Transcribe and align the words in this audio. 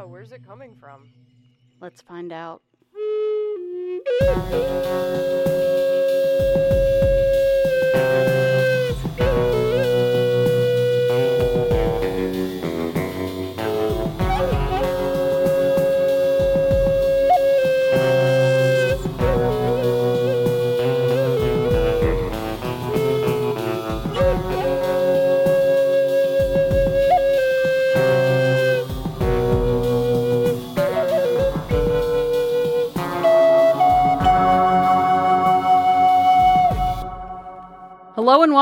Yeah, 0.00 0.06
where's 0.06 0.32
it 0.32 0.46
coming 0.46 0.74
from? 0.76 1.10
Let's 1.78 2.00
find 2.00 2.32
out. 2.32 2.62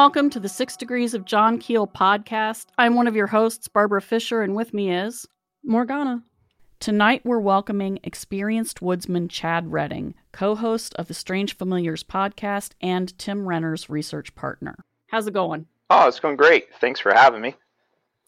Welcome 0.09 0.31
to 0.31 0.41
the 0.41 0.49
Six 0.49 0.75
Degrees 0.75 1.13
of 1.13 1.27
John 1.27 1.59
Keel 1.59 1.87
podcast. 1.87 2.69
I'm 2.79 2.95
one 2.95 3.07
of 3.07 3.15
your 3.15 3.27
hosts, 3.27 3.69
Barbara 3.69 4.01
Fisher, 4.01 4.41
and 4.41 4.55
with 4.57 4.73
me 4.73 4.91
is 4.91 5.27
Morgana. 5.63 6.23
Tonight 6.81 7.21
we're 7.27 7.39
welcoming 7.41 7.99
experienced 8.03 8.81
woodsman 8.81 9.29
Chad 9.29 9.71
Redding, 9.71 10.15
co 10.33 10.55
host 10.55 10.95
of 10.95 11.09
the 11.09 11.13
Strange 11.15 11.59
Familiars 11.59 12.03
podcast 12.03 12.71
and 12.81 13.17
Tim 13.19 13.47
Renner's 13.47 13.91
research 13.91 14.35
partner. 14.35 14.77
How's 15.09 15.27
it 15.27 15.35
going? 15.35 15.67
Oh, 15.91 16.09
it's 16.09 16.21
going 16.21 16.37
great. 16.37 16.69
Thanks 16.81 17.01
for 17.01 17.13
having 17.13 17.43
me. 17.43 17.55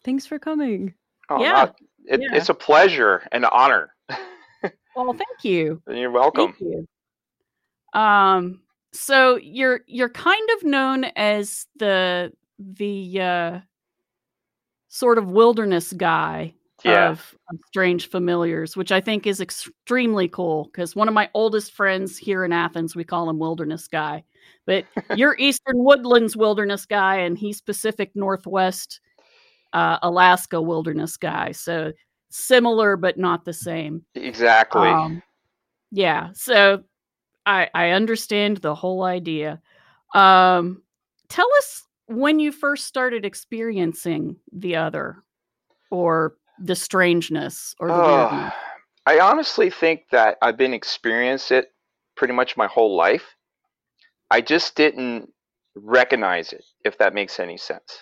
Thanks 0.05 0.27
for 0.27 0.39
coming. 0.39 0.93
Oh, 1.31 1.41
Yeah. 1.43 1.53
not- 1.53 1.77
it, 2.05 2.21
Yeah. 2.21 2.37
It's 2.37 2.51
a 2.51 2.55
pleasure 2.55 3.27
and 3.33 3.43
an 3.47 3.51
honor. 3.55 3.95
Well, 4.95 5.15
thank 5.15 5.45
you. 5.45 5.81
You're 5.89 6.11
welcome. 6.11 6.53
Thank 6.53 6.61
you. 7.95 7.99
Um, 7.99 8.61
so 8.93 9.37
you're 9.37 9.81
you're 9.87 10.09
kind 10.09 10.49
of 10.57 10.65
known 10.65 11.05
as 11.17 11.67
the 11.77 12.33
the 12.59 13.21
uh, 13.21 13.61
sort 14.89 15.19
of 15.19 15.29
wilderness 15.31 15.93
guy 15.93 16.55
Yeah. 16.85 17.11
of, 17.11 17.35
of 17.51 17.59
Strange 17.69 18.09
Familiars, 18.09 18.77
which 18.77 18.93
I 18.93 19.01
think 19.01 19.27
is 19.27 19.41
extremely 19.41 20.29
cool 20.29 20.65
because 20.65 20.97
one 20.97 21.09
of 21.09 21.15
my 21.15 21.31
oldest 21.35 21.73
friends 21.73 22.19
here 22.19 22.45
in 22.45 22.53
Athens, 22.53 22.97
we 22.97 23.05
call 23.05 23.31
him 23.31 23.39
Wilderness 23.39 23.87
Guy. 23.89 24.25
But 24.67 24.85
you're 25.17 25.37
Eastern 25.39 25.85
Woodlands 25.85 26.37
Wilderness 26.37 26.87
Guy, 26.87 27.17
and 27.19 27.39
he's 27.39 27.61
Pacific 27.61 28.11
Northwest 28.15 29.01
uh, 29.73 29.99
Alaska 30.03 30.61
Wilderness 30.61 31.17
Guy. 31.17 31.53
So 31.53 31.93
similar, 32.31 32.97
but 32.97 33.19
not 33.19 33.45
the 33.45 33.53
same. 33.53 34.05
Exactly. 34.15 34.89
Um, 34.89 35.23
yeah, 35.91 36.31
so 36.35 36.83
I 37.47 37.69
I 37.75 37.91
understand 37.91 38.59
the 38.59 38.75
whole 38.75 39.03
idea. 39.03 39.61
Um, 40.15 40.83
tell 41.29 41.49
us 41.59 41.85
when 42.07 42.39
you 42.41 42.53
first 42.53 42.87
started 42.87 43.25
experiencing 43.25 44.37
the 44.53 44.77
other, 44.77 45.23
or 45.91 46.35
the 46.59 46.75
strangeness, 46.75 47.75
or 47.79 47.89
the 47.89 47.95
Oh, 47.95 48.29
weirdness. 48.31 48.55
I 49.07 49.21
honestly 49.21 49.71
think 49.71 50.05
that 50.11 50.37
I've 50.43 50.57
been 50.57 50.75
experiencing 50.75 51.59
it 51.59 51.73
pretty 52.17 52.35
much 52.35 52.57
my 52.57 52.67
whole 52.67 52.97
life. 52.97 53.35
I 54.31 54.41
just 54.41 54.77
didn't 54.77 55.33
recognize 55.75 56.53
it, 56.53 56.65
if 56.85 56.99
that 56.99 57.15
makes 57.15 57.41
any 57.41 57.57
sense. 57.57 57.99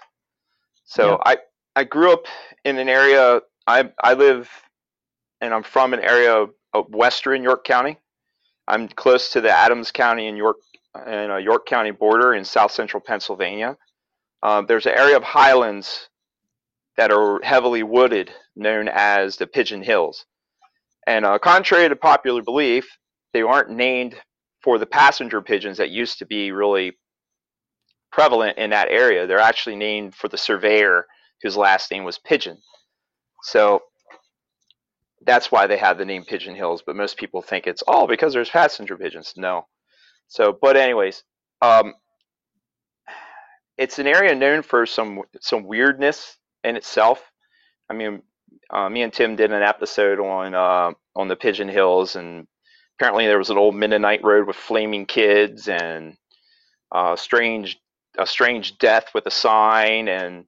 So 0.84 1.12
Yep. 1.12 1.20
I 1.24 1.38
I 1.76 1.84
grew 1.84 2.12
up 2.12 2.26
in 2.64 2.78
an 2.78 2.88
area. 2.88 3.40
I 3.66 3.90
I 4.02 4.14
live, 4.14 4.50
and 5.40 5.54
I'm 5.54 5.62
from 5.62 5.94
an 5.94 6.00
area 6.00 6.46
of 6.74 6.88
western 6.88 7.42
York 7.42 7.64
County. 7.64 7.98
I'm 8.68 8.86
close 8.86 9.30
to 9.30 9.40
the 9.40 9.50
Adams 9.50 9.90
County 9.90 10.28
and 10.28 10.36
York 10.36 10.58
and 10.94 11.32
uh, 11.32 11.36
York 11.36 11.66
County 11.66 11.90
border 11.90 12.34
in 12.34 12.44
south 12.44 12.70
central 12.72 13.00
Pennsylvania. 13.00 13.76
Uh, 14.42 14.62
there's 14.62 14.86
an 14.86 14.92
area 14.92 15.16
of 15.16 15.22
highlands 15.22 16.08
that 16.96 17.10
are 17.10 17.40
heavily 17.42 17.82
wooded, 17.82 18.30
known 18.56 18.88
as 18.92 19.36
the 19.36 19.46
Pigeon 19.46 19.82
Hills. 19.82 20.26
And 21.06 21.24
uh, 21.24 21.38
contrary 21.38 21.88
to 21.88 21.96
popular 21.96 22.42
belief, 22.42 22.86
they 23.32 23.42
aren't 23.42 23.70
named 23.70 24.16
for 24.62 24.78
the 24.78 24.86
passenger 24.86 25.40
pigeons 25.40 25.78
that 25.78 25.90
used 25.90 26.18
to 26.18 26.26
be 26.26 26.52
really 26.52 26.98
prevalent 28.12 28.58
in 28.58 28.70
that 28.70 28.88
area. 28.90 29.26
They're 29.26 29.38
actually 29.38 29.76
named 29.76 30.14
for 30.14 30.28
the 30.28 30.36
surveyor 30.38 31.06
whose 31.42 31.56
last 31.56 31.90
name 31.90 32.04
was 32.04 32.18
Pigeon. 32.18 32.58
So 33.44 33.80
that's 35.24 35.50
why 35.50 35.66
they 35.66 35.76
have 35.76 35.98
the 35.98 36.04
name 36.04 36.24
Pigeon 36.24 36.54
Hills. 36.54 36.82
But 36.84 36.96
most 36.96 37.16
people 37.16 37.42
think 37.42 37.66
it's 37.66 37.82
all 37.82 38.06
because 38.06 38.32
there's 38.32 38.50
passenger 38.50 38.96
pigeons. 38.96 39.34
No. 39.36 39.66
So, 40.28 40.56
but 40.60 40.76
anyways, 40.76 41.22
um, 41.62 41.94
it's 43.76 43.98
an 43.98 44.06
area 44.06 44.34
known 44.34 44.62
for 44.62 44.86
some 44.86 45.22
some 45.40 45.64
weirdness 45.64 46.36
in 46.64 46.76
itself. 46.76 47.22
I 47.88 47.94
mean, 47.94 48.22
uh, 48.70 48.88
me 48.88 49.02
and 49.02 49.12
Tim 49.12 49.36
did 49.36 49.52
an 49.52 49.62
episode 49.62 50.20
on 50.20 50.54
uh, 50.54 50.92
on 51.16 51.28
the 51.28 51.36
Pigeon 51.36 51.68
Hills, 51.68 52.16
and 52.16 52.46
apparently 52.98 53.26
there 53.26 53.38
was 53.38 53.50
an 53.50 53.58
old 53.58 53.74
Mennonite 53.74 54.24
road 54.24 54.46
with 54.46 54.56
flaming 54.56 55.06
kids 55.06 55.68
and 55.68 56.16
uh, 56.92 57.16
strange 57.16 57.80
a 58.18 58.26
strange 58.26 58.78
death 58.78 59.10
with 59.14 59.26
a 59.26 59.30
sign, 59.30 60.08
and 60.08 60.44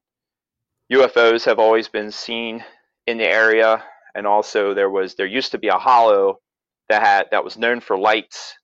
UFOs 0.92 1.44
have 1.44 1.58
always 1.58 1.88
been 1.88 2.10
seen 2.10 2.64
in 3.06 3.18
the 3.18 3.26
area. 3.26 3.82
And 4.14 4.26
also 4.26 4.74
there 4.74 4.90
was 4.90 5.14
there 5.14 5.26
used 5.26 5.52
to 5.52 5.58
be 5.58 5.68
a 5.68 5.78
hollow 5.78 6.40
that 6.88 7.02
had 7.02 7.26
that 7.30 7.44
was 7.44 7.56
known 7.58 7.80
for 7.80 7.98
lights 7.98 8.54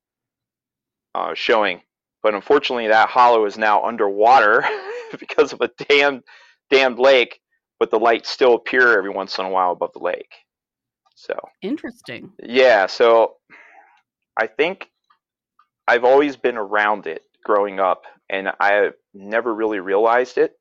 uh, 1.15 1.35
showing, 1.35 1.81
but 2.23 2.35
unfortunately 2.35 2.89
that 2.89 3.09
hollow 3.09 3.47
is 3.47 3.57
now 3.59 3.85
underwater 3.85 4.65
because 5.19 5.53
of 5.53 5.61
a 5.61 5.71
damned 5.89 6.23
damned 6.71 6.99
lake 6.99 7.41
but 7.79 7.91
the 7.91 7.99
lights 7.99 8.29
still 8.31 8.55
appear 8.55 8.97
every 8.97 9.11
once 9.11 9.39
in 9.39 9.45
a 9.45 9.51
while 9.51 9.73
above 9.73 9.93
the 9.93 10.03
lake. 10.03 10.33
So, 11.15 11.35
Interesting. 11.63 12.33
yeah, 12.43 12.87
so 12.87 13.37
I 14.39 14.47
think 14.47 14.89
I've 15.89 16.05
always 16.05 16.37
been 16.37 16.57
around 16.57 17.07
it 17.07 17.23
growing 17.45 17.81
up 17.81 18.05
and 18.29 18.51
I 18.61 18.91
never 19.15 19.55
really 19.55 19.81
realized 19.81 20.39
it. 20.39 20.59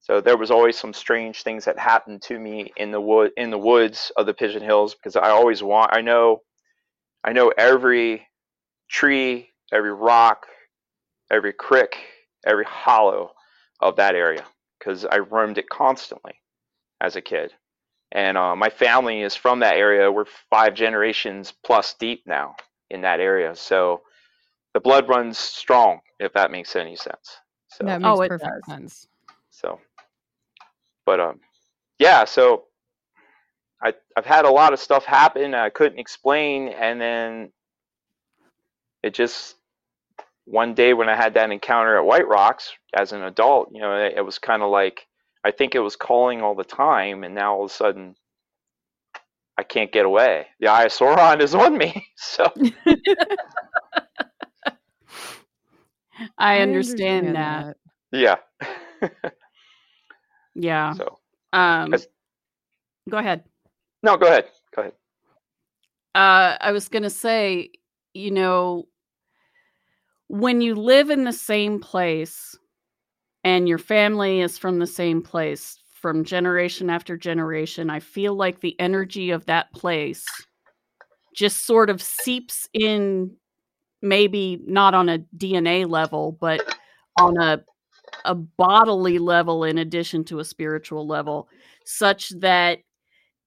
So 0.00 0.20
there 0.20 0.36
was 0.36 0.50
always 0.50 0.78
some 0.78 0.92
strange 0.94 1.42
things 1.42 1.64
that 1.66 1.78
happened 1.78 2.22
to 2.22 2.38
me 2.38 2.72
in 2.76 2.90
the 2.90 3.00
wood 3.00 3.32
in 3.36 3.50
the 3.50 3.58
woods 3.58 4.10
of 4.16 4.26
the 4.26 4.34
Pigeon 4.34 4.62
Hills 4.62 4.94
because 4.94 5.16
I 5.16 5.30
always 5.30 5.62
want 5.62 5.94
I 5.94 6.00
know 6.00 6.42
I 7.24 7.32
know 7.32 7.52
every 7.58 8.26
tree, 8.88 9.50
every 9.72 9.92
rock, 9.92 10.46
every 11.30 11.52
creek, 11.52 11.96
every 12.46 12.64
hollow 12.64 13.32
of 13.80 13.96
that 13.96 14.14
area 14.14 14.44
because 14.78 15.04
I 15.04 15.18
roamed 15.18 15.58
it 15.58 15.68
constantly 15.68 16.40
as 17.00 17.16
a 17.16 17.20
kid. 17.20 17.52
And 18.12 18.38
uh, 18.38 18.56
my 18.56 18.70
family 18.70 19.20
is 19.22 19.34
from 19.34 19.60
that 19.60 19.76
area. 19.76 20.10
We're 20.10 20.24
five 20.50 20.74
generations 20.74 21.52
plus 21.64 21.94
deep 21.94 22.22
now 22.26 22.56
in 22.90 23.02
that 23.02 23.20
area. 23.20 23.54
So 23.54 24.02
the 24.72 24.80
blood 24.80 25.08
runs 25.08 25.38
strong, 25.38 26.00
if 26.18 26.32
that 26.32 26.50
makes 26.50 26.74
any 26.76 26.96
sense. 26.96 27.38
So, 27.68 27.84
That 27.84 28.00
Oh, 28.02 28.16
makes 28.16 28.20
it 28.20 28.28
perfect 28.28 28.40
does. 28.40 28.64
sense. 28.66 29.08
so, 29.50 29.80
but 31.08 31.20
um, 31.20 31.40
yeah. 31.98 32.26
So 32.26 32.64
I 33.82 33.94
I've 34.14 34.26
had 34.26 34.44
a 34.44 34.50
lot 34.50 34.74
of 34.74 34.78
stuff 34.78 35.06
happen 35.06 35.54
I 35.54 35.70
couldn't 35.70 35.98
explain, 35.98 36.68
and 36.68 37.00
then 37.00 37.50
it 39.02 39.14
just 39.14 39.54
one 40.44 40.74
day 40.74 40.92
when 40.92 41.08
I 41.08 41.16
had 41.16 41.32
that 41.34 41.50
encounter 41.50 41.96
at 41.96 42.04
White 42.04 42.28
Rocks 42.28 42.70
as 42.94 43.12
an 43.12 43.22
adult, 43.22 43.70
you 43.72 43.80
know, 43.80 43.96
it, 43.96 44.14
it 44.18 44.22
was 44.22 44.38
kind 44.38 44.62
of 44.62 44.70
like 44.70 45.06
I 45.44 45.50
think 45.50 45.74
it 45.74 45.80
was 45.80 45.96
calling 45.96 46.42
all 46.42 46.54
the 46.54 46.62
time, 46.62 47.24
and 47.24 47.34
now 47.34 47.54
all 47.54 47.64
of 47.64 47.70
a 47.70 47.74
sudden 47.74 48.14
I 49.56 49.62
can't 49.62 49.90
get 49.90 50.04
away. 50.04 50.48
The 50.60 50.68
Eye 50.68 50.84
of 50.84 50.92
Sauron 50.92 51.40
is 51.40 51.54
on 51.54 51.78
me. 51.78 52.04
So 52.18 52.52
I, 56.38 56.60
understand, 56.60 57.36
that. 57.36 57.76
yeah. 58.12 58.36
Yeah. 60.58 60.94
so 60.94 61.18
Um, 61.52 61.94
go 63.08 63.18
ahead. 63.18 63.44
no, 64.02 64.16
go 64.16 64.26
ahead. 64.26 64.48
Go 64.74 64.82
ahead. 64.82 64.92
Uh, 66.14 66.56
I 66.60 66.72
was 66.72 66.88
going 66.88 67.04
to 67.04 67.10
say, 67.10 67.70
you 68.12 68.32
know, 68.32 68.88
when 70.26 70.60
you 70.60 70.74
live 70.74 71.10
in 71.10 71.24
the 71.24 71.32
same 71.32 71.80
place 71.80 72.58
and 73.44 73.68
your 73.68 73.78
family 73.78 74.40
is 74.40 74.58
from 74.58 74.78
the 74.78 74.86
same 74.86 75.22
place 75.22 75.78
from 75.94 76.24
generation 76.24 76.90
after 76.90 77.16
generation, 77.16 77.88
I 77.88 78.00
feel 78.00 78.34
like 78.34 78.60
the 78.60 78.78
energy 78.80 79.30
of 79.30 79.46
that 79.46 79.72
place 79.72 80.26
just 81.34 81.64
sort 81.66 81.88
of 81.88 82.02
seeps 82.02 82.68
in, 82.72 83.36
maybe 84.02 84.60
not 84.66 84.94
on 84.94 85.08
a 85.08 85.20
DNA 85.36 85.88
level, 85.88 86.32
but 86.32 86.62
on 87.18 87.40
a 87.40 87.62
a 88.24 88.34
bodily 88.34 89.18
level 89.18 89.64
in 89.64 89.78
addition 89.78 90.24
to 90.24 90.40
a 90.40 90.44
spiritual 90.44 91.06
level, 91.06 91.48
such 91.84 92.30
that 92.40 92.78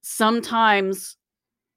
sometimes 0.01 1.17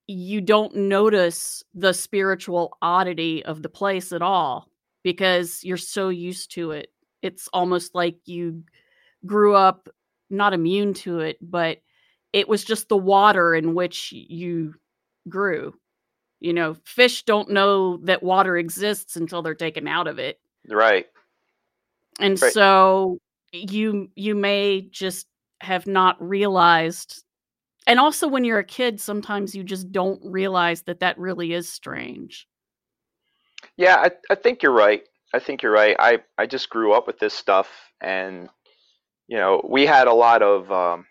you 0.07 0.41
don't 0.41 0.75
notice 0.75 1.63
the 1.75 1.93
spiritual 1.93 2.77
oddity 2.83 3.45
of 3.45 3.63
the 3.63 3.69
place 3.69 4.13
at 4.13 4.23
all 4.23 4.69
because 5.03 5.63
you're 5.65 5.77
so 5.77 6.09
used 6.09 6.53
to 6.53 6.73
it. 6.73 6.93
It's 7.23 7.49
almost 7.53 7.95
like 7.95 8.17
you 8.27 8.65
grew 9.25 9.55
up 9.55 9.89
not 10.31 10.53
immune 10.53 10.95
to 10.95 11.21
it, 11.21 11.39
but 11.41 11.79
it 12.33 12.49
was 12.49 12.65
just 12.65 12.89
the 12.89 12.97
water 12.97 13.55
in 13.55 13.75
which 13.75 14.13
you 14.13 14.75
grew. 15.29 15.75
You 16.41 16.53
know, 16.53 16.77
fish 16.85 17.23
don't 17.23 17.51
know 17.51 17.99
that 17.99 18.23
water 18.23 18.57
exists 18.57 19.17
until 19.17 19.41
they're 19.41 19.55
taken 19.55 19.89
out 19.89 20.09
of 20.09 20.19
it. 20.19 20.39
Right. 20.69 21.07
And 22.21 22.41
Right. 22.41 22.53
so 22.53 23.19
you 23.53 24.09
you 24.17 24.35
may 24.35 24.83
just 24.91 25.27
have 25.61 25.87
not 25.87 26.21
realized 26.21 27.23
and 27.87 28.01
also 28.01 28.27
when 28.27 28.45
you're 28.45 28.59
a 28.59 28.65
kid 28.65 29.01
sometimes 29.01 29.55
you 29.55 29.63
just 29.63 29.93
don't 29.93 30.21
realize 30.25 30.83
that 30.83 31.01
that 31.01 31.17
really 31.19 31.53
is 31.53 31.69
strange. 31.69 32.47
Yeah, 33.77 33.97
I, 33.97 34.11
I 34.31 34.35
think 34.35 34.63
you're 34.63 34.73
right. 34.73 35.03
I 35.33 35.39
think 35.39 35.63
you're 35.63 35.73
right. 35.73 35.97
I, 35.99 36.19
I 36.39 36.47
just 36.47 36.71
grew 36.71 36.93
up 36.93 37.07
with 37.07 37.19
this 37.19 37.35
stuff, 37.35 37.69
and 38.01 38.49
you 39.27 39.37
know, 39.37 39.61
we 39.69 39.87
had 39.87 40.07
a 40.07 40.15
lot 40.15 40.43
of. 40.43 40.71
Um, 40.71 41.07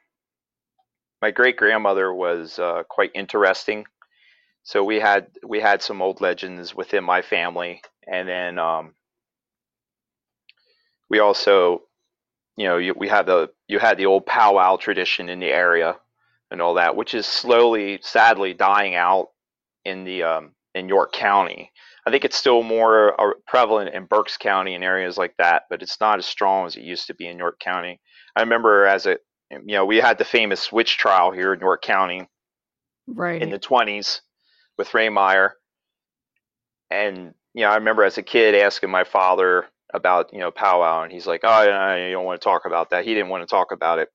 my 1.21 1.31
great 1.31 1.55
grandmother 1.55 2.13
was 2.13 2.59
uh, 2.59 2.83
quite 2.89 3.11
interesting, 3.15 3.85
so 4.63 4.83
we 4.83 4.99
had 4.99 5.27
we 5.45 5.59
had 5.59 5.81
some 5.81 6.01
old 6.01 6.21
legends 6.21 6.75
within 6.75 7.03
my 7.03 7.21
family, 7.21 7.81
and 8.07 8.27
then 8.27 8.59
um, 8.59 8.93
we 11.13 11.19
also, 11.19 11.83
you 12.57 12.65
know, 12.65 12.77
you, 12.77 12.95
we 12.97 13.07
had 13.07 13.27
the 13.27 13.51
you 13.67 13.77
had 13.77 13.99
the 13.99 14.07
old 14.07 14.25
powwow 14.25 14.77
tradition 14.77 15.29
in 15.29 15.39
the 15.39 15.51
area, 15.51 15.95
and 16.49 16.59
all 16.59 16.73
that, 16.73 16.95
which 16.95 17.13
is 17.13 17.27
slowly, 17.27 17.99
sadly, 18.01 18.55
dying 18.55 18.95
out 18.95 19.27
in 19.85 20.05
the 20.05 20.23
um, 20.23 20.55
in 20.73 20.89
York 20.89 21.13
County. 21.13 21.71
I 22.07 22.09
think 22.09 22.25
it's 22.25 22.35
still 22.35 22.63
more 22.63 23.21
uh, 23.21 23.33
prevalent 23.45 23.93
in 23.93 24.05
Berks 24.05 24.37
County 24.37 24.73
and 24.73 24.83
areas 24.83 25.15
like 25.15 25.35
that, 25.37 25.65
but 25.69 25.83
it's 25.83 26.01
not 26.01 26.17
as 26.17 26.25
strong 26.25 26.65
as 26.65 26.75
it 26.75 26.81
used 26.81 27.05
to 27.05 27.13
be 27.13 27.27
in 27.27 27.37
York 27.37 27.59
County. 27.59 28.01
I 28.35 28.41
remember 28.41 28.87
as 28.87 29.05
a, 29.05 29.19
you 29.51 29.75
know, 29.75 29.85
we 29.85 29.97
had 29.97 30.17
the 30.17 30.25
famous 30.25 30.71
witch 30.71 30.97
trial 30.97 31.29
here 31.29 31.53
in 31.53 31.59
York 31.59 31.83
County 31.83 32.27
Right. 33.05 33.39
in 33.39 33.51
the 33.51 33.59
20s 33.59 34.21
with 34.79 34.89
Rehmeyer. 34.89 35.51
And, 36.89 37.35
you 37.53 37.61
know, 37.65 37.69
I 37.69 37.75
remember 37.75 38.03
as 38.03 38.17
a 38.17 38.23
kid 38.23 38.55
asking 38.55 38.89
my 38.89 39.03
father 39.03 39.67
about, 39.93 40.33
you 40.33 40.39
know, 40.39 40.51
powwow, 40.51 41.03
and 41.03 41.11
he's 41.11 41.27
like, 41.27 41.41
oh, 41.43 41.61
you 41.95 42.11
don't 42.11 42.25
want 42.25 42.39
to 42.41 42.43
talk 42.43 42.65
about 42.65 42.89
that. 42.91 43.05
He 43.05 43.13
didn't 43.13 43.29
want 43.29 43.43
to 43.47 43.47
talk 43.53 43.71
about 43.71 43.99
it. 43.99 44.09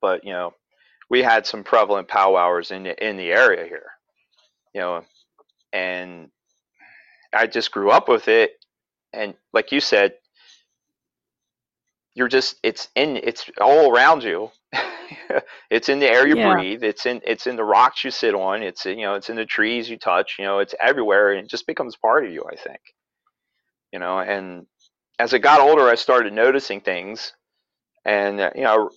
But, 0.00 0.24
you 0.24 0.32
know, 0.32 0.54
we 1.10 1.22
had 1.22 1.46
some 1.46 1.64
prevalent 1.64 2.08
powwowers 2.08 2.70
in 2.72 2.84
the, 2.84 3.06
in 3.08 3.16
the 3.16 3.32
area 3.32 3.64
here, 3.66 3.86
you 4.74 4.80
know, 4.80 5.04
and 5.72 6.30
I 7.34 7.46
just 7.46 7.72
grew 7.72 7.90
up 7.90 8.08
with 8.08 8.28
it. 8.28 8.52
And 9.12 9.34
like 9.52 9.72
you 9.72 9.80
said, 9.80 10.14
you're 12.14 12.28
just 12.28 12.56
it's 12.62 12.88
in 12.94 13.16
it's 13.16 13.50
all 13.60 13.92
around 13.94 14.22
you. 14.24 14.50
it's 15.70 15.88
in 15.88 15.98
the 16.00 16.08
air 16.08 16.26
you 16.26 16.36
Yeah. 16.36 16.36
breathe. 16.36 16.82
It's 16.84 17.06
in 17.06 17.20
it's 17.24 17.46
in 17.46 17.56
the 17.56 17.64
rocks 17.64 18.04
you 18.04 18.10
sit 18.10 18.34
on. 18.34 18.62
It's 18.62 18.86
in, 18.86 18.98
you 18.98 19.06
know 19.06 19.14
it's 19.14 19.30
in 19.30 19.36
the 19.36 19.46
trees 19.46 19.88
you 19.90 19.98
touch. 19.98 20.36
You 20.38 20.44
know 20.44 20.58
it's 20.60 20.74
everywhere, 20.80 21.32
and 21.32 21.44
it 21.46 21.50
just 21.50 21.66
becomes 21.66 21.96
part 21.96 22.24
of 22.24 22.32
you. 22.32 22.44
I 22.50 22.56
think. 22.56 22.80
You 23.94 24.00
know, 24.00 24.18
and 24.18 24.66
as 25.20 25.32
I 25.32 25.38
got 25.38 25.60
older, 25.60 25.88
I 25.88 25.94
started 25.94 26.32
noticing 26.32 26.80
things, 26.80 27.32
and 28.04 28.40
uh, 28.40 28.50
you 28.56 28.62
know, 28.62 28.90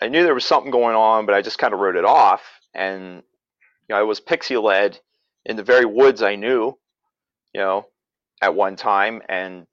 I 0.00 0.08
knew 0.08 0.24
there 0.24 0.34
was 0.34 0.44
something 0.44 0.72
going 0.72 0.96
on, 0.96 1.26
but 1.26 1.34
I 1.36 1.42
just 1.42 1.60
kind 1.60 1.72
of 1.72 1.78
wrote 1.78 1.94
it 1.94 2.04
off. 2.04 2.42
And 2.74 3.22
you 3.88 3.94
know, 3.94 3.98
I 3.98 4.02
was 4.02 4.18
pixie 4.18 4.56
led 4.56 4.98
in 5.44 5.54
the 5.54 5.62
very 5.62 5.84
woods 5.84 6.22
I 6.22 6.34
knew. 6.34 6.76
You 7.54 7.60
know, 7.60 7.86
at 8.40 8.56
one 8.56 8.74
time, 8.74 9.22
and 9.28 9.64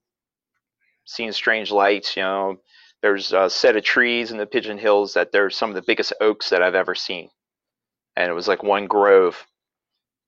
seeing 1.04 1.31
strange 1.31 1.71
lights. 1.71 2.16
You 2.16 2.21
know, 2.21 2.57
there's 3.01 3.33
a 3.33 3.50
set 3.50 3.75
of 3.75 3.83
trees 3.83 4.30
in 4.30 4.38
the 4.38 4.45
Pigeon 4.45 4.77
Hills 4.77 5.16
that 5.16 5.31
they're 5.31 5.50
some 5.50 5.69
of 5.69 5.75
the 5.75 5.81
biggest 5.81 6.13
oaks 6.21 6.51
that 6.51 6.62
I've 6.62 6.75
ever 6.75 6.94
seen, 6.94 7.31
and 8.16 8.30
it 8.30 8.36
was 8.36 8.48
like 8.48 8.62
one 8.62 8.86
grove. 8.86 9.48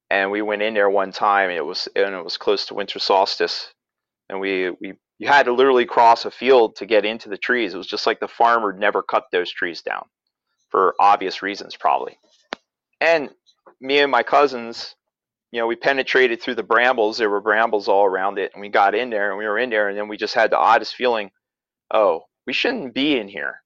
And 0.09 0.31
we 0.31 0.41
went 0.41 0.63
in 0.63 0.73
there 0.73 0.89
one 0.89 1.11
time, 1.11 1.51
and 1.51 1.57
it 1.59 1.65
was 1.65 1.87
and 1.95 2.15
it 2.15 2.23
was 2.23 2.37
close 2.37 2.65
to 2.65 2.73
winter 2.73 2.97
solstice, 2.97 3.71
and 4.31 4.39
we 4.39 4.71
we 4.81 4.93
you 5.19 5.27
had 5.27 5.45
to 5.45 5.53
literally 5.53 5.85
cross 5.85 6.25
a 6.25 6.31
field 6.31 6.75
to 6.77 6.87
get 6.87 7.05
into 7.05 7.29
the 7.29 7.37
trees. 7.37 7.75
It 7.75 7.77
was 7.77 7.85
just 7.85 8.07
like 8.07 8.19
the 8.19 8.27
farmer 8.27 8.73
never 8.73 9.03
cut 9.03 9.25
those 9.31 9.51
trees 9.51 9.83
down, 9.83 10.05
for 10.69 10.95
obvious 10.99 11.43
reasons 11.43 11.75
probably. 11.75 12.17
And 12.99 13.29
me 13.79 13.99
and 13.99 14.11
my 14.11 14.23
cousins, 14.23 14.95
you 15.51 15.59
know, 15.59 15.67
we 15.67 15.75
penetrated 15.75 16.41
through 16.41 16.55
the 16.55 16.63
brambles. 16.63 17.19
There 17.19 17.29
were 17.29 17.41
brambles 17.41 17.87
all 17.87 18.05
around 18.05 18.39
it, 18.39 18.51
and 18.53 18.61
we 18.61 18.69
got 18.69 18.95
in 18.95 19.11
there, 19.11 19.29
and 19.29 19.37
we 19.37 19.45
were 19.45 19.59
in 19.59 19.69
there, 19.69 19.89
and 19.89 19.97
then 19.97 20.07
we 20.07 20.17
just 20.17 20.33
had 20.33 20.49
the 20.49 20.57
oddest 20.57 20.95
feeling. 20.95 21.29
Oh, 21.93 22.23
we 22.47 22.53
shouldn't 22.53 22.95
be 22.95 23.17
in 23.19 23.27
here. 23.27 23.61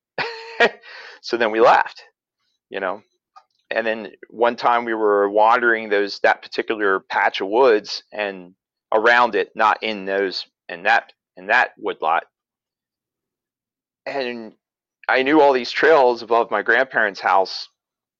so 1.22 1.38
then 1.38 1.52
we 1.52 1.62
left, 1.62 2.04
you 2.70 2.82
know. 2.82 3.02
And 3.72 3.86
then 3.86 4.12
one 4.30 4.56
time 4.56 4.84
we 4.84 4.94
were 4.94 5.30
wandering 5.30 5.90
those 5.90 6.20
that 6.20 6.42
particular 6.42 7.00
patch 7.00 7.40
of 7.40 7.48
woods 7.48 8.04
and 8.12 8.54
around 8.94 9.36
it, 9.36 9.52
not 9.56 9.82
in 9.82 10.06
those 10.06 10.46
in 10.70 10.84
that 10.84 11.14
in 11.38 11.48
that 11.48 11.72
woodlot. 11.78 12.24
And 14.06 14.54
I 15.08 15.24
knew 15.24 15.42
all 15.42 15.54
these 15.54 15.72
trails 15.72 16.22
above 16.22 16.52
my 16.52 16.62
grandparents' 16.62 17.20
house, 17.20 17.70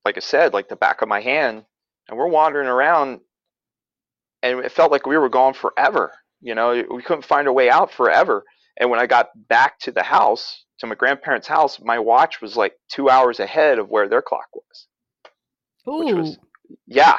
like 0.04 0.18
I 0.18 0.22
said, 0.22 0.54
like 0.54 0.68
the 0.68 0.76
back 0.76 1.02
of 1.02 1.08
my 1.08 1.22
hand. 1.22 1.64
And 2.08 2.18
we're 2.18 2.28
wandering 2.28 2.68
around 2.68 3.22
and 4.44 4.60
it 4.60 4.72
felt 4.72 4.92
like 4.92 5.08
we 5.08 5.18
were 5.18 5.30
gone 5.30 5.54
forever. 5.54 6.14
You 6.42 6.54
know, 6.54 6.84
we 6.92 7.02
couldn't 7.02 7.26
find 7.26 7.48
a 7.48 7.54
way 7.54 7.70
out 7.70 7.92
forever. 7.92 8.44
And 8.78 8.90
when 8.90 9.00
I 9.00 9.08
got 9.08 9.30
back 9.48 9.80
to 9.80 9.92
the 9.92 10.04
house, 10.04 10.66
to 10.80 10.88
my 10.88 10.96
grandparents' 10.96 11.48
house, 11.48 11.80
my 11.82 11.98
watch 11.98 12.42
was 12.42 12.56
like 12.56 12.74
two 12.92 13.10
hours 13.10 13.40
ahead 13.40 13.80
of 13.80 13.90
where 13.90 14.08
their 14.08 14.22
clock 14.22 14.48
was. 14.54 14.88
Which 15.86 16.14
was, 16.14 16.38
yeah, 16.88 17.18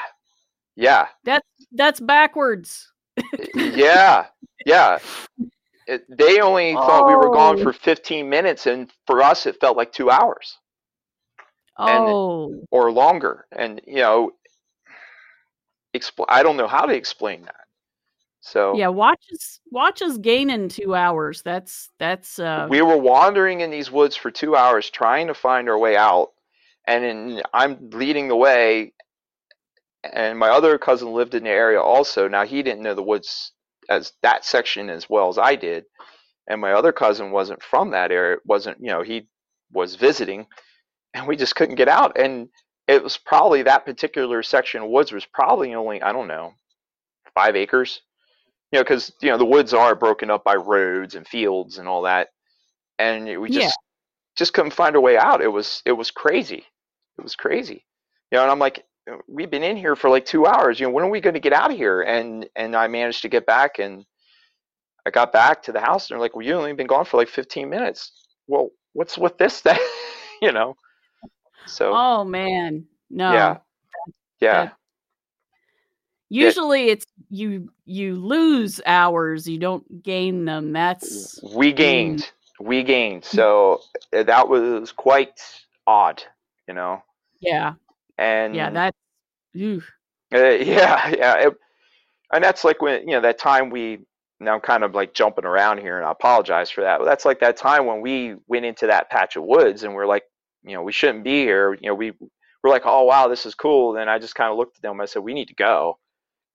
yeah, 0.77 1.07
that's 1.25 1.47
that's 1.73 2.01
backwards. 2.01 2.93
Eh, 3.17 3.23
yeah, 3.55 4.27
yeah. 4.67 4.99
It, 5.87 6.05
they 6.09 6.41
only 6.41 6.75
thought 6.75 7.07
we 7.09 7.15
were 7.15 7.31
gone 7.33 7.61
Oh. 7.61 7.63
for 7.63 7.73
15 7.73 8.29
minutes, 8.29 8.67
and 8.67 8.91
for 9.07 9.23
us, 9.23 9.47
it 9.47 9.61
felt 9.61 9.77
like 9.77 9.93
two 9.93 10.11
hours 10.11 10.59
And- 11.79 12.05
Oh, 12.09 12.61
or 12.73 12.91
longer. 12.91 13.47
And 13.53 13.81
you 13.87 13.97
know, 14.03 14.33
expl- 15.95 16.27
I 16.29 16.43
don't 16.43 16.57
know 16.57 16.67
how 16.67 16.87
to 16.87 16.93
explain 16.95 17.43
that. 17.43 17.55
So 18.41 18.77
yeah. 18.77 18.89
Watches 18.89 19.61
watches 19.71 20.19
gain 20.19 20.51
in 20.51 20.69
two 20.69 20.95
hours. 20.95 21.43
That's 21.43 21.91
that's 21.99 22.39
uh. 22.39 22.67
we 22.71 22.83
were 22.83 22.97
wandering 22.97 23.61
in 23.61 23.71
these 23.71 23.91
woods 23.91 24.15
for 24.17 24.31
two 24.31 24.55
hours 24.57 24.91
trying 24.91 25.27
to 25.29 25.35
find 25.35 25.69
our 25.69 25.79
way 25.79 25.97
out 25.97 26.31
and 26.89 27.05
in, 27.05 27.43
i'm 27.53 27.91
leading 27.91 28.29
the 28.29 28.37
way 28.37 28.93
and 30.05 30.39
my 30.39 30.49
other 30.49 30.79
cousin 30.79 31.13
lived 31.13 31.35
in 31.35 31.43
the 31.43 31.51
area 31.51 31.81
also 31.81 32.29
now 32.29 32.45
he 32.47 32.63
didn't 32.63 32.83
know 32.85 32.95
the 32.95 33.03
woods 33.03 33.51
as 33.91 34.13
that 34.23 34.45
section 34.45 34.91
as 34.91 35.09
well 35.11 35.29
as 35.29 35.39
i 35.39 35.55
did. 35.57 35.85
And 36.49 36.61
my 36.61 36.73
other 36.73 36.93
cousin 36.93 37.33
wasn't 37.33 37.63
from 37.63 37.91
that 37.91 38.13
area 38.13 38.39
wasn't 38.45 38.79
you 38.81 38.89
know 38.89 39.03
he 39.03 39.29
was 39.73 39.97
visiting 39.97 40.47
and 41.15 41.27
we 41.27 41.37
just 41.37 41.57
couldn't 41.57 41.77
get 41.77 41.89
out. 41.89 42.19
And 42.19 42.49
it 42.89 43.03
was 43.03 43.17
probably 43.19 43.63
that 43.65 43.87
particular 43.87 44.43
section 44.43 44.83
of 44.83 44.91
woods 44.91 45.13
was 45.13 45.27
probably 45.27 45.75
only 45.75 46.03
i 46.03 46.13
don't 46.13 46.29
know 46.29 46.55
five 47.35 47.57
acres. 47.57 48.03
You 48.73 48.79
know 48.79 48.85
because 48.85 49.13
you 49.23 49.31
know 49.31 49.39
the 49.39 49.45
woods 49.45 49.75
are 49.75 49.95
broken 49.95 50.31
up 50.31 50.45
by 50.45 50.57
roads 50.57 51.15
and 51.15 51.27
fields 51.27 51.79
and 51.79 51.89
all 51.89 52.03
that. 52.03 52.29
And 52.99 53.41
we 53.41 53.51
just 53.51 53.67
Yeah. 53.67 53.71
just 54.37 54.53
couldn't 54.55 54.73
find 54.73 54.97
a 54.97 55.01
way 55.01 55.17
out. 55.19 55.43
It 55.43 55.49
was 55.49 55.83
it 55.87 55.93
was 55.93 56.11
crazy. 56.11 56.65
It 57.19 57.23
was 57.23 57.37
crazy. 57.37 57.85
You 58.33 58.39
know 58.39 58.43
and 58.43 58.51
i'm 58.51 58.59
like 58.59 58.85
we've 59.29 59.51
been 59.51 59.63
in 59.63 59.77
here 59.77 59.97
for 59.97 60.11
like 60.11 60.27
two 60.27 60.47
hours. 60.47 60.81
You 60.81 60.87
know 60.87 60.93
when 60.93 61.05
are 61.05 61.11
we 61.11 61.21
going 61.21 61.35
to 61.35 61.41
get 61.41 61.53
out 61.53 61.71
of 61.71 61.77
here? 61.77 62.03
And 62.03 62.49
and 62.57 62.75
i 62.75 62.87
managed 62.87 63.23
to 63.23 63.29
get 63.29 63.47
back 63.47 63.79
and 63.79 64.05
i 65.07 65.11
got 65.11 65.33
back 65.33 65.63
to 65.65 65.73
the 65.73 65.81
house 65.81 66.11
and 66.11 66.15
they're 66.15 66.21
like 66.21 66.35
well 66.35 66.45
you 66.45 66.55
only 66.55 66.73
been 66.73 66.87
gone 66.87 67.05
for 67.05 67.17
like 67.17 67.29
15 67.29 67.69
minutes. 67.69 68.13
Well 68.47 68.71
what's 68.93 69.19
with 69.19 69.39
this 69.39 69.61
thing 69.61 69.79
you 70.43 70.53
know? 70.53 70.77
So 71.67 71.93
Oh 71.95 72.25
man, 72.25 72.87
no. 73.11 73.33
yeah. 73.33 73.57
Yeah. 74.41 74.71
Usually 76.29 76.89
it's 76.89 77.07
you 77.31 77.71
you 77.85 78.17
lose 78.17 78.81
hours, 78.85 79.47
you 79.47 79.59
don't 79.59 80.03
gain 80.03 80.45
them. 80.45 80.73
That's 80.73 81.41
we 81.55 81.73
gained. 81.73 82.31
we 82.61 82.83
gained. 82.83 83.25
So 83.37 83.81
uh, 84.13 84.25
that 84.25 84.49
was 84.49 84.93
quite 84.93 85.41
odd 85.87 86.23
you 86.67 86.75
know? 86.75 87.03
Yeah, 87.41 87.75
and 88.19 88.55
yeah, 88.55 88.71
that 88.71 88.95
Uh, 90.35 90.39
yeah, 90.51 91.09
yeah, 91.17 91.35
it, 91.49 91.55
and 92.33 92.45
that's 92.45 92.65
like 92.65 92.83
when 92.83 93.03
you 93.09 93.15
know 93.15 93.21
that 93.23 93.39
time 93.39 93.71
we. 93.71 94.01
Now 94.41 94.55
I'm 94.55 94.61
kind 94.61 94.85
of 94.85 94.95
like 94.95 95.15
jumping 95.15 95.47
around 95.47 95.79
here, 95.79 95.99
and 95.99 96.07
I 96.07 96.13
apologize 96.13 96.71
for 96.71 96.83
that. 96.83 96.99
But 96.99 97.07
that's 97.07 97.25
like 97.25 97.41
that 97.41 97.57
time 97.57 97.87
when 97.87 98.03
we 98.03 98.37
went 98.49 98.67
into 98.67 98.87
that 98.89 99.11
patch 99.11 99.37
of 99.37 99.45
woods, 99.45 99.83
and 99.83 99.95
we're 99.95 100.07
like, 100.07 100.25
you 100.65 100.75
know, 100.75 100.83
we 100.83 100.93
shouldn't 100.93 101.25
be 101.25 101.41
here. 101.43 101.75
You 101.75 101.89
know, 101.89 101.95
we 101.95 102.13
we're 102.63 102.71
like, 102.71 102.83
oh 102.87 103.05
wow, 103.05 103.29
this 103.29 103.47
is 103.47 103.55
cool. 103.55 103.93
Then 103.95 104.09
I 104.11 104.19
just 104.19 104.35
kind 104.35 104.51
of 104.53 104.59
looked 104.59 104.77
at 104.79 104.83
them. 104.83 104.93
And 104.93 105.03
I 105.03 105.07
said, 105.07 105.23
we 105.23 105.35
need 105.35 105.49
to 105.49 105.55
go, 105.55 105.99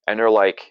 and 0.08 0.20
they're 0.20 0.30
like, 0.32 0.62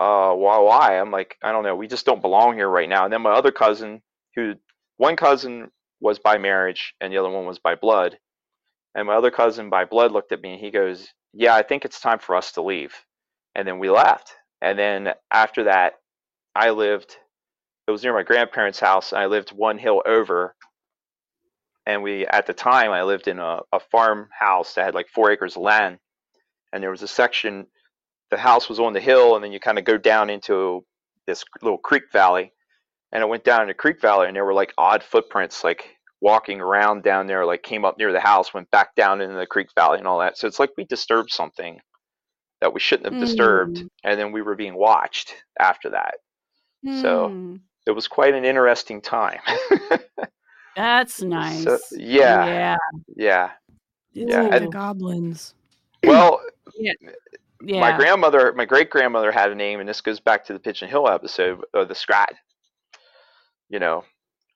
uh, 0.00 0.32
why? 0.34 0.58
Why? 0.58 1.00
I'm 1.00 1.10
like, 1.10 1.36
I 1.42 1.52
don't 1.52 1.64
know. 1.64 1.76
We 1.76 1.88
just 1.88 2.06
don't 2.06 2.22
belong 2.22 2.54
here 2.56 2.68
right 2.68 2.88
now. 2.88 3.04
And 3.04 3.12
then 3.12 3.22
my 3.22 3.32
other 3.32 3.52
cousin, 3.52 4.02
who 4.36 4.54
one 4.96 5.16
cousin 5.16 5.70
was 6.00 6.18
by 6.18 6.38
marriage 6.38 6.94
and 7.00 7.12
the 7.12 7.18
other 7.18 7.30
one 7.30 7.46
was 7.46 7.58
by 7.58 7.74
blood, 7.74 8.18
and 8.98 9.06
my 9.06 9.14
other 9.14 9.30
cousin 9.30 9.70
by 9.70 9.84
blood 9.84 10.12
looked 10.12 10.32
at 10.32 10.42
me 10.42 10.54
and 10.54 10.60
he 10.60 10.70
goes, 10.70 11.08
yeah, 11.32 11.54
I 11.54 11.62
think 11.62 11.84
it's 11.84 12.00
time 12.00 12.18
for 12.18 12.34
us 12.34 12.52
to 12.52 12.62
leave. 12.62 12.94
And 13.54 13.66
then 13.66 13.78
we 13.78 13.90
left. 13.90 14.32
And 14.60 14.78
then 14.78 15.10
after 15.30 15.64
that, 15.64 15.94
I 16.54 16.70
lived. 16.70 17.16
It 17.86 17.90
was 17.90 18.02
near 18.02 18.12
my 18.12 18.24
grandparents' 18.24 18.80
house. 18.80 19.12
And 19.12 19.20
I 19.20 19.26
lived 19.26 19.50
one 19.50 19.78
hill 19.78 20.02
over 20.04 20.54
and 21.88 22.02
we 22.02 22.26
at 22.26 22.46
the 22.46 22.52
time 22.52 22.90
I 22.90 23.02
lived 23.02 23.28
in 23.28 23.38
a, 23.38 23.60
a 23.72 23.80
farmhouse 23.80 24.74
that 24.74 24.84
had 24.84 24.94
like 24.94 25.08
four 25.08 25.32
acres 25.32 25.56
of 25.56 25.62
land, 25.62 25.98
and 26.72 26.82
there 26.82 26.90
was 26.90 27.02
a 27.02 27.08
section. 27.08 27.66
The 28.30 28.36
house 28.36 28.68
was 28.68 28.78
on 28.78 28.92
the 28.92 29.00
hill, 29.00 29.34
and 29.34 29.42
then 29.42 29.52
you 29.52 29.58
kind 29.58 29.78
of 29.78 29.86
go 29.86 29.96
down 29.96 30.28
into 30.28 30.84
this 31.26 31.44
little 31.62 31.78
creek 31.78 32.04
valley, 32.12 32.52
and 33.10 33.22
I 33.22 33.26
went 33.26 33.42
down 33.42 33.62
in 33.62 33.68
the 33.68 33.74
creek 33.74 34.02
valley, 34.02 34.26
and 34.26 34.36
there 34.36 34.44
were 34.44 34.52
like 34.52 34.74
odd 34.76 35.02
footprints, 35.02 35.64
like 35.64 35.96
walking 36.20 36.60
around 36.60 37.02
down 37.02 37.26
there, 37.26 37.44
like 37.46 37.62
came 37.62 37.84
up 37.84 37.96
near 37.98 38.12
the 38.12 38.20
house, 38.20 38.52
went 38.52 38.70
back 38.70 38.94
down 38.96 39.20
into 39.20 39.34
the 39.36 39.46
creek 39.46 39.68
valley, 39.74 39.98
and 39.98 40.06
all 40.06 40.18
that. 40.18 40.36
So 40.36 40.46
it's 40.48 40.58
like 40.58 40.70
we 40.76 40.84
disturbed 40.84 41.30
something 41.30 41.80
that 42.60 42.74
we 42.74 42.80
shouldn't 42.80 43.12
have 43.12 43.20
disturbed, 43.22 43.76
Mm. 43.78 43.88
and 44.04 44.18
then 44.20 44.32
we 44.32 44.42
were 44.42 44.56
being 44.56 44.74
watched 44.74 45.34
after 45.60 45.90
that. 45.90 46.14
So 47.00 47.28
Hmm. 47.28 47.56
it 47.86 47.92
was 47.92 48.08
quite 48.08 48.34
an 48.34 48.44
interesting 48.44 49.00
time. 49.00 49.40
That's 50.76 51.20
nice. 51.22 51.64
So, 51.64 51.78
yeah, 51.92 52.46
Yeah. 52.46 52.76
yeah. 53.16 53.50
It's 54.14 54.30
Yeah, 54.32 54.42
like 54.42 54.52
and- 54.54 54.66
the 54.66 54.70
goblins. 54.70 55.54
Well, 56.04 56.40
Yeah. 57.60 57.80
my 57.80 57.96
grandmother, 57.96 58.52
my 58.52 58.64
great 58.64 58.90
grandmother 58.90 59.32
had 59.32 59.50
a 59.50 59.54
name, 59.56 59.80
and 59.80 59.88
this 59.88 60.00
goes 60.00 60.20
back 60.20 60.44
to 60.46 60.52
the 60.52 60.60
Pigeon 60.60 60.88
Hill 60.88 61.08
episode 61.08 61.64
of 61.74 61.88
the 61.88 61.94
Scrat. 61.94 62.32
You 63.68 63.78
know, 63.80 64.04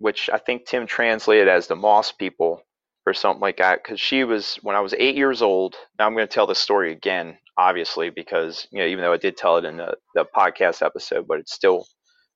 which 0.02 0.28
I 0.32 0.38
think 0.38 0.66
Tim 0.66 0.84
translated 0.84 1.46
as 1.46 1.68
the 1.68 1.76
Moss 1.76 2.10
people 2.10 2.60
or 3.06 3.14
something 3.14 3.40
like 3.40 3.58
that. 3.58 3.82
Because 3.82 4.00
she 4.00 4.24
was 4.24 4.56
when 4.56 4.74
I 4.74 4.80
was 4.80 4.94
eight 4.98 5.14
years 5.14 5.42
old. 5.42 5.76
Now 5.96 6.06
I'm 6.06 6.14
going 6.14 6.26
to 6.26 6.34
tell 6.34 6.48
this 6.48 6.58
story 6.58 6.90
again, 6.90 7.38
obviously, 7.56 8.10
because 8.10 8.66
you 8.72 8.80
know, 8.80 8.86
even 8.86 9.04
though 9.04 9.12
I 9.12 9.16
did 9.16 9.36
tell 9.36 9.58
it 9.58 9.64
in 9.64 9.76
the, 9.76 9.96
the 10.16 10.24
podcast 10.36 10.84
episode, 10.84 11.28
but 11.28 11.38
it's 11.38 11.52
still 11.52 11.86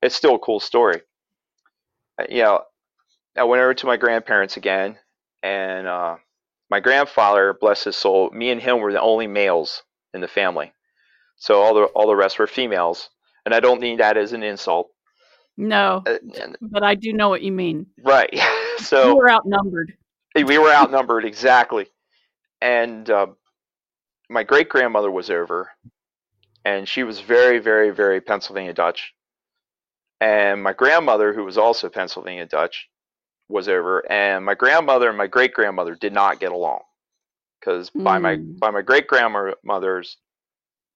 it's 0.00 0.14
still 0.14 0.37
a 0.37 0.38
cool 0.38 0.61
story. 0.61 1.02
Uh, 2.20 2.26
You 2.30 2.42
know, 2.44 2.62
I 3.37 3.42
went 3.42 3.62
over 3.62 3.75
to 3.75 3.87
my 3.87 3.96
grandparents 3.96 4.56
again, 4.56 4.99
and 5.42 5.88
uh, 5.88 6.16
my 6.70 6.78
grandfather, 6.78 7.56
bless 7.61 7.82
his 7.82 7.96
soul, 7.96 8.30
me 8.30 8.50
and 8.50 8.62
him 8.62 8.78
were 8.78 8.92
the 8.92 9.00
only 9.00 9.26
males 9.26 9.82
in 10.14 10.20
the 10.20 10.28
family. 10.28 10.73
So 11.37 11.61
all 11.61 11.75
the 11.75 11.85
all 11.96 12.06
the 12.06 12.14
rest 12.14 12.38
were 12.38 12.46
females, 12.46 13.11
and 13.44 13.52
I 13.52 13.58
don't 13.58 13.80
mean 13.80 13.99
that 13.99 14.16
as 14.16 14.32
an 14.32 14.44
insult. 14.44 14.88
No, 15.56 16.02
Uh, 16.06 16.18
and- 16.40 16.56
but 16.60 16.82
I 16.82 16.94
do 16.94 17.12
know 17.12 17.28
what 17.28 17.42
you 17.42 17.52
mean. 17.52 17.86
right. 18.02 18.30
So 18.78 19.08
you 19.08 19.14
so 19.14 19.16
were 19.16 19.30
outnumbered. 19.30 19.96
we 20.34 20.58
were 20.58 20.70
outnumbered 20.70 21.25
exactly, 21.25 21.86
and 22.60 23.08
uh, 23.08 23.28
my 24.28 24.42
great 24.42 24.68
grandmother 24.68 25.10
was 25.10 25.30
over, 25.30 25.70
and 26.66 26.86
she 26.86 27.02
was 27.04 27.20
very, 27.20 27.58
very, 27.58 27.90
very 27.90 28.20
Pennsylvania 28.20 28.75
Dutch, 28.75 29.14
and 30.20 30.62
my 30.62 30.75
grandmother, 30.75 31.32
who 31.32 31.42
was 31.44 31.56
also 31.56 31.88
Pennsylvania 31.88 32.44
Dutch, 32.44 32.88
was 33.48 33.66
over, 33.68 34.04
and 34.12 34.44
my 34.44 34.54
grandmother 34.54 35.08
and 35.08 35.16
my 35.16 35.26
great 35.26 35.54
grandmother 35.54 35.94
did 35.94 36.12
not 36.12 36.38
get 36.38 36.52
along, 36.52 36.80
because 37.58 37.88
by 37.90 38.18
my 38.18 38.36
Mm. 38.36 38.58
by 38.58 38.70
my 38.70 38.82
great 38.82 39.06
grandmother's 39.06 40.18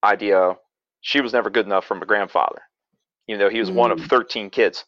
idea, 0.04 0.58
she 1.00 1.22
was 1.22 1.32
never 1.32 1.48
good 1.48 1.64
enough 1.66 1.86
for 1.86 1.94
my 1.94 2.04
grandfather, 2.04 2.60
even 3.30 3.40
though 3.40 3.50
he 3.50 3.60
was 3.60 3.70
one 3.70 3.92
of 3.92 4.00
Mm. 4.00 4.08
13 4.10 4.50
kids. 4.50 4.84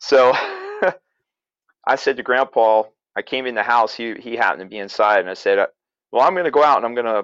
So 0.00 0.32
I 1.86 1.96
said 1.96 2.16
to 2.16 2.22
Grandpa, 2.22 2.84
I 3.16 3.22
came 3.22 3.46
in 3.46 3.54
the 3.54 3.62
house. 3.62 3.94
He 3.94 4.14
he 4.14 4.36
happened 4.36 4.62
to 4.62 4.68
be 4.68 4.78
inside, 4.78 5.20
and 5.20 5.30
I 5.30 5.34
said, 5.34 5.58
uh, 5.58 5.68
"Well, 6.12 6.22
I'm 6.22 6.34
going 6.34 6.46
to 6.46 6.50
go 6.50 6.64
out 6.64 6.78
and 6.78 6.86
I'm 6.86 6.94
going 6.94 7.06
to 7.06 7.18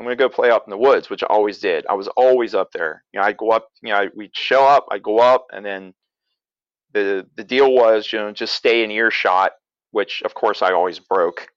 I'm 0.00 0.06
going 0.06 0.16
to 0.16 0.22
go 0.22 0.28
play 0.28 0.50
up 0.50 0.64
in 0.66 0.70
the 0.70 0.78
woods," 0.78 1.10
which 1.10 1.22
I 1.22 1.26
always 1.28 1.60
did. 1.60 1.86
I 1.88 1.94
was 1.94 2.08
always 2.08 2.54
up 2.54 2.72
there. 2.72 3.04
You 3.12 3.20
know, 3.20 3.26
I'd 3.26 3.38
go 3.38 3.50
up. 3.50 3.70
You 3.82 3.90
know, 3.92 4.00
I, 4.00 4.08
we'd 4.14 4.36
show 4.36 4.64
up. 4.66 4.86
I'd 4.90 5.02
go 5.02 5.18
up, 5.20 5.46
and 5.52 5.64
then 5.64 5.94
the 6.92 7.26
the 7.36 7.44
deal 7.44 7.72
was, 7.72 8.12
you 8.12 8.18
know, 8.18 8.32
just 8.32 8.54
stay 8.54 8.84
in 8.84 8.90
earshot, 8.90 9.52
which 9.92 10.22
of 10.24 10.34
course 10.34 10.62
I 10.62 10.72
always 10.72 10.98
broke. 11.00 11.48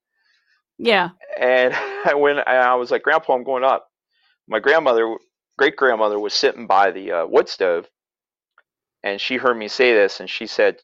Yeah. 0.78 1.10
And 1.40 1.74
I 2.06 2.14
went. 2.16 2.40
And 2.40 2.58
I 2.58 2.76
was 2.76 2.92
like, 2.92 3.04
"Grandpa, 3.04 3.34
I'm 3.34 3.44
going 3.44 3.64
up." 3.66 3.90
My 4.48 4.60
grandmother, 4.60 5.16
great 5.58 5.76
grandmother, 5.78 6.20
was 6.20 6.34
sitting 6.34 6.68
by 6.68 6.92
the 6.92 7.12
uh, 7.12 7.26
wood 7.28 7.50
stove, 7.50 7.88
and 9.04 9.20
she 9.22 9.38
heard 9.38 9.58
me 9.58 9.68
say 9.68 9.94
this, 9.94 10.20
and 10.20 10.30
she 10.30 10.48
said, 10.48 10.82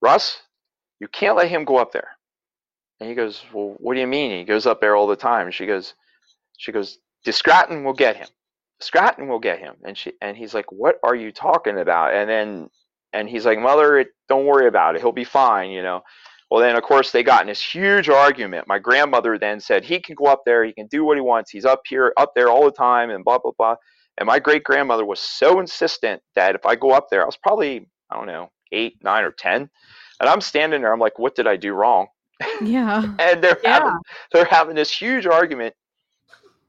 "Russ, 0.00 0.42
you 1.00 1.08
can't 1.08 1.36
let 1.36 1.48
him 1.48 1.64
go 1.64 1.76
up 1.78 1.92
there." 1.92 2.18
And 3.00 3.08
he 3.08 3.14
goes, 3.14 3.44
"Well, 3.52 3.76
what 3.78 3.94
do 3.94 4.00
you 4.00 4.06
mean?" 4.06 4.30
He 4.32 4.44
goes 4.44 4.66
up 4.66 4.80
there 4.80 4.96
all 4.96 5.06
the 5.06 5.16
time. 5.16 5.50
She 5.50 5.66
goes, 5.66 5.94
"She 6.58 6.72
goes, 6.72 6.98
Stratton 7.30 7.84
will 7.84 7.92
get 7.92 8.16
him. 8.16 8.28
Stratton 8.80 9.28
will 9.28 9.38
get 9.38 9.58
him." 9.58 9.76
And 9.84 9.96
she 9.96 10.12
and 10.22 10.36
he's 10.36 10.54
like, 10.54 10.70
"What 10.72 10.98
are 11.02 11.14
you 11.14 11.32
talking 11.32 11.78
about?" 11.78 12.14
And 12.14 12.28
then 12.30 12.70
and 13.12 13.28
he's 13.28 13.46
like, 13.46 13.58
"Mother, 13.58 14.06
don't 14.28 14.46
worry 14.46 14.66
about 14.68 14.94
it. 14.96 15.00
He'll 15.00 15.12
be 15.12 15.24
fine." 15.24 15.70
You 15.70 15.82
know. 15.82 16.02
Well, 16.50 16.60
then 16.60 16.76
of 16.76 16.82
course 16.82 17.12
they 17.12 17.22
got 17.22 17.42
in 17.42 17.48
this 17.48 17.62
huge 17.62 18.08
argument. 18.08 18.66
My 18.68 18.78
grandmother 18.78 19.38
then 19.38 19.60
said, 19.60 19.84
"He 19.84 20.00
can 20.00 20.14
go 20.14 20.26
up 20.26 20.42
there. 20.46 20.64
He 20.64 20.72
can 20.72 20.86
do 20.86 21.04
what 21.04 21.16
he 21.18 21.20
wants. 21.20 21.50
He's 21.50 21.66
up 21.66 21.82
here, 21.86 22.12
up 22.16 22.34
there 22.34 22.48
all 22.48 22.64
the 22.64 22.72
time, 22.72 23.10
and 23.10 23.24
blah 23.24 23.38
blah 23.38 23.52
blah." 23.58 23.76
And 24.18 24.26
my 24.26 24.38
great 24.38 24.64
grandmother 24.64 25.04
was 25.04 25.20
so 25.20 25.60
insistent 25.60 26.20
that 26.34 26.54
if 26.54 26.66
I 26.66 26.74
go 26.74 26.90
up 26.90 27.08
there, 27.10 27.22
I 27.22 27.26
was 27.26 27.36
probably 27.36 27.86
I 28.10 28.16
don't 28.16 28.26
know 28.26 28.50
eight, 28.72 28.98
nine, 29.02 29.24
or 29.24 29.30
ten, 29.32 29.70
and 30.20 30.28
I'm 30.28 30.40
standing 30.40 30.82
there. 30.82 30.92
I'm 30.92 31.00
like, 31.00 31.18
"What 31.18 31.34
did 31.36 31.46
I 31.46 31.56
do 31.56 31.72
wrong?" 31.72 32.08
Yeah. 32.60 33.02
and 33.18 33.42
they're 33.42 33.58
Yeah. 33.62 33.74
having 33.74 33.98
they're 34.32 34.44
having 34.44 34.74
this 34.74 34.90
huge 34.96 35.26
argument 35.26 35.74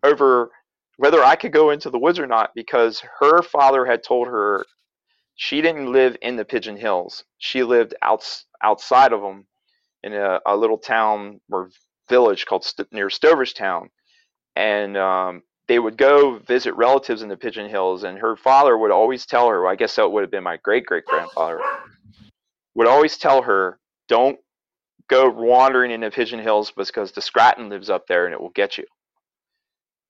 over 0.03 0.51
whether 0.97 1.23
I 1.23 1.35
could 1.35 1.53
go 1.53 1.69
into 1.71 1.89
the 1.89 1.99
woods 1.99 2.19
or 2.19 2.27
not 2.27 2.51
because 2.55 3.01
her 3.19 3.41
father 3.41 3.85
had 3.85 4.03
told 4.03 4.27
her 4.27 4.65
she 5.35 5.61
didn't 5.61 5.91
live 5.93 6.17
in 6.21 6.35
the 6.35 6.43
Pigeon 6.43 6.75
Hills. 6.75 7.23
She 7.37 7.63
lived 7.63 7.95
outs, 8.01 8.45
outside 8.61 9.13
of 9.13 9.21
them 9.21 9.47
in 10.03 10.13
a, 10.13 10.41
a 10.45 10.55
little 10.57 10.77
town 10.77 11.39
or 11.49 11.69
village 12.09 12.45
called 12.45 12.65
St- 12.65 12.91
near 12.91 13.07
Stoverstown, 13.07 13.87
and 14.57 14.97
um, 14.97 15.43
they 15.69 15.77
would 15.77 15.97
go 15.97 16.39
visit 16.39 16.73
relatives 16.73 17.21
in 17.21 17.29
the 17.29 17.37
Pigeon 17.37 17.69
Hills. 17.69 18.03
And 18.03 18.17
her 18.17 18.35
father 18.35 18.75
would 18.75 18.89
always 18.89 19.27
tell 19.27 19.47
her, 19.49 19.67
I 19.67 19.75
guess 19.75 19.95
that 19.95 20.09
would 20.09 20.23
have 20.23 20.31
been 20.31 20.43
my 20.43 20.57
great 20.57 20.85
great 20.85 21.05
grandfather, 21.05 21.61
would 22.73 22.87
always 22.87 23.17
tell 23.17 23.43
her, 23.43 23.79
don't 24.07 24.39
go 25.07 25.29
wandering 25.29 25.91
in 25.91 26.01
the 26.01 26.09
Pigeon 26.09 26.39
Hills 26.39 26.71
because 26.75 27.11
the 27.11 27.21
Scranton 27.21 27.69
lives 27.69 27.89
up 27.89 28.07
there 28.07 28.25
and 28.25 28.33
it 28.33 28.41
will 28.41 28.49
get 28.49 28.79
you. 28.79 28.85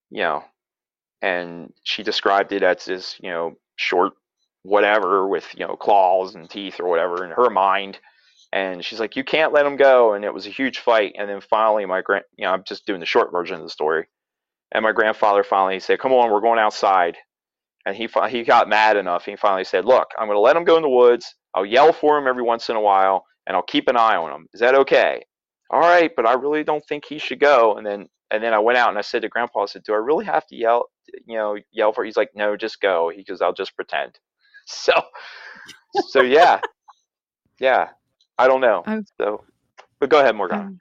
You 0.10 0.24
know, 0.24 0.44
and 1.22 1.74
she 1.84 2.04
described 2.04 2.54
it 2.54 2.64
as 2.64 2.86
this, 2.86 3.18
you 3.22 3.30
know, 3.30 3.56
short 3.76 4.14
whatever 4.64 5.28
with, 5.28 5.46
you 5.56 5.68
know, 5.68 5.76
claws 5.76 6.36
and 6.36 6.50
teeth 6.50 6.80
or 6.80 6.88
whatever 6.88 7.26
in 7.26 7.32
her 7.32 7.50
mind. 7.50 8.00
And 8.54 8.84
she's 8.84 9.00
like, 9.00 9.18
you 9.18 9.26
can't 9.26 9.54
let 9.54 9.66
him 9.66 9.76
go. 9.76 10.14
And 10.14 10.24
it 10.24 10.34
was 10.34 10.48
a 10.48 10.52
huge 10.52 10.80
fight. 10.80 11.16
And 11.18 11.30
then 11.30 11.42
finally, 11.42 11.86
my 11.86 12.02
grand, 12.02 12.24
you 12.38 12.46
know, 12.46 12.52
I'm 12.52 12.64
just 12.64 12.86
doing 12.86 13.02
the 13.02 13.06
short 13.06 13.32
version 13.32 13.58
of 13.58 13.64
the 13.64 13.70
story. 13.70 14.08
And 14.72 14.84
my 14.84 14.92
grandfather 14.92 15.44
finally 15.44 15.80
said, 15.80 16.00
come 16.00 16.14
on, 16.14 16.32
we're 16.32 16.42
going 16.42 16.60
outside. 16.60 17.18
And 17.86 17.96
he 17.96 18.08
he 18.30 18.44
got 18.44 18.70
mad 18.70 18.98
enough. 18.98 19.26
He 19.26 19.36
finally 19.36 19.64
said, 19.64 19.86
look, 19.86 20.08
I'm 20.20 20.28
going 20.28 20.36
to 20.36 20.42
let 20.42 20.56
him 20.56 20.64
go 20.64 20.76
in 20.76 20.84
the 20.84 20.90
woods. 20.90 21.36
I'll 21.56 21.66
yell 21.66 21.92
for 21.92 22.18
him 22.18 22.28
every 22.28 22.44
once 22.44 22.70
in 22.70 22.76
a 22.76 22.82
while 22.82 23.26
and 23.48 23.56
I'll 23.56 23.64
keep 23.64 23.88
an 23.88 23.98
eye 23.98 24.16
on 24.16 24.32
him. 24.32 24.48
Is 24.54 24.60
that 24.60 24.76
okay? 24.76 25.24
All 25.72 25.80
right, 25.80 26.12
but 26.16 26.28
I 26.28 26.34
really 26.34 26.64
don't 26.64 26.86
think 26.88 27.06
he 27.06 27.18
should 27.18 27.40
go. 27.40 27.76
And 27.78 27.86
then 27.86 28.08
and 28.32 28.44
then 28.44 28.54
I 28.54 28.60
went 28.60 28.78
out 28.78 28.90
and 28.90 28.98
I 28.98 29.02
said 29.02 29.24
to 29.24 29.30
Grandpa, 29.30 29.62
I 29.62 29.66
said, 29.66 29.84
Do 29.84 29.94
I 29.94 29.98
really 29.98 30.26
have 30.26 30.46
to 30.48 30.56
yell 30.56 30.86
you 31.26 31.38
know, 31.38 31.58
yell 31.72 31.92
for 31.92 32.04
He's 32.06 32.18
like, 32.18 32.30
No, 32.36 32.56
just 32.56 32.80
go. 32.82 33.12
He 33.16 33.24
goes, 33.24 33.42
I'll 33.42 33.54
just 33.54 33.76
pretend. 33.76 34.20
So 34.72 34.94
so 36.10 36.22
yeah. 36.22 36.60
Yeah. 37.60 37.90
I 38.38 38.48
don't 38.48 38.62
know. 38.62 38.84
I- 38.86 39.02
So 39.20 39.44
but 40.00 40.10
go 40.12 40.20
ahead, 40.20 40.36
Morgan. 40.36 40.60
Um, 40.60 40.80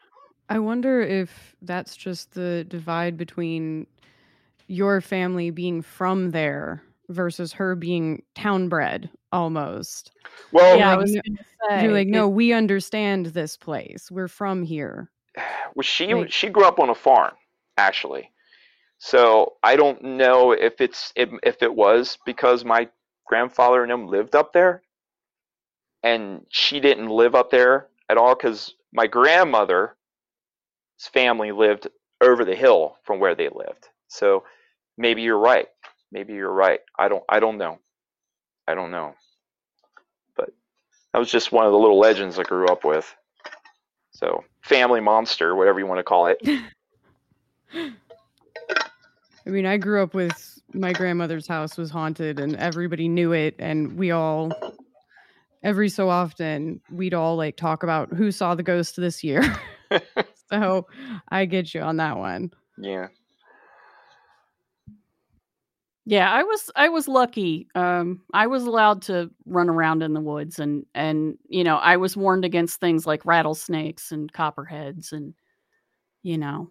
I 0.48 0.58
wonder 0.58 1.00
if 1.00 1.54
that's 1.62 1.96
just 1.96 2.34
the 2.34 2.64
divide 2.64 3.16
between 3.16 3.86
your 4.66 5.00
family 5.00 5.50
being 5.50 5.82
from 5.82 6.30
there 6.30 6.82
versus 7.08 7.52
her 7.54 7.74
being 7.74 8.22
town 8.34 8.68
bred 8.68 9.10
almost. 9.32 10.10
Well, 10.52 10.78
yeah, 10.78 10.92
I 10.92 10.96
was 10.96 11.12
no- 11.12 11.20
going 11.26 11.36
to 11.36 11.44
say. 11.68 11.82
You're 11.84 11.92
like, 11.92 12.08
it- 12.08 12.12
no, 12.12 12.28
we 12.28 12.52
understand 12.52 13.26
this 13.26 13.56
place. 13.56 14.10
We're 14.10 14.28
from 14.28 14.62
here. 14.62 15.10
well 15.74 15.82
she 15.82 16.14
Like- 16.14 16.32
she 16.32 16.48
grew 16.48 16.64
up 16.64 16.78
on 16.78 16.90
a 16.90 16.94
farm, 16.94 17.34
actually. 17.76 18.30
So 18.98 19.54
I 19.62 19.76
don't 19.76 20.02
know 20.02 20.52
if 20.52 20.80
it's 20.80 21.12
if, 21.14 21.30
if 21.42 21.62
it 21.62 21.72
was 21.72 22.18
because 22.26 22.64
my 22.64 22.88
grandfather 23.26 23.82
and 23.82 23.92
him 23.92 24.08
lived 24.08 24.34
up 24.34 24.52
there, 24.52 24.82
and 26.02 26.44
she 26.48 26.80
didn't 26.80 27.08
live 27.08 27.34
up 27.34 27.50
there 27.50 27.88
at 28.08 28.16
all 28.16 28.34
because 28.34 28.74
my 28.92 29.06
grandmother's 29.06 29.90
family 31.06 31.52
lived 31.52 31.88
over 32.20 32.44
the 32.44 32.54
hill 32.54 32.96
from 33.04 33.20
where 33.20 33.34
they 33.34 33.48
lived. 33.48 33.88
So 34.08 34.44
maybe 34.96 35.22
you're 35.22 35.38
right. 35.38 35.68
Maybe 36.10 36.34
you're 36.34 36.52
right. 36.52 36.80
I 36.98 37.08
don't 37.08 37.22
I 37.28 37.40
don't 37.40 37.58
know. 37.58 37.78
I 38.66 38.74
don't 38.74 38.90
know. 38.90 39.14
But 40.36 40.50
that 41.12 41.18
was 41.18 41.30
just 41.30 41.52
one 41.52 41.66
of 41.66 41.72
the 41.72 41.78
little 41.78 41.98
legends 41.98 42.38
I 42.38 42.42
grew 42.42 42.66
up 42.66 42.84
with. 42.84 43.14
So 44.10 44.44
family 44.62 45.00
monster, 45.00 45.54
whatever 45.54 45.78
you 45.78 45.86
want 45.86 45.98
to 45.98 46.04
call 46.04 46.26
it. 46.26 46.38
I 47.74 49.50
mean, 49.50 49.66
I 49.66 49.76
grew 49.76 50.02
up 50.02 50.14
with 50.14 50.58
my 50.74 50.92
grandmother's 50.92 51.46
house 51.46 51.76
was 51.76 51.90
haunted 51.90 52.38
and 52.38 52.56
everybody 52.56 53.08
knew 53.08 53.32
it 53.32 53.54
and 53.58 53.96
we 53.96 54.10
all 54.10 54.52
every 55.62 55.88
so 55.88 56.10
often 56.10 56.80
we'd 56.90 57.14
all 57.14 57.36
like 57.36 57.56
talk 57.56 57.82
about 57.82 58.12
who 58.12 58.30
saw 58.30 58.54
the 58.54 58.62
ghost 58.62 58.96
this 58.96 59.24
year. 59.24 59.56
so 60.50 60.86
I 61.28 61.44
get 61.44 61.74
you 61.74 61.80
on 61.80 61.96
that 61.98 62.16
one. 62.16 62.52
Yeah. 62.78 63.08
Yeah, 66.08 66.32
I 66.32 66.42
was 66.42 66.70
I 66.74 66.88
was 66.88 67.06
lucky. 67.06 67.68
Um, 67.74 68.22
I 68.32 68.46
was 68.46 68.64
allowed 68.64 69.02
to 69.02 69.30
run 69.44 69.68
around 69.68 70.02
in 70.02 70.14
the 70.14 70.22
woods, 70.22 70.58
and 70.58 70.86
and 70.94 71.36
you 71.50 71.62
know 71.62 71.76
I 71.76 71.98
was 71.98 72.16
warned 72.16 72.46
against 72.46 72.80
things 72.80 73.06
like 73.06 73.26
rattlesnakes 73.26 74.10
and 74.10 74.32
copperheads, 74.32 75.12
and 75.12 75.34
you 76.22 76.38
know 76.38 76.70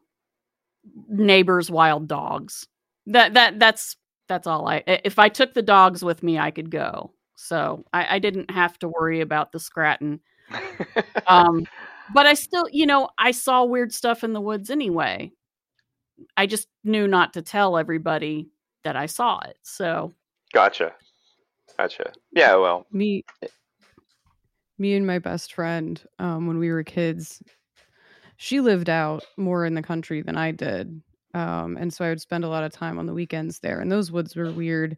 neighbors' 1.07 1.69
wild 1.69 2.07
dogs. 2.07 2.67
That 3.05 3.35
that 3.35 3.59
that's 3.59 3.95
that's 4.27 4.47
all 4.47 4.67
I. 4.67 4.83
If 4.87 5.19
I 5.19 5.29
took 5.29 5.53
the 5.53 5.61
dogs 5.61 6.03
with 6.03 6.23
me, 6.23 6.39
I 6.39 6.49
could 6.49 6.71
go. 6.71 7.11
So 7.35 7.85
I, 7.93 8.15
I 8.15 8.19
didn't 8.19 8.49
have 8.49 8.79
to 8.79 8.89
worry 8.89 9.21
about 9.21 9.51
the 9.51 9.59
scratton. 9.59 10.19
Um, 11.27 11.67
but 12.13 12.25
I 12.25 12.33
still, 12.33 12.67
you 12.71 12.85
know, 12.85 13.09
I 13.17 13.31
saw 13.31 13.63
weird 13.63 13.93
stuff 13.93 14.23
in 14.23 14.33
the 14.33 14.41
woods 14.41 14.69
anyway. 14.69 15.31
I 16.35 16.45
just 16.45 16.67
knew 16.83 17.07
not 17.07 17.33
to 17.33 17.41
tell 17.41 17.77
everybody 17.77 18.49
that 18.83 18.95
I 18.95 19.05
saw 19.05 19.39
it. 19.41 19.57
So 19.63 20.13
gotcha, 20.53 20.93
gotcha. 21.77 22.11
Yeah, 22.31 22.55
well, 22.55 22.87
me, 22.91 23.23
me 24.77 24.95
and 24.95 25.05
my 25.05 25.19
best 25.19 25.53
friend, 25.53 26.01
um, 26.19 26.47
when 26.47 26.57
we 26.57 26.71
were 26.71 26.83
kids, 26.83 27.41
she 28.37 28.61
lived 28.61 28.89
out 28.89 29.25
more 29.37 29.65
in 29.65 29.73
the 29.73 29.81
country 29.81 30.21
than 30.21 30.37
I 30.37 30.51
did, 30.51 31.01
um, 31.33 31.77
and 31.77 31.93
so 31.93 32.05
I 32.05 32.09
would 32.09 32.21
spend 32.21 32.43
a 32.43 32.49
lot 32.49 32.63
of 32.63 32.71
time 32.71 32.97
on 32.97 33.05
the 33.05 33.13
weekends 33.13 33.59
there. 33.59 33.79
And 33.79 33.91
those 33.91 34.11
woods 34.11 34.35
were 34.35 34.51
weird, 34.51 34.97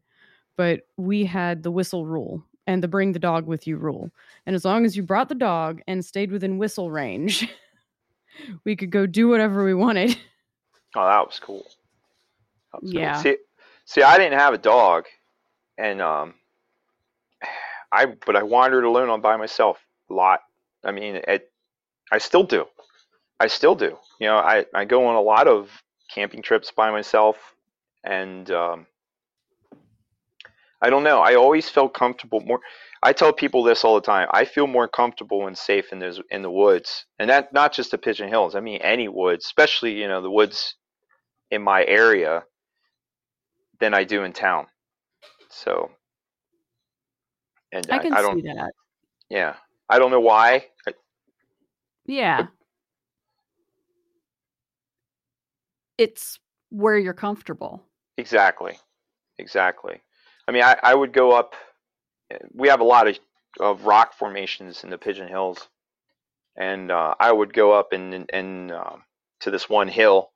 but 0.58 0.82
we 0.98 1.26
had 1.26 1.64
the 1.64 1.72
whistle 1.72 2.06
rule 2.06 2.44
and 2.70 2.84
the 2.84 2.88
bring 2.88 3.14
the 3.14 3.20
dog 3.20 3.48
with 3.48 3.66
you 3.66 3.78
rule. 3.78 4.12
And 4.46 4.56
as 4.56 4.64
long 4.64 4.86
as 4.86 4.96
you 4.96 5.02
brought 5.02 5.28
the 5.28 5.34
dog 5.34 5.82
and 5.88 6.06
stayed 6.06 6.32
within 6.32 6.60
whistle 6.60 6.92
range, 6.92 7.50
we 8.64 8.76
could 8.76 8.92
go 8.92 9.08
do 9.08 9.28
whatever 9.28 9.66
we 9.66 9.74
wanted. 9.74 10.16
Oh, 10.96 11.06
that 11.06 11.24
was 11.24 11.40
cool. 11.40 11.68
That 12.74 12.82
was 12.82 12.92
Yeah. 12.92 13.14
Cool. 13.14 13.22
See, 13.22 13.38
see, 13.86 14.02
I 14.02 14.18
didn't 14.18 14.40
have 14.40 14.56
a 14.56 14.58
dog, 14.58 15.06
and 15.78 16.02
um, 16.02 16.34
I 17.92 18.08
but 18.26 18.36
I 18.36 18.42
wandered 18.42 18.86
alone 18.86 19.08
on 19.08 19.22
by 19.22 19.38
myself 19.38 19.78
a 20.10 20.14
lot. 20.16 20.40
I 20.84 20.92
mean, 20.92 21.22
it, 21.28 21.52
I 22.12 22.18
still 22.18 22.42
do. 22.42 22.66
I 23.40 23.46
still 23.46 23.76
do. 23.76 24.00
You 24.20 24.30
know, 24.30 24.38
I 24.38 24.66
I 24.74 24.84
go 24.86 25.06
on 25.06 25.14
a 25.14 25.22
lot 25.22 25.48
of 25.48 25.70
camping 26.12 26.42
trips 26.42 26.72
by 26.76 26.90
myself, 26.90 27.38
and 28.04 28.50
um, 28.50 28.88
I 30.82 30.90
don't 30.90 31.04
know. 31.04 31.20
I 31.20 31.36
always 31.36 31.70
felt 31.70 31.94
comfortable 31.94 32.40
more. 32.42 32.62
I 33.04 33.14
tell 33.14 33.34
people 33.34 33.64
this 33.64 33.84
all 33.84 33.96
the 33.96 34.02
time. 34.02 34.28
I 34.32 34.46
feel 34.46 34.68
more 34.68 34.88
comfortable 34.88 35.48
and 35.48 35.58
safe 35.58 35.92
in 35.92 36.00
those 36.00 36.22
in 36.32 36.42
the 36.42 36.52
woods, 36.52 37.06
and 37.18 37.30
that 37.30 37.54
not 37.54 37.74
just 37.74 37.92
the 37.92 37.98
Pigeon 37.98 38.30
Hills. 38.30 38.56
I 38.56 38.60
mean, 38.60 38.82
any 38.82 39.08
woods, 39.08 39.46
especially 39.46 39.94
you 39.94 40.08
know 40.08 40.22
the 40.22 40.32
woods 40.32 40.76
in 41.52 41.62
my 41.62 41.84
area, 41.86 42.44
than 43.80 43.94
I 43.94 44.04
do 44.04 44.24
in 44.24 44.34
town. 44.34 44.68
So, 45.50 45.92
and 47.72 47.88
I 47.92 48.00
can 48.00 48.14
I 48.14 48.22
don't. 48.22 48.36
see 48.36 48.48
that. 48.48 48.72
Yeah, 49.30 49.56
I 49.90 50.00
don't 50.00 50.12
know 50.12 50.22
why. 50.22 50.66
I, 50.88 50.94
Yeah. 52.06 52.48
It's 55.98 56.40
where 56.70 56.98
you're 56.98 57.14
comfortable. 57.14 57.84
Exactly, 58.18 58.78
exactly. 59.38 60.02
I 60.50 60.52
mean, 60.52 60.64
I, 60.64 60.78
I 60.82 60.96
would 60.96 61.14
go 61.14 61.32
up. 61.32 61.54
We 62.56 62.70
have 62.70 62.80
a 62.80 62.84
lot 62.84 63.08
of, 63.08 63.20
of 63.60 63.86
rock 63.86 64.16
formations 64.16 64.84
in 64.84 64.90
the 64.90 64.98
Pigeon 64.98 65.28
Hills, 65.28 65.68
and 66.58 66.90
uh, 66.90 67.14
I 67.20 67.32
would 67.32 67.54
go 67.54 67.72
up 67.72 67.94
and 67.94 68.28
and 68.34 68.72
um, 68.72 69.04
to 69.42 69.52
this 69.52 69.70
one 69.70 69.88
hill 69.88 70.32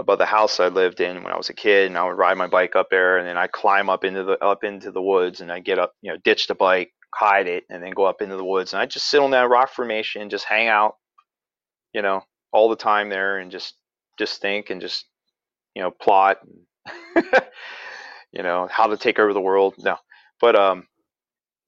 above 0.00 0.18
the 0.18 0.26
house 0.26 0.58
I 0.58 0.66
lived 0.66 0.98
in 0.98 1.22
when 1.22 1.32
I 1.32 1.36
was 1.36 1.48
a 1.48 1.54
kid, 1.54 1.86
and 1.86 1.96
I 1.96 2.04
would 2.06 2.18
ride 2.18 2.38
my 2.38 2.48
bike 2.48 2.74
up 2.74 2.88
there, 2.90 3.18
and 3.18 3.28
then 3.28 3.36
I 3.36 3.46
climb 3.46 3.88
up 3.88 4.02
into 4.02 4.24
the 4.24 4.44
up 4.44 4.64
into 4.64 4.90
the 4.90 5.00
woods, 5.00 5.40
and 5.40 5.52
I 5.52 5.60
get 5.60 5.78
up, 5.78 5.92
you 6.02 6.10
know, 6.10 6.18
ditch 6.24 6.48
the 6.48 6.56
bike, 6.56 6.90
hide 7.14 7.46
it, 7.46 7.62
and 7.70 7.80
then 7.84 7.92
go 7.92 8.06
up 8.06 8.22
into 8.22 8.36
the 8.36 8.44
woods, 8.44 8.72
and 8.72 8.82
I 8.82 8.86
just 8.86 9.08
sit 9.08 9.20
on 9.20 9.30
that 9.30 9.48
rock 9.48 9.70
formation, 9.70 10.22
and 10.22 10.30
just 10.32 10.44
hang 10.44 10.66
out, 10.66 10.96
you 11.92 12.02
know, 12.02 12.24
all 12.52 12.68
the 12.68 12.74
time 12.74 13.10
there, 13.10 13.38
and 13.38 13.52
just 13.52 13.74
just 14.18 14.40
think 14.40 14.70
and 14.70 14.80
just 14.80 15.06
you 15.76 15.82
know 15.82 15.92
plot. 15.92 16.38
you 18.32 18.42
know 18.42 18.68
how 18.70 18.86
to 18.86 18.96
take 18.96 19.18
over 19.18 19.32
the 19.32 19.40
world 19.40 19.74
no. 19.78 19.96
But 20.40 20.56
um 20.56 20.86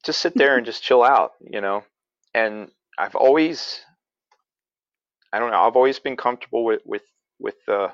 just 0.04 0.20
sit 0.20 0.34
there 0.34 0.56
and 0.56 0.66
just 0.70 0.82
chill 0.82 1.02
out 1.02 1.32
you 1.40 1.60
know? 1.60 1.84
And 2.34 2.70
i've 2.98 3.14
always 3.14 3.80
i 5.32 5.38
don't 5.38 5.50
know 5.50 5.60
i've 5.60 5.76
always 5.76 5.98
been 5.98 6.16
comfortable 6.16 6.64
with 6.64 6.80
with 6.84 7.02
with 7.38 7.56
the 7.66 7.92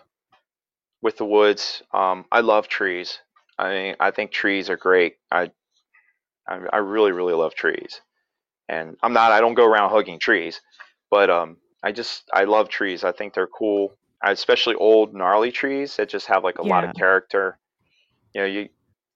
with 1.02 1.16
the 1.16 1.24
woods. 1.24 1.82
Um 1.92 2.24
i 2.32 2.40
love 2.40 2.68
trees. 2.68 3.18
I 3.58 3.68
mean 3.70 3.96
i 4.00 4.10
think 4.10 4.30
trees 4.30 4.70
are 4.70 4.76
great. 4.76 5.16
I 5.30 5.50
i, 6.48 6.60
I 6.72 6.76
really 6.78 7.12
really 7.12 7.34
love 7.34 7.54
trees. 7.54 8.00
And 8.68 8.96
i'm 9.02 9.12
not 9.12 9.32
i 9.32 9.40
don't 9.40 9.54
go 9.54 9.64
around 9.66 9.90
hugging 9.90 10.18
trees 10.18 10.60
but 11.10 11.30
um 11.30 11.56
i 11.82 11.92
just 11.92 12.28
i 12.32 12.44
love 12.44 12.68
trees. 12.68 13.04
I 13.04 13.12
think 13.12 13.34
they're 13.34 13.46
cool. 13.46 13.94
Especially 14.22 14.74
old 14.74 15.14
gnarly 15.14 15.52
trees 15.52 15.96
that 15.96 16.08
just 16.08 16.26
have 16.26 16.42
like 16.42 16.58
a 16.58 16.66
lot 16.66 16.84
of 16.84 16.94
character 16.96 17.56
you 18.34 18.40
know 18.40 18.46
you 18.46 18.68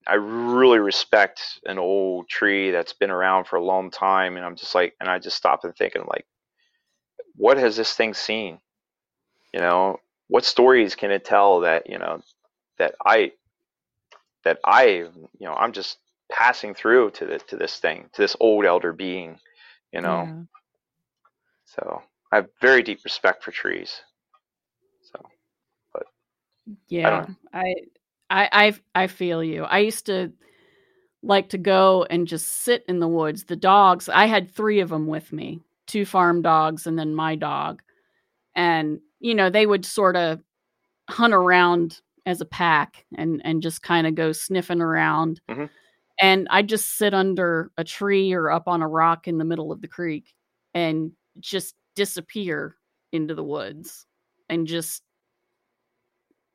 i 0.06 0.14
really 0.14 0.78
respect 0.78 1.60
an 1.66 1.78
old 1.78 2.28
tree 2.28 2.70
that's 2.70 2.92
been 2.92 3.10
around 3.10 3.46
for 3.46 3.56
a 3.56 3.64
long 3.64 3.90
time 3.90 4.36
and 4.36 4.44
i'm 4.44 4.56
just 4.56 4.74
like 4.74 4.94
and 5.00 5.08
i 5.08 5.18
just 5.18 5.36
stop 5.36 5.64
and 5.64 5.74
thinking 5.76 6.04
like 6.08 6.26
what 7.36 7.56
has 7.56 7.76
this 7.76 7.94
thing 7.94 8.14
seen 8.14 8.58
you 9.52 9.60
know 9.60 9.98
what 10.28 10.44
stories 10.44 10.94
can 10.94 11.10
it 11.10 11.24
tell 11.24 11.60
that 11.60 11.88
you 11.88 11.98
know 11.98 12.20
that 12.78 12.94
i 13.04 13.32
that 14.44 14.58
i 14.64 14.84
you 14.84 15.28
know 15.40 15.54
i'm 15.54 15.72
just 15.72 15.98
passing 16.30 16.74
through 16.74 17.10
to 17.10 17.26
the 17.26 17.38
to 17.38 17.56
this 17.56 17.78
thing 17.78 18.08
to 18.12 18.22
this 18.22 18.36
old 18.40 18.64
elder 18.64 18.92
being 18.92 19.38
you 19.92 20.00
know 20.00 20.28
Yeah. 20.28 20.42
so 21.66 22.02
i 22.32 22.36
have 22.36 22.48
very 22.60 22.82
deep 22.82 23.00
respect 23.04 23.44
for 23.44 23.50
trees 23.50 24.02
so 25.02 25.20
but 25.92 26.04
Yeah. 26.88 27.26
I 27.52 27.74
I 28.32 28.48
I 28.94 29.02
I 29.04 29.06
feel 29.08 29.44
you. 29.44 29.64
I 29.64 29.80
used 29.80 30.06
to 30.06 30.32
like 31.22 31.50
to 31.50 31.58
go 31.58 32.06
and 32.10 32.26
just 32.28 32.48
sit 32.48 32.84
in 32.88 33.00
the 33.00 33.08
woods. 33.08 33.44
The 33.44 33.56
dogs, 33.56 34.08
I 34.08 34.26
had 34.26 34.50
3 34.50 34.80
of 34.80 34.90
them 34.90 35.06
with 35.08 35.32
me. 35.32 35.60
Two 35.86 36.04
farm 36.06 36.42
dogs 36.42 36.86
and 36.86 36.98
then 36.98 37.14
my 37.14 37.36
dog. 37.36 37.82
And 38.56 39.00
you 39.20 39.34
know, 39.34 39.50
they 39.50 39.66
would 39.66 39.84
sort 39.86 40.16
of 40.16 40.42
hunt 41.10 41.34
around 41.34 42.00
as 42.26 42.40
a 42.40 42.46
pack 42.46 43.06
and 43.16 43.42
and 43.44 43.62
just 43.62 43.82
kind 43.82 44.06
of 44.06 44.14
go 44.16 44.32
sniffing 44.32 44.82
around. 44.82 45.40
Mhm. 45.50 45.70
And 46.20 46.48
I'd 46.50 46.68
just 46.68 46.98
sit 46.98 47.14
under 47.14 47.72
a 47.78 47.84
tree 47.84 48.32
or 48.34 48.50
up 48.50 48.68
on 48.68 48.82
a 48.82 48.88
rock 48.88 49.28
in 49.28 49.38
the 49.38 49.44
middle 49.46 49.72
of 49.72 49.82
the 49.82 49.88
creek 49.88 50.34
and 50.74 51.12
just 51.40 51.74
disappear 51.96 52.76
into 53.12 53.34
the 53.34 53.44
woods 53.44 54.06
and 54.50 54.66
just 54.66 55.02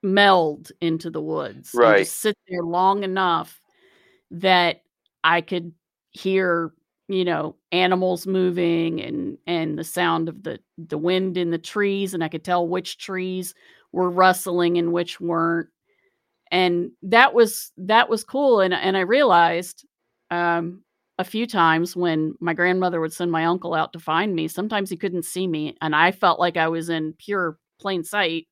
meld 0.03 0.71
into 0.81 1.09
the 1.09 1.21
woods 1.21 1.79
and 1.83 1.95
Right. 1.95 1.97
just 1.97 2.17
sit 2.21 2.35
there 2.47 2.63
long 2.63 3.03
enough 3.03 3.59
that 4.31 4.81
I 5.23 5.41
could 5.41 5.73
hear, 6.11 6.73
you 7.07 7.25
know, 7.25 7.55
animals 7.71 8.27
moving 8.27 9.01
and 9.01 9.37
and 9.47 9.77
the 9.79 9.83
sound 9.83 10.29
of 10.29 10.43
the 10.43 10.59
the 10.77 10.97
wind 10.97 11.37
in 11.37 11.51
the 11.51 11.57
trees 11.59 12.13
and 12.13 12.23
I 12.23 12.29
could 12.29 12.43
tell 12.43 12.67
which 12.67 12.97
trees 12.97 13.55
were 13.93 14.09
rustling 14.11 14.77
and 14.77 14.93
which 14.93 15.19
weren't. 15.21 15.69
And 16.51 16.91
that 17.03 17.33
was 17.33 17.71
that 17.77 18.09
was 18.09 18.23
cool 18.23 18.61
and 18.61 18.73
and 18.73 18.95
I 18.97 19.01
realized 19.01 19.85
um 20.31 20.83
a 21.19 21.23
few 21.23 21.47
times 21.47 21.95
when 21.95 22.35
my 22.39 22.53
grandmother 22.53 23.01
would 23.01 23.13
send 23.13 23.31
my 23.31 23.45
uncle 23.45 23.73
out 23.73 23.91
to 23.93 23.99
find 23.99 24.35
me, 24.35 24.47
sometimes 24.47 24.89
he 24.89 24.97
couldn't 24.97 25.25
see 25.25 25.47
me 25.47 25.75
and 25.81 25.95
I 25.95 26.11
felt 26.11 26.39
like 26.39 26.57
I 26.57 26.67
was 26.69 26.89
in 26.89 27.13
pure 27.13 27.57
plain 27.79 28.03
sight 28.03 28.47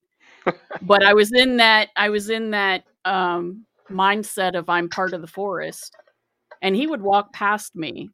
but 0.82 1.04
I 1.04 1.14
was 1.14 1.32
in 1.34 1.58
that 1.58 1.90
I 1.96 2.10
was 2.10 2.30
in 2.30 2.52
that 2.52 2.84
um 3.06 3.66
mindset 3.90 4.58
of 4.58 4.70
I'm 4.70 4.90
part 4.90 5.14
of 5.14 5.22
the 5.22 5.28
forest. 5.28 5.96
And 6.62 6.76
he 6.76 6.88
would 6.88 7.02
walk 7.02 7.34
past 7.34 7.76
me. 7.76 8.10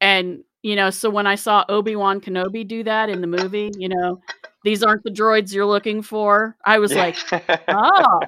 And 0.00 0.44
you 0.62 0.76
know, 0.76 0.90
so 0.90 1.10
when 1.10 1.26
I 1.26 1.34
saw 1.34 1.64
Obi-Wan 1.68 2.20
Kenobi 2.20 2.66
do 2.66 2.84
that 2.84 3.08
in 3.08 3.20
the 3.20 3.26
movie, 3.26 3.70
you 3.76 3.88
know, 3.88 4.20
these 4.64 4.82
aren't 4.84 5.02
the 5.02 5.10
droids 5.10 5.52
you're 5.52 5.66
looking 5.66 6.02
for. 6.02 6.56
I 6.64 6.78
was 6.78 6.92
Yeah. 6.92 6.98
like, 6.98 7.16
oh, 7.68 8.20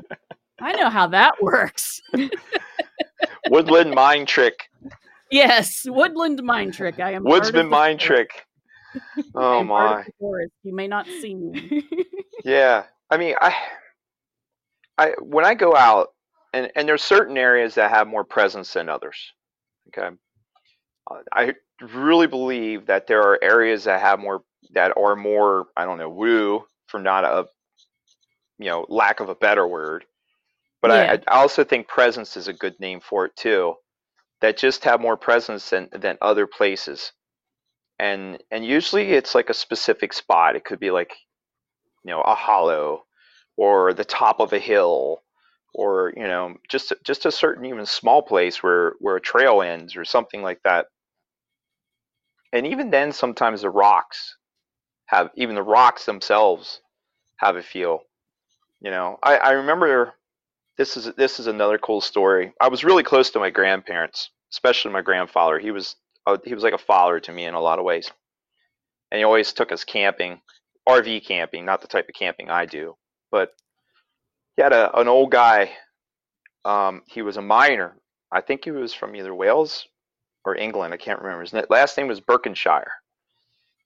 I 0.60 0.72
know 0.72 0.90
how 0.90 1.06
that 1.08 1.40
works. 1.40 2.00
Woodland 3.50 3.94
mind 3.94 4.26
trick. 4.26 4.68
Yes, 5.30 5.84
woodland 5.88 6.42
mind 6.42 6.74
trick. 6.74 7.00
I 7.00 7.12
am 7.12 7.24
Woodsman 7.24 7.68
mind 7.68 8.00
forest. 8.00 8.30
trick. 8.32 8.46
Oh 9.34 9.60
am 9.60 9.68
part 9.68 10.06
of 10.06 10.14
my. 10.20 10.44
You 10.62 10.74
may 10.74 10.86
not 10.86 11.06
see 11.06 11.34
me. 11.34 11.84
Yeah. 12.44 12.84
I 13.10 13.16
mean, 13.18 13.34
I, 13.40 13.54
I 14.98 15.12
when 15.20 15.44
I 15.44 15.54
go 15.54 15.76
out, 15.76 16.08
and 16.52 16.70
and 16.76 16.88
there's 16.88 17.02
certain 17.02 17.36
areas 17.38 17.74
that 17.76 17.90
have 17.90 18.08
more 18.08 18.24
presence 18.24 18.72
than 18.72 18.88
others. 18.88 19.16
Okay. 19.88 20.16
Uh, 21.10 21.20
I 21.32 21.54
really 21.94 22.26
believe 22.26 22.86
that 22.86 23.06
there 23.06 23.22
are 23.22 23.38
areas 23.42 23.84
that 23.84 24.00
have 24.00 24.18
more 24.20 24.42
that 24.72 24.96
are 24.96 25.16
more 25.16 25.66
I 25.76 25.84
don't 25.84 25.98
know 25.98 26.08
woo 26.10 26.64
for 26.86 27.00
not 27.00 27.24
a 27.24 27.46
you 28.58 28.66
know 28.66 28.86
lack 28.88 29.20
of 29.20 29.28
a 29.28 29.34
better 29.34 29.66
word, 29.66 30.04
but 30.82 30.90
Yeah. 30.90 31.16
I 31.28 31.32
I 31.32 31.40
also 31.40 31.64
think 31.64 31.88
presence 31.88 32.36
is 32.36 32.48
a 32.48 32.52
good 32.52 32.78
name 32.80 33.00
for 33.00 33.26
it 33.26 33.36
too. 33.36 33.74
That 34.40 34.56
just 34.58 34.84
have 34.84 35.00
more 35.00 35.16
presence 35.16 35.70
than 35.70 35.88
than 35.92 36.18
other 36.22 36.46
places, 36.46 37.12
and 37.98 38.42
and 38.50 38.64
usually 38.64 39.12
it's 39.12 39.34
like 39.34 39.50
a 39.50 39.54
specific 39.54 40.12
spot. 40.12 40.56
It 40.56 40.64
could 40.64 40.80
be 40.80 40.90
like 40.90 41.14
you 42.04 42.10
know 42.10 42.20
a 42.20 42.34
hollow 42.34 43.04
or 43.56 43.94
the 43.94 44.04
top 44.04 44.40
of 44.40 44.52
a 44.52 44.58
hill 44.58 45.22
or 45.74 46.12
you 46.16 46.26
know 46.26 46.56
just 46.68 46.92
just 47.04 47.26
a 47.26 47.32
certain 47.32 47.64
even 47.66 47.86
small 47.86 48.22
place 48.22 48.62
where 48.62 48.94
where 49.00 49.16
a 49.16 49.20
trail 49.20 49.62
ends 49.62 49.96
or 49.96 50.04
something 50.04 50.42
like 50.42 50.60
that. 50.64 50.86
And 52.52 52.66
even 52.68 52.90
then 52.90 53.12
sometimes 53.12 53.62
the 53.62 53.70
rocks 53.70 54.36
have 55.06 55.30
even 55.34 55.54
the 55.54 55.62
rocks 55.62 56.06
themselves 56.06 56.80
have 57.36 57.56
a 57.56 57.62
feel 57.62 58.00
you 58.80 58.90
know. 58.90 59.18
I 59.22 59.36
i 59.36 59.50
remember 59.52 60.14
this 60.78 60.96
is 60.96 61.12
this 61.16 61.40
is 61.40 61.46
another 61.46 61.78
cool 61.78 62.00
story. 62.00 62.52
I 62.60 62.68
was 62.68 62.84
really 62.84 63.02
close 63.02 63.30
to 63.30 63.40
my 63.40 63.50
grandparents 63.50 64.30
especially 64.54 64.92
my 64.92 65.02
grandfather. 65.02 65.58
He 65.58 65.72
was 65.72 65.96
uh, 66.26 66.38
he 66.44 66.54
was 66.54 66.62
like 66.62 66.72
a 66.72 66.78
father 66.78 67.20
to 67.20 67.32
me 67.32 67.44
in 67.44 67.54
a 67.54 67.60
lot 67.60 67.78
of 67.78 67.84
ways. 67.84 68.10
And 69.10 69.18
he 69.18 69.24
always 69.24 69.52
took 69.52 69.72
us 69.72 69.84
camping 69.84 70.40
rv 70.88 71.24
camping 71.24 71.64
not 71.64 71.80
the 71.80 71.88
type 71.88 72.08
of 72.08 72.14
camping 72.14 72.50
i 72.50 72.66
do 72.66 72.94
but 73.30 73.52
he 74.56 74.62
had 74.62 74.72
a, 74.72 74.96
an 74.98 75.08
old 75.08 75.30
guy 75.30 75.70
um, 76.64 77.02
he 77.06 77.22
was 77.22 77.36
a 77.36 77.42
miner. 77.42 77.96
I 78.32 78.40
think 78.40 78.64
he 78.64 78.70
was 78.70 78.94
from 78.94 79.14
either 79.14 79.34
wales 79.34 79.86
or 80.46 80.56
england 80.56 80.92
i 80.92 80.96
can't 80.96 81.20
remember. 81.20 81.42
His 81.42 81.54
last 81.70 81.96
name 81.96 82.08
was 82.08 82.20
berkshire. 82.20 82.90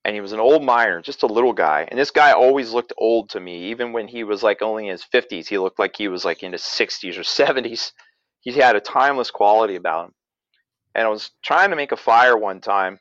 And 0.05 0.15
he 0.15 0.21
was 0.21 0.33
an 0.33 0.41
old 0.41 0.65
miner 0.65 1.03
just 1.03 1.23
a 1.23 1.27
little 1.27 1.53
guy. 1.53 1.87
And 1.89 1.99
this 1.99 2.11
guy 2.11 2.33
always 2.33 2.73
looked 2.73 2.93
old 2.97 3.29
to 3.31 3.41
me. 3.41 3.65
Even 3.65 3.93
when 3.93 4.09
he 4.09 4.25
was 4.25 4.43
like 4.43 4.63
only 4.63 4.87
in 4.87 4.93
his 4.93 5.05
50s 5.05 5.49
he 5.49 5.59
looked 5.59 5.79
like 5.79 5.97
he 5.97 6.09
was 6.09 6.25
like 6.25 6.43
in 6.43 6.53
his 6.53 6.63
60s 6.63 7.19
or 7.19 7.23
70s 7.23 7.93
he 8.41 8.53
had 8.53 8.77
a 8.77 8.81
timeless 8.81 9.31
quality 9.31 9.77
about 9.77 10.07
him. 10.07 10.15
And 10.95 11.07
i 11.07 11.11
was 11.11 11.31
trying 11.45 11.71
to 11.71 11.77
make 11.77 11.93
a 11.93 11.97
fire 11.97 12.37
one 12.37 12.61
time. 12.61 12.99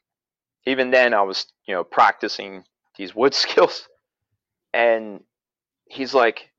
Even 0.66 0.92
then 0.92 1.14
i 1.14 1.22
was 1.22 1.46
you 1.68 1.74
know 1.74 1.84
practicing 1.84 2.64
these 2.98 3.16
wood 3.16 3.34
skills 3.44 3.88
and 4.74 5.22
he's 5.86 6.14
like 6.14 6.52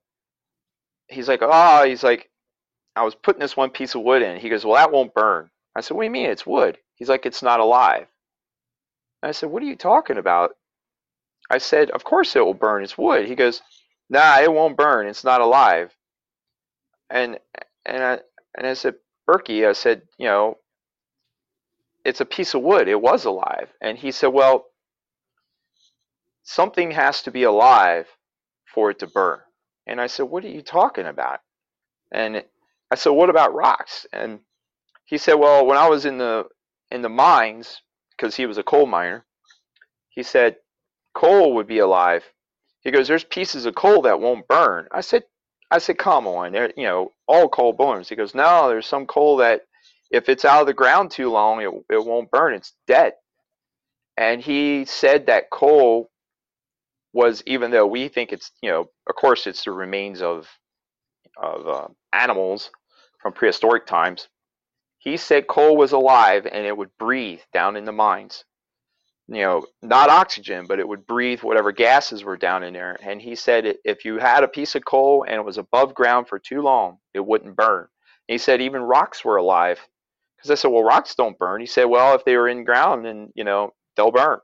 he's 1.09 1.29
like 1.29 1.41
oh 1.43 1.85
he's 1.87 2.03
like 2.03 2.31
i 2.97 3.03
was 3.03 3.15
putting 3.15 3.41
this 3.41 3.57
one 3.57 3.71
piece 3.71 3.95
of 3.95 4.03
wood 4.03 4.23
in 4.23 4.39
he 4.39 4.49
goes 4.49 4.65
well 4.65 4.75
that 4.75 4.93
won't 4.93 5.15
burn 5.15 5.51
i 5.77 5.81
said 5.81 5.95
what 5.95 6.03
do 6.03 6.07
you 6.07 6.11
mean 6.13 6.31
it's 6.31 6.47
wood 6.47 6.79
he's 6.97 7.09
like 7.09 7.27
it's 7.27 7.43
not 7.43 7.61
alive 7.61 8.07
I 9.23 9.33
said, 9.33 9.51
"What 9.51 9.63
are 9.63 9.67
you 9.67 9.77
talking 9.77 10.19
about?" 10.19 10.57
I 11.51 11.59
said, 11.59 11.91
"Of 11.91 12.05
course 12.05 12.37
it 12.37 12.45
will 12.45 12.55
burn. 12.55 12.85
It's 12.85 12.99
wood." 12.99 13.27
He 13.27 13.35
goes, 13.35 13.63
"Nah, 14.09 14.39
it 14.41 14.53
won't 14.53 14.77
burn. 14.77 15.09
It's 15.09 15.25
not 15.25 15.41
alive." 15.41 15.97
And 17.11 17.39
and 17.85 18.03
I 18.03 18.21
and 18.57 18.67
I 18.67 18.75
said, 18.75 18.97
"Berkey," 19.27 19.67
I 19.69 19.73
said, 19.73 20.09
"You 20.19 20.27
know, 20.27 20.59
it's 22.05 22.21
a 22.21 22.25
piece 22.25 22.55
of 22.55 22.63
wood. 22.63 22.89
It 22.89 23.01
was 23.01 23.25
alive." 23.25 23.73
And 23.81 23.99
he 23.99 24.13
said, 24.13 24.29
"Well, 24.29 24.68
something 26.49 26.91
has 26.93 27.23
to 27.23 27.31
be 27.31 27.45
alive 27.45 28.09
for 28.67 28.91
it 28.91 28.99
to 29.01 29.07
burn." 29.07 29.41
And 29.87 30.01
I 30.01 30.07
said, 30.09 30.25
"What 30.25 30.45
are 30.45 30.49
you 30.49 30.63
talking 30.63 31.07
about?" 31.07 31.41
And 32.13 32.45
I 32.91 32.95
said, 32.97 33.11
"What 33.11 33.31
about 33.31 33.55
rocks?" 33.55 34.07
And 34.13 34.41
he 35.05 35.19
said, 35.19 35.35
"Well, 35.35 35.67
when 35.67 35.79
I 35.79 35.89
was 35.89 36.05
in 36.07 36.19
the 36.19 36.49
in 36.91 37.03
the 37.03 37.09
mines." 37.11 37.83
because 38.19 38.37
he 38.37 38.47
was 38.47 38.59
a 38.59 38.63
coal 38.63 38.87
miner. 38.87 39.25
He 40.11 40.23
said 40.23 40.57
coal 41.15 41.55
would 41.55 41.67
be 41.67 41.79
alive. 41.79 42.25
He 42.81 42.91
goes, 42.91 43.09
"There's 43.09 43.25
pieces 43.25 43.67
of 43.67 43.75
coal 43.75 44.03
that 44.03 44.21
won't 44.21 44.49
burn." 44.49 44.89
I 44.91 45.01
said, 45.01 45.25
"I 45.71 45.79
said, 45.79 45.99
come 45.99 46.27
on, 46.27 46.53
there, 46.53 46.73
you 46.77 46.85
know, 46.85 47.13
all 47.27 47.49
coal 47.49 47.73
burns." 47.73 48.09
He 48.09 48.17
goes, 48.17 48.35
"No, 48.35 48.69
there's 48.69 48.87
some 48.87 49.07
coal 49.07 49.37
that 49.39 49.63
if 50.11 50.29
it's 50.29 50.45
out 50.45 50.63
of 50.63 50.67
the 50.67 50.75
ground 50.75 51.11
too 51.11 51.31
long, 51.31 51.61
it 51.63 51.71
it 51.95 52.05
won't 52.05 52.31
burn. 52.31 52.55
It's 52.55 52.75
dead." 52.87 53.15
And 54.17 54.43
he 54.43 54.85
said 54.85 55.27
that 55.27 55.51
coal 55.51 56.11
was, 57.19 57.43
even 57.47 57.73
though 57.73 57.87
we 57.87 58.09
think 58.09 58.33
it's, 58.33 58.53
you 58.63 58.71
know, 58.71 58.83
of 59.09 59.15
course, 59.17 59.47
it's 59.49 59.65
the 59.65 59.73
remains 59.73 60.23
of 60.23 60.47
of 61.37 61.69
uh, 61.69 61.89
animals 62.13 62.71
from 63.21 63.33
prehistoric 63.33 63.87
times. 63.87 64.29
He 64.99 65.17
said 65.17 65.49
coal 65.49 65.77
was 65.77 65.93
alive 65.93 66.47
and 66.47 66.65
it 66.67 66.77
would 66.77 66.91
breathe 66.99 67.41
down 67.53 67.77
in 67.77 67.85
the 67.85 67.93
mines. 67.93 68.45
You 69.29 69.43
know, 69.43 69.67
not 69.83 70.11
oxygen, 70.11 70.67
but 70.69 70.79
it 70.79 70.89
would 70.89 71.07
breathe 71.07 71.43
whatever 71.43 71.73
gases 71.73 72.25
were 72.25 72.37
down 72.37 72.63
in 72.63 72.73
there. 72.73 72.97
And 73.03 73.21
he 73.21 73.35
said 73.35 73.77
if 73.85 74.05
you 74.05 74.19
had 74.19 74.45
a 74.45 74.49
piece 74.49 74.75
of 74.77 74.85
coal 74.85 75.25
and 75.29 75.37
it 75.37 75.45
was 75.45 75.59
above 75.59 75.95
ground 75.95 76.29
for 76.29 76.39
too 76.39 76.63
long, 76.63 76.99
it 77.15 77.27
wouldn't 77.27 77.57
burn. 77.57 77.89
He 78.29 78.39
said 78.39 78.61
even 78.61 78.83
rocks 78.83 79.25
were 79.25 79.37
alive. 79.37 79.81
Because 80.37 80.53
I 80.53 80.55
said, 80.55 80.71
well, 80.71 80.85
rocks 80.85 81.17
don't 81.17 81.39
burn. 81.39 81.61
He 81.61 81.67
said, 81.67 81.87
well, 81.87 82.15
if 82.15 82.25
they 82.25 82.37
were 82.37 82.49
in 82.49 82.65
ground, 82.65 83.05
then 83.05 83.33
you 83.35 83.45
know 83.45 83.75
they'll 83.97 84.13
burn. 84.13 84.39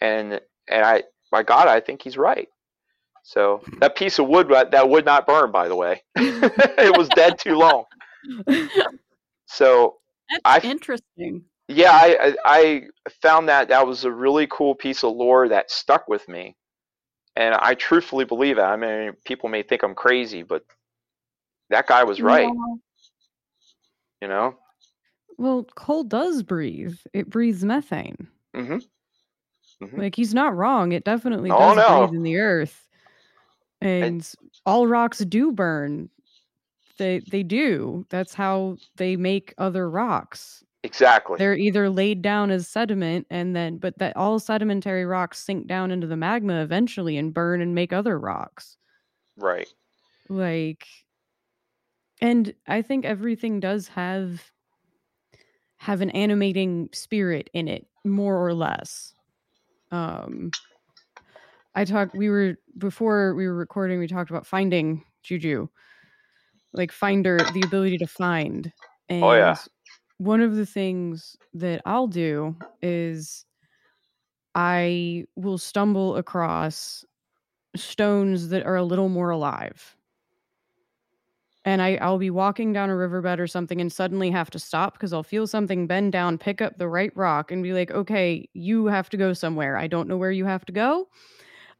And 0.00 0.40
and 0.68 0.84
I, 0.84 1.02
my 1.32 1.42
God, 1.42 1.66
I 1.68 1.80
think 1.80 2.02
he's 2.02 2.16
right. 2.16 2.48
So 3.24 3.62
that 3.80 3.96
piece 3.96 4.18
of 4.18 4.28
wood 4.28 4.48
that 4.50 4.88
would 4.88 5.04
not 5.04 5.26
burn, 5.26 5.50
by 5.52 5.68
the 5.68 5.76
way, 5.76 6.02
it 6.16 6.96
was 6.96 7.08
dead 7.10 7.38
too 7.38 7.54
long. 7.56 7.84
So 9.46 9.96
That's 10.44 10.64
I- 10.64 10.68
interesting. 10.68 11.44
yeah, 11.68 11.92
I, 11.92 12.34
I 12.44 12.82
I 13.06 13.10
found 13.22 13.48
that 13.48 13.68
that 13.68 13.86
was 13.86 14.04
a 14.04 14.10
really 14.10 14.46
cool 14.50 14.74
piece 14.74 15.04
of 15.04 15.14
lore 15.14 15.48
that 15.48 15.70
stuck 15.70 16.08
with 16.08 16.28
me, 16.28 16.56
and 17.36 17.54
I 17.54 17.74
truthfully 17.74 18.24
believe 18.24 18.58
it. 18.58 18.62
I 18.62 18.76
mean, 18.76 19.12
people 19.24 19.48
may 19.48 19.62
think 19.62 19.82
I'm 19.82 19.94
crazy, 19.94 20.42
but 20.42 20.64
that 21.70 21.86
guy 21.86 22.04
was 22.04 22.20
right. 22.20 22.42
Yeah. 22.48 22.74
You 24.22 24.28
know. 24.28 24.56
Well, 25.38 25.64
coal 25.74 26.04
does 26.04 26.42
breathe. 26.42 26.96
It 27.12 27.30
breathes 27.30 27.64
methane. 27.64 28.28
hmm 28.54 28.78
Mhm. 29.82 29.98
Like 29.98 30.14
he's 30.16 30.34
not 30.34 30.56
wrong. 30.56 30.92
It 30.92 31.04
definitely 31.04 31.50
Oh, 31.50 31.58
does 31.58 31.76
no. 31.76 32.06
breathe 32.06 32.16
in 32.16 32.22
the 32.22 32.38
earth. 32.38 32.88
And 33.80 34.30
all 34.64 34.86
rocks 34.86 35.18
do 35.18 35.52
burn. 35.52 36.08
They 36.98 37.20
they 37.30 37.42
do. 37.42 38.06
That's 38.10 38.34
how 38.34 38.76
they 38.96 39.16
make 39.16 39.54
other 39.58 39.90
rocks. 39.90 40.62
Exactly. 40.84 41.36
They're 41.38 41.56
either 41.56 41.88
laid 41.90 42.22
down 42.22 42.50
as 42.50 42.68
sediment 42.68 43.26
and 43.30 43.54
then 43.56 43.78
but 43.78 43.98
that 43.98 44.16
all 44.16 44.38
sedimentary 44.38 45.04
rocks 45.04 45.38
sink 45.38 45.66
down 45.66 45.90
into 45.90 46.06
the 46.06 46.16
magma 46.16 46.62
eventually 46.62 47.16
and 47.16 47.32
burn 47.34 47.60
and 47.60 47.74
make 47.74 47.92
other 47.92 48.18
rocks. 48.18 48.76
Right. 49.36 49.68
Like 50.28 50.86
and 52.20 52.54
I 52.68 52.82
think 52.82 53.04
everything 53.04 53.58
does 53.58 53.88
have 53.88 54.52
have 55.78 56.00
an 56.00 56.10
animating 56.10 56.88
spirit 56.92 57.50
in 57.52 57.66
it, 57.66 57.86
more 58.04 58.44
or 58.46 58.54
less. 58.54 59.11
Um 59.92 60.54
I 61.74 61.84
talked 61.84 62.14
we 62.14 62.28
were 62.28 62.56
before 62.76 63.34
we 63.34 63.46
were 63.46 63.54
recording, 63.54 63.98
we 63.98 64.06
talked 64.06 64.30
about 64.30 64.46
finding 64.46 65.04
juju. 65.22 65.68
Like 66.72 66.92
finder 66.92 67.44
the 67.44 67.62
ability 67.64 67.98
to 67.98 68.06
find. 68.06 68.72
And 69.08 69.22
Oh, 69.22 69.32
yeah. 69.32 69.62
one 70.18 70.40
of 70.40 70.56
the 70.56 70.66
things 70.66 71.36
that 71.54 71.82
I'll 71.86 72.08
do 72.08 72.56
is 72.82 73.46
I 74.54 75.24
will 75.36 75.58
stumble 75.58 76.16
across 76.16 77.04
stones 77.76 78.50
that 78.50 78.64
are 78.66 78.76
a 78.76 78.84
little 78.84 79.08
more 79.08 79.30
alive. 79.30 79.96
And 81.64 81.80
I, 81.80 81.94
I'll 81.96 82.18
be 82.18 82.30
walking 82.30 82.72
down 82.72 82.90
a 82.90 82.96
riverbed 82.96 83.38
or 83.38 83.46
something 83.46 83.80
and 83.80 83.92
suddenly 83.92 84.30
have 84.30 84.50
to 84.50 84.58
stop 84.58 84.94
because 84.94 85.12
I'll 85.12 85.22
feel 85.22 85.46
something 85.46 85.86
bend 85.86 86.12
down, 86.12 86.38
pick 86.38 86.60
up 86.60 86.76
the 86.76 86.88
right 86.88 87.12
rock, 87.16 87.52
and 87.52 87.62
be 87.62 87.72
like, 87.72 87.92
okay, 87.92 88.48
you 88.52 88.86
have 88.86 89.08
to 89.10 89.16
go 89.16 89.32
somewhere. 89.32 89.76
I 89.76 89.86
don't 89.86 90.08
know 90.08 90.16
where 90.16 90.32
you 90.32 90.44
have 90.44 90.64
to 90.66 90.72
go. 90.72 91.08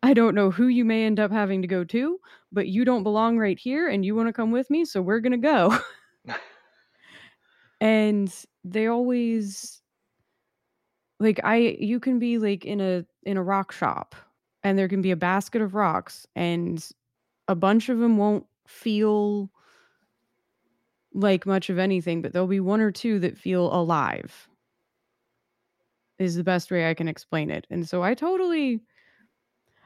I 0.05 0.15
don't 0.15 0.35
know 0.35 0.51
who 0.51 0.67
you 0.69 0.85
may 0.85 1.05
end 1.05 1.21
up 1.21 1.31
having 1.31 1.63
to 1.63 1.69
go 1.69 1.85
to, 1.85 2.19
but 2.53 2.69
you 2.69 2.85
don't 2.85 3.03
belong 3.03 3.39
right 3.39 3.59
here 3.59 3.89
and 3.89 4.05
you 4.05 4.15
want 4.15 4.29
to 4.29 4.33
come 4.33 4.51
with 4.53 4.71
me, 4.71 4.85
so 4.85 5.03
we're 5.03 5.21
going 5.21 5.33
to 5.33 5.39
go. 5.39 5.79
and 7.81 8.33
they 8.65 8.87
always 8.87 9.81
like 11.19 11.41
I 11.45 11.77
you 11.79 12.01
can 12.01 12.19
be 12.19 12.39
like 12.39 12.65
in 12.65 12.81
a 12.81 13.05
in 13.23 13.37
a 13.37 13.43
rock 13.43 13.73
shop 13.73 14.15
and 14.63 14.79
there 14.79 14.89
can 14.89 15.03
be 15.03 15.13
a 15.13 15.17
basket 15.17 15.63
of 15.63 15.75
rocks 15.75 16.27
and 16.37 16.87
a 17.49 17.55
bunch 17.55 17.89
of 17.89 17.99
them 17.99 18.17
won't 18.17 18.47
feel 18.67 19.51
like 21.15 21.47
much 21.47 21.71
of 21.71 21.79
anything, 21.79 22.23
but 22.23 22.33
there'll 22.33 22.49
be 22.49 22.61
one 22.61 22.81
or 22.81 22.91
two 22.91 23.19
that 23.21 23.37
feel 23.39 23.73
alive. 23.73 24.49
Is 26.19 26.37
the 26.37 26.45
best 26.45 26.71
way 26.71 26.89
I 26.89 26.95
can 26.95 27.09
explain 27.09 27.51
it. 27.51 27.67
And 27.71 27.89
so 27.89 28.03
I 28.03 28.15
totally 28.15 28.81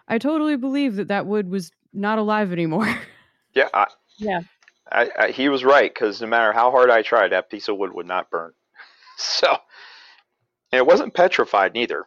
I 0.09 0.19
totally 0.19 0.57
believe 0.57 0.97
that 0.97 1.09
that 1.09 1.27
wood 1.27 1.49
was 1.49 1.71
not 1.93 2.19
alive 2.19 2.53
anymore. 2.53 2.89
Yeah, 3.55 3.71
I, 3.73 3.87
Yeah. 4.19 4.41
I, 4.93 5.11
I, 5.19 5.31
he 5.31 5.49
was 5.49 5.65
right 5.65 5.91
because 5.93 6.21
no 6.21 6.27
matter 6.27 6.53
how 6.53 6.71
hard 6.71 6.91
I 6.91 7.01
tried, 7.01 7.33
that 7.33 7.49
piece 7.51 7.69
of 7.69 7.79
wood 7.79 7.91
would 7.95 8.07
not 8.07 8.31
burn. 8.31 8.53
So, 9.19 9.49
and 10.71 10.79
it 10.79 10.87
wasn't 10.87 11.15
petrified 11.15 11.73
neither. 11.73 12.05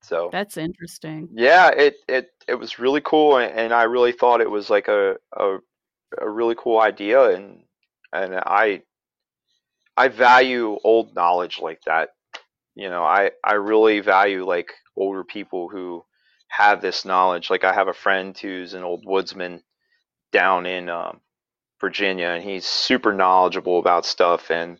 So 0.00 0.30
That's 0.32 0.56
interesting. 0.56 1.28
yeah, 1.34 1.68
it 1.68 1.96
it 2.08 2.30
it 2.48 2.54
was 2.54 2.78
really 2.78 3.02
cool, 3.02 3.36
and, 3.36 3.52
and 3.52 3.74
I 3.74 3.82
really 3.82 4.12
thought 4.12 4.40
it 4.40 4.50
was 4.50 4.70
like 4.70 4.88
a, 4.88 5.16
a 5.36 5.58
a 6.18 6.28
really 6.28 6.54
cool 6.58 6.80
idea, 6.80 7.30
and 7.30 7.62
and 8.12 8.34
I 8.36 8.82
I 9.96 10.08
value 10.08 10.78
old 10.84 11.14
knowledge 11.14 11.58
like 11.60 11.82
that. 11.86 12.10
You 12.74 12.90
know, 12.90 13.04
I 13.04 13.32
I 13.44 13.54
really 13.54 14.00
value 14.00 14.46
like 14.46 14.72
older 14.96 15.24
people 15.24 15.68
who 15.68 16.04
have 16.48 16.80
this 16.80 17.04
knowledge. 17.04 17.50
Like 17.50 17.64
I 17.64 17.72
have 17.72 17.88
a 17.88 17.92
friend 17.94 18.36
who's 18.36 18.74
an 18.74 18.82
old 18.84 19.04
woodsman 19.06 19.62
down 20.32 20.66
in 20.66 20.88
um, 20.88 21.20
Virginia, 21.80 22.28
and 22.28 22.42
he's 22.44 22.66
super 22.66 23.12
knowledgeable 23.12 23.78
about 23.78 24.06
stuff. 24.06 24.50
And 24.50 24.78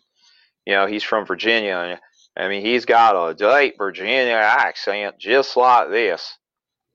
you 0.65 0.73
know, 0.73 0.85
he's 0.85 1.03
from 1.03 1.25
Virginia. 1.25 1.75
And, 1.75 1.99
I 2.37 2.47
mean, 2.47 2.63
he's 2.63 2.85
got 2.85 3.15
a 3.15 3.33
deep 3.33 3.75
Virginia 3.77 4.33
accent, 4.35 5.17
just 5.19 5.57
like 5.57 5.89
this. 5.89 6.37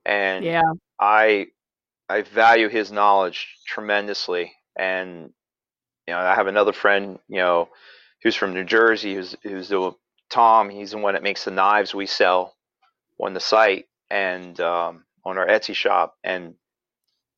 And 0.04 0.44
Yeah. 0.44 0.62
I 1.00 1.48
I 2.08 2.22
value 2.22 2.68
his 2.68 2.92
knowledge 2.92 3.56
tremendously. 3.66 4.52
And 4.78 5.30
you 6.06 6.14
know, 6.14 6.18
I 6.18 6.34
have 6.34 6.46
another 6.46 6.72
friend, 6.72 7.18
you 7.28 7.38
know, 7.38 7.68
who's 8.22 8.36
from 8.36 8.54
New 8.54 8.64
Jersey, 8.64 9.14
who's 9.14 9.36
who's 9.42 9.68
the 9.68 9.92
Tom. 10.30 10.70
He's 10.70 10.92
the 10.92 10.98
one 10.98 11.14
that 11.14 11.22
makes 11.22 11.44
the 11.44 11.50
knives 11.50 11.94
we 11.94 12.06
sell 12.06 12.54
on 13.20 13.34
the 13.34 13.40
site 13.40 13.86
and 14.10 14.58
um, 14.60 15.04
on 15.24 15.38
our 15.38 15.46
Etsy 15.46 15.74
shop. 15.74 16.14
And 16.22 16.54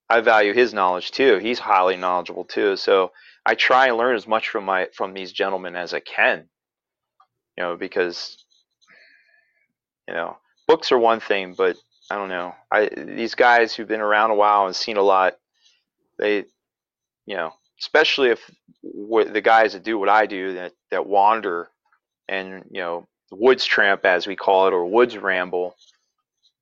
I 0.09 0.21
value 0.21 0.53
his 0.53 0.75
knowledge 0.75 1.11
too. 1.11 1.39
He's 1.39 1.59
highly 1.59 1.97
knowledgeable 1.97 2.45
too. 2.45 2.77
So 2.77 3.13
I 3.45 3.55
try 3.55 3.89
and 3.89 3.97
learn 3.97 4.17
as 4.17 4.27
much 4.27 4.49
from 4.49 4.65
my 4.65 4.89
from 4.95 5.15
these 5.15 5.33
gentlemen 5.33 5.77
as 5.77 5.95
I 5.95 6.01
can. 6.01 6.49
You 7.57 7.65
know, 7.65 7.77
because 7.77 8.45
you 10.07 10.15
know, 10.15 10.37
books 10.67 10.91
are 10.93 10.99
one 10.99 11.21
thing, 11.21 11.55
but 11.57 11.77
I 12.11 12.17
don't 12.17 12.29
know. 12.29 12.55
I 12.71 12.89
these 12.89 13.35
guys 13.35 13.75
who've 13.75 13.89
been 13.89 14.01
around 14.01 14.31
a 14.31 14.35
while 14.35 14.67
and 14.67 14.75
seen 14.75 14.97
a 14.97 15.03
lot, 15.03 15.37
they, 16.19 16.45
you 17.27 17.37
know, 17.37 17.53
especially 17.81 18.31
if 18.31 18.51
the 18.83 19.43
guys 19.43 19.73
that 19.75 19.83
do 19.85 19.99
what 19.99 20.09
I 20.09 20.27
do 20.27 20.55
that 20.55 20.73
that 20.91 21.07
wander 21.07 21.69
and 22.29 22.65
you 22.71 22.81
know 22.81 23.07
woods 23.31 23.65
tramp 23.65 24.05
as 24.05 24.27
we 24.27 24.37
call 24.37 24.67
it 24.69 24.73
or 24.73 24.87
woods 24.87 25.17
ramble, 25.19 25.77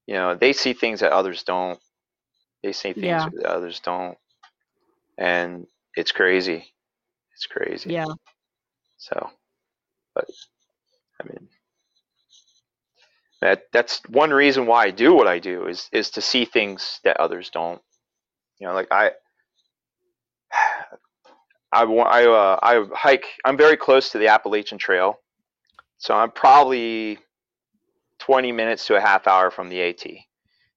you 0.07 0.15
know, 0.15 0.35
they 0.35 0.53
see 0.53 0.73
things 0.73 1.01
that 1.01 1.13
others 1.13 1.43
don't. 1.45 1.79
They 2.63 2.73
see 2.73 2.93
things 2.93 3.05
Yeah. 3.05 3.29
that 3.35 3.47
others 3.47 3.81
don't, 3.81 4.19
and 5.19 5.67
it's 5.97 6.13
crazy. 6.13 6.73
It's 7.35 7.47
crazy. 7.47 7.91
Yeah. 7.91 8.07
So, 8.99 9.31
but 10.15 10.29
I 11.21 11.29
mean, 11.29 11.49
that 13.43 13.65
that's 13.73 14.01
one 14.09 14.31
reason 14.33 14.67
why 14.67 14.85
I 14.85 14.91
do 14.93 15.15
what 15.15 15.29
I 15.29 15.39
do 15.41 15.67
is 15.69 15.89
is 15.93 16.11
to 16.13 16.23
see 16.23 16.45
things 16.45 17.01
that 17.05 17.19
others 17.19 17.51
don't. 17.51 17.81
You 18.61 18.69
know, 18.69 18.75
like 18.75 18.89
I 18.93 19.13
I 21.73 21.85
I 21.85 22.27
uh, 22.27 22.59
I 22.63 22.87
hike. 22.95 23.27
I'm 23.45 23.57
very 23.59 23.77
close 23.77 24.11
to 24.11 24.19
the 24.19 24.29
Appalachian 24.29 24.79
Trail, 24.79 25.21
so 25.99 26.15
I'm 26.15 26.31
probably 26.33 27.19
20 28.21 28.53
minutes 28.53 28.87
to 28.89 28.97
a 28.97 29.01
half 29.01 29.27
hour 29.29 29.51
from 29.51 29.69
the 29.71 29.83
AT, 29.83 30.07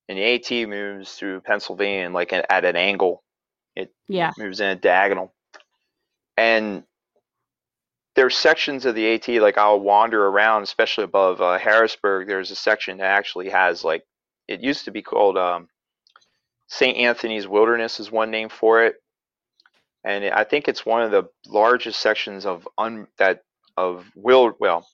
and 0.09 0.17
the 0.17 0.23
AT 0.23 0.69
moves 0.69 1.13
through 1.13 1.41
Pennsylvania 1.41 2.09
like 2.11 2.33
at 2.33 2.45
at 2.51 2.65
an 2.65 2.75
angle 2.77 3.23
It 3.75 3.93
Yeah. 4.07 4.33
moves 4.37 4.61
in 4.61 4.69
a 4.69 4.75
diagonal. 4.77 5.33
And 6.37 6.83
there's 8.19 8.37
sections 8.37 8.85
of 8.85 8.95
the 8.95 9.13
AT 9.13 9.29
like 9.41 9.57
I'll 9.57 9.79
wander 9.79 10.27
around, 10.27 10.63
especially 10.63 11.05
above 11.05 11.39
uh, 11.39 11.57
Harrisburg. 11.57 12.27
There's 12.27 12.51
a 12.51 12.55
section 12.55 12.97
that 12.97 13.05
actually 13.05 13.49
has 13.49 13.85
like 13.85 14.03
it 14.49 14.59
used 14.59 14.83
to 14.85 14.91
be 14.91 15.01
called 15.01 15.37
um, 15.37 15.69
St. 16.67 16.97
Anthony's 16.97 17.47
Wilderness 17.47 17.97
is 18.01 18.11
one 18.11 18.29
name 18.29 18.49
for 18.49 18.83
it, 18.83 18.95
and 20.03 20.25
I 20.25 20.43
think 20.43 20.67
it's 20.67 20.85
one 20.85 21.01
of 21.01 21.11
the 21.11 21.29
largest 21.47 22.01
sections 22.01 22.45
of 22.45 22.67
un 22.77 23.07
that 23.19 23.43
of 23.77 24.05
wild 24.15 24.55
well. 24.59 24.85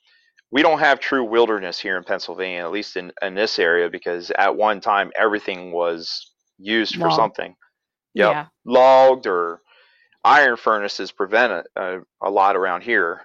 We 0.52 0.62
don't 0.62 0.78
have 0.78 1.00
true 1.00 1.24
wilderness 1.24 1.80
here 1.80 1.98
in 1.98 2.04
Pennsylvania, 2.04 2.60
at 2.60 2.72
least 2.72 2.96
in, 2.96 3.12
in 3.24 3.34
this 3.34 3.58
area, 3.58 3.90
because 3.90 4.32
at 4.38 4.56
one 4.56 4.82
time 4.82 5.12
everything 5.18 5.72
was 5.72 6.32
used 6.60 6.96
for 6.98 7.10
something. 7.10 7.56
Yep 8.14 8.32
Yeah. 8.32 8.46
logged 8.66 9.26
or 9.26 9.62
iron 10.26 10.58
furnaces 10.58 11.12
prevent 11.12 11.54
it 11.54 11.68
uh, 11.78 12.00
a 12.22 12.30
lot 12.32 12.58
around 12.58 12.82
here 12.84 13.22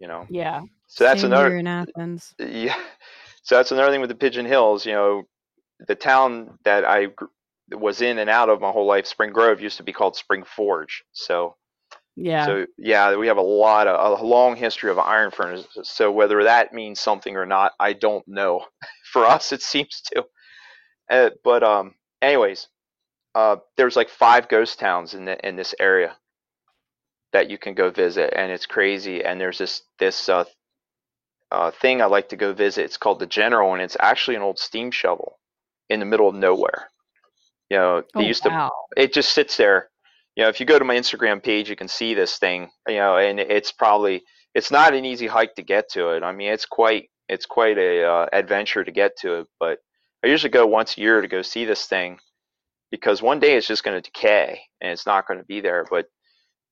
you 0.00 0.08
know? 0.08 0.26
Yeah. 0.30 0.62
so 0.88 1.04
that's 1.04 1.22
Same 1.22 1.32
another 1.32 1.50
here 1.50 1.58
in 1.58 1.66
Athens. 1.66 2.34
yeah. 2.38 2.76
So 3.42 3.56
that's 3.56 3.72
another 3.72 3.92
thing 3.92 4.00
with 4.00 4.10
the 4.10 4.16
pigeon 4.16 4.46
hills 4.46 4.86
you 4.86 4.92
know 4.92 5.24
the 5.86 5.94
town 5.94 6.58
that 6.64 6.84
i 6.84 7.08
was 7.72 8.00
in 8.02 8.18
and 8.18 8.30
out 8.30 8.48
of 8.48 8.60
my 8.60 8.70
whole 8.70 8.86
life 8.86 9.06
spring 9.06 9.32
grove 9.32 9.60
used 9.60 9.76
to 9.78 9.82
be 9.84 9.92
called 9.92 10.16
spring 10.16 10.44
forge. 10.44 11.04
So 11.12 11.56
Yeah. 12.16 12.46
so 12.46 12.66
yeah 12.78 13.16
we 13.16 13.26
have 13.28 13.38
a 13.38 13.42
lot 13.42 13.88
of 13.88 14.20
a 14.20 14.24
long 14.24 14.56
history 14.56 14.90
of 14.90 14.98
iron 14.98 15.30
furnaces. 15.32 15.88
So 15.88 16.10
whether 16.12 16.44
that 16.44 16.72
means 16.72 17.00
something 17.00 17.36
or 17.36 17.46
not 17.46 17.72
i 17.80 17.92
don't 17.92 18.26
know. 18.28 18.64
For 19.12 19.26
us 19.26 19.52
it 19.52 19.62
seems 19.62 20.02
to. 20.12 20.24
Uh, 21.10 21.30
but 21.44 21.62
um 21.62 21.94
anyways 22.22 22.68
uh, 23.34 23.56
there's 23.76 23.96
like 23.96 24.08
five 24.08 24.48
ghost 24.48 24.78
towns 24.78 25.14
in 25.14 25.26
the, 25.26 25.46
in 25.46 25.56
this 25.56 25.74
area 25.78 26.16
that 27.36 27.50
you 27.50 27.58
can 27.58 27.74
go 27.74 27.90
visit, 27.90 28.32
and 28.34 28.50
it's 28.50 28.64
crazy. 28.64 29.22
And 29.22 29.38
there's 29.38 29.58
this 29.58 29.82
this 29.98 30.28
uh, 30.30 30.44
uh, 31.50 31.70
thing 31.70 32.00
I 32.00 32.06
like 32.06 32.30
to 32.30 32.36
go 32.36 32.54
visit. 32.54 32.86
It's 32.86 32.96
called 32.96 33.18
the 33.18 33.26
General, 33.26 33.74
and 33.74 33.82
it's 33.82 33.96
actually 34.00 34.36
an 34.36 34.42
old 34.42 34.58
steam 34.58 34.90
shovel 34.90 35.38
in 35.90 36.00
the 36.00 36.06
middle 36.06 36.28
of 36.30 36.34
nowhere. 36.34 36.88
You 37.68 37.76
know, 37.76 38.02
they 38.14 38.24
oh, 38.24 38.26
used 38.26 38.44
to 38.44 38.48
wow. 38.48 38.70
it 38.96 39.12
just 39.12 39.34
sits 39.34 39.58
there. 39.58 39.90
You 40.34 40.44
know, 40.44 40.48
if 40.48 40.60
you 40.60 40.66
go 40.66 40.78
to 40.78 40.84
my 40.84 40.96
Instagram 40.96 41.42
page, 41.42 41.68
you 41.68 41.76
can 41.76 41.88
see 41.88 42.14
this 42.14 42.38
thing. 42.38 42.70
You 42.88 42.96
know, 42.96 43.18
and 43.18 43.38
it's 43.38 43.70
probably 43.70 44.22
it's 44.54 44.70
not 44.70 44.94
an 44.94 45.04
easy 45.04 45.26
hike 45.26 45.54
to 45.56 45.62
get 45.62 45.90
to 45.90 46.12
it. 46.12 46.22
I 46.22 46.32
mean, 46.32 46.50
it's 46.50 46.64
quite 46.64 47.10
it's 47.28 47.44
quite 47.44 47.76
a 47.76 48.02
uh, 48.02 48.26
adventure 48.32 48.82
to 48.82 48.92
get 48.92 49.18
to 49.18 49.40
it. 49.40 49.46
But 49.60 49.80
I 50.24 50.28
usually 50.28 50.50
go 50.50 50.66
once 50.66 50.96
a 50.96 51.02
year 51.02 51.20
to 51.20 51.28
go 51.28 51.42
see 51.42 51.66
this 51.66 51.84
thing 51.84 52.18
because 52.90 53.20
one 53.20 53.40
day 53.40 53.56
it's 53.56 53.66
just 53.66 53.84
going 53.84 54.00
to 54.00 54.10
decay 54.10 54.62
and 54.80 54.90
it's 54.90 55.04
not 55.04 55.28
going 55.28 55.38
to 55.38 55.44
be 55.44 55.60
there. 55.60 55.84
But 55.90 56.06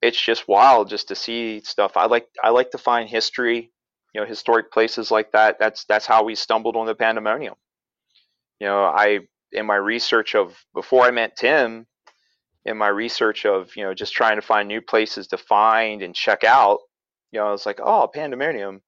it's 0.04 0.20
just 0.20 0.46
wild 0.46 0.90
just 0.90 1.08
to 1.08 1.14
see 1.14 1.60
stuff. 1.60 1.96
I 1.96 2.04
like 2.04 2.28
I 2.42 2.50
like 2.50 2.70
to 2.72 2.78
find 2.78 3.08
history, 3.08 3.72
you 4.14 4.20
know, 4.20 4.26
historic 4.26 4.70
places 4.70 5.10
like 5.10 5.32
that. 5.32 5.58
That's 5.58 5.84
that's 5.86 6.04
how 6.04 6.24
we 6.24 6.34
stumbled 6.34 6.76
on 6.76 6.84
the 6.86 6.94
pandemonium. 6.94 7.54
You 8.60 8.66
know, 8.66 8.84
I 8.84 9.20
in 9.52 9.64
my 9.64 9.76
research 9.76 10.34
of 10.34 10.62
before 10.74 11.04
I 11.04 11.10
met 11.10 11.36
Tim, 11.36 11.86
in 12.66 12.76
my 12.76 12.88
research 12.88 13.46
of 13.46 13.74
you 13.76 13.82
know 13.82 13.94
just 13.94 14.12
trying 14.12 14.36
to 14.36 14.42
find 14.42 14.68
new 14.68 14.82
places 14.82 15.26
to 15.28 15.38
find 15.38 16.02
and 16.02 16.14
check 16.14 16.44
out, 16.44 16.80
you 17.32 17.40
know, 17.40 17.46
I 17.46 17.50
was 17.50 17.64
like, 17.64 17.80
oh, 17.82 18.06
pandemonium, 18.06 18.82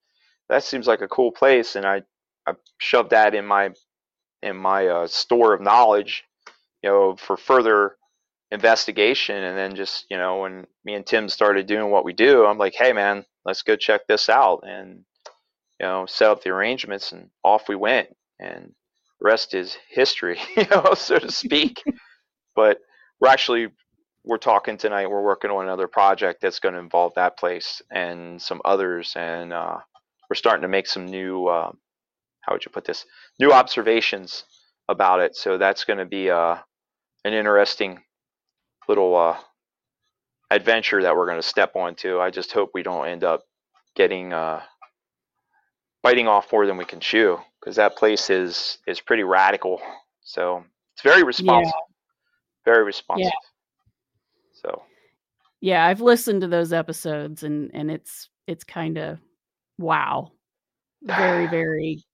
that 0.50 0.64
seems 0.64 0.86
like 0.86 1.00
a 1.00 1.08
cool 1.08 1.32
place, 1.32 1.76
and 1.76 1.86
I 1.86 2.02
I 2.46 2.52
shoved 2.76 3.10
that 3.10 3.34
in 3.34 3.46
my 3.46 3.70
in 4.42 4.54
my 4.54 4.86
uh, 4.86 5.06
store 5.06 5.54
of 5.54 5.62
knowledge, 5.62 6.24
you 6.82 6.90
know, 6.90 7.16
for 7.16 7.38
further 7.38 7.96
investigation 8.52 9.42
and 9.42 9.58
then 9.58 9.74
just 9.74 10.06
you 10.08 10.16
know 10.16 10.40
when 10.40 10.66
me 10.84 10.94
and 10.94 11.04
tim 11.04 11.28
started 11.28 11.66
doing 11.66 11.90
what 11.90 12.04
we 12.04 12.12
do 12.12 12.46
i'm 12.46 12.58
like 12.58 12.74
hey 12.78 12.92
man 12.92 13.24
let's 13.44 13.62
go 13.62 13.74
check 13.74 14.06
this 14.06 14.28
out 14.28 14.62
and 14.64 15.04
you 15.80 15.86
know 15.86 16.06
set 16.06 16.30
up 16.30 16.42
the 16.42 16.50
arrangements 16.50 17.10
and 17.10 17.28
off 17.42 17.68
we 17.68 17.74
went 17.74 18.08
and 18.38 18.72
rest 19.20 19.54
is 19.54 19.76
history 19.88 20.38
you 20.56 20.66
know 20.70 20.94
so 20.94 21.18
to 21.18 21.30
speak. 21.30 21.82
But 22.54 22.78
we're 23.20 23.28
actually 23.28 23.68
we're 24.24 24.38
talking 24.38 24.76
tonight 24.76 25.08
we're 25.08 25.22
working 25.22 25.50
on 25.50 25.64
another 25.64 25.88
project 25.88 26.40
that's 26.40 26.58
going 26.58 26.74
to 26.74 26.80
involve 26.80 27.12
that 27.14 27.38
place 27.38 27.80
and 27.90 28.40
some 28.40 28.60
others 28.64 29.12
and 29.16 29.52
uh, 29.52 29.78
we're 30.28 30.36
starting 30.36 30.62
to 30.62 30.68
make 30.68 30.86
some 30.86 31.06
new 31.06 31.48
um, 31.48 31.78
how 32.40 32.52
would 32.52 32.64
you 32.64 32.70
put 32.70 32.84
this? 32.84 33.04
New 33.40 33.52
observations 33.52 34.44
about 34.88 35.20
it 35.20 35.36
so 35.36 35.58
that's 35.58 35.84
going 35.84 35.98
to 35.98 36.06
be 36.06 36.30
uh, 36.30 36.56
an 37.24 37.32
interesting 37.32 38.00
little 38.88 39.16
uh, 39.16 39.36
adventure 40.50 41.02
that 41.02 41.16
we're 41.16 41.26
going 41.26 41.40
to 41.40 41.46
step 41.46 41.76
onto. 41.76 42.20
I 42.20 42.30
just 42.30 42.52
hope 42.52 42.70
we 42.74 42.82
don't 42.82 43.06
end 43.06 43.24
up 43.24 43.42
getting 43.94 44.32
uh, 44.32 44.60
biting 46.02 46.28
off 46.28 46.52
more 46.52 46.66
than 46.66 46.76
we 46.76 46.84
can 46.84 47.00
chew 47.00 47.38
because 47.60 47.76
that 47.76 47.96
place 47.96 48.30
is 48.30 48.78
is 48.86 49.00
pretty 49.00 49.24
radical. 49.24 49.80
So 50.22 50.64
it's 50.94 51.02
very 51.02 51.22
responsive. 51.22 51.72
Very 52.64 52.84
responsive. 52.84 53.30
So 54.52 54.82
Yeah, 55.60 55.84
I've 55.84 56.00
listened 56.00 56.42
to 56.42 56.48
those 56.48 56.72
episodes 56.72 57.42
and 57.42 57.70
and 57.74 57.90
it's 57.90 58.28
it's 58.46 58.64
kind 58.64 58.98
of 58.98 59.18
wow. 59.78 60.32
Very 61.02 61.46
very 61.50 62.04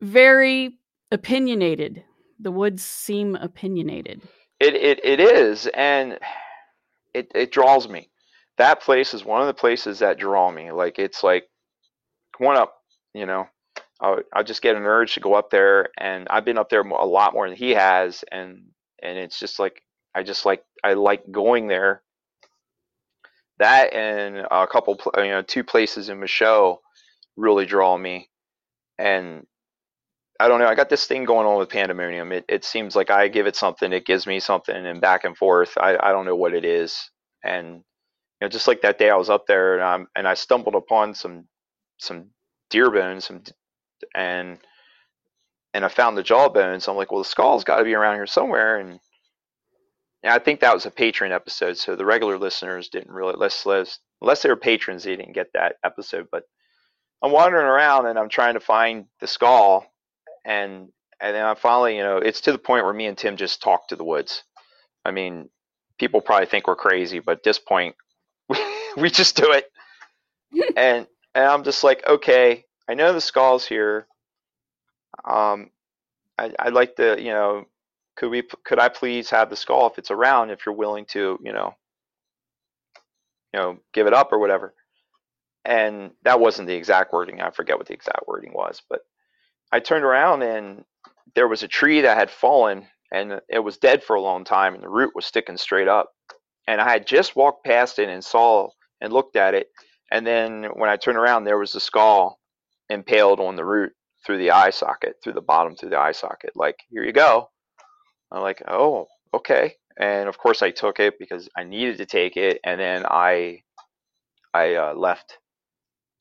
very 0.00 0.78
opinionated. 1.10 2.04
The 2.40 2.52
woods 2.52 2.84
seem 2.84 3.34
opinionated. 3.36 4.22
It 4.60 4.74
it, 4.74 5.04
it 5.04 5.20
is, 5.20 5.68
and 5.68 6.18
it 7.14 7.30
it 7.34 7.52
draws 7.52 7.88
me. 7.88 8.10
That 8.56 8.82
place 8.82 9.14
is 9.14 9.24
one 9.24 9.40
of 9.40 9.46
the 9.46 9.54
places 9.54 10.00
that 10.00 10.18
draw 10.18 10.50
me. 10.50 10.72
Like 10.72 10.98
it's 10.98 11.22
like 11.22 11.48
one 12.38 12.56
up, 12.56 12.82
you 13.14 13.26
know. 13.26 13.46
I 14.00 14.18
I 14.32 14.42
just 14.42 14.62
get 14.62 14.76
an 14.76 14.82
urge 14.82 15.14
to 15.14 15.20
go 15.20 15.34
up 15.34 15.50
there, 15.50 15.88
and 15.98 16.26
I've 16.28 16.44
been 16.44 16.58
up 16.58 16.70
there 16.70 16.82
a 16.82 17.06
lot 17.06 17.34
more 17.34 17.48
than 17.48 17.56
he 17.56 17.70
has, 17.70 18.24
and 18.32 18.64
and 19.02 19.18
it's 19.18 19.38
just 19.38 19.58
like 19.58 19.82
I 20.14 20.22
just 20.22 20.44
like 20.44 20.64
I 20.82 20.94
like 20.94 21.30
going 21.30 21.68
there. 21.68 22.02
That 23.58 23.92
and 23.92 24.38
a 24.50 24.66
couple, 24.68 24.96
pl- 24.96 25.12
you 25.18 25.30
know, 25.30 25.42
two 25.42 25.64
places 25.64 26.08
in 26.08 26.20
Michaux 26.20 26.78
really 27.36 27.66
draw 27.66 27.96
me, 27.98 28.28
and 28.98 29.46
I 30.40 30.48
don't 30.48 30.60
know. 30.60 30.66
I 30.68 30.74
got 30.74 30.88
this 30.88 31.06
thing 31.06 31.24
going 31.24 31.46
on 31.46 31.58
with 31.58 31.68
Pandemonium. 31.70 32.32
It 32.32 32.44
it 32.48 32.64
seems 32.64 32.94
like 32.94 33.10
I 33.10 33.28
give 33.28 33.46
it 33.46 33.56
something, 33.56 33.92
it 33.92 34.06
gives 34.06 34.26
me 34.26 34.40
something, 34.40 34.74
and 34.74 35.00
back 35.00 35.24
and 35.24 35.36
forth. 35.36 35.76
I 35.78 35.96
I 36.00 36.12
don't 36.12 36.26
know 36.26 36.36
what 36.36 36.54
it 36.54 36.64
is, 36.64 37.10
and 37.44 37.76
you 37.76 37.82
know, 38.42 38.48
just 38.48 38.68
like 38.68 38.82
that 38.82 38.98
day 38.98 39.10
I 39.10 39.16
was 39.16 39.30
up 39.30 39.46
there, 39.46 39.74
and 39.74 39.82
I 39.82 40.18
and 40.18 40.28
I 40.28 40.34
stumbled 40.34 40.74
upon 40.76 41.14
some 41.14 41.48
some 41.98 42.30
deer 42.70 42.90
bones, 42.90 43.24
some 43.24 43.42
and 44.14 44.58
and 45.74 45.84
I 45.84 45.88
found 45.88 46.16
the 46.16 46.22
jawbone. 46.22 46.80
So 46.80 46.92
I'm 46.92 46.98
like, 46.98 47.12
well, 47.12 47.22
the 47.22 47.28
skull's 47.28 47.64
got 47.64 47.78
to 47.78 47.84
be 47.84 47.94
around 47.94 48.16
here 48.16 48.26
somewhere. 48.26 48.78
And, 48.78 48.98
and 50.22 50.32
I 50.32 50.38
think 50.38 50.60
that 50.60 50.74
was 50.74 50.86
a 50.86 50.90
patron 50.90 51.32
episode, 51.32 51.76
so 51.76 51.94
the 51.94 52.04
regular 52.04 52.38
listeners 52.38 52.88
didn't 52.88 53.12
really 53.12 53.34
unless 53.34 53.64
unless 53.64 53.98
unless 54.20 54.42
they 54.42 54.48
were 54.48 54.56
patrons, 54.56 55.04
they 55.04 55.16
didn't 55.16 55.34
get 55.34 55.48
that 55.54 55.76
episode. 55.84 56.26
But 56.32 56.42
I'm 57.22 57.32
wandering 57.32 57.66
around 57.66 58.06
and 58.06 58.18
I'm 58.18 58.28
trying 58.28 58.54
to 58.54 58.60
find 58.60 59.06
the 59.20 59.26
skull, 59.26 59.86
and 60.48 60.88
and 61.20 61.36
then 61.36 61.44
I 61.44 61.54
finally, 61.54 61.96
you 61.96 62.02
know, 62.02 62.16
it's 62.18 62.40
to 62.42 62.52
the 62.52 62.58
point 62.58 62.84
where 62.84 62.94
me 62.94 63.06
and 63.06 63.18
Tim 63.18 63.36
just 63.36 63.62
talk 63.62 63.88
to 63.88 63.96
the 63.96 64.04
woods. 64.04 64.44
I 65.04 65.10
mean, 65.10 65.50
people 65.98 66.20
probably 66.20 66.46
think 66.46 66.66
we're 66.66 66.76
crazy, 66.76 67.20
but 67.20 67.38
at 67.38 67.44
this 67.44 67.58
point, 67.58 67.94
we 68.96 69.10
just 69.10 69.36
do 69.36 69.52
it. 69.52 69.66
and 70.76 71.06
and 71.34 71.44
I'm 71.44 71.64
just 71.64 71.84
like, 71.84 72.06
okay, 72.08 72.64
I 72.88 72.94
know 72.94 73.12
the 73.12 73.20
skull's 73.20 73.66
here. 73.66 74.06
Um, 75.24 75.70
I, 76.38 76.52
I'd 76.58 76.72
like 76.72 76.96
to, 76.96 77.20
you 77.20 77.32
know, 77.32 77.66
could 78.16 78.30
we, 78.30 78.42
could 78.64 78.78
I 78.78 78.88
please 78.88 79.30
have 79.30 79.50
the 79.50 79.56
skull 79.56 79.88
if 79.88 79.98
it's 79.98 80.10
around, 80.10 80.50
if 80.50 80.64
you're 80.64 80.74
willing 80.74 81.04
to, 81.06 81.38
you 81.42 81.52
know, 81.52 81.74
you 83.52 83.60
know, 83.60 83.78
give 83.92 84.06
it 84.06 84.14
up 84.14 84.32
or 84.32 84.38
whatever. 84.38 84.74
And 85.64 86.12
that 86.22 86.40
wasn't 86.40 86.68
the 86.68 86.74
exact 86.74 87.12
wording. 87.12 87.40
I 87.40 87.50
forget 87.50 87.76
what 87.76 87.86
the 87.86 87.94
exact 87.94 88.26
wording 88.26 88.52
was, 88.54 88.82
but 88.88 89.02
I 89.72 89.80
turned 89.80 90.04
around 90.04 90.42
and 90.42 90.84
there 91.34 91.48
was 91.48 91.62
a 91.62 91.68
tree 91.68 92.00
that 92.02 92.16
had 92.16 92.30
fallen 92.30 92.86
and 93.12 93.40
it 93.48 93.60
was 93.60 93.78
dead 93.78 94.02
for 94.02 94.16
a 94.16 94.20
long 94.20 94.44
time 94.44 94.74
and 94.74 94.82
the 94.82 94.88
root 94.88 95.14
was 95.14 95.26
sticking 95.26 95.56
straight 95.56 95.88
up. 95.88 96.10
And 96.66 96.80
I 96.80 96.90
had 96.90 97.06
just 97.06 97.36
walked 97.36 97.64
past 97.64 97.98
it 97.98 98.08
and 98.08 98.22
saw 98.22 98.68
and 99.00 99.12
looked 99.12 99.36
at 99.36 99.54
it. 99.54 99.68
And 100.10 100.26
then 100.26 100.64
when 100.74 100.90
I 100.90 100.96
turned 100.96 101.18
around, 101.18 101.44
there 101.44 101.58
was 101.58 101.72
the 101.72 101.80
skull 101.80 102.38
impaled 102.90 103.40
on 103.40 103.56
the 103.56 103.64
root 103.64 103.92
through 104.24 104.38
the 104.38 104.50
eye 104.50 104.70
socket, 104.70 105.16
through 105.22 105.34
the 105.34 105.40
bottom, 105.40 105.76
through 105.76 105.90
the 105.90 105.98
eye 105.98 106.12
socket. 106.12 106.52
Like, 106.54 106.76
here 106.90 107.04
you 107.04 107.12
go. 107.12 107.50
I'm 108.30 108.42
like, 108.42 108.62
oh, 108.68 109.06
okay. 109.32 109.74
And 109.98 110.28
of 110.28 110.38
course, 110.38 110.62
I 110.62 110.70
took 110.70 111.00
it 111.00 111.14
because 111.18 111.48
I 111.56 111.64
needed 111.64 111.98
to 111.98 112.06
take 112.06 112.36
it. 112.36 112.60
And 112.64 112.80
then 112.80 113.04
I, 113.06 113.62
I 114.52 114.74
uh, 114.74 114.94
left, 114.94 115.38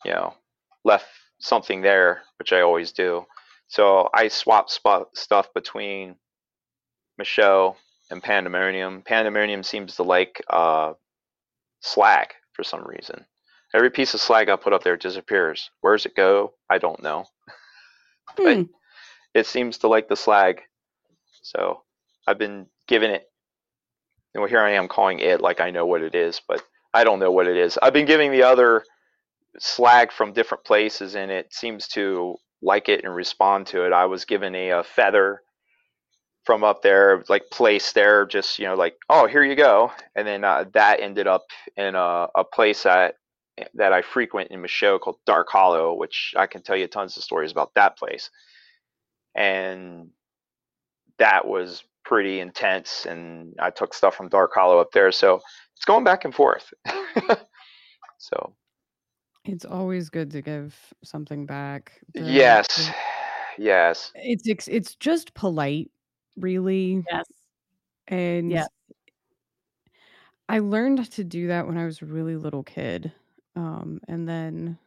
you 0.05 0.11
know, 0.11 0.33
left 0.83 1.07
something 1.39 1.81
there, 1.81 2.21
which 2.39 2.53
I 2.53 2.61
always 2.61 2.91
do. 2.91 3.25
So 3.67 4.09
I 4.13 4.27
swapped 4.29 4.71
spot 4.71 5.09
stuff 5.15 5.53
between 5.53 6.15
Michaux 7.19 7.75
and 8.09 8.23
Pandemonium. 8.23 9.01
Pandemonium 9.03 9.63
seems 9.63 9.95
to 9.97 10.03
like 10.03 10.41
uh, 10.49 10.93
slag 11.81 12.33
for 12.53 12.63
some 12.63 12.85
reason. 12.85 13.25
Every 13.73 13.89
piece 13.89 14.13
of 14.13 14.21
slag 14.21 14.49
I 14.49 14.55
put 14.55 14.73
up 14.73 14.83
there 14.83 14.95
disappears. 14.97 15.69
Where 15.81 15.95
does 15.95 16.05
it 16.05 16.15
go? 16.15 16.53
I 16.69 16.77
don't 16.77 17.03
know. 17.03 17.25
But 18.37 18.55
Hmm. 18.55 18.63
it 19.33 19.45
seems 19.45 19.79
to 19.79 19.87
like 19.87 20.07
the 20.07 20.15
slag. 20.15 20.61
So 21.41 21.83
I've 22.25 22.37
been 22.37 22.67
giving 22.87 23.11
it. 23.11 23.29
Well, 24.35 24.47
here 24.47 24.61
I 24.61 24.71
am 24.73 24.87
calling 24.87 25.19
it 25.19 25.41
like 25.41 25.59
I 25.59 25.71
know 25.71 25.85
what 25.85 26.01
it 26.03 26.13
is, 26.15 26.41
but 26.47 26.61
I 26.93 27.03
don't 27.03 27.19
know 27.19 27.31
what 27.31 27.47
it 27.47 27.57
is. 27.57 27.77
I've 27.81 27.93
been 27.93 28.05
giving 28.05 28.31
the 28.31 28.43
other 28.43 28.83
slag 29.59 30.11
from 30.11 30.33
different 30.33 30.63
places, 30.63 31.15
and 31.15 31.31
it 31.31 31.53
seems 31.53 31.87
to 31.89 32.35
like 32.61 32.89
it 32.89 33.03
and 33.03 33.13
respond 33.13 33.67
to 33.67 33.85
it. 33.85 33.93
I 33.93 34.05
was 34.05 34.25
given 34.25 34.55
a, 34.55 34.69
a 34.69 34.83
feather 34.83 35.41
from 36.43 36.63
up 36.63 36.81
there, 36.81 37.23
like 37.27 37.49
placed 37.51 37.93
there, 37.93 38.25
just 38.25 38.57
you 38.57 38.65
know, 38.65 38.75
like 38.75 38.97
oh 39.09 39.27
here 39.27 39.43
you 39.43 39.55
go, 39.55 39.91
and 40.15 40.27
then 40.27 40.43
uh, 40.43 40.65
that 40.73 40.99
ended 41.01 41.27
up 41.27 41.45
in 41.75 41.95
a, 41.95 42.27
a 42.35 42.43
place 42.43 42.83
that 42.83 43.15
that 43.73 43.93
I 43.93 44.01
frequent 44.01 44.51
in 44.51 44.61
Michaux 44.61 44.99
called 44.99 45.17
Dark 45.25 45.47
Hollow, 45.49 45.93
which 45.93 46.33
I 46.37 46.47
can 46.47 46.61
tell 46.61 46.75
you 46.75 46.87
tons 46.87 47.17
of 47.17 47.23
stories 47.23 47.51
about 47.51 47.73
that 47.75 47.97
place. 47.97 48.29
And 49.35 50.09
that 51.17 51.47
was 51.47 51.83
pretty 52.05 52.39
intense. 52.39 53.05
And 53.05 53.55
I 53.59 53.69
took 53.69 53.93
stuff 53.93 54.15
from 54.15 54.29
Dark 54.29 54.51
Hollow 54.53 54.79
up 54.79 54.91
there. 54.91 55.11
So 55.11 55.41
it's 55.75 55.85
going 55.85 56.03
back 56.03 56.25
and 56.25 56.33
forth. 56.33 56.73
so, 58.17 58.53
It's 59.47 59.65
always 59.65 60.09
good 60.09 60.29
to 60.31 60.41
give 60.41 60.75
something 61.03 61.45
back. 61.45 61.93
The- 62.13 62.21
yes. 62.21 62.91
Yes. 63.59 64.11
It's 64.13 64.47
ex- 64.47 64.67
it's 64.67 64.93
just 64.95 65.33
polite, 65.33 65.89
really. 66.35 67.03
Yes. 67.09 67.25
And 68.07 68.51
Yeah. 68.51 68.67
I 70.47 70.59
learned 70.59 71.09
to 71.13 71.23
do 71.23 71.47
that 71.47 71.65
when 71.65 71.75
I 71.75 71.85
was 71.85 71.99
a 72.01 72.05
really 72.05 72.35
little 72.35 72.61
kid. 72.61 73.11
Um, 73.55 73.99
and 74.07 74.29
then 74.29 74.77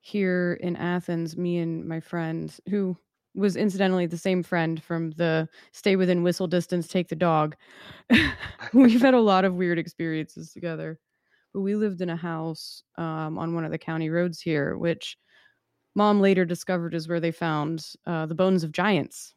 here 0.00 0.54
in 0.62 0.76
Athens, 0.76 1.36
me 1.36 1.58
and 1.58 1.84
my 1.86 2.00
friend, 2.00 2.56
who 2.70 2.96
was 3.34 3.54
incidentally 3.54 4.06
the 4.06 4.16
same 4.16 4.42
friend 4.42 4.82
from 4.82 5.10
the 5.10 5.46
stay 5.72 5.96
within 5.96 6.22
whistle 6.22 6.46
distance, 6.46 6.88
take 6.88 7.08
the 7.08 7.16
dog, 7.16 7.56
we've 8.72 9.02
had 9.02 9.12
a 9.12 9.20
lot 9.20 9.44
of 9.44 9.56
weird 9.56 9.78
experiences 9.78 10.52
together. 10.54 10.98
But 11.54 11.62
we 11.62 11.76
lived 11.76 12.02
in 12.02 12.10
a 12.10 12.16
house 12.16 12.84
um, 12.98 13.38
on 13.38 13.54
one 13.54 13.64
of 13.64 13.72
the 13.72 13.78
county 13.78 14.10
roads 14.10 14.40
here, 14.42 14.78
which 14.78 15.18
mom 15.94 16.20
later 16.20 16.44
discovered 16.44 16.94
is 16.94 17.08
where 17.08 17.20
they 17.20 17.32
found 17.32 17.92
uh, 18.06 18.26
the 18.26 18.34
bones 18.36 18.64
of 18.64 18.72
giants 18.72 19.34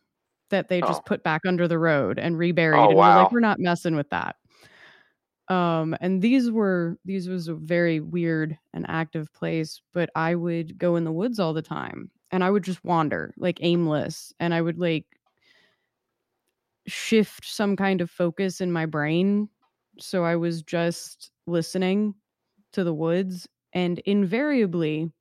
that 0.50 0.70
they 0.70 0.82
just 0.82 1.04
Oh. 1.04 1.06
put 1.06 1.24
back 1.24 1.42
under 1.48 1.68
the 1.68 1.80
road 1.80 2.20
and 2.20 2.38
reburied. 2.38 2.80
Oh, 2.80 2.90
and 2.92 3.00
we're 3.00 3.00
wow. 3.00 3.24
like, 3.24 3.32
we're 3.32 3.40
not 3.42 3.60
messing 3.60 3.96
with 3.96 4.10
that. 4.12 4.38
Um, 5.50 5.96
and 6.02 6.22
these 6.22 6.52
were 6.52 6.98
these 7.06 7.30
was 7.30 7.48
a 7.48 7.56
very 7.56 8.02
weird 8.02 8.58
and 8.74 8.86
active 8.90 9.32
place, 9.34 9.82
but 9.94 10.10
I 10.16 10.36
would 10.36 10.78
go 10.78 10.98
in 10.98 11.06
the 11.06 11.12
woods 11.12 11.40
all 11.40 11.54
the 11.54 11.62
time 11.62 12.12
and 12.32 12.44
I 12.44 12.50
would 12.52 12.63
just 12.63 12.84
wander 12.84 13.34
like 13.38 13.60
aimless 13.62 14.34
and 14.42 14.54
I 14.54 14.62
would 14.62 14.78
like 14.78 15.06
shift 16.88 17.46
some 17.46 17.76
kind 17.76 18.02
of 18.02 18.10
focus 18.10 18.62
in 18.62 18.72
my 18.72 18.86
brain. 18.86 19.50
So 20.02 20.23
I 20.23 20.35
was 20.35 20.62
just 20.62 21.31
listening 21.48 22.15
to 22.73 22.83
the 22.83 22.93
woods 22.93 23.48
and 23.73 24.00
invariably 24.00 25.12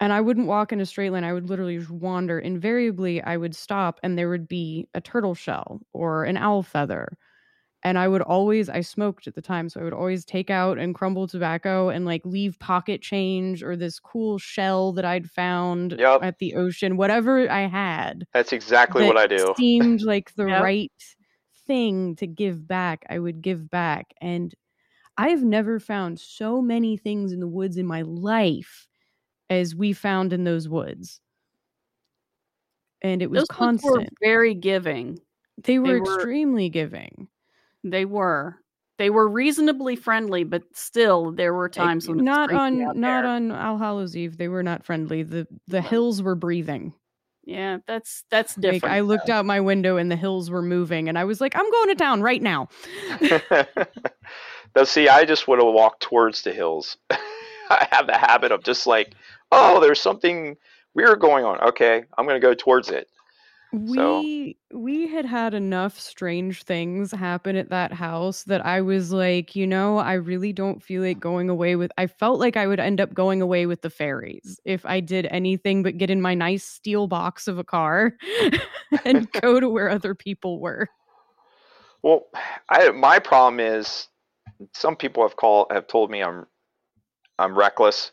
and 0.00 0.12
I 0.12 0.20
wouldn't 0.20 0.46
walk 0.46 0.72
in 0.72 0.80
a 0.80 0.86
straight 0.86 1.10
line. 1.10 1.24
I 1.24 1.32
would 1.32 1.48
literally 1.48 1.78
just 1.78 1.90
wander. 1.90 2.38
Invariably, 2.38 3.22
I 3.22 3.36
would 3.36 3.54
stop 3.54 4.00
and 4.02 4.16
there 4.16 4.30
would 4.30 4.48
be 4.48 4.88
a 4.94 5.00
turtle 5.00 5.34
shell 5.34 5.80
or 5.92 6.24
an 6.24 6.36
owl 6.38 6.62
feather. 6.62 7.18
And 7.84 7.98
I 7.98 8.08
would 8.08 8.22
always, 8.22 8.68
I 8.68 8.80
smoked 8.82 9.26
at 9.26 9.34
the 9.34 9.42
time. 9.42 9.68
So 9.68 9.80
I 9.80 9.84
would 9.84 9.94
always 9.94 10.24
take 10.24 10.50
out 10.50 10.78
and 10.78 10.94
crumble 10.94 11.28
tobacco 11.28 11.90
and 11.90 12.06
like 12.06 12.24
leave 12.26 12.58
pocket 12.60 13.02
change 13.02 13.62
or 13.62 13.76
this 13.76 14.00
cool 14.00 14.38
shell 14.38 14.92
that 14.94 15.04
I'd 15.04 15.30
found 15.30 15.98
Yep. 15.98 16.22
at 16.22 16.38
the 16.38 16.54
ocean, 16.56 16.96
whatever 16.96 17.50
I 17.50 17.66
had. 17.68 18.26
That's 18.32 18.52
exactly 18.52 19.04
what 19.04 19.16
I 19.16 19.26
do. 19.26 19.54
Seemed 19.56 20.02
like 20.02 20.34
the 20.34 20.46
Yep. 20.50 20.62
right 20.62 20.92
thing 21.70 22.16
to 22.16 22.26
give 22.26 22.66
back. 22.66 23.04
I 23.08 23.20
would 23.20 23.42
give 23.42 23.70
back. 23.70 24.12
And 24.20 24.52
I've 25.16 25.44
never 25.44 25.78
found 25.78 26.18
so 26.18 26.60
many 26.60 26.96
things 26.96 27.30
in 27.32 27.38
the 27.38 27.46
woods 27.46 27.76
in 27.76 27.86
my 27.86 28.02
life 28.02 28.88
as 29.48 29.72
we 29.74 29.92
found 29.92 30.32
in 30.32 30.42
those 30.42 30.68
woods. 30.68 31.20
And 33.02 33.22
it 33.22 33.30
was 33.30 33.40
Those 33.42 33.48
constant. 33.48 34.08
very 34.20 34.54
giving. 34.54 35.18
They 35.62 35.78
were 35.78 36.00
were- 36.00 36.14
extremely 36.16 36.68
giving. 36.70 37.28
They 37.84 38.04
were. 38.04 38.56
They 38.98 39.08
were 39.10 39.28
reasonably 39.28 39.94
friendly, 39.96 40.42
but 40.44 40.62
still 40.74 41.30
there 41.32 41.54
were 41.54 41.66
eh, 41.66 41.72
times 41.72 42.08
when 42.08 42.18
it 42.18 42.22
was 42.22 42.24
not 42.26 42.52
on 42.52 42.78
not 42.80 42.96
there. 43.00 43.26
on 43.26 43.50
All 43.52 43.78
Hallows 43.78 44.16
Eve. 44.16 44.36
They 44.36 44.48
were 44.48 44.62
not 44.62 44.84
friendly. 44.84 45.22
The 45.22 45.46
the 45.68 45.80
hills 45.80 46.20
were 46.22 46.34
breathing. 46.34 46.92
Yeah, 47.50 47.78
that's 47.86 48.24
that's 48.30 48.56
Like, 48.56 48.62
different. 48.74 48.94
I 48.94 49.00
looked 49.00 49.28
out 49.28 49.44
my 49.44 49.60
window 49.60 49.96
and 49.96 50.10
the 50.10 50.16
hills 50.16 50.50
were 50.50 50.62
moving, 50.62 51.08
and 51.08 51.18
I 51.18 51.24
was 51.24 51.40
like, 51.40 51.56
I'm 51.56 51.68
going 51.70 51.88
to 51.88 51.94
town 51.96 52.22
right 52.22 52.40
now. 52.40 52.68
Now, 54.76 54.84
see, 54.84 55.08
I 55.08 55.24
just 55.24 55.48
would 55.48 55.58
have 55.58 55.74
walked 55.74 56.00
towards 56.00 56.42
the 56.42 56.52
hills. 56.52 56.96
I 57.10 57.88
have 57.90 58.06
the 58.06 58.16
habit 58.16 58.52
of 58.52 58.62
just 58.62 58.86
like, 58.86 59.14
oh, 59.50 59.80
there's 59.80 60.00
something 60.00 60.56
weird 60.94 61.18
going 61.20 61.44
on. 61.44 61.60
Okay, 61.60 62.04
I'm 62.16 62.26
gonna 62.26 62.38
go 62.38 62.54
towards 62.54 62.88
it. 62.90 63.08
So- 63.72 64.20
We 64.20 64.56
we 64.72 65.06
had 65.06 65.24
had 65.24 65.54
enough 65.54 65.98
strange 65.98 66.64
things 66.64 67.12
happen 67.12 67.54
at 67.56 67.70
that 67.70 67.92
house 67.92 68.42
that 68.44 68.64
I 68.66 68.80
was 68.80 69.12
like, 69.12 69.54
you 69.54 69.66
know, 69.66 69.98
I 69.98 70.14
really 70.14 70.52
don't 70.52 70.82
feel 70.82 71.02
like 71.02 71.20
going 71.20 71.48
away 71.48 71.76
with. 71.76 71.92
I 71.96 72.06
felt 72.08 72.40
like 72.40 72.56
I 72.56 72.66
would 72.66 72.80
end 72.80 73.00
up 73.00 73.14
going 73.14 73.40
away 73.42 73.66
with 73.66 73.82
the 73.82 73.90
fairies 73.90 74.58
if 74.64 74.84
I 74.86 75.00
did 75.00 75.26
anything 75.30 75.82
but 75.84 75.98
get 75.98 76.10
in 76.10 76.20
my 76.20 76.34
nice 76.34 76.64
steel 76.64 77.06
box 77.06 77.46
of 77.46 77.58
a 77.58 77.64
car 77.64 78.14
and 79.04 79.30
go 79.40 79.60
to 79.60 79.68
where 79.68 79.88
other 79.88 80.14
people 80.14 80.58
were. 80.60 80.88
Well, 82.02 82.26
I 82.68 82.90
my 82.90 83.18
problem 83.20 83.60
is 83.60 84.08
some 84.74 84.96
people 84.96 85.22
have 85.22 85.36
called 85.36 85.68
have 85.70 85.86
told 85.86 86.10
me 86.10 86.22
I'm 86.22 86.46
I'm 87.38 87.56
reckless. 87.56 88.12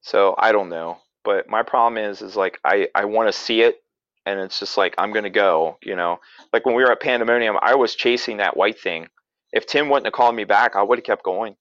So 0.00 0.34
I 0.38 0.50
don't 0.52 0.68
know. 0.68 0.98
But 1.24 1.48
my 1.48 1.62
problem 1.62 2.02
is 2.02 2.22
is 2.22 2.34
like 2.36 2.58
I 2.64 2.88
I 2.94 3.04
want 3.04 3.28
to 3.28 3.32
see 3.32 3.60
it 3.62 3.82
and 4.26 4.38
it's 4.40 4.58
just 4.60 4.76
like 4.76 4.94
I'm 4.98 5.12
going 5.12 5.24
to 5.24 5.30
go, 5.30 5.78
you 5.82 5.96
know. 5.96 6.20
Like 6.52 6.66
when 6.66 6.74
we 6.74 6.82
were 6.82 6.92
at 6.92 7.00
Pandemonium, 7.00 7.56
I 7.60 7.74
was 7.74 7.94
chasing 7.94 8.38
that 8.38 8.56
white 8.56 8.80
thing. 8.80 9.08
If 9.52 9.66
Tim 9.66 9.88
wouldn't 9.88 10.06
have 10.06 10.12
called 10.12 10.34
me 10.34 10.44
back, 10.44 10.76
I 10.76 10.82
would 10.82 10.98
have 10.98 11.04
kept 11.04 11.24
going. 11.24 11.56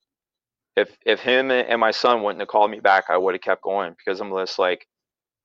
If 0.75 0.95
if 1.05 1.19
him 1.19 1.51
and 1.51 1.79
my 1.79 1.91
son 1.91 2.23
wouldn't 2.23 2.41
have 2.41 2.47
called 2.47 2.71
me 2.71 2.79
back, 2.79 3.05
I 3.09 3.17
would 3.17 3.33
have 3.33 3.41
kept 3.41 3.63
going 3.63 3.95
because 3.97 4.21
I'm 4.21 4.31
just 4.35 4.59
like 4.59 4.87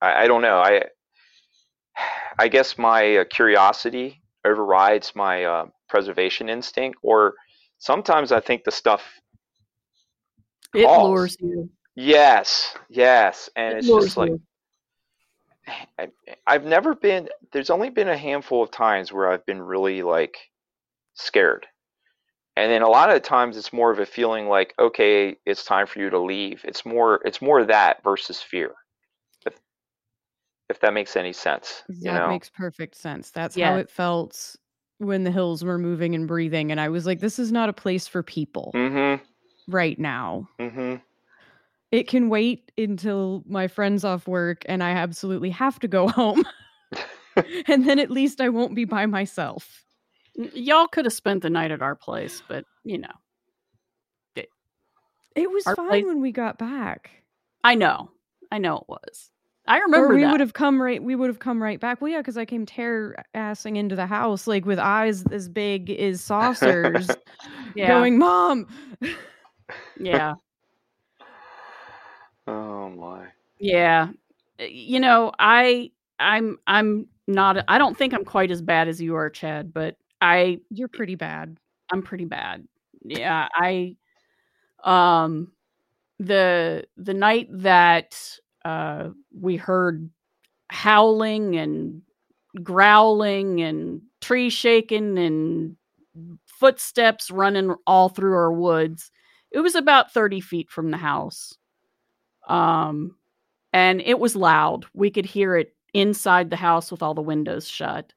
I, 0.01 0.23
I 0.23 0.27
don't 0.27 0.41
know. 0.41 0.59
I 0.59 0.83
I 2.39 2.47
guess 2.47 2.77
my 2.77 3.17
uh, 3.17 3.23
curiosity 3.25 4.21
overrides 4.45 5.13
my 5.15 5.43
uh, 5.43 5.65
preservation 5.89 6.49
instinct, 6.49 6.99
or 7.01 7.35
sometimes 7.79 8.31
I 8.31 8.39
think 8.39 8.63
the 8.63 8.71
stuff. 8.71 9.03
it 10.73 10.85
calls. 10.85 11.09
lures 11.09 11.37
you. 11.39 11.69
Yes, 11.95 12.75
yes, 12.89 13.49
and 13.55 13.75
It 13.75 13.77
it's 13.77 13.87
just 13.87 14.17
like 14.17 14.29
you. 14.29 14.41
I, 15.99 16.07
I've 16.47 16.65
never 16.65 16.95
been. 16.95 17.29
There's 17.51 17.69
only 17.69 17.89
been 17.89 18.09
a 18.09 18.17
handful 18.17 18.63
of 18.63 18.71
times 18.71 19.11
where 19.11 19.29
I've 19.31 19.45
been 19.45 19.61
really 19.61 20.01
like 20.03 20.37
scared, 21.13 21.65
and 22.55 22.71
then 22.71 22.81
a 22.81 22.89
lot 22.89 23.09
of 23.09 23.15
the 23.15 23.27
times 23.27 23.57
it's 23.57 23.73
more 23.73 23.91
of 23.91 23.99
a 23.99 24.05
feeling 24.05 24.47
like, 24.47 24.73
okay, 24.79 25.35
it's 25.45 25.65
time 25.65 25.87
for 25.87 25.99
you 25.99 26.09
to 26.09 26.19
leave. 26.19 26.61
It's 26.63 26.85
more. 26.85 27.21
It's 27.25 27.41
more 27.41 27.65
that 27.65 28.03
versus 28.03 28.41
fear. 28.41 28.73
If 29.45 29.55
if 30.69 30.79
that 30.81 30.93
makes 30.93 31.15
any 31.15 31.33
sense, 31.33 31.83
That 31.87 31.95
you 32.01 32.11
know. 32.11 32.29
makes 32.29 32.49
perfect 32.49 32.95
sense. 32.95 33.31
That's 33.31 33.55
Yeah. 33.57 33.71
how 33.71 33.77
it 33.77 33.89
felt 33.89 34.55
when 34.99 35.23
the 35.25 35.31
hills 35.31 35.63
were 35.63 35.77
moving 35.77 36.15
and 36.15 36.27
breathing, 36.27 36.71
and 36.71 36.79
I 36.79 36.89
was 36.89 37.05
like, 37.05 37.19
this 37.19 37.39
is 37.39 37.51
not 37.51 37.69
a 37.69 37.73
place 37.73 38.07
for 38.07 38.23
people 38.23 38.71
mm-hmm. 38.73 39.23
right 39.67 39.99
now. 39.99 40.47
Mm-hmm. 40.59 40.95
It 41.95 42.09
can 42.09 42.27
wait 42.27 42.71
until 42.77 43.41
my 43.47 43.67
friend's 43.69 44.03
off 44.03 44.27
work 44.27 44.63
and 44.67 44.83
I 44.83 44.89
absolutely 44.91 45.49
have 45.51 45.79
to 45.79 45.87
go 45.87 46.07
home. 46.19 46.43
and 47.67 47.87
then 47.87 47.99
at 47.99 48.11
least 48.11 48.41
I 48.41 48.49
won't 48.49 48.75
be 48.75 48.83
by 48.83 49.05
myself. 49.05 49.85
Y'all 50.53 50.87
could 50.87 51.05
have 51.05 51.13
spent 51.13 51.41
the 51.41 51.49
night 51.49 51.71
at 51.71 51.81
our 51.81 51.95
place, 51.95 52.43
but 52.49 52.65
you 52.83 52.97
know, 52.97 53.07
It 55.35 55.49
was 55.51 55.63
fine 55.63 55.87
place- 55.87 56.05
when 56.05 56.21
we 56.21 56.31
got 56.33 56.57
back. 56.57 57.11
I 57.63 57.75
know, 57.75 58.09
I 58.51 58.57
know 58.57 58.77
it 58.77 58.85
was. 58.89 59.31
I 59.67 59.79
remember 59.79 60.11
or 60.11 60.15
we 60.15 60.21
that. 60.21 60.31
would 60.31 60.39
have 60.41 60.53
come 60.53 60.81
right 60.81 61.01
we 61.01 61.15
would 61.15 61.29
have 61.29 61.39
come 61.39 61.61
right 61.63 61.79
back. 61.79 61.99
Well, 62.01 62.11
yeah, 62.11 62.19
because 62.19 62.37
I 62.37 62.45
came 62.45 62.65
tear 62.65 63.15
assing 63.33 63.77
into 63.77 63.95
the 63.95 64.05
house 64.05 64.47
like 64.47 64.65
with 64.65 64.79
eyes 64.79 65.25
as 65.31 65.47
big 65.49 65.89
as 65.91 66.21
saucers, 66.23 67.09
yeah, 67.75 67.87
going, 67.87 68.17
Mom. 68.19 68.67
yeah, 69.99 70.33
Oh 72.47 72.89
my. 72.89 73.27
yeah. 73.59 74.09
Uh, 74.59 74.63
You 74.65 74.99
know, 74.99 75.31
I, 75.39 75.91
I'm, 76.19 76.57
I'm 76.67 77.07
not. 77.27 77.63
I 77.67 77.77
don't 77.77 77.97
think 77.97 78.13
I'm 78.13 78.25
quite 78.25 78.51
as 78.51 78.61
bad 78.61 78.87
as 78.87 79.01
you 79.01 79.15
are, 79.15 79.29
Chad, 79.29 79.73
but 79.73 79.95
I 80.21 80.59
You're 80.69 80.87
pretty 80.87 81.15
bad. 81.15 81.57
I'm 81.91 82.01
pretty 82.01 82.25
bad. 82.25 82.67
Yeah, 83.03 83.47
I 83.55 83.95
um 84.83 85.51
the 86.19 86.85
the 86.97 87.13
night 87.13 87.47
that 87.51 88.15
uh 88.65 89.09
we 89.39 89.57
heard 89.57 90.09
howling 90.69 91.57
and 91.57 92.01
growling 92.63 93.61
and 93.61 94.01
tree 94.21 94.49
shaking 94.49 95.17
and 95.19 95.77
footsteps 96.47 97.31
running 97.31 97.75
all 97.87 98.09
through 98.09 98.33
our 98.35 98.53
woods. 98.53 99.11
It 99.51 99.59
was 99.61 99.75
about 99.75 100.13
30 100.13 100.41
feet 100.41 100.69
from 100.69 100.91
the 100.91 100.97
house. 100.97 101.53
Um 102.47 103.15
and 103.73 104.01
it 104.01 104.19
was 104.19 104.35
loud. 104.35 104.85
We 104.93 105.11
could 105.11 105.25
hear 105.25 105.57
it 105.57 105.75
inside 105.93 106.49
the 106.49 106.55
house 106.57 106.91
with 106.91 107.03
all 107.03 107.13
the 107.13 107.21
windows 107.21 107.67
shut. 107.67 108.13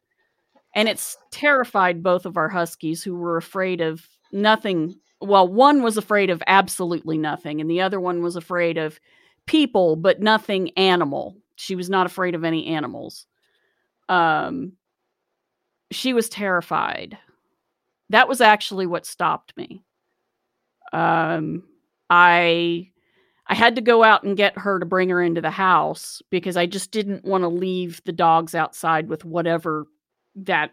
And 0.75 0.89
it's 0.89 1.17
terrified 1.33 2.03
both 2.03 2.27
of 2.27 2.37
our 2.37 2.49
huskies 2.49 3.03
who 3.03 3.17
were 3.17 3.37
afraid 3.37 3.81
of 3.81 4.07
nothing. 4.33 4.97
Well 5.21 5.49
one 5.49 5.83
was 5.83 5.97
afraid 5.97 6.31
of 6.31 6.43
absolutely 6.47 7.19
nothing 7.19 7.61
and 7.61 7.71
the 7.71 7.81
other 7.83 8.01
one 8.01 8.23
was 8.23 8.37
afraid 8.37 8.79
of 8.79 9.01
people 9.47 9.97
but 9.97 10.21
nothing 10.23 10.71
animal. 10.79 11.37
She 11.57 11.77
was 11.77 11.91
not 11.91 12.07
afraid 12.07 12.35
of 12.35 12.45
any 12.45 12.67
animals. 12.69 13.27
Um 14.09 14.73
she 15.91 16.13
was 16.13 16.29
terrified. 16.29 17.19
That 18.11 18.29
was 18.29 18.41
actually 18.41 18.87
what 18.87 19.07
stopped 19.07 19.57
me. 19.57 19.85
Um 20.93 21.63
i 22.11 22.91
i 23.49 23.55
had 23.55 23.75
to 23.77 23.81
go 23.83 24.05
out 24.05 24.23
and 24.23 24.37
get 24.37 24.57
her 24.59 24.79
to 24.79 24.87
bring 24.87 25.09
her 25.09 25.23
into 25.23 25.41
the 25.41 25.51
house 25.51 26.23
because 26.31 26.57
i 26.57 26.67
just 26.67 26.91
didn't 26.91 27.25
want 27.25 27.43
to 27.43 27.49
leave 27.49 28.01
the 28.05 28.13
dogs 28.13 28.55
outside 28.55 29.09
with 29.09 29.25
whatever 29.25 29.87
that 30.37 30.73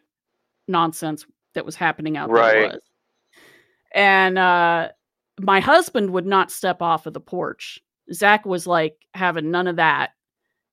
nonsense 0.68 1.26
that 1.54 1.66
was 1.66 1.76
happening 1.76 2.18
out 2.18 2.30
Right. 2.30 2.52
there 2.54 2.68
was. 2.70 2.82
And 3.94 4.38
uh, 4.38 4.90
my 5.40 5.60
husband 5.60 6.10
would 6.12 6.26
not 6.26 6.52
step 6.52 6.82
off 6.82 7.06
of 7.06 7.14
the 7.14 7.20
porch. 7.22 7.80
Zach 8.12 8.46
was 8.46 8.68
like 8.68 8.98
having 9.14 9.52
none 9.52 9.68
of 9.68 9.78
that, 9.78 10.12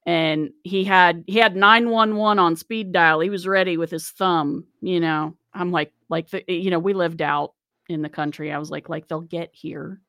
and 0.05 0.51
he 0.65 0.83
had 0.85 1.25
he 1.27 1.39
had 1.39 1.55
nine 1.55 1.89
one 1.89 2.17
one 2.17 2.39
on 2.41 2.57
speed 2.57 2.93
dial. 2.93 3.21
He 3.21 3.31
was 3.31 3.47
ready 3.47 3.77
with 3.77 3.91
his 3.91 4.11
thumb. 4.11 4.65
You 4.81 4.99
know, 5.01 5.37
I'm 5.55 5.71
like 5.71 5.93
like 6.09 6.31
the 6.31 6.43
you 6.49 6.71
know 6.71 6.81
we 6.81 6.95
lived 6.95 7.23
out 7.23 7.55
in 7.89 8.03
the 8.03 8.09
country. 8.09 8.53
I 8.53 8.59
was 8.59 8.71
like 8.71 8.89
like 8.89 9.07
they'll 9.09 9.21
get 9.21 9.51
here, 9.53 10.01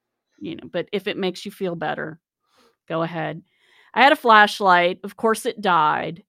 you 0.44 0.56
know. 0.56 0.70
But 0.72 0.88
if 0.92 1.08
it 1.08 1.18
makes 1.18 1.46
you 1.46 1.52
feel 1.52 1.76
better, 1.76 2.20
go 2.88 3.02
ahead. 3.02 3.42
I 3.94 4.04
had 4.04 4.12
a 4.12 4.18
flashlight. 4.18 5.00
Of 5.04 5.18
course, 5.18 5.46
it 5.46 5.62
died 5.62 6.24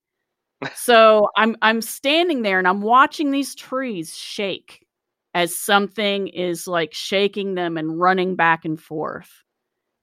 so 0.75 1.29
I'm 1.37 1.57
I'm 1.63 1.83
standing 1.83 2.43
there 2.43 2.59
and 2.59 2.69
I'm 2.69 2.81
watching 2.81 3.31
these 3.31 3.55
trees 3.55 4.17
shake 4.17 4.87
as 5.35 5.57
something 5.57 6.29
is 6.29 6.67
like 6.67 6.95
shaking 6.95 7.55
them 7.55 7.77
and 7.77 7.99
running 7.99 8.37
back 8.37 8.65
and 8.65 8.81
forth. 8.81 9.31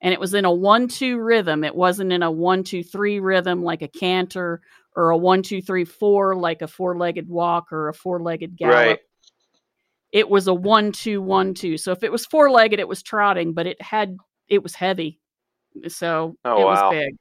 And 0.02 0.12
it 0.12 0.20
was 0.20 0.34
in 0.34 0.44
a 0.44 0.52
one 0.52 0.88
two 0.88 1.18
rhythm. 1.18 1.64
It 1.64 1.74
wasn't 1.74 2.12
in 2.12 2.22
a 2.22 2.30
one 2.30 2.64
two 2.64 2.82
three 2.82 3.20
rhythm 3.20 3.62
like 3.62 3.82
a 3.82 3.88
canter 3.88 4.60
or 4.94 5.10
a 5.10 5.16
one 5.16 5.42
two 5.42 5.62
three 5.62 5.84
four 5.84 6.36
like 6.36 6.62
a 6.62 6.68
four 6.68 6.96
legged 6.98 7.28
walk 7.28 7.72
or 7.72 7.88
a 7.88 7.94
four 7.94 8.20
legged 8.20 8.56
gallop. 8.56 8.74
Right. 8.74 8.98
It 10.12 10.28
was 10.28 10.46
a 10.46 10.54
one 10.54 10.92
two 10.92 11.20
one 11.22 11.54
two. 11.54 11.76
So 11.78 11.90
if 11.92 12.02
it 12.02 12.12
was 12.12 12.26
four 12.26 12.50
legged, 12.50 12.78
it 12.80 12.88
was 12.88 13.02
trotting, 13.02 13.54
but 13.54 13.66
it 13.66 13.80
had 13.80 14.16
it 14.48 14.62
was 14.62 14.74
heavy. 14.74 15.18
So 15.88 16.36
Oh, 16.44 16.60
it 16.60 16.64
wow. 16.64 16.70
was 16.90 16.94
big. 16.94 17.16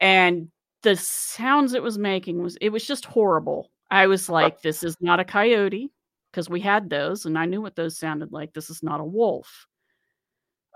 And 0.00 0.48
the 0.82 0.96
sounds 0.96 1.74
it 1.74 1.82
was 1.82 1.98
making 1.98 2.42
was 2.42 2.56
it 2.60 2.70
was 2.70 2.84
just 2.84 3.04
horrible. 3.04 3.70
I 3.90 4.06
was 4.06 4.28
like, 4.28 4.62
this 4.62 4.82
is 4.82 4.96
not 5.00 5.20
a 5.20 5.24
coyote 5.24 5.90
because 6.30 6.48
we 6.48 6.60
had 6.60 6.88
those 6.88 7.26
and 7.26 7.38
I 7.38 7.46
knew 7.46 7.60
what 7.60 7.76
those 7.76 7.98
sounded 7.98 8.32
like. 8.32 8.52
This 8.52 8.70
is 8.70 8.82
not 8.82 9.00
a 9.00 9.04
wolf. 9.04 9.66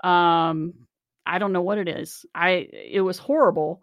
Um, 0.05 0.75
I 1.25 1.39
don't 1.39 1.53
know 1.53 1.63
what 1.63 1.79
it 1.79 1.89
is. 1.89 2.25
I 2.35 2.69
it 2.73 3.01
was 3.01 3.19
horrible. 3.19 3.83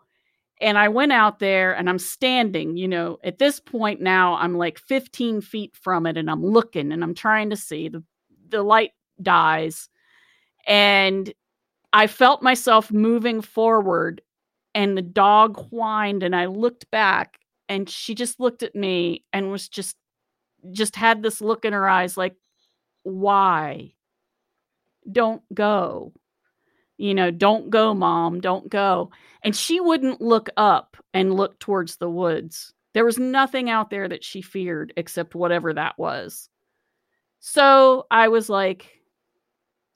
And 0.61 0.77
I 0.77 0.87
went 0.89 1.11
out 1.11 1.39
there 1.39 1.73
and 1.75 1.89
I'm 1.89 1.99
standing, 1.99 2.77
you 2.77 2.87
know, 2.87 3.17
at 3.23 3.39
this 3.39 3.59
point 3.59 4.01
now 4.01 4.35
I'm 4.35 4.55
like 4.55 4.79
15 4.79 5.41
feet 5.41 5.75
from 5.75 6.05
it 6.05 6.17
and 6.17 6.29
I'm 6.29 6.45
looking 6.45 6.91
and 6.91 7.03
I'm 7.03 7.15
trying 7.15 7.49
to 7.49 7.57
see. 7.57 7.89
The 7.89 8.03
the 8.49 8.63
light 8.63 8.91
dies. 9.21 9.89
And 10.67 11.33
I 11.93 12.07
felt 12.07 12.43
myself 12.43 12.91
moving 12.91 13.41
forward 13.41 14.21
and 14.75 14.97
the 14.97 15.01
dog 15.03 15.57
whined 15.69 16.23
and 16.23 16.35
I 16.35 16.47
looked 16.47 16.89
back 16.91 17.39
and 17.69 17.89
she 17.89 18.15
just 18.15 18.39
looked 18.39 18.63
at 18.63 18.75
me 18.75 19.23
and 19.33 19.51
was 19.51 19.69
just 19.69 19.97
just 20.71 20.95
had 20.95 21.23
this 21.23 21.41
look 21.41 21.65
in 21.65 21.73
her 21.73 21.89
eyes 21.89 22.17
like 22.17 22.35
why 23.03 23.93
don't 25.11 25.41
go 25.53 26.13
you 26.97 27.13
know 27.13 27.31
don't 27.31 27.69
go 27.69 27.93
mom 27.93 28.39
don't 28.39 28.69
go 28.69 29.09
and 29.43 29.55
she 29.55 29.79
wouldn't 29.79 30.21
look 30.21 30.49
up 30.57 30.97
and 31.13 31.33
look 31.33 31.59
towards 31.59 31.97
the 31.97 32.09
woods. 32.09 32.73
There 32.93 33.05
was 33.05 33.17
nothing 33.17 33.69
out 33.69 33.89
there 33.89 34.07
that 34.07 34.23
she 34.23 34.41
feared 34.41 34.93
except 34.97 35.35
whatever 35.35 35.73
that 35.73 35.97
was. 35.97 36.49
So 37.39 38.07
I 38.09 38.29
was 38.29 38.49
like, 38.49 38.87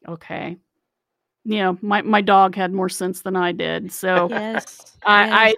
okay. 0.07 0.57
You 1.45 1.57
know, 1.59 1.77
my, 1.81 2.01
my 2.01 2.19
dog 2.21 2.55
had 2.55 2.73
more 2.73 2.89
sense 2.89 3.21
than 3.21 3.37
I 3.37 3.53
did. 3.53 3.91
So 3.91 4.27
yes. 4.29 4.97
I, 5.05 5.55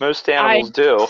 Most 0.00 0.28
animals 0.28 0.70
do. 0.70 1.06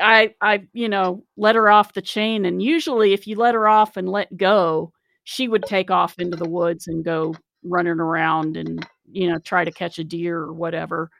I, 0.00 0.34
I, 0.40 0.54
I, 0.54 0.66
you 0.72 0.88
know, 0.88 1.24
let 1.36 1.56
her 1.56 1.68
off 1.68 1.92
the 1.92 2.00
chain. 2.00 2.46
And 2.46 2.62
usually 2.62 3.12
if 3.12 3.26
you 3.26 3.36
let 3.36 3.54
her 3.54 3.68
off 3.68 3.98
and 3.98 4.08
let 4.08 4.34
go, 4.34 4.92
she 5.24 5.46
would 5.46 5.64
take 5.64 5.90
off 5.90 6.18
into 6.18 6.38
the 6.38 6.48
woods 6.48 6.86
and 6.88 7.04
go 7.04 7.34
running 7.64 8.00
around 8.00 8.56
and, 8.56 8.86
you 9.10 9.28
know, 9.28 9.38
try 9.38 9.64
to 9.64 9.72
catch 9.72 9.98
a 9.98 10.04
deer 10.04 10.38
or 10.38 10.52
whatever. 10.52 11.10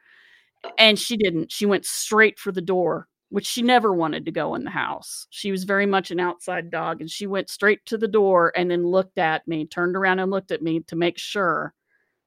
And 0.79 0.99
she 0.99 1.17
didn't. 1.17 1.53
She 1.53 1.67
went 1.67 1.87
straight 1.87 2.39
for 2.39 2.53
the 2.53 2.63
door 2.63 3.09
which 3.31 3.47
she 3.47 3.63
never 3.63 3.93
wanted 3.93 4.25
to 4.25 4.33
go 4.33 4.55
in 4.57 4.65
the 4.65 4.71
house. 4.71 5.27
She 5.31 5.53
was 5.53 5.63
very 5.65 5.87
much 5.87 6.11
an 6.11 6.19
outside 6.21 6.71
dog 6.71 7.01
and 7.01 7.09
she 7.09 7.27
went 7.29 7.49
straight 7.49 7.85
to 7.87 7.97
the 7.97 8.09
door 8.09 8.53
and 8.57 8.71
then 8.71 8.85
looked 8.85 9.19
at 9.19 9.47
me, 9.47 9.67
turned 9.67 9.97
around 9.97 10.19
and 10.19 10.31
looked 10.31 10.51
at 10.51 10.63
me 10.63 10.81
to 10.89 10.97
make 10.97 11.17
sure 11.17 11.73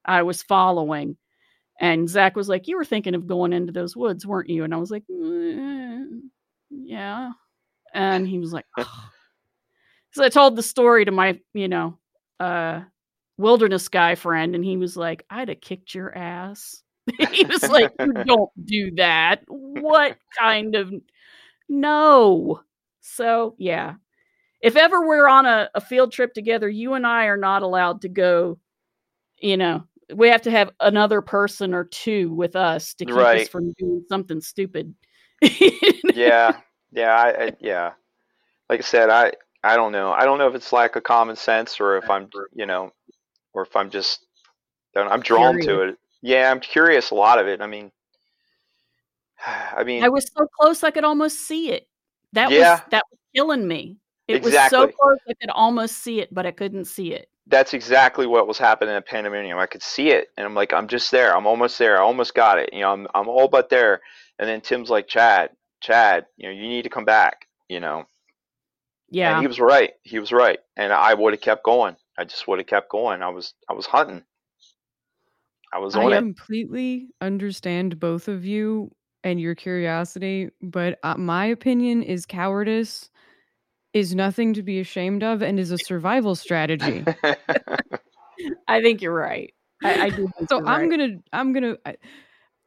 I 0.06 0.24
was 0.24 0.44
following. 0.44 1.18
And 1.80 2.10
Zach 2.10 2.36
was 2.36 2.50
like, 2.50 2.68
You 2.68 2.78
were 2.78 2.86
thinking 2.86 3.16
of 3.16 3.28
going 3.28 3.54
into 3.54 3.74
those 3.74 3.96
woods, 3.98 4.26
weren't 4.26 4.50
you? 4.50 4.64
And 4.64 4.74
I 4.74 4.78
was 4.78 4.92
like, 4.92 5.04
mm, 5.12 6.22
Yeah. 6.70 7.32
And 7.94 8.28
he 8.28 8.40
was 8.40 8.54
like, 8.54 8.66
oh. 8.78 9.10
So 10.12 10.24
I 10.24 10.30
told 10.30 10.56
the 10.56 10.64
story 10.64 11.06
to 11.06 11.12
my, 11.12 11.40
you 11.54 11.68
know, 11.68 11.98
uh, 12.40 12.82
wilderness 13.38 13.90
guy 13.90 14.16
friend, 14.16 14.56
and 14.56 14.64
he 14.64 14.78
was 14.78 14.96
like, 14.96 15.26
I'd 15.30 15.50
have 15.50 15.62
kicked 15.62 15.94
your 15.94 16.16
ass. 16.16 16.82
he 17.32 17.46
was 17.46 17.64
like, 17.64 17.92
You 18.00 18.14
don't 18.26 18.52
do 18.66 18.92
that. 18.96 19.44
What 19.48 20.18
kind 20.40 20.76
of 20.76 20.94
no? 21.68 22.62
So, 23.02 23.56
yeah. 23.58 23.96
If 24.62 24.78
ever 24.78 25.06
we're 25.06 25.28
on 25.28 25.46
a, 25.46 25.70
a 25.76 25.82
field 25.82 26.14
trip 26.14 26.34
together, 26.34 26.70
you 26.70 26.94
and 26.94 27.06
I 27.06 27.26
are 27.26 27.38
not 27.38 27.64
allowed 27.64 28.02
to 28.02 28.10
go, 28.10 28.60
you 29.40 29.58
know, 29.58 29.84
we 30.14 30.30
have 30.30 30.44
to 30.44 30.52
have 30.52 30.72
another 30.80 31.22
person 31.22 31.74
or 31.74 31.84
two 31.84 32.34
with 32.34 32.56
us 32.56 32.94
to 32.96 33.06
keep 33.06 33.16
Right. 33.16 33.42
us 33.42 33.50
from 33.50 33.74
doing 33.74 34.06
something 34.08 34.40
stupid. 34.40 34.94
yeah, 36.14 36.58
yeah, 36.92 37.14
I, 37.14 37.46
I, 37.46 37.52
yeah. 37.60 37.92
Like 38.70 38.80
I 38.80 38.84
said, 38.84 39.10
I, 39.10 39.34
I 39.64 39.76
don't 39.76 39.92
know. 39.92 40.12
I 40.14 40.24
don't 40.24 40.38
know 40.38 40.48
if 40.48 40.56
it's 40.56 40.72
lack 40.72 40.96
of 40.96 41.04
common 41.04 41.36
sense 41.36 41.80
or 41.80 41.98
if 41.98 42.10
I'm, 42.10 42.30
you 42.54 42.66
know, 42.66 42.92
or 43.54 43.64
if 43.64 43.76
I'm 43.76 43.90
just, 43.90 44.26
I'm 44.96 45.22
drawn 45.22 45.60
to 45.62 45.82
it. 45.82 45.98
Yeah, 46.22 46.50
I'm 46.52 46.60
curious. 46.60 47.12
A 47.12 47.16
lot 47.16 47.40
of 47.40 47.48
it. 47.48 47.62
I 47.62 47.68
mean, 47.68 47.92
I 49.46 49.84
mean, 49.84 50.04
I 50.04 50.10
was 50.10 50.30
so 50.36 50.48
close 50.60 50.84
I 50.84 50.92
could 50.92 51.04
almost 51.04 51.40
see 51.48 51.72
it. 51.72 51.88
That 52.34 52.52
Yeah. 52.52 52.72
was 52.76 52.82
that 52.92 53.04
was 53.12 53.20
killing 53.36 53.68
me. 53.68 53.98
It 54.28 54.42
was 54.42 54.54
so 54.70 54.88
close 54.88 55.18
I 55.30 55.34
could 55.40 55.50
almost 55.50 55.98
see 55.98 56.22
it, 56.22 56.34
but 56.34 56.46
I 56.46 56.52
couldn't 56.52 56.86
see 56.86 57.14
it. 57.14 57.30
that's 57.48 57.74
exactly 57.74 58.26
what 58.26 58.48
was 58.48 58.58
happening 58.58 58.96
at 58.96 59.06
Pandemonium. 59.06 59.60
I 59.60 59.66
could 59.66 59.84
see 59.84 60.12
it, 60.12 60.30
and 60.38 60.46
I'm 60.48 60.56
like, 60.56 60.72
I'm 60.72 60.88
just 60.88 61.12
there. 61.12 61.36
I'm 61.36 61.46
almost 61.46 61.78
there. 61.78 61.98
I 62.00 62.02
almost 62.02 62.34
got 62.34 62.58
it. 62.58 62.70
You 62.72 62.80
know, 62.82 62.94
I'm, 62.94 63.08
I'm 63.14 63.28
all 63.28 63.50
but 63.50 63.68
there. 63.70 64.00
And 64.40 64.48
then 64.48 64.62
Tim's 64.62 64.90
like, 64.90 65.08
Chad, 65.10 65.50
Chad, 65.82 66.26
you 66.38 66.48
know, 66.48 66.54
you 66.56 66.70
need 66.70 66.84
to 66.84 66.90
come 66.90 67.04
back. 67.04 67.48
You 67.68 67.82
know, 67.82 68.06
Yeah. 69.10 69.34
And 69.34 69.42
he 69.42 69.48
was 69.48 69.60
right. 69.60 69.92
He 70.04 70.20
was 70.20 70.32
right. 70.32 70.60
And 70.78 70.94
I 70.94 71.14
would 71.14 71.34
have 71.34 71.42
kept 71.42 71.64
going. 71.66 71.98
I 72.18 72.26
just 72.26 72.48
would 72.48 72.60
have 72.60 72.68
kept 72.68 72.90
going. 72.90 73.22
I 73.22 73.30
was 73.30 73.54
I 73.70 73.74
was 73.74 73.86
hunting. 73.86 74.24
I 75.74 75.80
was 75.80 75.96
on 75.96 76.14
I 76.14 76.18
it. 76.18 76.20
completely 76.20 77.08
understand 77.22 78.00
both 78.00 78.28
of 78.28 78.46
you 78.46 78.92
and 79.24 79.40
your 79.40 79.56
curiosity, 79.56 80.50
but 80.62 81.00
uh, 81.04 81.16
my 81.16 81.46
opinion 81.46 82.04
is 82.04 82.26
cowardice 82.26 83.10
is 83.94 84.16
nothing 84.16 84.54
to 84.56 84.64
be 84.64 84.80
ashamed 84.80 85.24
of 85.24 85.42
and 85.42 85.60
is 85.60 85.72
a 85.72 85.78
survival 85.78 86.36
strategy. 86.36 87.06
I 88.68 88.82
think 88.82 89.02
you're 89.02 89.14
right. 89.14 89.54
I, 89.84 90.06
I 90.06 90.10
do. 90.10 90.30
So 90.50 90.58
I'm 90.66 90.90
right. 90.90 90.90
gonna 90.90 91.10
I'm 91.32 91.54
gonna 91.54 91.76
I, 91.86 91.96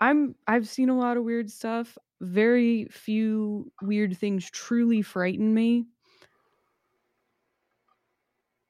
I'm 0.00 0.34
I've 0.46 0.68
seen 0.68 0.88
a 0.88 0.96
lot 0.96 1.16
of 1.16 1.24
weird 1.24 1.50
stuff. 1.50 1.98
Very 2.20 2.86
few 2.90 3.70
weird 3.82 4.16
things 4.16 4.48
truly 4.50 5.02
frighten 5.02 5.52
me. 5.52 5.86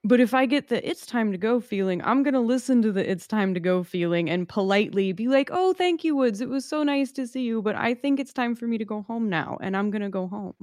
But 0.07 0.21
if 0.21 0.35
I 0.35 0.47
get 0.47 0.69
the 0.69 0.89
it's 0.89 1.05
time 1.05 1.33
to 1.33 1.39
go 1.39 1.59
feeling, 1.61 2.01
I'm 2.05 2.23
going 2.23 2.35
to 2.35 2.41
listen 2.41 2.81
to 2.83 2.93
the 2.93 3.11
it's 3.11 3.27
time 3.27 3.55
to 3.55 3.61
go 3.61 3.83
feeling 3.83 4.31
and 4.31 4.49
politely 4.49 5.13
be 5.13 5.27
like, 5.27 5.51
"Oh, 5.53 5.73
thank 5.73 6.05
you, 6.05 6.15
Woods. 6.15 6.41
It 6.41 6.49
was 6.49 6.65
so 6.65 6.85
nice 6.85 7.11
to 7.13 7.27
see 7.27 7.43
you, 7.43 7.61
but 7.61 7.75
I 7.75 7.93
think 7.95 8.21
it's 8.21 8.33
time 8.33 8.55
for 8.55 8.67
me 8.69 8.79
to 8.79 8.85
go 8.85 9.03
home 9.03 9.29
now, 9.29 9.59
and 9.61 9.77
I'm 9.77 9.91
going 9.91 10.03
to 10.03 10.09
go 10.09 10.29
home." 10.29 10.55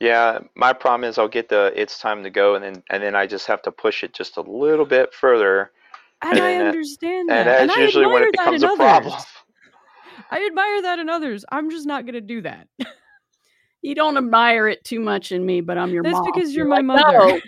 yeah, 0.00 0.38
my 0.54 0.72
problem 0.72 1.06
is 1.06 1.18
I'll 1.18 1.28
get 1.28 1.50
the 1.50 1.70
it's 1.78 1.98
time 2.00 2.22
to 2.24 2.30
go 2.30 2.54
and 2.54 2.64
then 2.64 2.82
and 2.88 3.02
then 3.02 3.14
I 3.14 3.26
just 3.26 3.46
have 3.46 3.60
to 3.62 3.70
push 3.70 4.02
it 4.02 4.14
just 4.14 4.38
a 4.38 4.40
little 4.40 4.86
bit 4.86 5.12
further. 5.12 5.70
And 6.22 6.38
I 6.38 6.50
And 6.50 6.60
that- 6.62 6.66
understand 6.68 7.28
that. 7.28 7.38
And 7.40 7.48
that's 7.48 7.62
and 7.62 7.70
I 7.72 7.84
usually 7.84 8.06
when 8.06 8.22
it 8.22 8.28
admire 8.28 8.32
that 8.32 8.52
becomes 8.52 8.62
in 8.62 8.70
a 8.70 8.76
problem. 8.76 9.12
others. 9.12 9.26
I 10.30 10.46
admire 10.46 10.82
that 10.82 10.98
in 10.98 11.08
others. 11.10 11.44
I'm 11.52 11.70
just 11.70 11.86
not 11.86 12.04
going 12.06 12.14
to 12.14 12.20
do 12.22 12.40
that. 12.42 12.68
You 13.82 13.94
don't 13.94 14.18
admire 14.18 14.68
it 14.68 14.84
too 14.84 15.00
much 15.00 15.32
in 15.32 15.46
me, 15.46 15.62
but 15.62 15.78
I'm 15.78 15.90
your 15.90 16.02
That's 16.02 16.12
mom. 16.12 16.30
because 16.30 16.54
you're 16.54 16.66
You're 16.66 16.82
my 16.82 16.94
like, 16.94 17.02
mother. 17.02 17.40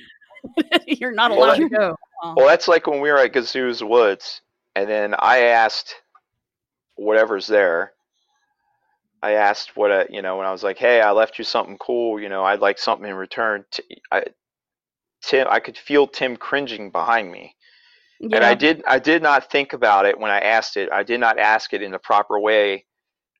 You're 0.86 1.12
not 1.12 1.30
allowed 1.30 1.54
that- 1.54 1.58
to 1.58 1.68
go. 1.68 1.96
Well, 2.36 2.46
that's 2.46 2.68
like 2.68 2.86
when 2.86 3.00
we 3.00 3.10
were 3.10 3.18
at 3.18 3.32
Gazoo's 3.32 3.82
Woods, 3.82 4.42
and 4.76 4.88
then 4.88 5.14
I 5.18 5.38
asked 5.38 5.96
whatever's 6.94 7.48
there. 7.48 7.92
I 9.22 9.32
asked 9.32 9.76
what 9.76 9.90
a, 9.90 10.06
you 10.08 10.22
know, 10.22 10.36
when 10.36 10.46
I 10.46 10.52
was 10.52 10.62
like, 10.62 10.78
"Hey, 10.78 11.00
I 11.00 11.10
left 11.12 11.38
you 11.38 11.44
something 11.44 11.78
cool. 11.78 12.20
You 12.20 12.28
know, 12.28 12.44
I'd 12.44 12.60
like 12.60 12.78
something 12.78 13.08
in 13.08 13.16
return." 13.16 13.64
T- 13.72 14.00
I, 14.12 14.24
Tim, 15.22 15.46
I 15.50 15.60
could 15.60 15.76
feel 15.76 16.06
Tim 16.06 16.36
cringing 16.36 16.90
behind 16.90 17.30
me, 17.30 17.54
yeah. 18.20 18.36
and 18.36 18.44
I 18.44 18.54
did. 18.54 18.82
I 18.86 18.98
did 18.98 19.22
not 19.22 19.50
think 19.50 19.72
about 19.72 20.06
it 20.06 20.18
when 20.18 20.30
I 20.30 20.38
asked 20.40 20.76
it. 20.76 20.90
I 20.92 21.02
did 21.02 21.20
not 21.20 21.38
ask 21.38 21.72
it 21.72 21.82
in 21.82 21.92
the 21.92 21.98
proper 21.98 22.38
way, 22.38 22.84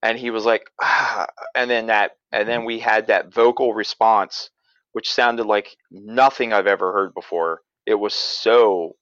and 0.02 0.18
he 0.18 0.30
was 0.30 0.44
like, 0.44 0.62
ah, 0.80 1.26
and 1.54 1.70
then 1.70 1.86
that, 1.86 2.12
and 2.32 2.48
then 2.48 2.64
we 2.64 2.78
had 2.80 3.06
that 3.08 3.32
vocal 3.32 3.74
response, 3.74 4.50
which 4.92 5.12
sounded 5.12 5.44
like 5.44 5.76
nothing 5.90 6.52
I've 6.52 6.66
ever 6.66 6.92
heard 6.92 7.14
before. 7.14 7.60
It 7.86 7.94
was 7.94 8.14
so 8.14 8.96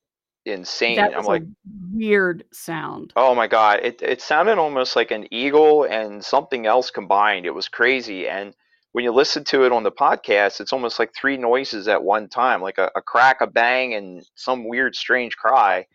insane. 0.46 0.96
that 0.96 1.12
I'm 1.12 1.18
was 1.18 1.26
like, 1.26 1.42
a 1.42 1.46
weird 1.92 2.44
sound. 2.52 3.12
oh 3.16 3.34
my 3.34 3.46
god, 3.46 3.80
it 3.82 4.00
it 4.02 4.22
sounded 4.22 4.58
almost 4.58 4.96
like 4.96 5.10
an 5.10 5.32
eagle 5.32 5.84
and 5.84 6.24
something 6.24 6.66
else 6.66 6.90
combined. 6.90 7.46
It 7.46 7.54
was 7.54 7.68
crazy. 7.68 8.28
And 8.28 8.54
when 8.92 9.04
you 9.04 9.12
listen 9.12 9.44
to 9.44 9.64
it 9.64 9.72
on 9.72 9.82
the 9.82 9.92
podcast, 9.92 10.60
it's 10.60 10.72
almost 10.72 10.98
like 10.98 11.12
three 11.14 11.36
noises 11.36 11.86
at 11.88 12.02
one 12.02 12.28
time, 12.28 12.60
like 12.60 12.78
a, 12.78 12.90
a 12.96 13.02
crack, 13.02 13.40
a 13.40 13.46
bang, 13.46 13.94
and 13.94 14.24
some 14.34 14.68
weird, 14.68 14.96
strange 14.96 15.36
cry. 15.36 15.86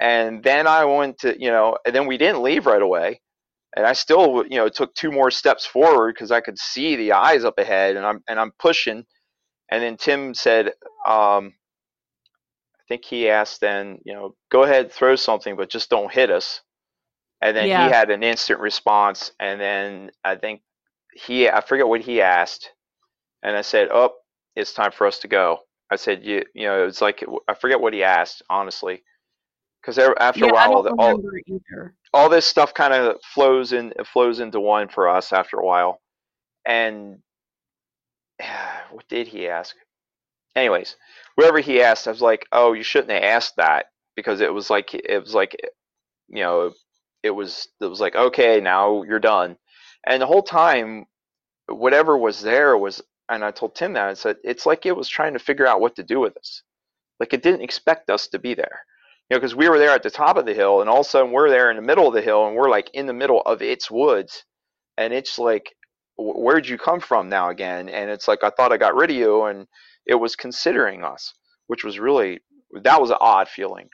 And 0.00 0.42
then 0.42 0.66
I 0.66 0.84
went 0.84 1.18
to, 1.20 1.40
you 1.40 1.50
know, 1.50 1.78
and 1.86 1.94
then 1.94 2.06
we 2.06 2.18
didn't 2.18 2.42
leave 2.42 2.66
right 2.66 2.82
away. 2.82 3.22
And 3.74 3.86
I 3.86 3.94
still, 3.94 4.44
you 4.48 4.56
know, 4.56 4.68
took 4.68 4.94
two 4.94 5.10
more 5.10 5.30
steps 5.30 5.64
forward 5.64 6.14
because 6.14 6.30
I 6.30 6.40
could 6.40 6.58
see 6.58 6.96
the 6.96 7.12
eyes 7.12 7.44
up 7.44 7.58
ahead, 7.58 7.96
and 7.96 8.06
I'm 8.06 8.22
and 8.28 8.40
I'm 8.40 8.52
pushing. 8.58 9.04
And 9.70 9.82
then 9.82 9.96
Tim 9.96 10.34
said, 10.34 10.68
um, 11.06 11.54
I 12.78 12.82
think 12.88 13.04
he 13.04 13.28
asked 13.28 13.60
then, 13.60 13.98
you 14.04 14.14
know, 14.14 14.34
go 14.50 14.62
ahead, 14.62 14.92
throw 14.92 15.16
something, 15.16 15.56
but 15.56 15.70
just 15.70 15.90
don't 15.90 16.12
hit 16.12 16.30
us. 16.30 16.60
And 17.42 17.56
then 17.56 17.68
Yeah. 17.68 17.84
he 17.84 17.90
had 17.92 18.10
an 18.10 18.22
instant 18.22 18.60
response. 18.60 19.32
And 19.40 19.60
then 19.60 20.10
I 20.24 20.36
think 20.36 20.62
he, 21.14 21.48
I 21.48 21.60
forget 21.60 21.88
what 21.88 22.00
he 22.02 22.22
asked. 22.22 22.72
And 23.42 23.56
I 23.56 23.62
said, 23.62 23.88
oh, 23.92 24.14
it's 24.54 24.72
time 24.72 24.92
for 24.92 25.06
us 25.06 25.18
to 25.20 25.28
go. 25.28 25.60
I 25.90 25.96
said, 25.96 26.24
you, 26.24 26.44
you 26.54 26.66
know, 26.66 26.86
it's 26.86 27.00
like, 27.00 27.24
I 27.48 27.54
forget 27.54 27.80
what 27.80 27.92
he 27.94 28.02
asked, 28.02 28.42
honestly. 28.50 29.02
Because 29.80 29.98
after 30.18 30.46
yeah, 30.46 30.50
a 30.50 30.54
while, 30.54 30.82
the, 30.82 30.90
all, 30.92 31.20
either. 31.46 31.94
all 32.12 32.28
this 32.28 32.46
stuff 32.46 32.74
kind 32.74 32.92
of 32.92 33.16
flows 33.22 33.72
in 33.72 33.92
flows 34.04 34.40
into 34.40 34.58
one 34.60 34.88
for 34.88 35.08
us 35.08 35.32
after 35.32 35.58
a 35.58 35.64
while 35.64 36.00
and 36.66 37.18
what 38.90 39.08
did 39.08 39.28
he 39.28 39.48
ask? 39.48 39.74
Anyways 40.54 40.96
whatever 41.36 41.60
he 41.60 41.82
asked 41.82 42.08
i 42.08 42.10
was 42.10 42.22
like 42.22 42.46
oh 42.52 42.72
you 42.72 42.82
shouldn't 42.82 43.12
have 43.12 43.22
asked 43.22 43.56
that 43.56 43.86
because 44.16 44.40
it 44.40 44.52
was 44.52 44.70
like 44.70 44.94
it 44.94 45.20
was 45.22 45.34
like 45.34 45.56
you 46.28 46.42
know 46.42 46.72
it 47.22 47.30
was 47.30 47.68
it 47.80 47.86
was 47.86 48.00
like 48.00 48.16
okay 48.16 48.60
now 48.60 49.02
you're 49.04 49.18
done. 49.20 49.56
And 50.06 50.22
the 50.22 50.26
whole 50.26 50.42
time 50.42 51.06
whatever 51.68 52.16
was 52.16 52.42
there 52.42 52.76
was 52.78 53.02
and 53.28 53.44
i 53.44 53.50
told 53.50 53.74
tim 53.74 53.92
that 53.94 54.08
i 54.08 54.14
said 54.14 54.36
it's 54.44 54.66
like 54.66 54.86
it 54.86 54.96
was 54.96 55.08
trying 55.08 55.32
to 55.34 55.38
figure 55.40 55.66
out 55.66 55.80
what 55.80 55.96
to 55.96 56.02
do 56.02 56.20
with 56.20 56.36
us. 56.36 56.62
Like 57.20 57.32
it 57.34 57.42
didn't 57.42 57.62
expect 57.62 58.10
us 58.10 58.28
to 58.28 58.38
be 58.38 58.54
there. 58.54 58.80
You 59.30 59.36
know, 59.36 59.40
because 59.40 59.56
we 59.56 59.68
were 59.68 59.78
there 59.78 59.90
at 59.90 60.02
the 60.02 60.10
top 60.10 60.36
of 60.36 60.46
the 60.46 60.54
hill, 60.54 60.80
and 60.80 60.90
all 60.90 61.00
of 61.00 61.06
a 61.06 61.08
sudden 61.08 61.32
we're 61.32 61.50
there 61.50 61.70
in 61.70 61.76
the 61.76 61.82
middle 61.82 62.08
of 62.08 62.14
the 62.14 62.22
hill, 62.22 62.46
and 62.46 62.56
we're 62.56 62.70
like 62.70 62.90
in 62.94 63.06
the 63.06 63.12
middle 63.12 63.42
of 63.42 63.62
its 63.62 63.90
woods, 63.90 64.44
and 64.98 65.12
it's 65.12 65.38
like, 65.38 65.64
"Wh- 65.66 65.85
where'd 66.18 66.68
you 66.68 66.78
come 66.78 67.00
from 67.00 67.28
now 67.28 67.50
again? 67.50 67.88
And 67.88 68.10
it's 68.10 68.28
like 68.28 68.42
I 68.44 68.50
thought 68.50 68.72
I 68.72 68.76
got 68.76 68.94
rid 68.94 69.10
of 69.10 69.16
you, 69.16 69.44
and 69.44 69.66
it 70.06 70.14
was 70.16 70.36
considering 70.36 71.04
us, 71.04 71.34
which 71.66 71.84
was 71.84 71.98
really 71.98 72.40
that 72.82 73.00
was 73.00 73.10
an 73.10 73.18
odd 73.20 73.48
feeling. 73.48 73.88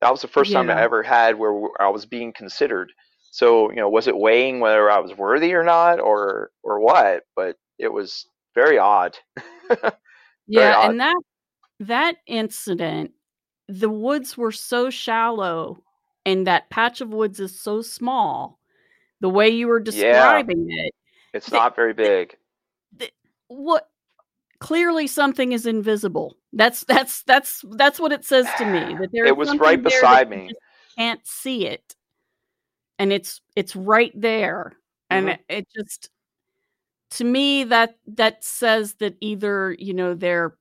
That 0.00 0.10
was 0.10 0.22
the 0.22 0.28
first 0.28 0.52
time 0.52 0.70
I 0.70 0.80
ever 0.80 1.02
had 1.02 1.38
where 1.38 1.68
I 1.80 1.88
was 1.88 2.06
being 2.06 2.32
considered. 2.32 2.92
So 3.30 3.70
you 3.70 3.76
know, 3.76 3.88
was 3.88 4.06
it 4.06 4.16
weighing 4.16 4.60
whether 4.60 4.90
I 4.90 4.98
was 5.00 5.16
worthy 5.16 5.54
or 5.54 5.64
not, 5.64 6.00
or 6.00 6.50
or 6.62 6.80
what? 6.80 7.24
But 7.36 7.56
it 7.78 7.92
was 7.92 8.26
very 8.54 8.78
odd. 8.78 9.16
very 9.70 9.94
Yeah, 10.46 10.72
odd. 10.72 10.90
and 10.90 11.00
that 11.00 11.16
that 11.80 12.16
incident, 12.26 13.12
the 13.68 13.90
woods 13.90 14.36
were 14.36 14.52
so 14.52 14.90
shallow 14.90 15.82
and 16.26 16.46
that 16.46 16.70
patch 16.70 17.00
of 17.00 17.10
woods 17.10 17.40
is 17.40 17.58
so 17.60 17.82
small. 17.82 18.60
The 19.20 19.30
way 19.30 19.50
you 19.50 19.68
were 19.68 19.80
Yeah, 19.90 20.42
describing 20.42 20.66
it, 20.70 20.94
it's 21.34 21.50
the, 21.50 21.56
not 21.56 21.76
very 21.76 21.92
big. 21.92 22.36
the, 22.96 23.10
what 23.48 23.88
clearly 24.60 25.06
something 25.06 25.52
is 25.52 25.66
invisible. 25.66 26.36
That's 26.52 26.84
that's 26.84 27.22
that's 27.24 27.64
that's 27.72 28.00
what 28.00 28.12
it 28.12 28.24
says 28.24 28.46
to 28.58 28.64
me 28.64 28.80
that 29.00 29.10
there 29.12 29.26
It 29.26 29.32
is 29.32 29.36
was 29.36 29.58
right 29.58 29.82
beside 29.82 30.30
me. 30.30 30.50
can't 30.96 31.26
see 31.26 31.66
it, 31.66 31.94
and 32.98 33.12
it's 33.12 33.40
it's 33.56 33.76
right 33.76 34.12
there, 34.14 34.76
and 35.10 35.26
hmm 35.26 35.32
it, 35.32 35.40
it 35.48 35.68
just 35.76 36.10
to 37.10 37.24
me 37.24 37.64
that 37.64 37.98
that 38.06 38.42
says 38.44 38.94
that 38.94 39.16
either 39.20 39.76
you 39.78 39.94
know 39.94 40.14
they're 40.14 40.56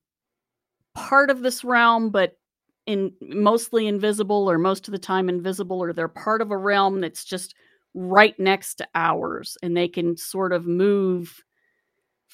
part 0.95 1.29
of 1.29 1.41
this 1.41 1.63
realm 1.63 2.09
but 2.09 2.37
in 2.85 3.11
mostly 3.21 3.87
invisible 3.87 4.49
or 4.49 4.57
most 4.57 4.87
of 4.87 4.91
the 4.91 4.99
time 4.99 5.29
invisible 5.29 5.81
or 5.81 5.93
they're 5.93 6.07
part 6.07 6.41
of 6.41 6.51
a 6.51 6.57
realm 6.57 7.01
that's 7.01 7.23
just 7.23 7.55
right 7.93 8.39
next 8.39 8.75
to 8.75 8.87
ours 8.95 9.57
and 9.61 9.75
they 9.75 9.87
can 9.87 10.17
sort 10.17 10.51
of 10.51 10.65
move 10.65 11.41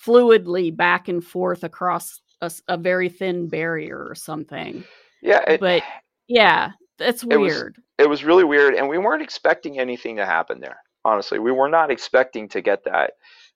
fluidly 0.06 0.76
back 0.76 1.08
and 1.08 1.24
forth 1.24 1.64
across 1.64 2.22
a 2.70 2.78
very 2.78 3.10
thin 3.10 3.50
barrier 3.50 4.08
or 4.08 4.16
something 4.16 4.84
Yeah, 5.22 5.44
it 5.46 5.60
but 5.60 5.84
yeah 6.28 6.72
that's 6.98 7.24
it 7.24 7.38
was 7.38 7.54
weird 7.54 7.78
it 8.00 8.08
was 8.10 8.24
really 8.24 8.46
weird, 8.46 8.76
and 8.76 8.88
we 8.88 8.98
weren't 8.98 9.22
expecting 9.22 9.78
anything 9.78 10.16
to 10.16 10.26
happen 10.26 10.62
there. 10.62 10.80
Honestly, 11.04 11.38
we 11.38 11.52
were 11.52 11.68
not 11.68 11.92
expecting 11.92 12.48
to 12.50 12.62
get 12.62 12.86
that, 12.86 13.12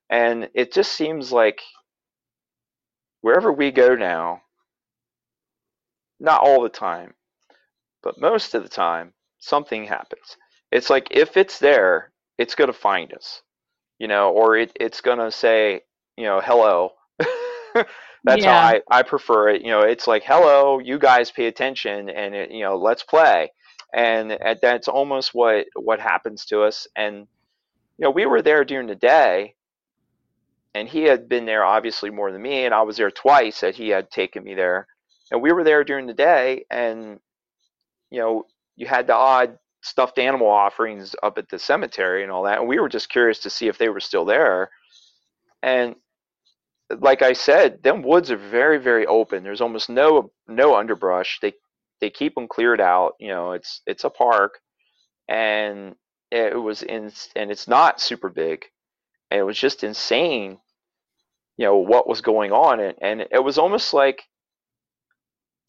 and 0.09 0.49
it 0.53 0.73
just 0.73 0.91
seems 0.91 1.31
like 1.31 1.61
wherever 3.21 3.53
we 3.53 3.71
go 3.71 3.95
now, 3.95 4.41
not 6.19 6.41
all 6.41 6.61
the 6.61 6.69
time, 6.69 7.13
but 8.03 8.19
most 8.19 8.53
of 8.53 8.63
the 8.63 8.69
time, 8.69 9.13
something 9.39 9.85
happens. 9.85 10.35
It's 10.73 10.89
like 10.89 11.09
if 11.11 11.37
it's 11.37 11.59
there, 11.59 12.11
it's 12.39 12.55
going 12.55 12.67
to 12.67 12.73
find 12.73 13.13
us, 13.13 13.43
you 13.99 14.07
know, 14.07 14.31
or 14.31 14.57
it, 14.57 14.71
it's 14.79 15.01
going 15.01 15.19
to 15.19 15.31
say, 15.31 15.81
you 16.17 16.23
know, 16.23 16.41
hello. 16.43 16.93
That's 18.23 18.43
how 18.43 18.57
I, 18.57 18.81
I 18.89 19.03
prefer 19.03 19.49
it. 19.49 19.61
You 19.61 19.67
know, 19.67 19.81
it's 19.81 20.07
like, 20.07 20.23
hello, 20.25 20.79
you 20.79 20.97
guys 20.97 21.29
pay 21.29 21.45
attention 21.45 22.09
and, 22.09 22.33
it, 22.33 22.49
you 22.49 22.63
know, 22.63 22.75
let's 22.75 23.03
play. 23.03 23.51
And, 23.93 24.31
and 24.31 24.57
that's 24.63 24.87
almost 24.87 25.35
what, 25.35 25.67
what 25.75 25.99
happens 25.99 26.45
to 26.45 26.63
us. 26.63 26.87
And, 26.95 27.27
you 27.97 28.05
know, 28.05 28.09
we 28.09 28.25
were 28.25 28.41
there 28.41 28.65
during 28.65 28.87
the 28.87 28.95
day 28.95 29.53
and 30.73 30.87
he 30.87 31.03
had 31.03 31.29
been 31.29 31.45
there 31.45 31.63
obviously 31.63 32.09
more 32.09 32.31
than 32.31 32.41
me. 32.41 32.65
And 32.65 32.73
I 32.73 32.81
was 32.81 32.97
there 32.97 33.11
twice 33.11 33.59
that 33.59 33.75
he 33.75 33.89
had 33.89 34.09
taken 34.09 34.43
me 34.43 34.55
there. 34.55 34.87
And 35.29 35.39
we 35.39 35.51
were 35.51 35.63
there 35.63 35.83
during 35.83 36.07
the 36.07 36.13
day 36.15 36.65
and, 36.71 37.19
you 38.09 38.19
know, 38.19 38.47
you 38.75 38.87
had 38.87 39.05
the 39.05 39.13
odd 39.13 39.59
stuffed 39.83 40.17
animal 40.17 40.47
offerings 40.47 41.15
up 41.21 41.37
at 41.37 41.49
the 41.49 41.59
cemetery 41.59 42.23
and 42.23 42.31
all 42.31 42.43
that. 42.43 42.59
And 42.59 42.67
we 42.67 42.79
were 42.79 42.89
just 42.89 43.09
curious 43.09 43.39
to 43.39 43.49
see 43.49 43.67
if 43.67 43.77
they 43.77 43.89
were 43.89 43.99
still 43.99 44.25
there. 44.25 44.69
And 45.61 45.95
like 46.99 47.21
I 47.21 47.33
said, 47.33 47.83
them 47.83 48.01
woods 48.01 48.31
are 48.31 48.37
very, 48.37 48.79
very 48.79 49.05
open. 49.05 49.43
There's 49.43 49.61
almost 49.61 49.89
no 49.89 50.31
no 50.47 50.75
underbrush. 50.75 51.39
They 51.41 51.53
they 52.01 52.09
keep 52.09 52.35
them 52.35 52.47
cleared 52.47 52.81
out. 52.81 53.13
You 53.19 53.29
know, 53.29 53.51
it's 53.51 53.81
it's 53.85 54.03
a 54.05 54.09
park, 54.09 54.59
and 55.27 55.95
it 56.31 56.55
was 56.55 56.81
in 56.83 57.11
and 57.35 57.51
it's 57.51 57.67
not 57.67 58.01
super 58.01 58.29
big. 58.29 58.65
And 59.31 59.39
it 59.39 59.43
was 59.43 59.57
just 59.57 59.83
insane. 59.83 60.59
You 61.57 61.65
know 61.65 61.77
what 61.77 62.07
was 62.07 62.21
going 62.21 62.51
on, 62.51 62.79
and, 62.79 62.95
and 63.01 63.21
it 63.31 63.43
was 63.43 63.57
almost 63.57 63.93
like 63.93 64.23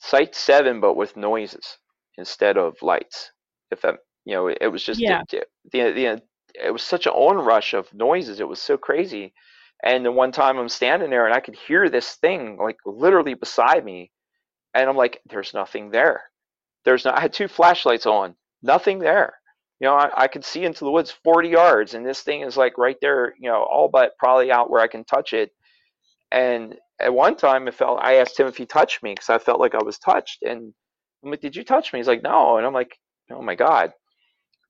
Site 0.01 0.35
Seven, 0.35 0.81
but 0.81 0.95
with 0.97 1.17
noises 1.17 1.79
instead 2.17 2.57
of 2.57 2.81
lights. 2.83 3.31
If 3.75 3.83
that 3.83 3.97
you 4.25 4.35
know, 4.35 4.49
it 4.49 4.68
was 4.68 4.83
just 4.83 5.01
yeah 5.01 5.22
the 5.31 5.47
the, 5.72 5.93
the 5.93 6.22
it 6.55 6.70
was 6.70 6.83
such 6.83 7.07
an 7.07 7.12
onrush 7.12 7.75
of 7.75 7.93
noises. 7.93 8.41
It 8.41 8.49
was 8.49 8.61
so 8.61 8.77
crazy. 8.77 9.35
And 9.83 10.05
the 10.05 10.12
one 10.12 10.33
time 10.33 10.59
I'm 10.59 10.68
standing 10.68 11.11
there 11.11 11.27
and 11.27 11.35
I 11.35 11.41
could 11.41 11.57
hear 11.57 11.89
this 11.89 12.14
thing 12.14 12.57
like 12.59 12.79
literally 12.87 13.35
beside 13.35 13.85
me, 13.85 14.11
and 14.75 14.89
I'm 14.89 14.97
like, 14.97 15.20
"There's 15.27 15.53
nothing 15.55 15.91
there. 15.91 16.22
There's 16.85 17.05
not." 17.05 17.18
I 17.18 17.20
had 17.20 17.33
two 17.33 17.49
flashlights 17.49 18.07
on, 18.07 18.37
nothing 18.62 18.99
there. 18.99 19.35
You 19.81 19.89
know, 19.89 19.97
I, 19.97 20.25
I 20.25 20.29
could 20.29 20.45
see 20.45 20.64
into 20.64 20.85
the 20.85 20.91
woods 20.91 21.11
40 21.11 21.49
yards, 21.49 21.95
and 21.95 22.07
this 22.07 22.22
thing 22.22 22.43
is 22.43 22.57
like 22.57 22.79
right 22.79 22.97
there. 23.01 23.35
You 23.39 23.51
know, 23.51 23.62
all 23.64 23.89
but 23.89 24.16
probably 24.18 24.51
out 24.53 24.70
where 24.70 24.81
I 24.81 24.87
can 24.89 25.05
touch 25.05 25.33
it. 25.35 25.51
And 26.33 26.77
at 27.01 27.12
one 27.14 27.37
time, 27.37 27.68
it 27.68 27.75
felt. 27.75 28.01
I 28.03 28.16
asked 28.16 28.39
him 28.39 28.47
if 28.47 28.57
he 28.57 28.66
touched 28.66 29.03
me 29.03 29.12
because 29.12 29.31
I 29.31 29.39
felt 29.39 29.61
like 29.61 29.75
I 29.75 29.83
was 29.83 29.99
touched, 29.99 30.43
and 30.43 30.72
I'm 31.25 31.31
like, 31.31 31.41
"Did 31.41 31.57
you 31.57 31.64
touch 31.64 31.93
me?" 31.93 31.99
He's 31.99 32.09
like, 32.09 32.22
"No," 32.22 32.57
and 32.59 32.66
I'm 32.66 32.72
like, 32.75 32.97
"Oh 33.35 33.43
my 33.43 33.55
god." 33.55 33.93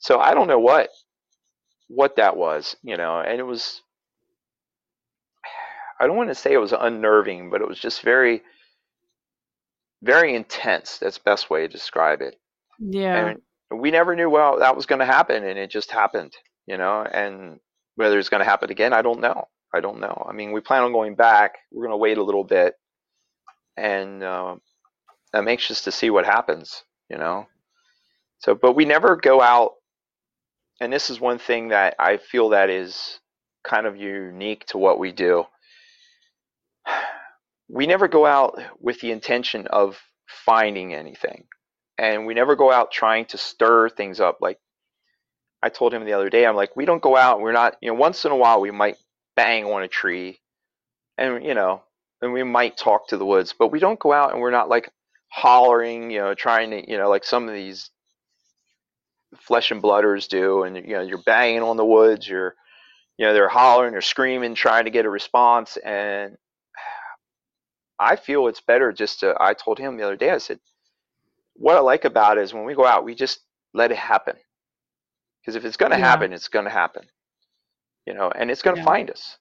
So 0.00 0.20
I 0.20 0.34
don't 0.34 0.48
know 0.48 0.58
what 0.60 0.90
what 1.88 2.16
that 2.16 2.36
was, 2.36 2.76
you 2.82 2.96
know, 2.96 3.20
and 3.20 3.38
it 3.40 3.44
was 3.44 3.82
I 6.00 6.06
don't 6.06 6.16
want 6.16 6.30
to 6.30 6.34
say 6.34 6.52
it 6.52 6.58
was 6.58 6.72
unnerving, 6.72 7.50
but 7.50 7.60
it 7.62 7.68
was 7.68 7.78
just 7.80 8.02
very 8.02 8.42
very 10.02 10.34
intense. 10.34 10.98
That's 10.98 11.18
the 11.18 11.24
best 11.24 11.50
way 11.50 11.62
to 11.62 11.68
describe 11.68 12.20
it. 12.22 12.36
yeah 12.78 13.32
And 13.70 13.80
we 13.80 13.90
never 13.90 14.14
knew 14.16 14.30
well 14.30 14.58
that 14.60 14.76
was 14.76 14.86
going 14.86 15.00
to 15.00 15.06
happen 15.06 15.44
and 15.44 15.58
it 15.58 15.70
just 15.70 15.90
happened, 15.90 16.34
you 16.66 16.76
know, 16.78 17.02
and 17.02 17.60
whether 17.96 18.18
it's 18.18 18.28
going 18.28 18.40
to 18.42 18.50
happen 18.50 18.70
again, 18.70 18.92
I 18.92 19.02
don't 19.02 19.20
know. 19.20 19.48
I 19.74 19.80
don't 19.80 20.00
know. 20.00 20.26
I 20.28 20.32
mean, 20.32 20.52
we 20.52 20.60
plan 20.60 20.82
on 20.84 20.92
going 20.92 21.16
back. 21.16 21.56
We're 21.72 21.84
going 21.86 21.92
to 21.92 21.98
wait 21.98 22.18
a 22.18 22.22
little 22.24 22.44
bit 22.44 22.74
and 23.76 24.22
uh, 24.22 24.56
I'm 25.34 25.48
anxious 25.48 25.82
to 25.82 25.92
see 25.92 26.10
what 26.10 26.26
happens, 26.26 26.84
you 27.10 27.18
know. 27.18 27.46
So, 28.38 28.54
but 28.54 28.72
we 28.72 28.84
never 28.84 29.16
go 29.16 29.40
out 29.40 29.72
and 30.80 30.92
this 30.92 31.10
is 31.10 31.20
one 31.20 31.38
thing 31.38 31.68
that 31.68 31.94
I 31.98 32.16
feel 32.16 32.50
that 32.50 32.70
is 32.70 33.20
kind 33.62 33.86
of 33.86 33.96
unique 33.96 34.66
to 34.66 34.78
what 34.78 34.98
we 34.98 35.12
do. 35.12 35.44
We 37.66 37.86
never 37.86 38.08
go 38.08 38.26
out 38.26 38.60
with 38.78 39.00
the 39.00 39.10
intention 39.10 39.66
of 39.68 39.98
finding 40.26 40.92
anything, 40.94 41.44
and 41.96 42.26
we 42.26 42.34
never 42.34 42.56
go 42.56 42.70
out 42.70 42.92
trying 42.92 43.24
to 43.26 43.38
stir 43.38 43.88
things 43.88 44.20
up. 44.20 44.36
Like 44.42 44.58
I 45.62 45.70
told 45.70 45.94
him 45.94 46.04
the 46.04 46.12
other 46.12 46.28
day, 46.28 46.44
I'm 46.44 46.56
like, 46.56 46.76
we 46.76 46.84
don't 46.84 47.02
go 47.02 47.16
out. 47.16 47.40
We're 47.40 47.52
not, 47.52 47.76
you 47.80 47.88
know, 47.88 47.94
once 47.94 48.26
in 48.26 48.32
a 48.32 48.36
while 48.36 48.60
we 48.60 48.70
might 48.70 48.98
bang 49.34 49.64
on 49.64 49.82
a 49.82 49.88
tree, 49.88 50.40
and 51.16 51.42
you 51.42 51.54
know, 51.54 51.82
and 52.20 52.34
we 52.34 52.42
might 52.42 52.76
talk 52.76 53.08
to 53.08 53.16
the 53.16 53.24
woods, 53.24 53.54
but 53.58 53.72
we 53.72 53.78
don't 53.78 53.98
go 53.98 54.12
out 54.12 54.32
and 54.32 54.42
we're 54.42 54.50
not 54.50 54.68
like 54.68 54.90
hollering, 55.30 56.10
you 56.10 56.18
know, 56.20 56.34
trying 56.34 56.70
to, 56.70 56.88
you 56.88 56.98
know, 56.98 57.08
like 57.08 57.24
some 57.24 57.48
of 57.48 57.54
these 57.54 57.88
flesh 59.40 59.70
and 59.70 59.82
blooders 59.82 60.28
do, 60.28 60.64
and 60.64 60.76
you 60.76 60.94
know, 60.94 61.00
you're 61.02 61.22
banging 61.24 61.62
on 61.62 61.76
the 61.76 61.84
woods, 61.84 62.28
you're, 62.28 62.54
you 63.16 63.26
know, 63.26 63.32
they're 63.32 63.48
hollering, 63.48 63.92
they're 63.92 64.00
screaming, 64.00 64.54
trying 64.54 64.84
to 64.84 64.90
get 64.90 65.06
a 65.06 65.10
response, 65.10 65.76
and 65.84 66.36
I 67.98 68.16
feel 68.16 68.48
it's 68.48 68.60
better 68.60 68.92
just 68.92 69.20
to. 69.20 69.34
I 69.38 69.54
told 69.54 69.78
him 69.78 69.96
the 69.96 70.04
other 70.04 70.16
day, 70.16 70.30
I 70.30 70.38
said, 70.38 70.58
what 71.54 71.76
I 71.76 71.80
like 71.80 72.04
about 72.04 72.38
it 72.38 72.42
is 72.42 72.52
when 72.52 72.64
we 72.64 72.74
go 72.74 72.86
out, 72.86 73.04
we 73.04 73.14
just 73.14 73.40
let 73.72 73.92
it 73.92 73.96
happen, 73.98 74.36
because 75.40 75.56
if 75.56 75.64
it's 75.64 75.76
going 75.76 75.92
to 75.92 75.98
yeah. 75.98 76.08
happen, 76.08 76.32
it's 76.32 76.48
going 76.48 76.64
to 76.64 76.70
happen, 76.70 77.04
you 78.06 78.14
know, 78.14 78.30
and 78.34 78.50
it's 78.50 78.62
going 78.62 78.76
to 78.76 78.82
yeah. 78.82 78.86
find 78.86 79.10
us, 79.10 79.38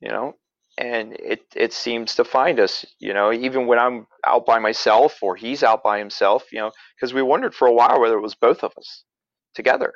you 0.00 0.08
know, 0.08 0.34
and 0.78 1.12
it 1.14 1.42
it 1.54 1.72
seems 1.72 2.14
to 2.14 2.24
find 2.24 2.58
us, 2.60 2.86
you 2.98 3.12
know, 3.12 3.32
even 3.32 3.66
when 3.66 3.78
I'm 3.78 4.06
out 4.26 4.46
by 4.46 4.58
myself 4.58 5.18
or 5.22 5.36
he's 5.36 5.62
out 5.62 5.82
by 5.82 5.98
himself, 5.98 6.44
you 6.52 6.60
know, 6.60 6.72
because 6.96 7.12
we 7.12 7.22
wondered 7.22 7.54
for 7.54 7.66
a 7.68 7.72
while 7.72 8.00
whether 8.00 8.16
it 8.16 8.22
was 8.22 8.34
both 8.34 8.62
of 8.64 8.72
us 8.78 9.04
together, 9.54 9.92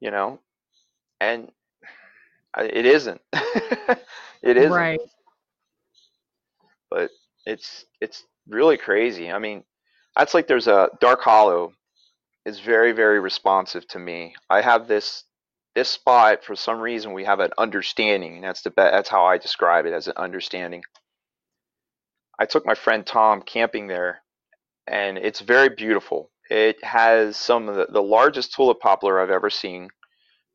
you 0.00 0.10
know, 0.10 0.40
and 1.20 1.50
it 2.58 2.86
isn't. 2.86 3.20
it 4.42 4.56
isn't, 4.56 4.72
right 4.72 5.00
but 6.92 7.10
it's 7.46 7.86
it's 8.00 8.24
really 8.48 8.76
crazy. 8.76 9.30
I 9.32 9.38
mean, 9.38 9.64
that's 10.16 10.34
like 10.34 10.46
there's 10.46 10.68
a 10.68 10.90
Dark 11.00 11.22
Hollow 11.22 11.72
is 12.44 12.60
very 12.60 12.92
very 12.92 13.18
responsive 13.18 13.86
to 13.88 13.98
me. 13.98 14.34
I 14.50 14.60
have 14.60 14.86
this 14.86 15.24
this 15.74 15.88
spot 15.88 16.44
for 16.44 16.54
some 16.54 16.80
reason 16.80 17.14
we 17.14 17.24
have 17.24 17.40
an 17.40 17.50
understanding, 17.56 18.42
that's 18.42 18.60
the 18.62 18.70
be- 18.70 18.76
that's 18.76 19.08
how 19.08 19.24
I 19.24 19.38
describe 19.38 19.86
it 19.86 19.94
as 19.94 20.06
an 20.06 20.14
understanding. 20.16 20.82
I 22.38 22.44
took 22.44 22.66
my 22.66 22.74
friend 22.74 23.06
Tom 23.06 23.40
camping 23.42 23.86
there, 23.86 24.22
and 24.86 25.16
it's 25.16 25.40
very 25.40 25.70
beautiful. 25.70 26.30
It 26.52 26.84
has 26.84 27.36
some 27.38 27.68
of 27.70 27.76
the, 27.76 27.86
the 27.90 28.02
largest 28.02 28.54
tulip 28.54 28.80
poplar 28.80 29.20
I've 29.20 29.30
ever 29.30 29.50
seen. 29.50 29.90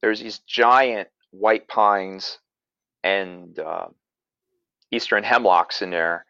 There's 0.02 0.22
these 0.22 0.39
giant 0.39 1.10
white 1.32 1.68
pines 1.68 2.39
and 3.04 3.58
uh, 3.60 3.88
eastern 4.91 5.24
hemlocks 5.24 5.82
in 5.84 5.91
there 5.91 6.26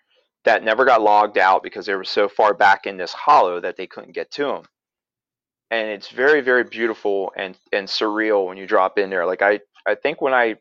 that 0.45 0.63
never 0.63 0.85
got 0.85 1.01
logged 1.01 1.37
out 1.37 1.63
because 1.63 1.85
they 1.87 1.95
were 1.95 2.05
so 2.05 2.29
far 2.29 2.53
back 2.55 2.87
in 2.87 2.97
this 2.97 3.13
hollow 3.13 3.61
that 3.61 3.77
they 3.77 3.87
couldn't 3.87 4.13
get 4.15 4.31
to 4.31 4.45
them. 4.45 4.63
and 5.71 5.89
it's 5.89 6.09
very 6.09 6.41
very 6.41 6.63
beautiful 6.63 7.31
and 7.35 7.57
and 7.73 7.87
surreal 7.87 8.47
when 8.47 8.57
you 8.57 8.67
drop 8.67 8.97
in 8.97 9.09
there. 9.09 9.25
Like 9.25 9.41
I 9.41 9.59
I 9.85 9.95
think 9.95 10.21
when 10.21 10.33
I 10.33 10.55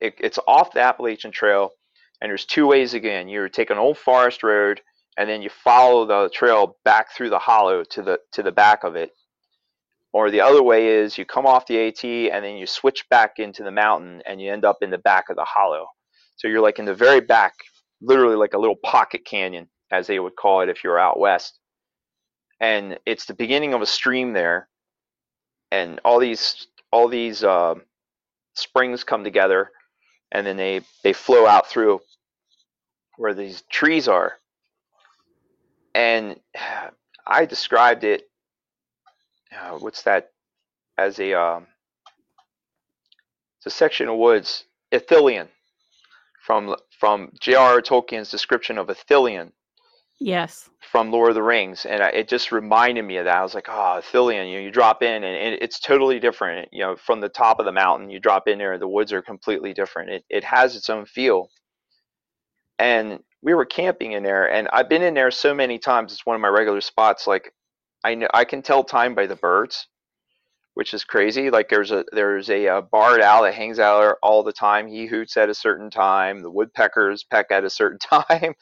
it, 0.00 0.14
it's 0.20 0.38
off 0.48 0.72
the 0.72 0.80
Appalachian 0.82 1.32
Trail, 1.32 1.70
and 2.20 2.30
there's 2.30 2.46
two 2.46 2.66
ways 2.66 2.94
again. 2.94 3.28
You 3.28 3.48
take 3.48 3.70
an 3.70 3.78
old 3.78 3.98
forest 3.98 4.42
road, 4.42 4.80
and 5.16 5.28
then 5.28 5.42
you 5.42 5.50
follow 5.50 6.06
the 6.06 6.30
trail 6.32 6.76
back 6.84 7.12
through 7.12 7.30
the 7.30 7.38
hollow 7.38 7.84
to 7.84 8.02
the 8.02 8.18
to 8.32 8.42
the 8.42 8.52
back 8.52 8.84
of 8.84 8.96
it. 8.96 9.12
Or 10.12 10.30
the 10.30 10.40
other 10.42 10.62
way 10.62 10.88
is 10.88 11.16
you 11.16 11.24
come 11.24 11.46
off 11.46 11.66
the 11.66 11.86
AT 11.88 12.04
and 12.04 12.44
then 12.44 12.56
you 12.56 12.66
switch 12.66 13.08
back 13.08 13.38
into 13.38 13.62
the 13.62 13.70
mountain 13.70 14.22
and 14.26 14.40
you 14.40 14.52
end 14.52 14.64
up 14.64 14.78
in 14.82 14.90
the 14.90 14.98
back 14.98 15.30
of 15.30 15.36
the 15.36 15.46
hollow. 15.46 15.86
So 16.36 16.48
you're 16.48 16.60
like 16.60 16.78
in 16.78 16.84
the 16.84 16.94
very 16.94 17.20
back, 17.20 17.54
literally 18.02 18.36
like 18.36 18.52
a 18.52 18.58
little 18.58 18.76
pocket 18.84 19.24
canyon, 19.24 19.68
as 19.90 20.06
they 20.06 20.18
would 20.18 20.36
call 20.36 20.60
it 20.60 20.68
if 20.68 20.84
you're 20.84 20.98
out 20.98 21.18
west. 21.18 21.58
And 22.60 22.98
it's 23.06 23.24
the 23.24 23.34
beginning 23.34 23.74
of 23.74 23.80
a 23.80 23.86
stream 23.86 24.34
there, 24.34 24.68
and 25.70 26.00
all 26.04 26.18
these 26.18 26.66
all 26.92 27.08
these 27.08 27.42
uh, 27.42 27.74
springs 28.54 29.02
come 29.02 29.24
together, 29.24 29.70
and 30.30 30.46
then 30.46 30.56
they 30.56 30.82
they 31.02 31.12
flow 31.12 31.46
out 31.46 31.68
through 31.68 32.00
where 33.16 33.34
these 33.34 33.62
trees 33.70 34.08
are. 34.08 34.34
And 35.94 36.40
I 37.26 37.46
described 37.46 38.04
it. 38.04 38.24
Uh, 39.56 39.78
what's 39.78 40.02
that? 40.02 40.30
As 40.98 41.18
a 41.20 41.34
um, 41.34 41.66
it's 43.58 43.66
a 43.66 43.70
section 43.70 44.08
of 44.08 44.18
woods, 44.18 44.64
Ithilien, 44.92 45.48
from 46.44 46.76
from 46.98 47.32
J.R.R. 47.40 47.82
Tolkien's 47.82 48.30
description 48.30 48.78
of 48.78 48.88
Ithilien 48.88 49.52
Yes. 50.20 50.70
from 50.80 51.10
Lord 51.12 51.30
of 51.30 51.34
the 51.36 51.42
Rings, 51.42 51.86
and 51.86 52.02
I, 52.02 52.08
it 52.10 52.28
just 52.28 52.52
reminded 52.52 53.04
me 53.04 53.18
of 53.18 53.26
that. 53.26 53.38
I 53.38 53.42
was 53.42 53.54
like, 53.54 53.68
oh, 53.68 54.00
Ithilien, 54.02 54.50
you 54.50 54.56
know, 54.58 54.64
you 54.64 54.70
drop 54.70 55.02
in, 55.02 55.24
and 55.24 55.54
it, 55.54 55.62
it's 55.62 55.80
totally 55.80 56.20
different. 56.20 56.68
You 56.72 56.82
know, 56.84 56.96
from 56.96 57.20
the 57.20 57.28
top 57.30 57.60
of 57.60 57.66
the 57.66 57.72
mountain, 57.72 58.10
you 58.10 58.20
drop 58.20 58.48
in 58.48 58.58
there, 58.58 58.78
the 58.78 58.88
woods 58.88 59.12
are 59.12 59.22
completely 59.22 59.74
different. 59.74 60.10
It 60.10 60.24
it 60.30 60.44
has 60.44 60.76
its 60.76 60.90
own 60.90 61.06
feel. 61.06 61.48
And 62.78 63.20
we 63.42 63.54
were 63.54 63.64
camping 63.64 64.12
in 64.12 64.22
there, 64.22 64.50
and 64.50 64.68
I've 64.72 64.88
been 64.88 65.02
in 65.02 65.14
there 65.14 65.30
so 65.30 65.52
many 65.54 65.78
times. 65.78 66.12
It's 66.12 66.24
one 66.24 66.36
of 66.36 66.40
my 66.42 66.48
regular 66.48 66.80
spots. 66.80 67.26
Like, 67.26 67.52
I 68.04 68.14
know 68.14 68.28
I 68.32 68.44
can 68.44 68.62
tell 68.62 68.84
time 68.84 69.14
by 69.14 69.26
the 69.26 69.36
birds, 69.36 69.88
which 70.74 70.94
is 70.94 71.04
crazy. 71.04 71.50
Like, 71.50 71.68
there's 71.68 71.90
a 71.90 72.04
there's 72.12 72.50
a, 72.50 72.68
uh 72.68 72.80
barred 72.82 73.20
owl 73.20 73.42
that 73.42 73.54
hangs 73.54 73.78
out 73.78 74.00
there 74.00 74.16
all 74.22 74.42
the 74.42 74.52
time. 74.52 74.86
He 74.86 75.06
hoots 75.06 75.36
at 75.36 75.50
a 75.50 75.54
certain 75.54 75.90
time. 75.90 76.42
The 76.42 76.50
woodpeckers 76.50 77.24
peck 77.24 77.46
at 77.50 77.64
a 77.64 77.70
certain 77.70 77.98
time. 78.22 78.54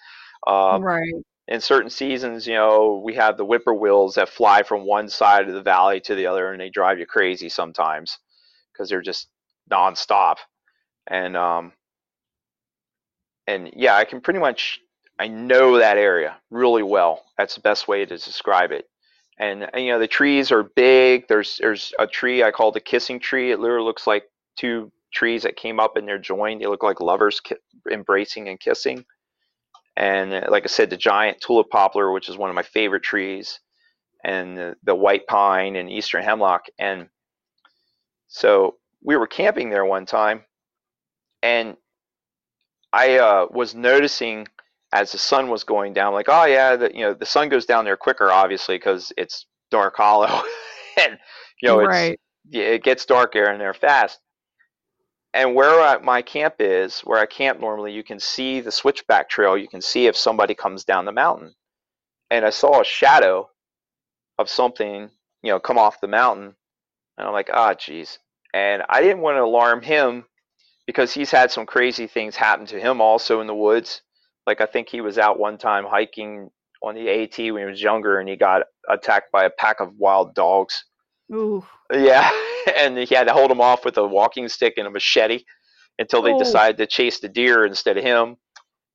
Um, 0.47 0.83
right. 0.83 1.13
in 1.49 1.61
certain 1.61 1.91
seasons, 1.91 2.47
you 2.47 2.55
know, 2.55 3.03
we 3.05 3.15
have 3.15 3.37
the 3.37 3.45
whippoorwills 3.45 4.15
that 4.15 4.31
fly 4.31 4.63
from 4.63 4.87
one 4.87 5.09
side 5.09 5.47
of 5.49 5.55
the 5.55 5.63
valley 5.63 6.01
to 6.01 6.15
the 6.15 6.27
other, 6.27 6.53
and 6.53 6.61
they 6.61 6.71
drive 6.71 6.99
you 6.99 7.07
crazy 7.07 7.51
sometimes 7.51 8.19
because 8.73 8.89
they're 8.89 9.03
just 9.03 9.29
nonstop. 9.71 10.37
And 11.07 11.37
um, 11.37 11.73
and 13.55 13.73
yeah, 13.77 13.97
I 13.97 14.05
can 14.05 14.21
pretty 14.21 14.41
much 14.41 14.81
I 15.19 15.29
know 15.29 15.79
that 15.79 15.99
area 15.99 16.37
really 16.51 16.83
well. 16.83 17.25
That's 17.39 17.55
the 17.55 17.61
best 17.61 17.89
way 17.89 18.05
to 18.05 18.17
describe 18.17 18.73
it. 18.73 18.87
And, 19.39 19.69
and, 19.73 19.85
you 19.85 19.93
know, 19.93 19.99
the 19.99 20.07
trees 20.07 20.53
are 20.53 20.63
big. 20.63 21.29
There's 21.29 21.59
there's 21.59 21.93
a 21.99 22.07
tree 22.07 22.43
I 22.43 22.51
call 22.51 22.73
the 22.73 22.81
kissing 22.81 23.21
tree. 23.21 23.53
It 23.53 23.61
literally 23.61 23.85
looks 23.85 24.07
like 24.07 24.25
two 24.57 24.93
trees 25.13 25.43
that 25.43 25.57
came 25.57 25.81
up 25.81 25.97
and 25.97 26.07
they're 26.07 26.19
joined. 26.19 26.61
They 26.61 26.67
look 26.67 26.83
like 26.83 27.01
lovers 27.01 27.41
ki- 27.41 27.57
embracing 27.91 28.49
and 28.49 28.61
kissing 28.61 29.05
and 29.97 30.33
uh, 30.33 30.47
like 30.49 30.65
I 30.65 30.69
said, 30.69 30.91
the 30.91 30.97
giant 30.97 31.41
tulip 31.41 31.69
poplar, 31.71 32.13
which 32.13 32.29
is 32.29 32.37
one 32.37 32.51
of 32.51 32.57
my 32.57 32.63
favorite 32.63 33.03
trees, 33.03 33.61
and 34.25 34.57
the, 34.57 34.77
the 34.85 34.95
white 34.95 35.27
pine 35.27 35.77
and 35.77 35.91
eastern 35.91 36.23
hemlock. 36.23 36.67
And 36.79 37.09
so 38.29 38.77
we 39.03 39.17
were 39.17 39.27
camping 39.27 39.71
there 39.71 39.85
one 39.85 40.07
time, 40.07 40.45
and 41.43 41.77
I 42.93 43.19
uh, 43.19 43.47
was 43.51 43.75
noticing 43.75 44.49
as 44.93 45.13
the 45.13 45.19
sun 45.19 45.49
was 45.49 45.63
going 45.65 45.93
down, 45.93 46.13
like, 46.15 46.29
oh 46.29 46.45
yeah, 46.45 46.77
the, 46.77 46.95
you 46.95 47.03
know, 47.03 47.15
the 47.15 47.27
sun 47.27 47.49
goes 47.49 47.67
down 47.67 47.85
there 47.85 47.97
quicker, 47.97 48.31
obviously, 48.31 48.77
because 48.77 49.13
it's 49.17 49.47
dark 49.71 49.97
hollow, 49.97 50.43
and 51.01 51.19
you 51.63 51.69
know, 51.69 51.81
right. 51.81 52.19
yeah, 52.49 52.65
it 52.65 52.83
gets 52.83 53.05
dark 53.05 53.33
there 53.33 53.51
and 53.51 53.61
there 53.61 53.75
fast 53.75 54.21
and 55.33 55.55
where 55.55 55.81
I, 55.81 55.99
my 55.99 56.23
camp 56.23 56.57
is, 56.59 57.01
where 57.01 57.21
I 57.21 57.27
camp 57.27 57.61
normally, 57.61 57.93
you 57.93 58.03
can 58.03 58.19
see 58.19 58.61
the 58.61 58.73
switchback 58.73 59.29
trail. 59.29 59.57
You 59.57 59.69
can 59.69 59.81
see 59.81 60.07
if 60.07 60.17
somebody 60.17 60.55
comes 60.55 60.85
down 60.85 61.05
the 61.05 61.13
mountain. 61.13 61.55
And 62.31 62.45
I 62.45 62.51
saw 62.51 62.81
a 62.81 62.85
shadow 62.85 63.49
of 64.39 64.49
something, 64.49 65.11
you 65.43 65.53
know, 65.53 65.61
come 65.61 65.79
off 65.79 66.01
the 66.01 66.09
mountain. 66.09 66.57
And 67.17 67.27
I'm 67.27 67.33
like, 67.33 67.51
ah, 67.53 67.75
geez. 67.75 68.19
And 68.53 68.83
I 68.89 69.01
didn't 69.01 69.23
want 69.23 69.37
to 69.37 69.45
alarm 69.45 69.83
him 69.83 70.25
because 70.91 71.15
he's 71.15 71.31
had 71.31 71.53
some 71.53 71.67
crazy 71.67 72.09
things 72.09 72.35
happen 72.35 72.67
to 72.67 72.81
him 72.81 73.01
also 73.01 73.41
in 73.41 73.47
the 73.47 73.55
woods. 73.55 74.03
Like 74.45 74.61
I 74.61 74.67
think 74.67 74.89
he 74.89 75.01
was 75.01 75.19
out 75.19 75.39
one 75.39 75.57
time 75.57 75.85
hiking 75.85 76.51
on 76.83 76.97
the 76.97 77.09
AT 77.09 77.39
when 77.39 77.63
he 77.63 77.71
was 77.71 77.81
younger 77.81 78.19
and 78.19 78.29
he 78.29 78.35
got 78.35 78.63
attacked 78.89 79.31
by 79.31 79.45
a 79.45 79.51
pack 79.51 79.79
of 79.79 79.95
wild 79.99 80.35
dogs. 80.35 80.83
Ooh. 81.33 81.65
Yeah, 81.93 82.29
and 82.77 82.99
he 82.99 83.15
had 83.15 83.29
to 83.29 83.33
hold 83.33 83.53
them 83.53 83.61
off 83.61 83.85
with 83.85 83.99
a 83.99 84.05
walking 84.05 84.49
stick 84.49 84.75
and 84.79 84.89
a 84.89 84.91
machete 84.91 85.45
until 86.01 86.23
they 86.23 86.33
Oh. 86.33 86.39
decided 86.41 86.77
to 86.79 86.89
chase 86.89 87.21
the 87.21 87.29
deer 87.29 87.65
instead 87.65 87.97
of 87.97 88.03
him. 88.03 88.35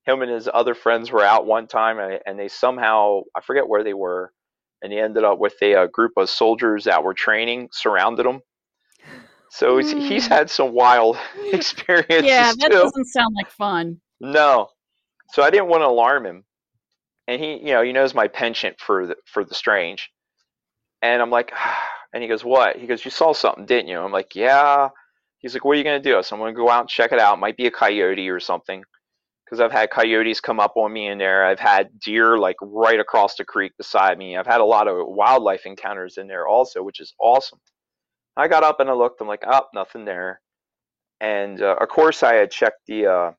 Him 0.05 0.21
and 0.21 0.29
his 0.29 0.49
other 0.53 0.75
friends 0.75 1.11
were 1.11 1.23
out 1.23 1.45
one 1.45 1.65
time, 1.67 1.97
and, 1.99 2.19
and 2.25 2.37
they 2.37 2.49
somehow 2.49 3.21
I 3.37 3.39
forget 3.41 3.69
where 3.69 3.85
they 3.85 3.93
were, 3.93 4.33
and 4.81 4.91
he 4.91 4.99
ended 4.99 5.23
up 5.23 5.39
with 5.39 5.55
a, 5.61 5.73
a 5.75 5.87
group 5.87 6.11
of 6.17 6.29
soldiers 6.29 6.83
that 6.83 7.03
were 7.05 7.13
training 7.13 7.69
surrounded 7.71 8.25
him. 8.25 8.41
So 9.55 9.77
he's, 9.77 9.91
he's 9.91 10.25
Mm. 10.25 10.29
had 10.29 10.49
some 10.49 10.73
wild 10.73 11.17
experiences 11.53 12.25
Yeah, 12.29 12.51
that 12.59 12.71
too. 12.71 12.77
doesn't 12.83 13.05
sound 13.05 13.33
like 13.35 13.49
fun. 13.49 14.01
No. 14.19 14.67
So 15.31 15.43
I 15.43 15.49
didn't 15.49 15.69
want 15.69 15.81
to 15.81 15.87
alarm 15.87 16.25
him. 16.25 16.43
And 17.29 17.41
he, 17.41 17.53
you 17.59 17.73
know, 17.73 17.81
he 17.81 17.93
knows 17.93 18.13
my 18.13 18.27
penchant 18.27 18.79
for 18.81 19.07
the 19.07 19.15
for 19.25 19.45
the 19.45 19.55
strange. 19.55 20.11
And 21.01 21.21
I'm 21.21 21.29
like, 21.29 21.53
and 22.13 22.21
he 22.21 22.27
goes, 22.27 22.43
"What?" 22.43 22.75
He 22.75 22.85
goes, 22.85 23.05
"You 23.05 23.11
saw 23.11 23.33
something, 23.33 23.65
didn't 23.65 23.87
you?" 23.87 23.97
I'm 23.99 24.11
like, 24.11 24.35
"Yeah." 24.35 24.89
He's 25.39 25.53
like, 25.53 25.63
"What 25.63 25.75
are 25.75 25.77
you 25.77 25.83
going 25.85 26.01
to 26.01 26.09
do?" 26.11 26.21
So 26.21 26.35
I'm 26.35 26.41
going 26.41 26.53
to 26.53 26.57
go 26.57 26.69
out 26.69 26.81
and 26.81 26.89
check 26.89 27.13
it 27.13 27.19
out. 27.19 27.39
Might 27.39 27.55
be 27.57 27.67
a 27.67 27.71
coyote 27.71 28.27
or 28.29 28.39
something. 28.41 28.83
Cuz 29.49 29.59
I've 29.61 29.71
had 29.71 29.89
coyotes 29.89 30.41
come 30.41 30.59
up 30.59 30.73
on 30.75 30.91
me 30.91 31.07
in 31.07 31.17
there. 31.17 31.45
I've 31.45 31.59
had 31.59 31.97
deer 31.99 32.37
like 32.37 32.57
right 32.61 32.99
across 32.99 33.35
the 33.35 33.45
creek 33.45 33.71
beside 33.77 34.17
me. 34.17 34.35
I've 34.35 34.47
had 34.47 34.59
a 34.61 34.65
lot 34.65 34.87
of 34.89 35.07
wildlife 35.07 35.65
encounters 35.65 36.17
in 36.17 36.27
there 36.27 36.45
also, 36.47 36.83
which 36.83 36.99
is 36.99 37.13
awesome. 37.19 37.59
I 38.37 38.47
got 38.47 38.63
up 38.63 38.79
and 38.79 38.89
I 38.89 38.93
looked. 38.93 39.21
I'm 39.21 39.27
like, 39.27 39.43
"Oh, 39.47 39.65
nothing 39.73 40.05
there." 40.05 40.41
And 41.21 41.61
uh, 41.61 41.77
of 41.79 41.87
course 41.89 42.23
I 42.23 42.33
had 42.35 42.51
checked 42.51 42.81
the 42.87 43.07
uh 43.07 43.31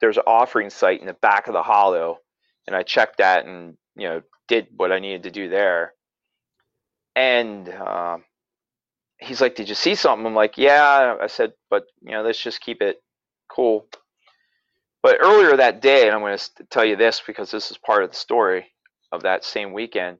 there's 0.00 0.16
an 0.16 0.24
offering 0.26 0.70
site 0.70 1.00
in 1.00 1.06
the 1.06 1.14
back 1.14 1.46
of 1.46 1.52
the 1.52 1.62
hollow 1.62 2.18
and 2.66 2.76
i 2.76 2.82
checked 2.82 3.18
that 3.18 3.46
and 3.46 3.76
you 3.96 4.08
know 4.08 4.22
did 4.48 4.66
what 4.76 4.92
i 4.92 4.98
needed 4.98 5.22
to 5.22 5.30
do 5.30 5.48
there 5.48 5.92
and 7.14 7.68
uh, 7.68 8.18
he's 9.18 9.40
like 9.40 9.54
did 9.54 9.68
you 9.68 9.74
see 9.74 9.94
something 9.94 10.26
i'm 10.26 10.34
like 10.34 10.58
yeah 10.58 11.16
i 11.20 11.26
said 11.26 11.52
but 11.70 11.84
you 12.02 12.12
know 12.12 12.22
let's 12.22 12.42
just 12.42 12.60
keep 12.60 12.82
it 12.82 13.02
cool 13.48 13.86
but 15.02 15.18
earlier 15.20 15.56
that 15.56 15.80
day 15.80 16.06
and 16.06 16.14
i'm 16.14 16.20
going 16.20 16.36
to 16.36 16.64
tell 16.70 16.84
you 16.84 16.96
this 16.96 17.22
because 17.26 17.50
this 17.50 17.70
is 17.70 17.78
part 17.78 18.02
of 18.02 18.10
the 18.10 18.16
story 18.16 18.66
of 19.12 19.22
that 19.22 19.44
same 19.44 19.72
weekend 19.72 20.18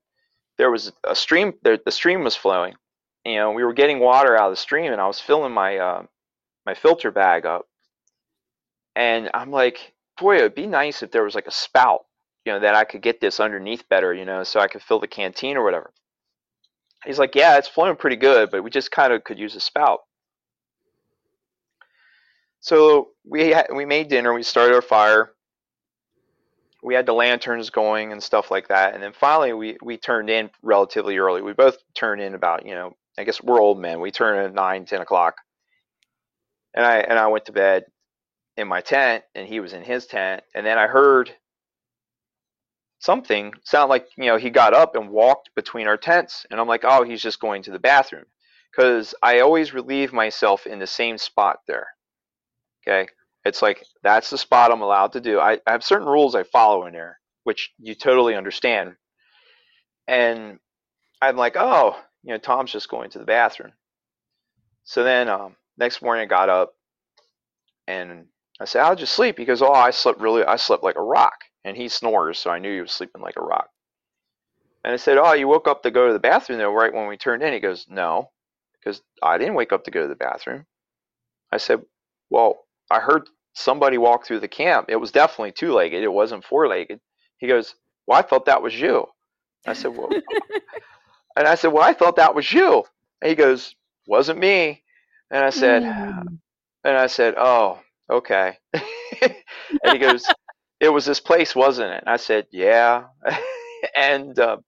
there 0.58 0.70
was 0.70 0.92
a 1.04 1.14
stream 1.14 1.52
there, 1.62 1.78
the 1.84 1.92
stream 1.92 2.24
was 2.24 2.36
flowing 2.36 2.74
you 3.26 3.36
know 3.36 3.52
we 3.52 3.64
were 3.64 3.74
getting 3.74 3.98
water 3.98 4.36
out 4.36 4.46
of 4.46 4.52
the 4.52 4.56
stream 4.56 4.92
and 4.92 5.00
i 5.00 5.06
was 5.06 5.20
filling 5.20 5.52
my 5.52 5.78
uh, 5.78 6.02
my 6.64 6.74
filter 6.74 7.10
bag 7.10 7.46
up 7.46 7.66
and 8.96 9.30
I'm 9.34 9.50
like, 9.50 9.92
boy, 10.18 10.36
it'd 10.36 10.54
be 10.54 10.66
nice 10.66 11.02
if 11.02 11.10
there 11.10 11.22
was 11.22 11.34
like 11.34 11.46
a 11.46 11.52
spout, 11.52 12.06
you 12.46 12.52
know, 12.52 12.60
that 12.60 12.74
I 12.74 12.84
could 12.84 13.02
get 13.02 13.20
this 13.20 13.38
underneath 13.38 13.86
better, 13.90 14.14
you 14.14 14.24
know, 14.24 14.42
so 14.42 14.58
I 14.58 14.68
could 14.68 14.82
fill 14.82 14.98
the 14.98 15.06
canteen 15.06 15.56
or 15.56 15.62
whatever. 15.62 15.92
He's 17.04 17.18
like, 17.18 17.34
yeah, 17.34 17.58
it's 17.58 17.68
flowing 17.68 17.96
pretty 17.96 18.16
good, 18.16 18.50
but 18.50 18.64
we 18.64 18.70
just 18.70 18.90
kind 18.90 19.12
of 19.12 19.22
could 19.22 19.38
use 19.38 19.54
a 19.54 19.60
spout. 19.60 20.00
So 22.60 23.10
we 23.24 23.50
had, 23.50 23.66
we 23.72 23.84
made 23.84 24.08
dinner, 24.08 24.32
we 24.32 24.42
started 24.42 24.74
our 24.74 24.82
fire, 24.82 25.32
we 26.82 26.94
had 26.94 27.06
the 27.06 27.12
lanterns 27.12 27.68
going 27.68 28.12
and 28.12 28.22
stuff 28.22 28.50
like 28.50 28.68
that, 28.68 28.94
and 28.94 29.02
then 29.02 29.12
finally 29.12 29.52
we 29.52 29.76
we 29.82 29.96
turned 29.98 30.30
in 30.30 30.50
relatively 30.62 31.18
early. 31.18 31.42
We 31.42 31.52
both 31.52 31.76
turned 31.94 32.22
in 32.22 32.34
about, 32.34 32.64
you 32.66 32.74
know, 32.74 32.96
I 33.18 33.24
guess 33.24 33.42
we're 33.42 33.60
old 33.60 33.78
men. 33.78 34.00
We 34.00 34.10
turn 34.10 34.44
at 34.44 34.54
nine, 34.54 34.84
ten 34.84 35.00
o'clock, 35.00 35.36
and 36.74 36.84
I 36.84 36.98
and 36.98 37.18
I 37.18 37.26
went 37.28 37.46
to 37.46 37.52
bed 37.52 37.84
in 38.56 38.68
my 38.68 38.80
tent 38.80 39.24
and 39.34 39.46
he 39.46 39.60
was 39.60 39.72
in 39.72 39.82
his 39.82 40.06
tent. 40.06 40.42
And 40.54 40.66
then 40.66 40.78
i 40.78 40.86
heard 40.86 41.30
something 42.98 43.52
sound 43.64 43.90
like 43.90 44.06
you 44.16 44.26
know 44.26 44.38
he 44.38 44.50
got 44.50 44.72
up 44.74 44.96
and 44.96 45.10
walked 45.10 45.50
between 45.54 45.86
our 45.86 45.96
tents. 45.98 46.46
And 46.50 46.58
i'm 46.60 46.68
like 46.68 46.84
oh 46.84 47.04
he's 47.04 47.22
just 47.22 47.40
going 47.40 47.62
to 47.64 47.70
the 47.70 47.78
bathroom. 47.78 48.24
Because 48.72 49.14
i 49.22 49.40
always 49.40 49.74
relieve 49.74 50.12
myself 50.12 50.66
in 50.66 50.78
the 50.78 50.86
same 50.86 51.18
spot 51.18 51.58
there. 51.66 51.88
Okay? 52.86 53.08
It's 53.44 53.62
like 53.62 53.84
that's 54.02 54.30
the 54.30 54.38
spot 54.38 54.72
i'm 54.72 54.82
allowed 54.82 55.12
to 55.12 55.20
do. 55.20 55.38
I, 55.38 55.58
I 55.66 55.72
have 55.72 55.84
certain 55.84 56.08
rules 56.08 56.34
i 56.34 56.42
follow 56.44 56.86
in 56.86 56.94
there 56.94 57.18
which 57.46 57.70
you 57.78 57.94
totally 57.94 58.34
understand. 58.34 58.96
And 60.08 60.58
I'm 61.22 61.36
like, 61.36 61.54
oh, 61.56 61.96
you 62.26 62.32
know, 62.32 62.38
Tom's 62.38 62.72
just 62.72 62.88
going 62.88 63.08
to 63.10 63.20
the 63.20 63.24
bathroom. 63.24 63.72
So 64.82 65.04
then 65.04 65.28
um, 65.28 65.54
next 65.78 66.02
morning 66.02 66.24
I 66.24 66.26
got 66.26 66.48
up 66.48 66.74
and 67.86 68.26
I 68.60 68.64
said, 68.64 68.82
I'll 68.82 68.96
just 68.96 69.14
sleep. 69.14 69.38
He 69.38 69.44
goes, 69.44 69.62
oh, 69.62 69.72
I 69.72 69.92
slept 69.92 70.20
really, 70.20 70.44
I 70.44 70.56
slept 70.56 70.82
like 70.82 70.96
a 70.96 71.02
rock. 71.02 71.36
And 71.64 71.76
he 71.76 71.88
snores, 71.88 72.38
so 72.38 72.50
I 72.50 72.58
knew 72.58 72.74
he 72.74 72.80
was 72.80 72.92
sleeping 72.92 73.22
like 73.22 73.36
a 73.36 73.42
rock. 73.42 73.68
And 74.84 74.92
I 74.92 74.96
said, 74.96 75.18
oh, 75.18 75.32
you 75.32 75.48
woke 75.48 75.68
up 75.68 75.82
to 75.82 75.90
go 75.90 76.08
to 76.08 76.12
the 76.12 76.18
bathroom 76.18 76.58
though, 76.58 76.72
right 76.72 76.92
when 76.92 77.06
we 77.06 77.16
turned 77.16 77.42
in. 77.42 77.52
He 77.52 77.60
goes, 77.60 77.86
no, 77.88 78.30
because 78.72 79.02
I 79.22 79.38
didn't 79.38 79.54
wake 79.54 79.72
up 79.72 79.84
to 79.84 79.90
go 79.92 80.02
to 80.02 80.08
the 80.08 80.16
bathroom. 80.16 80.66
I 81.52 81.58
said, 81.58 81.82
well, 82.28 82.64
I 82.90 82.98
heard 82.98 83.28
somebody 83.54 83.98
walk 83.98 84.26
through 84.26 84.40
the 84.40 84.48
camp. 84.48 84.86
It 84.88 84.96
was 84.96 85.12
definitely 85.12 85.52
two-legged. 85.52 86.02
It 86.02 86.12
wasn't 86.12 86.44
four-legged. 86.44 87.00
He 87.38 87.46
goes, 87.46 87.74
well, 88.06 88.18
I 88.18 88.22
thought 88.22 88.46
that 88.46 88.62
was 88.62 88.78
you. 88.78 89.06
I 89.66 89.74
said, 89.74 89.96
well, 89.96 90.10
and 91.36 91.46
I 91.48 91.54
said, 91.56 91.72
well, 91.72 91.84
I 91.84 91.94
thought 91.94 92.16
that 92.16 92.34
was 92.34 92.52
you. 92.52 92.84
And 93.22 93.28
he 93.30 93.36
goes, 93.36 93.74
wasn't 94.06 94.40
me. 94.40 94.82
And 95.30 95.44
I 95.44 95.50
said, 95.50 95.84
Mm. 95.84 96.38
and 96.84 96.96
I 96.96 97.06
said, 97.08 97.34
oh, 97.36 97.80
okay. 98.10 98.58
and 98.74 99.92
he 99.92 99.98
goes, 99.98 100.32
it 100.80 100.88
was 100.90 101.04
this 101.06 101.20
place, 101.20 101.54
wasn't 101.56 101.92
it? 101.92 102.00
And 102.06 102.10
I 102.10 102.16
said, 102.16 102.46
yeah. 102.52 103.04
and 103.96 104.38
uh, 104.38 104.58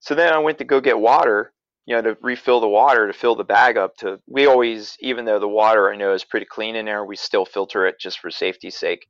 so 0.00 0.14
then 0.14 0.32
I 0.32 0.38
went 0.38 0.58
to 0.58 0.64
go 0.64 0.80
get 0.80 0.98
water, 0.98 1.52
you 1.86 1.96
know, 1.96 2.02
to 2.02 2.18
refill 2.22 2.60
the 2.60 2.68
water, 2.68 3.06
to 3.06 3.12
fill 3.12 3.36
the 3.36 3.44
bag 3.44 3.76
up. 3.76 3.96
To 3.98 4.20
we 4.28 4.46
always, 4.46 4.96
even 5.00 5.24
though 5.24 5.40
the 5.40 5.48
water 5.48 5.90
I 5.92 5.96
know 5.96 6.14
is 6.14 6.24
pretty 6.24 6.46
clean 6.46 6.76
in 6.76 6.86
there, 6.86 7.04
we 7.04 7.16
still 7.16 7.46
filter 7.46 7.86
it 7.86 8.00
just 8.00 8.20
for 8.20 8.30
safety's 8.30 8.76
sake. 8.78 9.06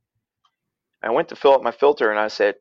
I 1.02 1.10
went 1.10 1.28
to 1.30 1.36
fill 1.36 1.54
up 1.54 1.62
my 1.62 1.70
filter, 1.72 2.10
and 2.10 2.18
I 2.20 2.28
said, 2.28 2.56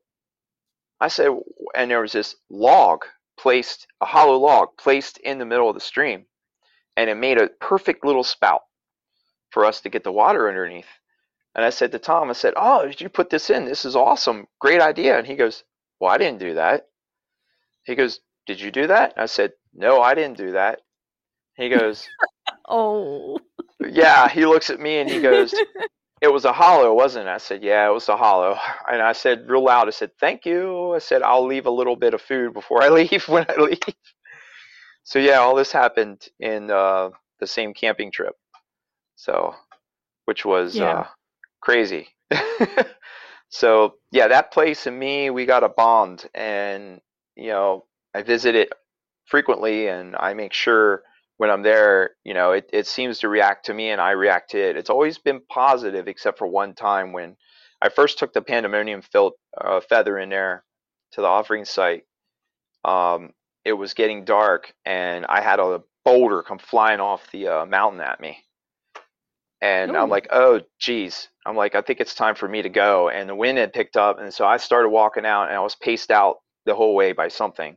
I 0.99 1.07
said, 1.09 1.31
and 1.75 1.89
there 1.91 2.01
was 2.01 2.11
this 2.13 2.35
log 2.49 3.05
placed, 3.43 3.87
a 3.99 4.05
hollow 4.05 4.37
log 4.37 4.69
placed 4.77 5.17
in 5.17 5.37
the 5.37 5.45
middle 5.45 5.67
of 5.67 5.75
the 5.75 5.81
stream, 5.81 6.25
and 6.95 7.09
it 7.09 7.15
made 7.15 7.37
a 7.37 7.49
perfect 7.59 8.05
little 8.05 8.23
spout 8.23 8.61
for 9.49 9.65
us 9.65 9.81
to 9.81 9.89
get 9.89 10.05
the 10.05 10.13
water 10.13 10.47
underneath. 10.47 10.87
And 11.53 11.65
I 11.65 11.69
said 11.69 11.91
to 11.91 11.99
Tom, 11.99 12.29
I 12.29 12.33
said, 12.33 12.53
"Oh, 12.55 12.87
did 12.87 13.01
you 13.01 13.09
put 13.09 13.29
this 13.29 13.49
in? 13.49 13.65
This 13.65 13.83
is 13.83 13.97
awesome, 13.97 14.47
great 14.59 14.79
idea." 14.81 15.17
And 15.17 15.27
he 15.27 15.35
goes, 15.35 15.65
"Well, 15.99 16.09
I 16.09 16.17
didn't 16.17 16.39
do 16.39 16.53
that." 16.53 16.87
He 17.83 17.95
goes, 17.95 18.21
"Did 18.47 18.61
you 18.61 18.71
do 18.71 18.87
that?" 18.87 19.13
I 19.17 19.25
said, 19.25 19.51
"No, 19.73 20.01
I 20.01 20.15
didn't 20.15 20.37
do 20.37 20.53
that." 20.53 20.79
He 21.55 21.67
goes, 21.67 22.07
Oh. 22.69 23.39
"Yeah." 23.81 24.29
He 24.29 24.45
looks 24.45 24.69
at 24.69 24.79
me 24.79 24.99
and 24.99 25.09
he 25.09 25.19
goes, 25.19 25.53
"It 26.23 26.33
was 26.33 26.45
a 26.45 26.53
hollow, 26.53 26.93
wasn't 26.93 27.27
it?" 27.27 27.31
I 27.31 27.37
said, 27.37 27.63
"Yeah, 27.63 27.87
it 27.89 27.93
was 27.93 28.09
a 28.09 28.17
hollow." 28.17 28.57
And 28.91 29.01
I 29.01 29.13
said 29.13 29.49
real 29.49 29.63
loud, 29.65 29.87
I 29.87 29.91
said, 29.91 30.11
"Thank 30.19 30.45
you." 30.45 30.95
I 30.95 30.99
said, 30.99 31.21
"I'll 31.23 31.45
leave 31.45 31.67
a 31.67 31.71
little 31.79 31.97
bit 31.97 32.13
of 32.15 32.21
food 32.21 32.53
before 32.53 32.81
I 32.83 32.89
leave 32.99 33.27
when 33.29 33.45
I 33.49 33.55
leave." 33.57 33.79
So 35.03 35.19
yeah, 35.19 35.39
all 35.39 35.55
this 35.55 35.71
happened 35.71 36.27
in 36.39 36.71
uh, 36.71 37.09
the 37.39 37.47
same 37.47 37.73
camping 37.73 38.11
trip. 38.11 38.35
So, 39.15 39.55
which 40.25 40.45
was 40.45 40.75
Yeah. 40.75 41.01
uh, 41.01 41.07
crazy. 41.61 42.09
so 43.49 43.95
yeah, 44.11 44.27
that 44.29 44.51
place 44.51 44.87
and 44.87 44.97
me, 44.99 45.29
we 45.29 45.45
got 45.45 45.63
a 45.63 45.69
bond, 45.69 46.29
and 46.33 47.01
you 47.35 47.49
know, 47.49 47.85
I 48.15 48.21
visit 48.23 48.55
it 48.55 48.71
frequently, 49.25 49.87
and 49.87 50.15
I 50.15 50.33
make 50.33 50.53
sure 50.53 51.03
when 51.43 51.51
I'm 51.51 51.61
there, 51.61 52.11
you 52.23 52.33
know, 52.33 52.53
it, 52.53 52.69
it 52.71 52.87
seems 52.87 53.19
to 53.19 53.27
react 53.27 53.65
to 53.65 53.73
me, 53.73 53.89
and 53.89 53.99
I 53.99 54.11
react 54.11 54.51
to 54.51 54.57
it. 54.57 54.77
It's 54.77 54.89
always 54.89 55.17
been 55.17 55.41
positive, 55.49 56.07
except 56.07 56.37
for 56.37 56.47
one 56.47 56.73
time 56.73 57.11
when 57.11 57.35
I 57.81 57.89
first 57.89 58.17
took 58.17 58.31
the 58.31 58.41
pandemonium 58.41 59.01
fil- 59.01 59.35
uh, 59.59 59.81
feather 59.81 60.17
in 60.17 60.29
there 60.29 60.63
to 61.11 61.19
the 61.19 61.27
offering 61.27 61.65
site. 61.65 62.05
Um, 62.85 63.33
it 63.65 63.73
was 63.73 63.93
getting 63.93 64.23
dark, 64.23 64.73
and 64.85 65.25
I 65.25 65.41
had 65.41 65.59
a 65.59 65.83
boulder 66.05 66.43
come 66.43 66.59
flying 66.59 67.01
off 67.01 67.29
the 67.33 67.49
uh, 67.49 67.65
mountain 67.65 67.99
at 67.99 68.21
me. 68.21 68.37
And 69.61 69.97
I'm 69.97 70.09
like, 70.09 70.29
oh, 70.31 70.61
geez. 70.79 71.27
I'm 71.45 71.57
like, 71.57 71.75
I 71.75 71.81
think 71.81 71.99
it's 71.99 72.15
time 72.15 72.35
for 72.35 72.47
me 72.47 72.61
to 72.61 72.69
go. 72.69 73.09
And 73.09 73.27
the 73.27 73.35
wind 73.35 73.57
had 73.57 73.73
picked 73.73 73.97
up. 73.97 74.17
And 74.17 74.33
so 74.33 74.45
I 74.45 74.55
started 74.55 74.91
walking 74.91 75.25
out, 75.25 75.49
and 75.49 75.57
I 75.57 75.59
was 75.59 75.75
paced 75.75 76.09
out 76.09 76.37
the 76.65 76.73
whole 76.73 76.95
way 76.95 77.11
by 77.11 77.27
something. 77.27 77.75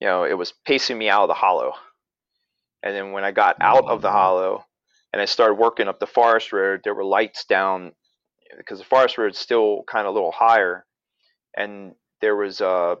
You 0.00 0.08
know, 0.08 0.24
it 0.24 0.38
was 0.38 0.54
pacing 0.64 0.96
me 0.96 1.10
out 1.10 1.24
of 1.24 1.28
the 1.28 1.34
hollow. 1.34 1.74
And 2.82 2.94
then 2.94 3.12
when 3.12 3.24
I 3.24 3.30
got 3.30 3.56
out 3.60 3.86
of 3.86 4.02
the 4.02 4.10
hollow 4.10 4.64
and 5.12 5.20
I 5.20 5.26
started 5.26 5.54
working 5.54 5.88
up 5.88 6.00
the 6.00 6.06
forest 6.06 6.52
road, 6.52 6.80
there 6.84 6.94
were 6.94 7.04
lights 7.04 7.44
down 7.44 7.92
because 8.56 8.78
the 8.78 8.84
forest 8.84 9.18
road's 9.18 9.38
still 9.38 9.82
kind 9.90 10.06
of 10.06 10.12
a 10.12 10.14
little 10.14 10.32
higher. 10.32 10.86
And 11.56 11.94
there 12.20 12.36
was 12.36 12.60
a, 12.60 12.96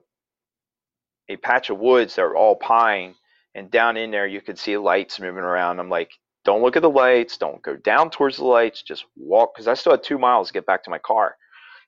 a 1.28 1.36
patch 1.36 1.70
of 1.70 1.78
woods 1.78 2.16
that 2.16 2.22
were 2.22 2.36
all 2.36 2.56
pine. 2.56 3.14
And 3.54 3.70
down 3.70 3.96
in 3.96 4.10
there, 4.10 4.26
you 4.26 4.40
could 4.40 4.58
see 4.58 4.76
lights 4.76 5.18
moving 5.18 5.42
around. 5.42 5.80
I'm 5.80 5.88
like, 5.90 6.10
don't 6.44 6.62
look 6.62 6.76
at 6.76 6.82
the 6.82 6.90
lights. 6.90 7.36
Don't 7.36 7.62
go 7.62 7.76
down 7.76 8.10
towards 8.10 8.36
the 8.36 8.44
lights. 8.44 8.82
Just 8.82 9.04
walk 9.16 9.54
because 9.54 9.68
I 9.68 9.74
still 9.74 9.92
had 9.92 10.02
two 10.02 10.18
miles 10.18 10.48
to 10.48 10.52
get 10.52 10.66
back 10.66 10.84
to 10.84 10.90
my 10.90 10.98
car. 10.98 11.36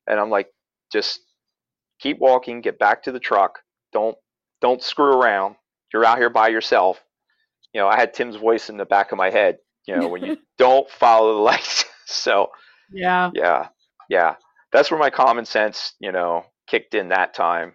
And 0.06 0.18
I'm 0.18 0.30
like, 0.30 0.48
just 0.92 1.20
keep 2.00 2.18
walking. 2.18 2.60
Get 2.60 2.78
back 2.78 3.02
to 3.04 3.12
the 3.12 3.20
truck. 3.20 3.60
Don't 3.92 4.16
don't 4.60 4.82
screw 4.82 5.12
around. 5.12 5.56
You're 5.92 6.04
out 6.04 6.18
here 6.18 6.30
by 6.30 6.48
yourself. 6.48 7.02
You 7.72 7.80
know, 7.80 7.88
I 7.88 7.96
had 7.96 8.14
Tim's 8.14 8.36
voice 8.36 8.68
in 8.70 8.76
the 8.76 8.84
back 8.84 9.12
of 9.12 9.18
my 9.18 9.30
head. 9.30 9.58
You 9.86 9.96
know, 9.96 10.08
when 10.08 10.22
you 10.24 10.36
don't 10.58 10.88
follow 10.90 11.34
the 11.34 11.40
lights. 11.40 11.84
so 12.06 12.48
Yeah. 12.90 13.32
yeah, 13.32 13.68
yeah, 14.08 14.36
that's 14.72 14.90
where 14.90 15.00
my 15.00 15.10
common 15.10 15.44
sense, 15.44 15.94
you 16.00 16.12
know, 16.12 16.44
kicked 16.66 16.94
in 16.94 17.08
that 17.08 17.34
time. 17.34 17.74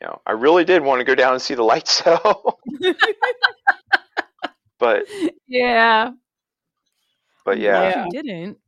You 0.00 0.08
know, 0.08 0.20
I 0.26 0.32
really 0.32 0.64
did 0.64 0.82
want 0.82 1.00
to 1.00 1.04
go 1.04 1.14
down 1.14 1.32
and 1.34 1.42
see 1.42 1.54
the 1.54 1.62
lights 1.64 2.02
though, 2.04 2.58
but 4.78 5.06
yeah. 5.46 6.12
but 7.44 7.58
yeah, 7.58 7.90
Yeah. 7.90 8.06
You 8.10 8.22
didn't. 8.22 8.58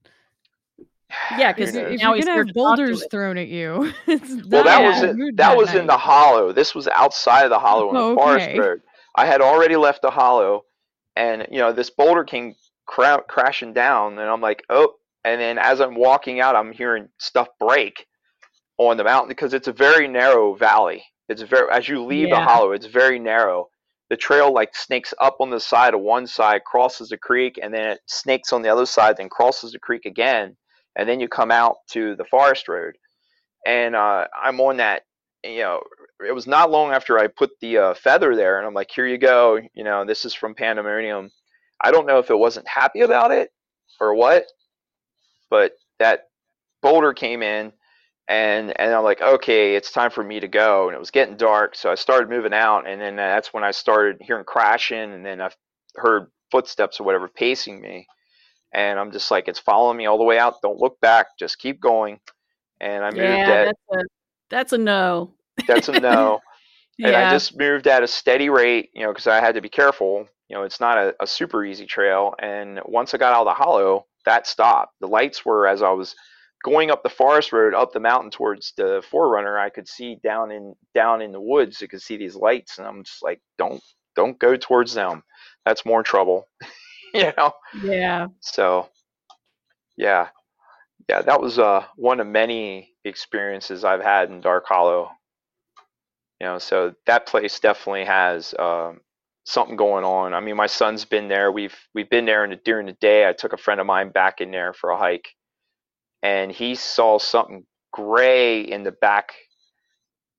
Yeah, 1.30 1.52
who 1.58 1.70
because 1.70 1.72
knows? 1.72 1.92
If 1.92 2.02
now 2.02 2.14
you're 2.14 2.14
he's 2.14 2.26
gonna 2.26 2.32
have 2.32 2.46
to 2.46 2.52
talk 2.54 2.84
to 2.86 2.94
boulders 2.94 3.06
thrown 3.06 3.38
at 3.38 3.48
you, 3.48 3.92
it's 4.06 4.36
Well, 4.50 4.64
that 4.64 4.80
in 4.80 4.84
was 4.84 5.00
the 5.00 5.10
in, 5.10 5.18
that 5.36 5.56
was 5.56 5.74
in 5.74 5.86
the 5.86 5.96
hollow. 5.96 6.52
This 6.52 6.74
was 6.74 6.88
outside 6.88 7.44
of 7.44 7.50
the 7.50 7.58
hollow 7.58 7.90
in 7.90 7.96
the 7.96 8.04
Oh, 8.04 8.14
forest 8.14 8.50
okay. 8.50 8.54
road. 8.54 8.82
I 9.18 9.26
had 9.26 9.40
already 9.40 9.74
left 9.74 10.02
the 10.02 10.10
hollow, 10.10 10.62
and 11.16 11.44
you 11.50 11.58
know 11.58 11.72
this 11.72 11.90
boulder 11.90 12.22
came 12.22 12.54
cra- 12.86 13.24
crashing 13.28 13.72
down, 13.72 14.16
and 14.18 14.30
I'm 14.30 14.40
like, 14.40 14.62
oh. 14.70 14.94
And 15.24 15.40
then 15.40 15.58
as 15.58 15.80
I'm 15.80 15.96
walking 15.96 16.40
out, 16.40 16.54
I'm 16.54 16.70
hearing 16.70 17.08
stuff 17.18 17.48
break 17.58 18.06
on 18.78 18.96
the 18.96 19.02
mountain 19.02 19.28
because 19.28 19.52
it's 19.52 19.66
a 19.66 19.72
very 19.72 20.06
narrow 20.06 20.54
valley. 20.54 21.02
It's 21.28 21.42
very 21.42 21.68
as 21.72 21.88
you 21.88 22.04
leave 22.04 22.30
the 22.30 22.36
hollow, 22.36 22.70
it's 22.70 22.86
very 22.86 23.18
narrow. 23.18 23.68
The 24.08 24.16
trail 24.16 24.54
like 24.54 24.76
snakes 24.76 25.12
up 25.20 25.38
on 25.40 25.50
the 25.50 25.58
side 25.58 25.94
of 25.94 26.00
one 26.00 26.28
side, 26.28 26.62
crosses 26.64 27.08
the 27.08 27.18
creek, 27.18 27.58
and 27.60 27.74
then 27.74 27.88
it 27.90 28.00
snakes 28.06 28.52
on 28.52 28.62
the 28.62 28.68
other 28.68 28.86
side, 28.86 29.16
then 29.16 29.28
crosses 29.28 29.72
the 29.72 29.80
creek 29.80 30.06
again, 30.06 30.56
and 30.94 31.08
then 31.08 31.18
you 31.18 31.26
come 31.26 31.50
out 31.50 31.78
to 31.88 32.14
the 32.14 32.24
forest 32.24 32.68
road. 32.68 32.96
And 33.66 33.96
uh, 33.96 34.28
I'm 34.40 34.60
on 34.60 34.76
that 34.76 35.02
you 35.44 35.60
know, 35.60 35.80
it 36.26 36.32
was 36.32 36.46
not 36.46 36.70
long 36.70 36.92
after 36.92 37.18
I 37.18 37.26
put 37.28 37.50
the 37.60 37.78
uh, 37.78 37.94
feather 37.94 38.34
there, 38.34 38.58
and 38.58 38.66
I'm 38.66 38.74
like, 38.74 38.90
here 38.90 39.06
you 39.06 39.18
go. 39.18 39.60
You 39.74 39.84
know, 39.84 40.04
this 40.04 40.24
is 40.24 40.34
from 40.34 40.54
Pandemonium. 40.54 41.30
I 41.80 41.90
don't 41.90 42.06
know 42.06 42.18
if 42.18 42.30
it 42.30 42.38
wasn't 42.38 42.66
happy 42.68 43.02
about 43.02 43.30
it 43.30 43.50
or 44.00 44.14
what, 44.14 44.46
but 45.50 45.72
that 45.98 46.28
boulder 46.82 47.12
came 47.12 47.42
in, 47.42 47.72
and 48.28 48.78
and 48.78 48.94
I'm 48.94 49.04
like, 49.04 49.20
okay, 49.22 49.74
it's 49.74 49.92
time 49.92 50.10
for 50.10 50.24
me 50.24 50.40
to 50.40 50.48
go. 50.48 50.88
And 50.88 50.96
it 50.96 51.00
was 51.00 51.10
getting 51.10 51.36
dark, 51.36 51.74
so 51.76 51.90
I 51.90 51.94
started 51.94 52.30
moving 52.30 52.54
out, 52.54 52.86
and 52.88 53.00
then 53.00 53.16
that's 53.16 53.52
when 53.52 53.64
I 53.64 53.70
started 53.70 54.18
hearing 54.20 54.44
crashing, 54.44 55.12
and 55.12 55.24
then 55.24 55.40
I 55.40 55.50
heard 55.94 56.30
footsteps 56.50 57.00
or 57.00 57.04
whatever 57.04 57.28
pacing 57.28 57.80
me, 57.80 58.06
and 58.72 58.98
I'm 58.98 59.12
just 59.12 59.30
like, 59.30 59.48
it's 59.48 59.58
following 59.58 59.96
me 59.96 60.06
all 60.06 60.18
the 60.18 60.24
way 60.24 60.38
out. 60.38 60.62
Don't 60.62 60.78
look 60.78 61.00
back, 61.00 61.26
just 61.38 61.58
keep 61.58 61.80
going. 61.80 62.20
And 62.80 63.04
I 63.04 63.10
moved 63.10 63.18
Yeah, 63.20 63.48
at 63.48 63.66
that's 63.66 63.80
a 63.92 64.04
that's 64.50 64.72
a 64.72 64.78
no. 64.78 65.34
That's 65.66 65.88
a 65.88 66.00
no. 66.00 66.40
and 67.02 67.12
yeah. 67.12 67.28
I 67.28 67.32
just 67.32 67.56
moved 67.56 67.86
at 67.86 68.02
a 68.02 68.08
steady 68.08 68.50
rate, 68.50 68.90
you 68.94 69.02
know, 69.02 69.12
because 69.12 69.26
I 69.26 69.40
had 69.40 69.54
to 69.54 69.60
be 69.60 69.68
careful. 69.68 70.26
You 70.48 70.56
know, 70.56 70.62
it's 70.62 70.80
not 70.80 70.98
a, 70.98 71.14
a 71.20 71.26
super 71.26 71.64
easy 71.64 71.86
trail. 71.86 72.34
And 72.40 72.80
once 72.84 73.14
I 73.14 73.18
got 73.18 73.34
out 73.34 73.46
of 73.46 73.46
the 73.46 73.62
hollow, 73.62 74.06
that 74.24 74.46
stopped. 74.46 74.94
The 75.00 75.08
lights 75.08 75.44
were 75.44 75.66
as 75.66 75.82
I 75.82 75.90
was 75.90 76.14
going 76.64 76.90
up 76.90 77.02
the 77.02 77.08
forest 77.08 77.52
road, 77.52 77.74
up 77.74 77.92
the 77.92 78.00
mountain 78.00 78.30
towards 78.30 78.72
the 78.76 79.02
Forerunner. 79.10 79.58
I 79.58 79.70
could 79.70 79.88
see 79.88 80.18
down 80.22 80.50
in 80.50 80.74
down 80.94 81.22
in 81.22 81.32
the 81.32 81.40
woods. 81.40 81.82
I 81.82 81.86
could 81.86 82.02
see 82.02 82.16
these 82.16 82.34
lights, 82.34 82.78
and 82.78 82.86
I'm 82.86 83.04
just 83.04 83.22
like, 83.22 83.40
don't 83.58 83.82
don't 84.16 84.38
go 84.38 84.56
towards 84.56 84.94
them. 84.94 85.22
That's 85.64 85.86
more 85.86 86.02
trouble, 86.02 86.48
you 87.14 87.32
know. 87.36 87.52
yeah. 87.82 88.26
So, 88.40 88.88
yeah, 89.96 90.28
yeah, 91.08 91.22
that 91.22 91.40
was 91.40 91.58
uh, 91.58 91.84
one 91.96 92.20
of 92.20 92.26
many 92.26 92.94
experiences 93.04 93.84
I've 93.84 94.02
had 94.02 94.30
in 94.30 94.40
Dark 94.40 94.64
Hollow. 94.66 95.10
You 96.40 96.46
know, 96.46 96.58
so 96.58 96.94
that 97.06 97.26
place 97.26 97.58
definitely 97.58 98.04
has 98.04 98.54
um, 98.58 99.00
something 99.44 99.76
going 99.76 100.04
on. 100.04 100.34
I 100.34 100.40
mean, 100.40 100.56
my 100.56 100.66
son's 100.66 101.04
been 101.04 101.28
there. 101.28 101.50
We've 101.50 101.74
we've 101.94 102.08
been 102.10 102.26
there 102.26 102.44
in 102.44 102.50
the, 102.50 102.56
during 102.64 102.86
the 102.86 102.92
day. 103.00 103.28
I 103.28 103.32
took 103.32 103.52
a 103.52 103.56
friend 103.58 103.80
of 103.80 103.86
mine 103.86 104.10
back 104.10 104.40
in 104.40 104.50
there 104.50 104.72
for 104.72 104.90
a 104.90 104.98
hike, 104.98 105.28
and 106.22 106.52
he 106.52 106.74
saw 106.76 107.18
something 107.18 107.64
gray 107.92 108.60
in 108.60 108.84
the 108.84 108.92
back. 108.92 109.32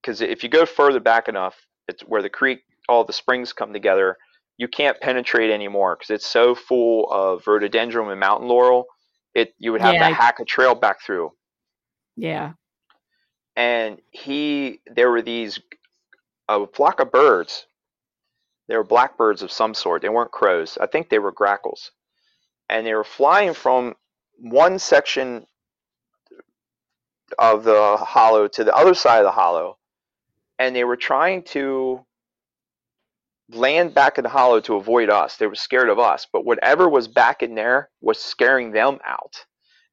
Because 0.02 0.22
if 0.22 0.44
you 0.44 0.50
go 0.50 0.66
further 0.66 1.02
back 1.02 1.28
enough, 1.28 1.56
it's 1.90 2.02
where 2.04 2.22
the 2.22 2.30
creek, 2.30 2.60
all 2.88 3.04
the 3.04 3.12
springs 3.14 3.52
come 3.52 3.74
together. 3.74 4.16
You 4.58 4.70
can't 4.70 5.00
penetrate 5.02 5.52
anymore 5.52 5.98
because 5.98 6.12
it's 6.14 6.26
so 6.28 6.56
full 6.56 7.12
of 7.12 7.46
rhododendron 7.46 8.10
and 8.10 8.20
mountain 8.20 8.48
laurel. 8.48 8.86
It 9.34 9.54
you 9.60 9.74
would 9.74 9.82
have 9.82 9.96
Yeah. 9.96 10.08
to 10.10 10.16
hack 10.16 10.40
a 10.40 10.46
trail 10.46 10.76
back 10.76 11.02
through. 11.02 11.32
Yeah. 12.16 12.54
And 13.56 14.00
he, 14.12 14.80
there 14.86 15.12
were 15.12 15.22
these 15.22 15.60
a 16.50 16.68
flock 16.68 17.00
of 17.00 17.12
birds. 17.12 17.68
They 18.68 18.76
were 18.76 18.84
blackbirds 18.84 19.42
of 19.42 19.52
some 19.52 19.74
sort. 19.74 20.02
They 20.02 20.10
weren't 20.10 20.32
crows. 20.32 20.78
I 20.80 20.88
think 20.88 21.10
they 21.10 21.20
were 21.20 21.32
grackles, 21.32 21.92
and 22.70 22.86
they 22.86 22.94
were 22.94 23.04
flying 23.04 23.54
from 23.54 23.96
one 24.38 24.80
section 24.80 25.46
of 27.38 27.64
the 27.64 27.98
hollow 27.98 28.48
to 28.48 28.64
the 28.64 28.76
other 28.76 28.94
side 28.94 29.20
of 29.20 29.26
the 29.26 29.32
hollow, 29.32 29.78
and 30.58 30.76
they 30.76 30.84
were 30.84 30.98
trying 30.98 31.44
to 31.44 32.06
land 33.52 33.94
back 33.94 34.18
in 34.18 34.24
the 34.24 34.30
hollow 34.30 34.60
to 34.62 34.76
avoid 34.76 35.10
us. 35.10 35.38
They 35.38 35.48
were 35.48 35.56
scared 35.56 35.90
of 35.90 36.00
us, 36.00 36.28
but 36.32 36.46
whatever 36.46 36.88
was 36.88 37.08
back 37.08 37.42
in 37.42 37.56
there 37.56 37.90
was 38.02 38.20
scaring 38.20 38.72
them 38.72 39.00
out. 39.06 39.46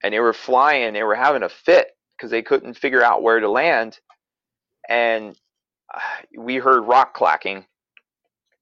And 0.02 0.12
they 0.12 0.20
were 0.20 0.34
flying, 0.34 0.92
they 0.92 1.02
were 1.02 1.14
having 1.14 1.42
a 1.42 1.48
fit 1.48 1.88
because 2.16 2.30
they 2.30 2.42
couldn't 2.42 2.74
figure 2.74 3.02
out 3.02 3.22
where 3.22 3.40
to 3.40 3.50
land. 3.50 3.98
And 4.88 5.36
we 6.38 6.56
heard 6.56 6.82
rock 6.82 7.14
clacking 7.14 7.66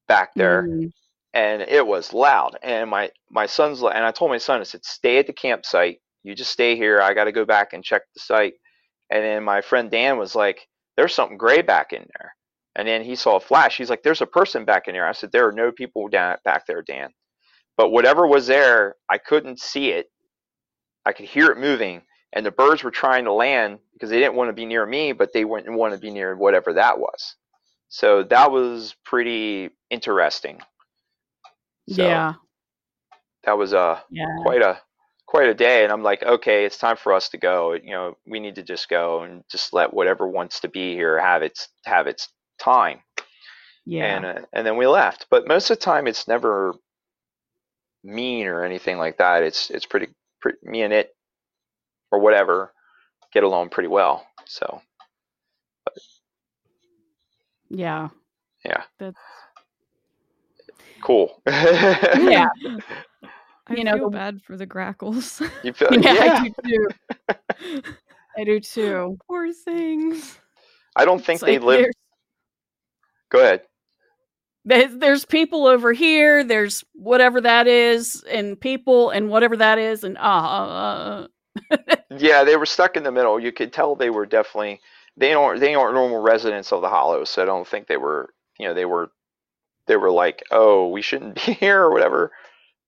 back 0.09 0.31
there 0.37 0.62
Mm. 0.64 0.93
and 1.35 1.62
it 1.62 1.87
was 1.87 2.12
loud. 2.12 2.59
And 2.62 2.91
my 2.91 3.11
my 3.31 3.47
son's 3.47 3.83
and 3.83 4.05
I 4.05 4.11
told 4.12 4.31
my 4.31 4.39
son, 4.39 4.61
I 4.61 4.64
said, 4.64 4.85
stay 4.85 5.18
at 5.18 5.27
the 5.27 5.33
campsite. 5.33 6.01
You 6.25 6.35
just 6.35 6.53
stay 6.53 6.77
here. 6.77 7.01
I 7.01 7.14
got 7.14 7.25
to 7.25 7.33
go 7.33 7.45
back 7.45 7.72
and 7.72 7.85
check 7.85 8.03
the 8.14 8.20
site. 8.20 8.55
And 9.11 9.25
then 9.25 9.45
my 9.45 9.61
friend 9.62 9.91
Dan 9.91 10.18
was 10.18 10.35
like, 10.35 10.68
there's 10.97 11.14
something 11.14 11.39
gray 11.39 11.62
back 11.62 11.93
in 11.93 12.07
there. 12.18 12.35
And 12.77 12.89
then 12.89 13.05
he 13.05 13.16
saw 13.16 13.37
a 13.37 13.41
flash. 13.41 13.77
He's 13.79 13.91
like, 13.91 14.03
there's 14.03 14.22
a 14.22 14.27
person 14.27 14.64
back 14.64 14.89
in 14.89 14.95
there. 14.95 15.07
I 15.09 15.12
said, 15.12 15.33
there 15.33 15.47
are 15.49 15.53
no 15.53 15.72
people 15.72 16.09
down 16.09 16.37
back 16.45 16.66
there, 16.66 16.83
Dan. 16.83 17.11
But 17.77 17.91
whatever 17.91 18.27
was 18.27 18.47
there, 18.47 18.97
I 19.11 19.18
couldn't 19.18 19.61
see 19.61 19.91
it. 19.91 20.09
I 21.07 21.12
could 21.12 21.27
hear 21.27 21.51
it 21.51 21.59
moving. 21.59 22.03
And 22.35 22.47
the 22.47 22.53
birds 22.53 22.85
were 22.85 22.93
trying 22.93 23.24
to 23.26 23.32
land 23.32 23.80
because 23.95 24.11
they 24.11 24.20
didn't 24.20 24.37
want 24.37 24.51
to 24.51 24.55
be 24.55 24.66
near 24.66 24.87
me, 24.87 25.12
but 25.12 25.32
they 25.32 25.45
wouldn't 25.47 25.78
want 25.78 25.95
to 25.95 26.01
be 26.01 26.11
near 26.11 26.37
whatever 26.37 26.74
that 26.74 26.99
was. 26.99 27.37
So 27.91 28.24
that 28.24 28.53
was 28.53 28.97
pretty 29.05 29.70
interesting. 29.91 30.61
So 31.89 32.05
yeah. 32.05 32.35
that 33.45 33.59
was 33.59 33.74
uh, 33.74 34.01
Yeah. 34.11 34.26
quite 34.43 34.62
a 34.62 34.80
quite 35.26 35.49
a 35.49 35.55
day 35.55 35.85
and 35.85 35.93
i'm 35.93 36.03
like 36.03 36.22
okay 36.22 36.64
it's 36.64 36.78
time 36.78 36.97
for 36.97 37.12
us 37.12 37.28
to 37.30 37.39
go 37.39 37.72
you 37.74 37.91
know 37.93 38.16
we 38.26 38.41
need 38.41 38.55
to 38.57 38.62
just 38.62 38.89
go 38.89 39.22
and 39.22 39.43
just 39.51 39.72
let 39.72 39.93
whatever 39.93 40.28
wants 40.28 40.61
to 40.61 40.68
be 40.68 40.95
here 40.95 41.18
have 41.18 41.43
its 41.43 41.68
have 41.87 42.07
its 42.07 42.28
time 42.61 43.01
Yeah. 43.87 44.05
and 44.16 44.24
uh, 44.26 44.43
and 44.53 44.66
then 44.66 44.76
we 44.76 44.87
left 44.87 45.26
but 45.30 45.49
most 45.49 45.70
of 45.70 45.78
the 45.78 45.85
time 45.85 46.07
it's 46.07 46.28
never 46.28 46.74
mean 48.05 48.47
or 48.47 48.64
anything 48.64 48.99
like 48.99 49.18
that 49.18 49.43
it's 49.43 49.70
it's 49.70 49.87
pretty, 49.87 50.09
pretty 50.41 50.59
me 50.62 50.82
and 50.82 50.93
it 50.93 51.11
or 52.15 52.19
whatever 52.19 52.73
get 53.33 53.43
along 53.43 53.69
pretty 53.69 53.89
well 53.89 54.25
so 54.45 54.81
yeah. 57.69 58.09
yeah 58.65 58.83
That's 58.99 59.19
cool 61.03 61.43
yeah. 61.47 62.47
I 63.67 63.75
You 63.77 63.85
know, 63.85 63.97
feel 63.97 64.11
the- 64.11 64.17
bad 64.17 64.43
for 64.43 64.57
the 64.59 64.67
grackles. 64.67 65.41
you 65.62 65.73
feel 65.73 65.89
Yeah, 65.95 66.12
yeah, 66.15 66.33
I 66.35 66.45
do 66.45 66.53
too. 66.69 67.83
I 68.37 68.45
do 68.45 68.61
too. 68.61 69.19
Poor 69.27 69.53
things. 69.55 70.39
I 70.97 71.07
don't 71.07 71.25
think 71.25 71.37
It's 71.39 71.45
they 71.45 71.59
like 71.59 71.67
live 71.67 71.81
there's, 71.81 71.95
go 73.31 73.41
ahead 73.41 73.62
there's 74.67 74.95
there's 74.97 75.25
people 75.25 75.67
over 75.67 75.93
here, 75.95 76.45
there's 76.45 76.85
whatever 76.93 77.41
that 77.41 77.67
is, 77.67 78.23
and 78.31 78.61
people 78.61 79.09
and 79.11 79.29
whatever 79.31 79.57
that 79.57 79.79
is, 79.79 80.05
and 80.05 80.17
ah, 80.21 80.45
uh, 80.45 80.67
uh, 81.23 81.27
Yeah, 82.11 82.45
they 82.45 82.57
were 82.57 82.67
stuck 82.67 82.97
in 82.97 83.03
the 83.03 83.13
middle. 83.13 83.41
You 83.41 83.53
could 83.53 83.73
tell 83.73 83.95
they 83.97 84.11
were 84.11 84.27
definitely 84.27 84.81
they 85.17 85.33
aren't 85.35 85.61
they 85.61 85.75
aren't 85.75 85.95
normal 85.95 86.21
residents 86.23 86.73
of 86.73 86.83
the 86.83 86.89
Hollow, 86.89 87.25
so 87.25 87.43
I 87.43 87.47
don't 87.47 87.67
think 87.67 87.87
they 87.87 87.97
were 87.97 88.31
you 88.59 88.69
know 88.69 88.75
they 88.75 88.85
were 88.85 89.11
they 89.87 89.97
were 89.97 90.11
like 90.11 90.43
oh 90.51 90.89
we 90.89 91.03
shouldn't 91.03 91.35
be 91.47 91.55
here 91.55 91.83
or 91.83 91.93
whatever. 91.93 92.33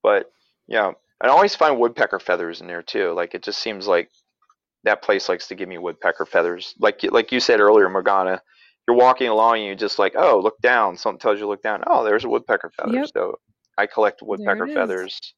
But 0.03 0.31
yeah, 0.69 0.93
I 1.21 1.29
always 1.29 1.55
find 1.57 1.79
woodpecker 1.79 2.21
feathers 2.21 2.61
in 2.61 2.67
there 2.67 2.83
too. 2.83 3.13
Like 3.13 3.35
it 3.35 3.43
just 3.43 3.61
seems 3.61 3.87
like 3.87 4.11
that 4.85 5.03
place 5.03 5.29
likes 5.29 5.49
to 5.49 5.55
give 5.55 5.69
me 5.69 5.79
woodpecker 5.79 6.27
feathers. 6.27 6.75
Like 6.79 7.03
you- 7.03 7.11
like 7.11 7.33
you 7.33 7.41
said 7.41 7.61
earlier, 7.61 7.89
Morgana, 7.89 8.43
you're 8.89 8.97
walking 8.97 9.29
along 9.29 9.59
and 9.59 9.67
you 9.67 9.75
just 9.77 9.99
like 9.99 10.15
oh 10.17 10.41
look 10.41 10.59
down. 10.61 10.97
Something 10.97 11.19
tells 11.21 11.37
you 11.39 11.45
to 11.45 11.49
look 11.49 11.63
down. 11.63 11.83
Oh, 11.87 12.05
there's 12.05 12.25
a 12.25 12.29
woodpecker 12.29 12.71
feather. 12.77 12.95
Yep. 12.95 13.09
So 13.15 13.39
I 13.79 13.87
collect 13.87 14.23
woodpecker 14.23 14.67
feathers. 14.75 15.35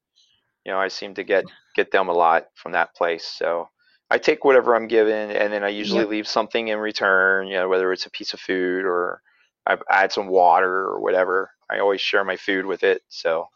You 0.69 0.75
know, 0.75 0.81
I 0.81 0.89
seem 0.89 1.15
to 1.15 1.23
get 1.23 1.45
get 1.75 1.91
them 1.91 2.09
a 2.09 2.13
lot 2.13 2.47
from 2.55 2.73
that 2.73 2.95
place. 2.95 3.25
So 3.25 3.69
I 4.11 4.19
take 4.19 4.45
whatever 4.45 4.75
I'm 4.75 4.87
given, 4.87 5.31
and 5.31 5.53
then 5.53 5.63
I 5.63 5.69
usually 5.69 6.05
Yep. 6.05 6.05
leave 6.05 6.27
something 6.27 6.69
in 6.69 6.79
return. 6.79 7.47
You 7.47 7.55
know, 7.55 7.69
whether 7.69 7.91
it's 7.93 8.05
a 8.07 8.11
piece 8.11 8.33
of 8.33 8.39
food 8.41 8.85
or 8.85 9.21
I 9.67 9.77
add 9.91 10.13
some 10.13 10.27
water 10.27 10.71
or 10.71 11.01
whatever. 11.01 11.51
I 11.71 11.79
always 11.79 12.01
share 12.01 12.23
my 12.25 12.37
food 12.37 12.65
with 12.65 12.83
it. 12.83 13.03
So 13.09 13.47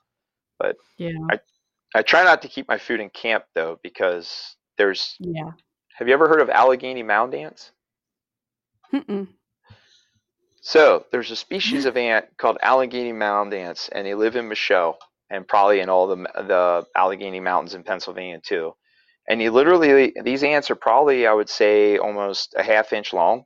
but 0.59 0.78
yeah, 0.97 1.32
I 1.95 2.03
try 2.03 2.24
not 2.24 2.41
to 2.43 2.49
keep 2.49 2.68
my 2.68 2.78
food 2.78 3.01
in 3.01 3.09
camp 3.09 3.45
though, 3.55 3.80
because 3.84 4.55
there's. 4.78 5.20
yeah. 5.20 5.51
Have 5.97 6.07
you 6.07 6.14
ever 6.14 6.28
heard 6.28 6.41
of 6.41 6.49
Allegheny 6.49 7.03
mound 7.03 7.36
ants? 7.36 7.72
Mm-mm. 8.93 9.28
So 10.61 11.05
there's 11.11 11.32
a 11.32 11.36
species 11.36 11.86
of 11.86 11.97
ant 11.97 12.38
called 12.38 12.57
Allegheny 12.64 13.14
mound 13.14 13.53
ants, 13.53 13.89
and 13.89 14.07
they 14.07 14.16
live 14.16 14.36
in 14.36 14.49
Michaux 14.49 14.97
and 15.30 15.48
probably 15.48 15.80
in 15.80 15.90
all 15.90 16.08
the 16.08 16.16
the 16.16 16.86
Allegheny 16.96 17.40
mountains 17.40 17.74
in 17.76 17.84
Pennsylvania 17.84 18.40
too. 18.42 18.74
And 19.28 19.42
you 19.42 19.52
literally 19.52 20.14
these 20.24 20.44
ants 20.44 20.72
are 20.72 20.76
probably 20.76 21.28
I 21.28 21.34
would 21.34 21.50
say 21.50 21.98
almost 21.98 22.54
a 22.58 22.64
half 22.64 22.94
inch 22.94 23.14
long. 23.14 23.46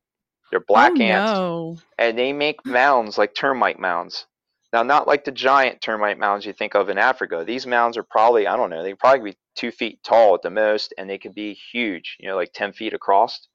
They're 0.51 0.61
oh, 0.61 0.65
black 0.67 0.93
oh, 0.97 1.01
ants, 1.01 1.31
No. 1.31 1.77
and 1.99 2.17
they 2.17 2.33
make 2.33 2.65
mounds 2.65 3.17
like 3.17 3.35
termite 3.35 3.79
mounds. 3.79 4.25
Now, 4.73 4.83
not 4.83 5.07
like 5.07 5.23
the 5.25 5.31
giant 5.31 5.81
termite 5.81 6.19
mounds 6.19 6.45
you 6.45 6.53
think 6.53 6.75
of 6.75 6.89
in 6.89 6.97
Africa. 6.97 7.43
These 7.47 7.67
mounds 7.67 7.97
are 7.97 8.03
probably 8.03 8.47
I 8.47 8.55
don't 8.57 8.69
know 8.69 8.83
they 8.83 8.93
probably 8.93 9.31
be 9.31 9.37
two 9.55 9.71
feet 9.71 10.03
tall 10.03 10.35
at 10.35 10.41
the 10.43 10.49
most, 10.49 10.93
and 10.97 11.09
they 11.09 11.17
can 11.17 11.33
be 11.33 11.53
huge. 11.53 12.17
You 12.19 12.29
know, 12.29 12.35
like 12.35 12.53
ten 12.53 12.73
feet 12.73 12.93
across. 12.93 13.47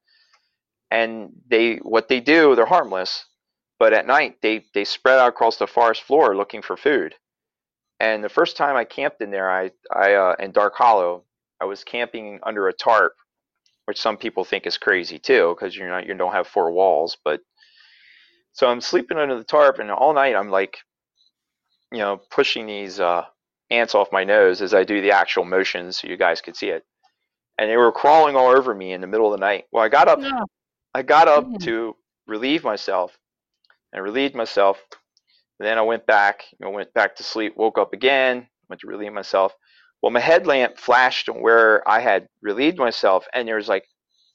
And 0.91 1.31
they 1.49 1.77
what 1.77 2.09
they 2.09 2.21
do 2.21 2.55
they're 2.55 2.67
harmless 2.67 3.25
but 3.83 3.93
at 3.93 4.07
night 4.07 4.37
they 4.43 4.65
they 4.75 4.85
spread 4.85 5.19
out 5.19 5.29
across 5.31 5.57
the 5.57 5.67
forest 5.67 6.03
floor 6.03 6.37
looking 6.37 6.63
for 6.63 6.77
food. 6.77 7.17
And 8.03 8.25
the 8.25 8.29
first 8.31 8.59
time 8.59 8.77
I 8.77 8.85
camped 8.85 9.23
in 9.23 9.31
there, 9.31 9.51
I 9.51 9.71
I 9.95 10.15
uh, 10.15 10.37
in 10.41 10.53
Dark 10.53 10.75
Hollow, 10.77 11.25
I 11.61 11.67
was 11.67 11.85
camping 11.85 12.41
under 12.43 12.69
a 12.69 12.75
tarp, 12.75 13.15
which 13.87 14.01
some 14.01 14.19
people 14.19 14.45
think 14.45 14.67
is 14.67 14.79
crazy 14.79 15.21
too, 15.21 15.57
because 15.57 15.77
you're 15.77 15.89
not 15.89 16.07
you 16.07 16.15
don't 16.15 16.35
have 16.35 16.49
four 16.49 16.73
walls. 16.73 17.17
But 17.25 17.43
so 18.55 18.69
I'm 18.69 18.83
sleeping 18.83 19.19
under 19.19 19.39
the 19.39 19.45
tarp, 19.45 19.79
and 19.79 19.91
all 19.91 20.15
night 20.15 20.37
I'm 20.37 20.51
like, 20.51 20.79
you 21.93 22.01
know, 22.01 22.21
pushing 22.31 22.67
these 22.67 23.01
uh, 23.01 23.25
ants 23.71 23.95
off 23.95 24.13
my 24.13 24.25
nose 24.25 24.63
as 24.63 24.75
I 24.75 24.85
do 24.85 25.01
the 25.01 25.13
actual 25.13 25.45
motions, 25.45 25.99
so 25.99 26.09
you 26.09 26.17
guys 26.17 26.41
could 26.41 26.57
see 26.57 26.71
it. 26.71 26.85
And 27.59 27.71
they 27.71 27.77
were 27.77 27.93
crawling 27.93 28.37
all 28.37 28.49
over 28.49 28.75
me 28.75 28.93
in 28.93 29.01
the 29.01 29.07
middle 29.07 29.33
of 29.33 29.39
the 29.39 29.47
night. 29.47 29.67
Well, 29.73 29.85
I 29.85 29.89
got 29.89 30.09
up 30.09 30.21
Yeah. 30.21 30.45
I 30.95 31.03
got 31.03 31.29
up 31.29 31.45
Mm. 31.45 31.61
to 31.63 31.97
relieve 32.27 32.65
myself. 32.65 33.17
I 33.95 33.99
relieved 33.99 34.35
myself. 34.35 34.83
Then 35.63 35.79
I 35.79 35.83
went 35.83 36.07
back. 36.07 36.45
I 36.63 36.69
went 36.69 36.93
back 36.95 37.17
to 37.17 37.23
sleep. 37.23 37.55
Woke 37.57 37.79
up 37.79 37.93
again. 37.93 38.47
Went 38.69 38.81
to 38.81 38.87
relieve 38.87 39.13
myself. 39.13 39.53
Well, 40.03 40.11
my 40.13 40.21
headlamp 40.21 40.79
flashed 40.79 41.29
on 41.29 41.41
where 41.41 41.87
I 41.89 42.01
had 42.01 42.27
relieved 42.43 42.79
myself, 42.79 43.27
and 43.33 43.47
there 43.47 43.57
was 43.57 43.69
like 43.69 43.85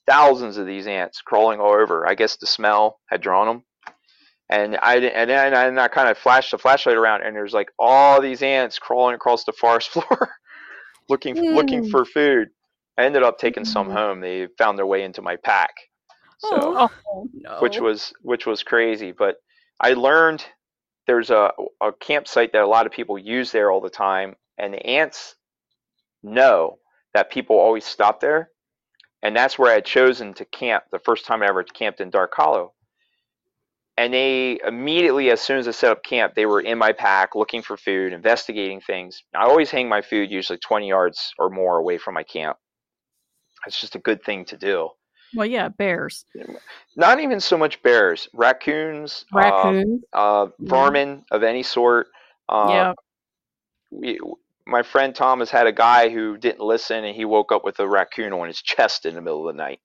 thousands 0.07 0.57
of 0.57 0.65
these 0.65 0.88
ants 0.88 1.21
crawling 1.21 1.59
all 1.59 1.73
over. 1.73 2.07
I 2.07 2.15
guess 2.15 2.38
the 2.38 2.47
smell 2.47 2.99
had 3.09 3.21
drawn 3.21 3.47
them. 3.47 3.63
And 4.49 4.78
I 4.82 4.95
and 4.95 5.30
then 5.30 5.53
I, 5.53 5.65
and 5.65 5.80
I 5.80 5.89
kind 5.89 6.07
of 6.07 6.17
flashed 6.17 6.51
the 6.51 6.57
flashlight 6.57 6.95
around, 6.95 7.23
and 7.23 7.36
there's 7.36 7.53
like 7.53 7.67
all 7.78 8.21
these 8.21 8.41
ants 8.41 8.80
crawling 8.80 9.15
across 9.15 9.43
the 9.43 9.51
forest 9.51 9.89
floor, 9.93 10.30
looking 11.09 11.36
looking 11.53 11.84
Mm. 11.84 11.91
for 11.91 12.05
food. 12.05 12.47
I 12.97 13.03
ended 13.03 13.23
up 13.23 13.38
taking 13.38 13.65
some 13.65 13.89
Mm. 13.89 13.93
home. 13.93 14.21
They 14.21 14.47
found 14.57 14.78
their 14.78 14.86
way 14.86 15.03
into 15.03 15.21
my 15.21 15.36
pack. 15.36 15.71
So 16.39 16.49
Oh. 16.53 16.89
Oh 17.11 17.30
no. 17.34 17.57
which 17.59 17.82
was 17.82 18.13
which 18.21 18.45
was 18.45 18.63
crazy. 18.63 19.11
But 19.11 19.36
I 19.82 19.93
learned 19.93 20.45
there's 21.08 21.30
a 21.30 21.51
a 21.82 21.91
campsite 21.93 22.51
that 22.53 22.64
a 22.64 22.68
lot 22.68 22.86
of 22.86 22.91
people 22.91 23.18
use 23.18 23.51
there 23.51 23.72
all 23.72 23.82
the 23.82 23.89
time, 23.89 24.36
and 24.58 24.74
the 24.74 24.86
ants 24.86 25.36
know 26.22 26.80
that 27.14 27.32
people 27.32 27.58
always 27.58 27.86
stop 27.86 28.20
there, 28.20 28.51
and 29.24 29.36
that's 29.36 29.58
where 29.58 29.72
I 29.72 29.76
had 29.76 29.86
chosen 29.86 30.34
to 30.36 30.45
camp 30.45 30.86
the 30.91 30.99
first 30.99 31.26
time 31.26 31.41
I 31.41 31.47
ever 31.47 31.64
camped 31.64 32.01
in 32.01 32.10
Dark 32.10 32.34
Hollow. 32.36 32.74
And 33.99 34.14
they 34.14 34.60
immediately, 34.64 35.32
as 35.32 35.41
soon 35.41 35.58
as 35.58 35.68
I 35.68 35.72
set 35.72 35.91
up 35.91 36.03
camp, 36.03 36.36
they 36.36 36.45
were 36.45 36.62
in 36.62 36.78
my 36.78 36.91
pack 36.91 37.34
looking 37.34 37.64
for 37.64 37.78
food, 37.78 38.14
investigating 38.14 38.80
things. 38.80 39.24
I 39.34 39.43
always 39.45 39.72
hang 39.72 39.89
my 39.89 40.03
food 40.03 40.30
usually 40.30 40.60
20 40.60 40.88
yards 40.88 41.34
or 41.39 41.49
more 41.49 41.80
away 41.80 41.97
from 41.97 42.14
my 42.14 42.22
camp. 42.22 42.58
It's 43.66 43.82
just 43.82 43.95
a 43.95 43.99
good 43.99 44.24
thing 44.24 44.45
to 44.45 44.58
do 44.58 44.89
Well, 45.36 45.45
yeah, 45.45 45.69
bears, 45.69 46.25
Not 46.95 47.19
even 47.19 47.39
so 47.39 47.57
much 47.57 47.82
bears, 47.84 48.28
raccoons, 48.34 49.25
uh, 49.34 49.38
raccoons. 49.38 50.03
uh, 50.13 50.47
Yeah. 50.59 50.69
vermin 50.69 51.25
of 51.32 51.43
any 51.43 51.63
sort. 51.63 52.07
Uh, 52.49 52.67
yeah. 52.69 52.93
we, 53.91 54.19
my 54.65 54.84
friend 54.84 55.13
Thomas 55.15 55.49
had 55.49 55.67
a 55.67 55.71
guy 55.71 56.09
who 56.09 56.38
didn't 56.38 56.61
listen, 56.61 57.03
and 57.03 57.15
he 57.15 57.25
woke 57.25 57.51
up 57.51 57.63
with 57.63 57.80
a 57.80 57.88
raccoon 57.88 58.34
on 58.34 58.47
his 58.47 58.61
chest 58.61 59.05
in 59.05 59.15
the 59.15 59.21
middle 59.21 59.47
of 59.47 59.55
the 59.55 59.57
night. 59.61 59.80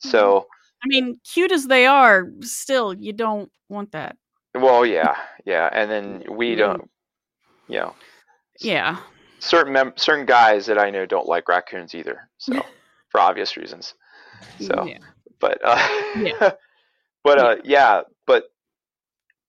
So, 0.00 0.46
I 0.84 0.86
mean, 0.88 1.20
cute 1.24 1.52
as 1.52 1.66
they 1.66 1.86
are, 1.86 2.26
still, 2.42 2.94
you 2.94 3.12
don't 3.12 3.50
want 3.68 3.92
that. 3.92 4.16
well, 4.54 4.86
yeah, 4.86 5.16
yeah, 5.44 5.68
and 5.72 5.90
then 5.90 6.24
we 6.36 6.50
You 6.50 6.56
don't, 6.56 6.90
you 7.68 7.78
know, 7.80 7.94
Yeah. 8.60 8.98
certain 9.38 9.72
mem- 9.72 9.96
certain 9.96 10.26
guys 10.26 10.66
that 10.66 10.78
I 10.78 10.90
know 10.90 11.06
don't 11.06 11.26
like 11.28 11.48
raccoons 11.48 11.94
either. 11.94 12.28
So, 12.38 12.52
for 13.10 13.20
obvious 13.20 13.56
reasons. 13.56 13.94
So, 14.60 14.86
yeah. 14.86 14.98
but 15.40 15.58
uh, 15.64 15.88
Yeah. 16.16 16.50
but 17.24 17.38
uh, 17.38 17.56
yeah, 17.64 18.02
but 18.26 18.44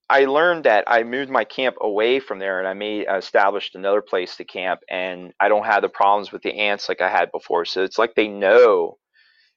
I 0.09 0.25
learned 0.25 0.63
that 0.63 0.85
I 0.87 1.03
moved 1.03 1.29
my 1.29 1.43
camp 1.43 1.75
away 1.81 2.19
from 2.19 2.39
there, 2.39 2.59
and 2.59 2.67
I 2.67 2.73
made 2.73 3.07
I 3.07 3.17
established 3.17 3.75
another 3.75 4.01
place 4.01 4.35
to 4.37 4.45
camp, 4.45 4.81
and 4.89 5.33
I 5.39 5.49
don't 5.49 5.65
have 5.65 5.81
the 5.81 5.89
problems 5.89 6.31
with 6.31 6.43
the 6.43 6.53
ants 6.57 6.87
like 6.87 7.01
I 7.01 7.09
had 7.09 7.31
before. 7.31 7.65
So 7.65 7.83
it's 7.83 7.97
like 7.97 8.15
they 8.15 8.27
know. 8.27 8.97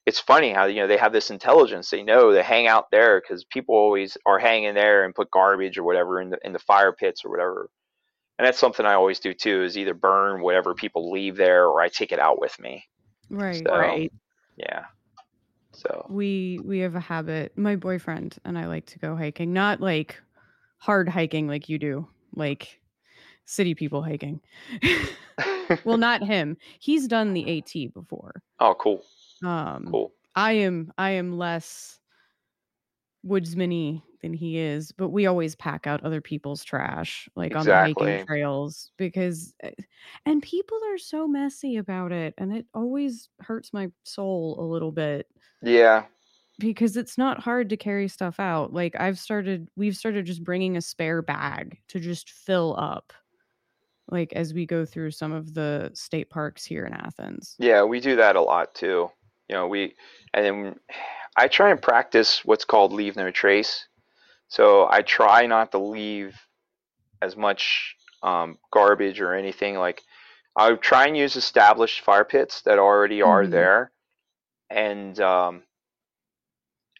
It's 0.06 0.18
funny 0.18 0.52
how 0.52 0.64
you 0.64 0.80
know 0.80 0.86
they 0.88 0.96
have 0.96 1.12
this 1.12 1.30
intelligence. 1.30 1.90
They 1.90 2.02
know 2.02 2.32
they 2.32 2.42
hang 2.42 2.66
out 2.66 2.90
there 2.90 3.20
because 3.20 3.44
people 3.44 3.76
always 3.76 4.16
are 4.26 4.38
hanging 4.38 4.74
there 4.74 5.04
and 5.04 5.14
put 5.14 5.30
garbage 5.30 5.78
or 5.78 5.84
whatever 5.84 6.20
in 6.20 6.30
the 6.30 6.38
in 6.42 6.52
the 6.52 6.58
fire 6.58 6.92
pits 6.92 7.24
or 7.24 7.30
whatever. 7.30 7.70
And 8.38 8.46
that's 8.46 8.58
something 8.58 8.86
I 8.86 8.94
always 8.94 9.20
do 9.20 9.34
too. 9.34 9.62
Is 9.62 9.76
either 9.78 9.94
burn 9.94 10.40
whatever 10.40 10.74
people 10.74 11.12
leave 11.12 11.36
there, 11.36 11.66
or 11.66 11.80
I 11.80 11.88
take 11.88 12.10
it 12.10 12.18
out 12.18 12.40
with 12.40 12.58
me. 12.58 12.86
Right. 13.28 13.62
So- 13.64 13.76
Right. 13.78 14.12
Yeah. 14.56 14.86
So. 15.80 16.06
We 16.10 16.60
we 16.64 16.80
have 16.80 16.94
a 16.94 17.00
habit 17.00 17.56
my 17.56 17.76
boyfriend 17.76 18.36
and 18.44 18.58
i 18.58 18.66
like 18.66 18.84
to 18.86 18.98
go 18.98 19.16
hiking 19.16 19.52
not 19.52 19.80
like 19.80 20.20
hard 20.78 21.08
hiking 21.08 21.46
like 21.46 21.68
you 21.68 21.78
do 21.78 22.06
like 22.34 22.80
city 23.44 23.74
people 23.74 24.02
hiking. 24.02 24.40
Well 25.84 25.98
not 25.98 26.24
him 26.24 26.56
he's 26.80 27.06
done 27.06 27.32
the 27.32 27.58
AT 27.58 27.94
before. 27.94 28.42
Oh, 28.58 28.74
cool, 28.74 29.04
um 29.44 29.86
cool. 29.88 30.12
i 30.34 30.52
am 30.52 30.92
i 30.98 31.10
am 31.10 31.38
less 31.38 31.99
woodsmany 33.26 34.02
than 34.22 34.32
he 34.34 34.58
is 34.58 34.92
but 34.92 35.08
we 35.08 35.26
always 35.26 35.54
pack 35.54 35.86
out 35.86 36.02
other 36.04 36.20
people's 36.20 36.62
trash 36.64 37.28
like 37.36 37.54
on 37.54 37.64
the 37.64 37.74
hiking 37.74 38.24
trails 38.26 38.90
because 38.98 39.54
uh, 39.64 39.70
and 40.26 40.42
people 40.42 40.78
are 40.90 40.98
so 40.98 41.26
messy 41.26 41.76
about 41.76 42.12
it 42.12 42.34
and 42.38 42.54
it 42.54 42.66
always 42.74 43.28
hurts 43.40 43.72
my 43.72 43.88
soul 44.04 44.56
a 44.58 44.62
little 44.64 44.92
bit 44.92 45.26
Yeah. 45.62 46.04
because 46.58 46.96
it's 46.98 47.16
not 47.16 47.40
hard 47.40 47.70
to 47.70 47.76
carry 47.78 48.08
stuff 48.08 48.38
out. 48.38 48.74
Like 48.74 48.94
I've 49.00 49.18
started 49.18 49.68
we've 49.76 49.96
started 49.96 50.26
just 50.26 50.44
bringing 50.44 50.76
a 50.76 50.82
spare 50.82 51.22
bag 51.22 51.78
to 51.88 51.98
just 52.00 52.28
fill 52.30 52.76
up 52.78 53.12
like 54.10 54.32
as 54.34 54.52
we 54.52 54.66
go 54.66 54.84
through 54.84 55.12
some 55.12 55.32
of 55.32 55.54
the 55.54 55.90
state 55.94 56.28
parks 56.30 56.64
here 56.64 56.84
in 56.84 56.92
Athens. 56.92 57.54
Yeah, 57.58 57.84
we 57.84 58.00
do 58.00 58.16
that 58.16 58.36
a 58.36 58.42
lot 58.42 58.74
too. 58.74 59.10
You 59.48 59.56
know, 59.56 59.66
we 59.68 59.94
and 60.34 60.44
then 60.44 60.74
I 61.36 61.48
try 61.48 61.70
and 61.70 61.80
practice 61.80 62.44
what's 62.44 62.64
called 62.64 62.92
leave 62.92 63.16
no 63.16 63.30
trace. 63.30 63.86
So 64.48 64.88
I 64.90 65.02
try 65.02 65.46
not 65.46 65.72
to 65.72 65.78
leave 65.78 66.36
as 67.22 67.36
much 67.36 67.96
um, 68.22 68.58
garbage 68.72 69.20
or 69.20 69.34
anything. 69.34 69.76
Like 69.76 70.02
I 70.56 70.74
try 70.74 71.06
and 71.06 71.16
use 71.16 71.36
established 71.36 72.02
fire 72.02 72.24
pits 72.24 72.62
that 72.62 72.78
already 72.78 73.22
are 73.22 73.44
Mhm. 73.44 73.50
there, 73.50 73.92
and 74.70 75.18
um, 75.20 75.62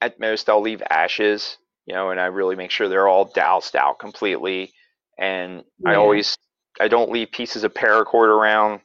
at 0.01 0.18
most 0.20 0.49
I'll 0.49 0.61
leave 0.61 0.83
ashes. 0.91 1.59
You 1.87 1.95
know, 1.95 2.11
and 2.11 2.20
I 2.20 2.26
really 2.26 2.57
make 2.57 2.70
sure 2.70 2.89
they're 2.89 3.09
all 3.09 3.24
doused 3.24 3.74
out 3.74 3.99
completely. 3.99 4.72
And 5.18 5.64
I 5.85 5.97
always 5.97 6.37
I 6.81 6.89
don't 6.89 7.11
leave 7.11 7.33
pieces 7.33 7.64
of 7.64 7.74
paracord 7.74 8.28
around 8.28 8.81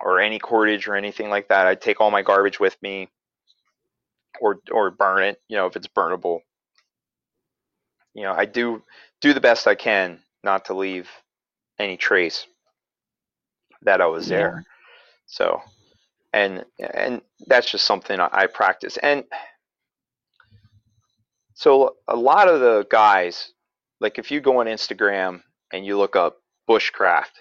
or 0.00 0.20
any 0.20 0.38
cordage 0.38 0.86
or 0.86 0.94
anything 0.94 1.28
like 1.28 1.48
that. 1.48 1.66
I 1.66 1.74
take 1.74 2.00
all 2.00 2.10
my 2.10 2.22
garbage 2.22 2.60
with 2.60 2.80
me 2.82 3.08
or 4.40 4.60
or 4.70 4.90
burn 4.90 5.22
it, 5.24 5.40
you 5.48 5.56
know, 5.56 5.66
if 5.66 5.76
it's 5.76 5.88
burnable. 5.88 6.40
You 8.14 8.24
know, 8.24 8.32
I 8.32 8.44
do 8.46 8.82
do 9.20 9.32
the 9.32 9.40
best 9.40 9.66
I 9.66 9.74
can 9.74 10.20
not 10.42 10.66
to 10.66 10.74
leave 10.74 11.08
any 11.78 11.96
trace 11.96 12.46
that 13.82 14.00
I 14.00 14.06
was 14.06 14.28
Yeah. 14.28 14.28
there. 14.28 14.64
So 15.26 15.60
and 16.32 16.64
and 16.78 17.22
that's 17.46 17.70
just 17.70 17.86
something 17.86 18.18
I, 18.20 18.28
I 18.32 18.46
practice. 18.46 18.96
And 18.98 19.24
so 21.54 21.96
a 22.08 22.16
lot 22.16 22.48
of 22.48 22.60
the 22.60 22.86
guys, 22.90 23.52
like 24.00 24.18
if 24.18 24.30
you 24.30 24.40
go 24.40 24.60
on 24.60 24.66
Instagram 24.66 25.42
and 25.72 25.84
you 25.84 25.98
look 25.98 26.16
up 26.16 26.38
bushcraft 26.68 27.32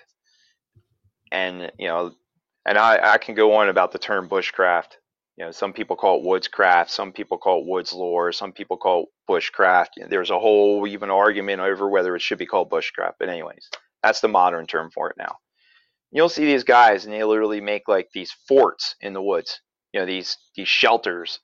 and 1.31 1.71
you 1.79 1.87
know 1.87 2.11
and 2.65 2.77
I, 2.77 3.13
I 3.13 3.17
can 3.17 3.35
go 3.35 3.53
on 3.55 3.69
about 3.69 3.91
the 3.91 3.99
term 3.99 4.27
bushcraft. 4.29 4.97
You 5.37 5.45
know, 5.45 5.51
some 5.51 5.71
people 5.71 5.95
call 5.95 6.19
it 6.19 6.25
woodscraft, 6.25 6.89
some 6.89 7.11
people 7.11 7.37
call 7.37 7.61
it 7.61 7.67
woods 7.67 7.93
lore, 7.93 8.31
some 8.31 8.51
people 8.51 8.77
call 8.77 9.03
it 9.03 9.09
bushcraft. 9.31 9.89
You 9.95 10.03
know, 10.03 10.09
there's 10.09 10.31
a 10.31 10.39
whole 10.39 10.87
even 10.87 11.11
argument 11.11 11.61
over 11.61 11.87
whether 11.87 12.15
it 12.15 12.23
should 12.23 12.39
be 12.39 12.47
called 12.47 12.71
bushcraft. 12.71 13.13
But 13.19 13.29
anyways, 13.29 13.69
that's 14.01 14.19
the 14.19 14.29
modern 14.29 14.65
term 14.65 14.89
for 14.89 15.09
it 15.11 15.15
now. 15.17 15.37
You'll 16.11 16.29
see 16.29 16.45
these 16.45 16.63
guys 16.63 17.05
and 17.05 17.13
they 17.13 17.23
literally 17.23 17.61
make 17.61 17.87
like 17.87 18.09
these 18.13 18.35
forts 18.47 18.95
in 18.99 19.13
the 19.13 19.21
woods. 19.21 19.61
You 19.93 19.99
know, 19.99 20.05
these 20.07 20.37
these 20.55 20.67
shelters, 20.67 21.39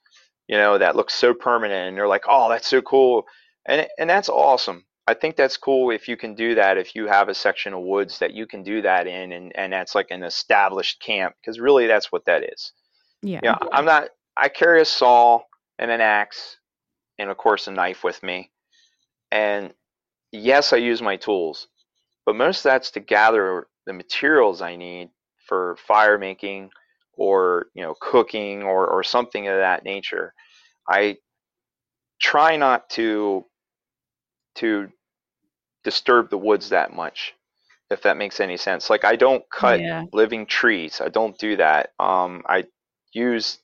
you 0.47 0.57
know, 0.57 0.79
that 0.79 0.95
look 0.95 1.11
so 1.11 1.35
permanent 1.35 1.89
and 1.89 1.97
they're 1.97 2.07
like, 2.07 2.23
"Oh, 2.27 2.49
that's 2.49 2.67
so 2.67 2.81
cool." 2.81 3.25
And 3.67 3.87
and 3.99 4.09
that's 4.09 4.29
awesome. 4.29 4.85
I 5.05 5.13
think 5.13 5.35
that's 5.35 5.57
cool 5.57 5.91
if 5.91 6.07
you 6.07 6.17
can 6.17 6.33
do 6.33 6.55
that 6.55 6.77
if 6.77 6.95
you 6.95 7.07
have 7.07 7.29
a 7.29 7.35
section 7.35 7.73
of 7.73 7.81
woods 7.83 8.19
that 8.19 8.33
you 8.33 8.47
can 8.47 8.63
do 8.63 8.81
that 8.81 9.05
in 9.05 9.33
and 9.33 9.51
and 9.55 9.73
that's 9.73 9.93
like 9.95 10.11
an 10.11 10.23
established 10.23 11.01
camp 11.01 11.35
because 11.41 11.59
really 11.59 11.85
that's 11.87 12.11
what 12.11 12.25
that 12.25 12.43
is. 12.43 12.71
Yeah. 13.23 13.41
Yeah, 13.41 13.57
I'm 13.71 13.85
not. 13.85 14.09
I 14.37 14.49
carry 14.49 14.81
a 14.81 14.85
saw 14.85 15.41
and 15.79 15.91
an 15.91 16.01
axe, 16.01 16.57
and 17.19 17.29
of 17.29 17.37
course 17.37 17.67
a 17.67 17.71
knife 17.71 18.03
with 18.03 18.21
me. 18.23 18.51
And 19.31 19.73
yes, 20.31 20.73
I 20.73 20.77
use 20.77 21.01
my 21.01 21.17
tools, 21.17 21.67
but 22.25 22.35
most 22.35 22.59
of 22.59 22.63
that's 22.63 22.91
to 22.91 22.99
gather 22.99 23.67
the 23.85 23.93
materials 23.93 24.61
I 24.61 24.75
need 24.75 25.09
for 25.47 25.77
fire 25.77 26.17
making, 26.17 26.71
or 27.13 27.67
you 27.73 27.83
know, 27.83 27.95
cooking, 27.99 28.63
or 28.63 28.87
or 28.87 29.03
something 29.03 29.47
of 29.47 29.57
that 29.57 29.83
nature. 29.83 30.33
I 30.89 31.17
try 32.21 32.57
not 32.57 32.89
to 32.91 33.45
to 34.55 34.89
disturb 35.83 36.29
the 36.29 36.37
woods 36.37 36.69
that 36.69 36.93
much, 36.93 37.33
if 37.89 38.03
that 38.03 38.17
makes 38.17 38.39
any 38.39 38.57
sense. 38.57 38.89
Like 38.89 39.05
I 39.05 39.15
don't 39.15 39.43
cut 39.49 39.79
Yeah. 39.79 40.03
living 40.13 40.45
trees. 40.45 41.01
I 41.01 41.09
don't 41.09 41.37
do 41.37 41.57
that. 41.57 41.91
Um, 41.99 42.43
I 42.47 42.65
use 43.13 43.59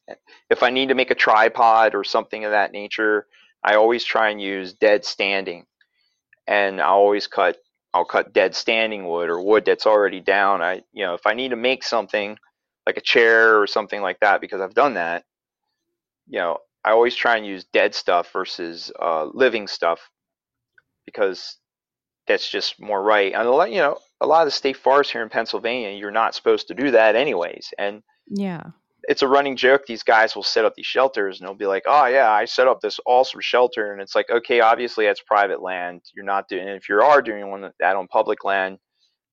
if 0.49 0.63
I 0.63 0.69
need 0.69 0.89
to 0.89 0.95
make 0.95 1.11
a 1.11 1.15
tripod 1.15 1.95
or 1.95 2.03
something 2.03 2.45
of 2.45 2.51
that 2.51 2.71
nature, 2.71 3.27
I 3.63 3.75
always 3.75 4.03
try 4.03 4.29
and 4.29 4.41
use 4.41 4.73
dead 4.73 5.05
standing. 5.05 5.65
And 6.47 6.81
I 6.81 6.85
always 6.85 7.27
cut 7.27 7.57
I'll 7.93 8.05
cut 8.05 8.33
dead 8.33 8.53
standing 8.55 9.07
wood 9.07 9.29
or 9.29 9.41
wood 9.41 9.65
that's 9.65 9.87
already 9.87 10.19
down. 10.19 10.61
I 10.61 10.83
you 10.93 11.05
know, 11.05 11.13
if 11.15 11.25
I 11.25 11.33
need 11.33 11.49
to 11.49 11.55
make 11.55 11.83
something 11.83 12.37
like 12.85 12.97
a 12.97 13.01
chair 13.01 13.59
or 13.59 13.67
something 13.67 14.01
like 14.01 14.19
that 14.21 14.41
because 14.41 14.61
I've 14.61 14.73
done 14.73 14.95
that, 14.95 15.23
you 16.27 16.39
know, 16.39 16.59
I 16.83 16.91
always 16.91 17.15
try 17.15 17.37
and 17.37 17.45
use 17.45 17.65
dead 17.65 17.93
stuff 17.93 18.31
versus 18.31 18.91
uh, 19.01 19.25
living 19.25 19.67
stuff 19.67 19.99
because 21.05 21.57
that's 22.27 22.49
just 22.49 22.79
more 22.79 23.01
right. 23.01 23.33
And 23.33 23.47
a 23.47 23.51
lot, 23.51 23.71
you 23.71 23.79
know, 23.79 23.97
a 24.21 24.27
lot 24.27 24.41
of 24.41 24.47
the 24.47 24.51
state 24.51 24.77
forests 24.77 25.11
here 25.11 25.23
in 25.23 25.29
Pennsylvania, 25.29 25.89
you're 25.89 26.11
not 26.11 26.35
supposed 26.35 26.67
to 26.67 26.75
do 26.75 26.91
that 26.91 27.15
anyways. 27.15 27.73
And 27.77 28.03
Yeah. 28.27 28.61
It's 29.09 29.23
a 29.23 29.27
running 29.27 29.55
joke. 29.57 29.87
These 29.87 30.03
guys 30.03 30.35
will 30.35 30.43
set 30.43 30.65
up 30.65 30.75
these 30.75 30.85
shelters 30.85 31.39
and 31.39 31.47
they'll 31.47 31.55
be 31.55 31.65
like, 31.65 31.83
"Oh 31.87 32.05
yeah, 32.05 32.31
I 32.31 32.45
set 32.45 32.67
up 32.67 32.79
this 32.79 32.99
awesome 33.07 33.41
shelter," 33.41 33.91
and 33.91 34.01
it's 34.01 34.15
like, 34.15 34.29
okay, 34.29 34.61
obviously 34.61 35.05
that's 35.07 35.21
private 35.21 35.63
land. 35.63 36.03
You're 36.15 36.25
not 36.25 36.47
doing. 36.47 36.67
And 36.67 36.77
if 36.77 36.87
you 36.87 37.01
are 37.01 37.21
doing 37.21 37.49
one 37.49 37.71
that 37.79 37.95
on 37.95 38.07
public 38.07 38.45
land, 38.45 38.77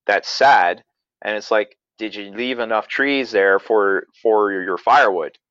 that's 0.06 0.30
sad. 0.30 0.82
And 1.22 1.36
it's 1.36 1.50
like, 1.50 1.76
did 1.98 2.14
you 2.14 2.32
leave 2.32 2.58
enough 2.58 2.88
trees 2.88 3.30
there 3.30 3.58
for 3.58 4.06
for 4.22 4.50
your, 4.50 4.64
your 4.64 4.78
firewood? 4.78 5.36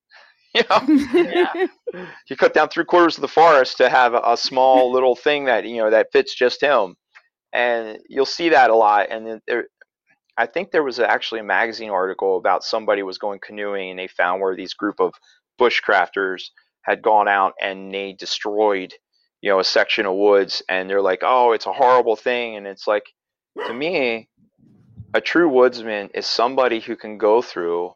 You 0.55 0.63
know, 0.69 1.67
you 2.29 2.37
cut 2.37 2.53
down 2.53 2.69
three 2.69 2.85
quarters 2.85 3.17
of 3.17 3.21
the 3.21 3.27
forest 3.27 3.75
to 3.77 3.89
have 3.89 4.13
a, 4.13 4.21
a 4.25 4.37
small 4.37 4.89
little 4.89 5.13
thing 5.15 5.45
that 5.45 5.65
you 5.65 5.77
know 5.83 5.91
that 5.91 6.13
fits 6.13 6.33
just 6.33 6.61
him, 6.61 6.95
and 7.53 7.99
you'll 8.07 8.25
see 8.25 8.49
that 8.49 8.69
a 8.69 8.75
lot. 8.75 9.07
And 9.11 9.27
then 9.27 9.41
there, 9.47 9.65
I 10.37 10.45
think 10.45 10.71
there 10.71 10.83
was 10.83 10.99
actually 10.99 11.39
a 11.39 11.43
magazine 11.45 11.89
article 11.91 12.37
about 12.37 12.63
somebody 12.63 13.03
was 13.03 13.17
going 13.17 13.39
canoeing 13.39 13.91
and 13.91 13.99
they 13.99 14.07
found 14.07 14.41
where 14.41 14.55
these 14.55 14.73
group 14.73 14.99
of 14.99 15.13
bushcrafters 15.59 16.49
had 16.81 17.01
gone 17.01 17.27
out 17.27 17.53
and 17.61 17.93
they 17.93 18.13
destroyed, 18.13 18.93
you 19.41 19.49
know, 19.49 19.59
a 19.59 19.63
section 19.63 20.05
of 20.05 20.15
woods 20.15 20.61
and 20.69 20.89
they're 20.89 21.01
like, 21.01 21.21
"Oh, 21.23 21.53
it's 21.53 21.65
a 21.65 21.73
horrible 21.73 22.15
thing." 22.15 22.57
And 22.57 22.67
it's 22.67 22.87
like 22.87 23.05
to 23.67 23.73
me, 23.73 24.29
a 25.13 25.21
true 25.21 25.47
woodsman 25.47 26.09
is 26.13 26.27
somebody 26.27 26.79
who 26.81 26.95
can 26.97 27.17
go 27.17 27.41
through, 27.41 27.93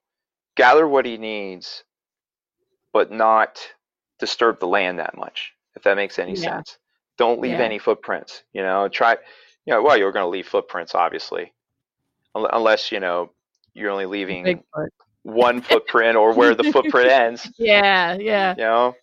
gather 0.55 0.87
what 0.87 1.05
he 1.05 1.17
needs, 1.17 1.83
but 2.93 3.11
not 3.11 3.59
disturb 4.19 4.59
the 4.59 4.67
land 4.67 4.99
that 4.99 5.17
much. 5.17 5.53
If 5.75 5.83
that 5.83 5.95
makes 5.97 6.19
any 6.19 6.35
Yeah. 6.35 6.55
sense. 6.55 6.77
Don't 7.17 7.41
leave 7.41 7.59
Yeah. 7.59 7.65
any 7.65 7.79
footprints. 7.79 8.43
You 8.53 8.61
know, 8.61 8.87
try. 8.87 9.17
You 9.65 9.73
know, 9.73 9.83
well, 9.83 9.97
you're 9.97 10.11
going 10.13 10.23
to 10.23 10.29
leave 10.29 10.47
footprints, 10.47 10.95
obviously, 10.95 11.53
unless 12.35 12.91
you 12.91 12.99
know 12.99 13.31
you're 13.73 13.91
only 13.91 14.05
leaving 14.05 14.43
Bigfoot. 14.45 14.87
one 15.23 15.61
footprint 15.69 16.17
or 16.17 16.33
where 16.33 16.55
the 16.55 16.71
footprint 16.71 17.09
ends. 17.11 17.49
Yeah, 17.57 18.17
yeah. 18.19 18.55
You 18.57 18.63
know, 18.63 18.95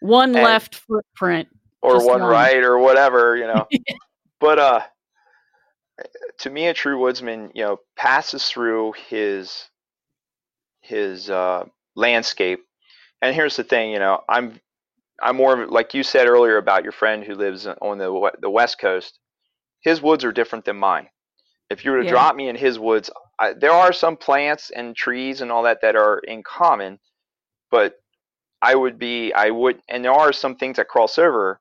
One 0.00 0.34
And- 0.34 0.44
left 0.44 0.74
footprint. 0.76 1.48
or 1.82 1.96
one 2.04 2.20
one. 2.20 2.30
right 2.30 2.62
or 2.62 2.78
whatever. 2.78 3.36
You 3.36 3.46
know, 3.46 3.66
but 4.40 4.58
uh, 4.58 4.80
to 6.38 6.50
me, 6.50 6.66
a 6.68 6.74
true 6.74 6.98
woodsman, 6.98 7.50
you 7.54 7.64
know, 7.64 7.78
passes 7.96 8.46
through 8.46 8.92
his 9.08 9.68
his 10.80 11.30
uh, 11.30 11.64
landscape. 11.94 12.60
And 13.22 13.34
here's 13.34 13.56
the 13.56 13.64
thing, 13.64 13.90
you 13.90 13.98
know, 13.98 14.20
I'm 14.28 14.60
I'm 15.22 15.36
more 15.36 15.58
of 15.62 15.70
like 15.70 15.94
you 15.94 16.02
said 16.02 16.26
earlier 16.28 16.58
about 16.58 16.82
your 16.82 16.92
friend 16.92 17.24
who 17.24 17.34
lives 17.34 17.66
on 17.66 17.98
the 17.98 18.30
the 18.40 18.50
west 18.50 18.78
coast. 18.78 19.18
His 19.80 20.02
woods 20.02 20.24
are 20.24 20.32
different 20.32 20.64
than 20.64 20.76
mine. 20.76 21.08
If 21.70 21.84
you 21.84 21.90
were 21.90 21.98
to 21.98 22.04
Yeah. 22.04 22.10
drop 22.10 22.36
me 22.36 22.48
in 22.48 22.56
his 22.56 22.78
woods, 22.78 23.10
I, 23.38 23.52
there 23.52 23.72
are 23.72 23.92
some 23.92 24.16
plants 24.16 24.70
and 24.70 24.96
trees 24.96 25.40
and 25.40 25.50
all 25.52 25.64
that 25.64 25.80
that 25.82 25.96
are 25.96 26.18
in 26.20 26.42
common, 26.42 26.98
but 27.70 28.00
I 28.62 28.74
would 28.74 28.98
be 28.98 29.32
I 29.32 29.50
would 29.50 29.82
and 29.88 30.04
there 30.04 30.12
are 30.12 30.32
some 30.32 30.56
things 30.56 30.76
that 30.76 30.88
cross 30.88 31.18
over, 31.18 31.60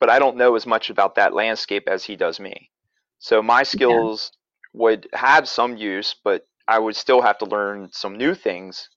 but 0.00 0.10
I 0.10 0.18
don't 0.18 0.36
know 0.36 0.54
as 0.56 0.66
much 0.66 0.90
about 0.90 1.14
that 1.16 1.34
landscape 1.34 1.88
as 1.88 2.04
he 2.04 2.16
does 2.16 2.38
me. 2.40 2.70
So 3.18 3.42
my 3.42 3.62
skills 3.62 4.32
would 4.74 5.08
have 5.14 5.48
some 5.48 5.76
use, 5.76 6.14
but 6.22 6.46
I 6.68 6.78
would 6.78 6.96
still 6.96 7.22
have 7.22 7.38
to 7.38 7.46
learn 7.46 7.90
some 7.92 8.16
new 8.16 8.34
things 8.34 8.88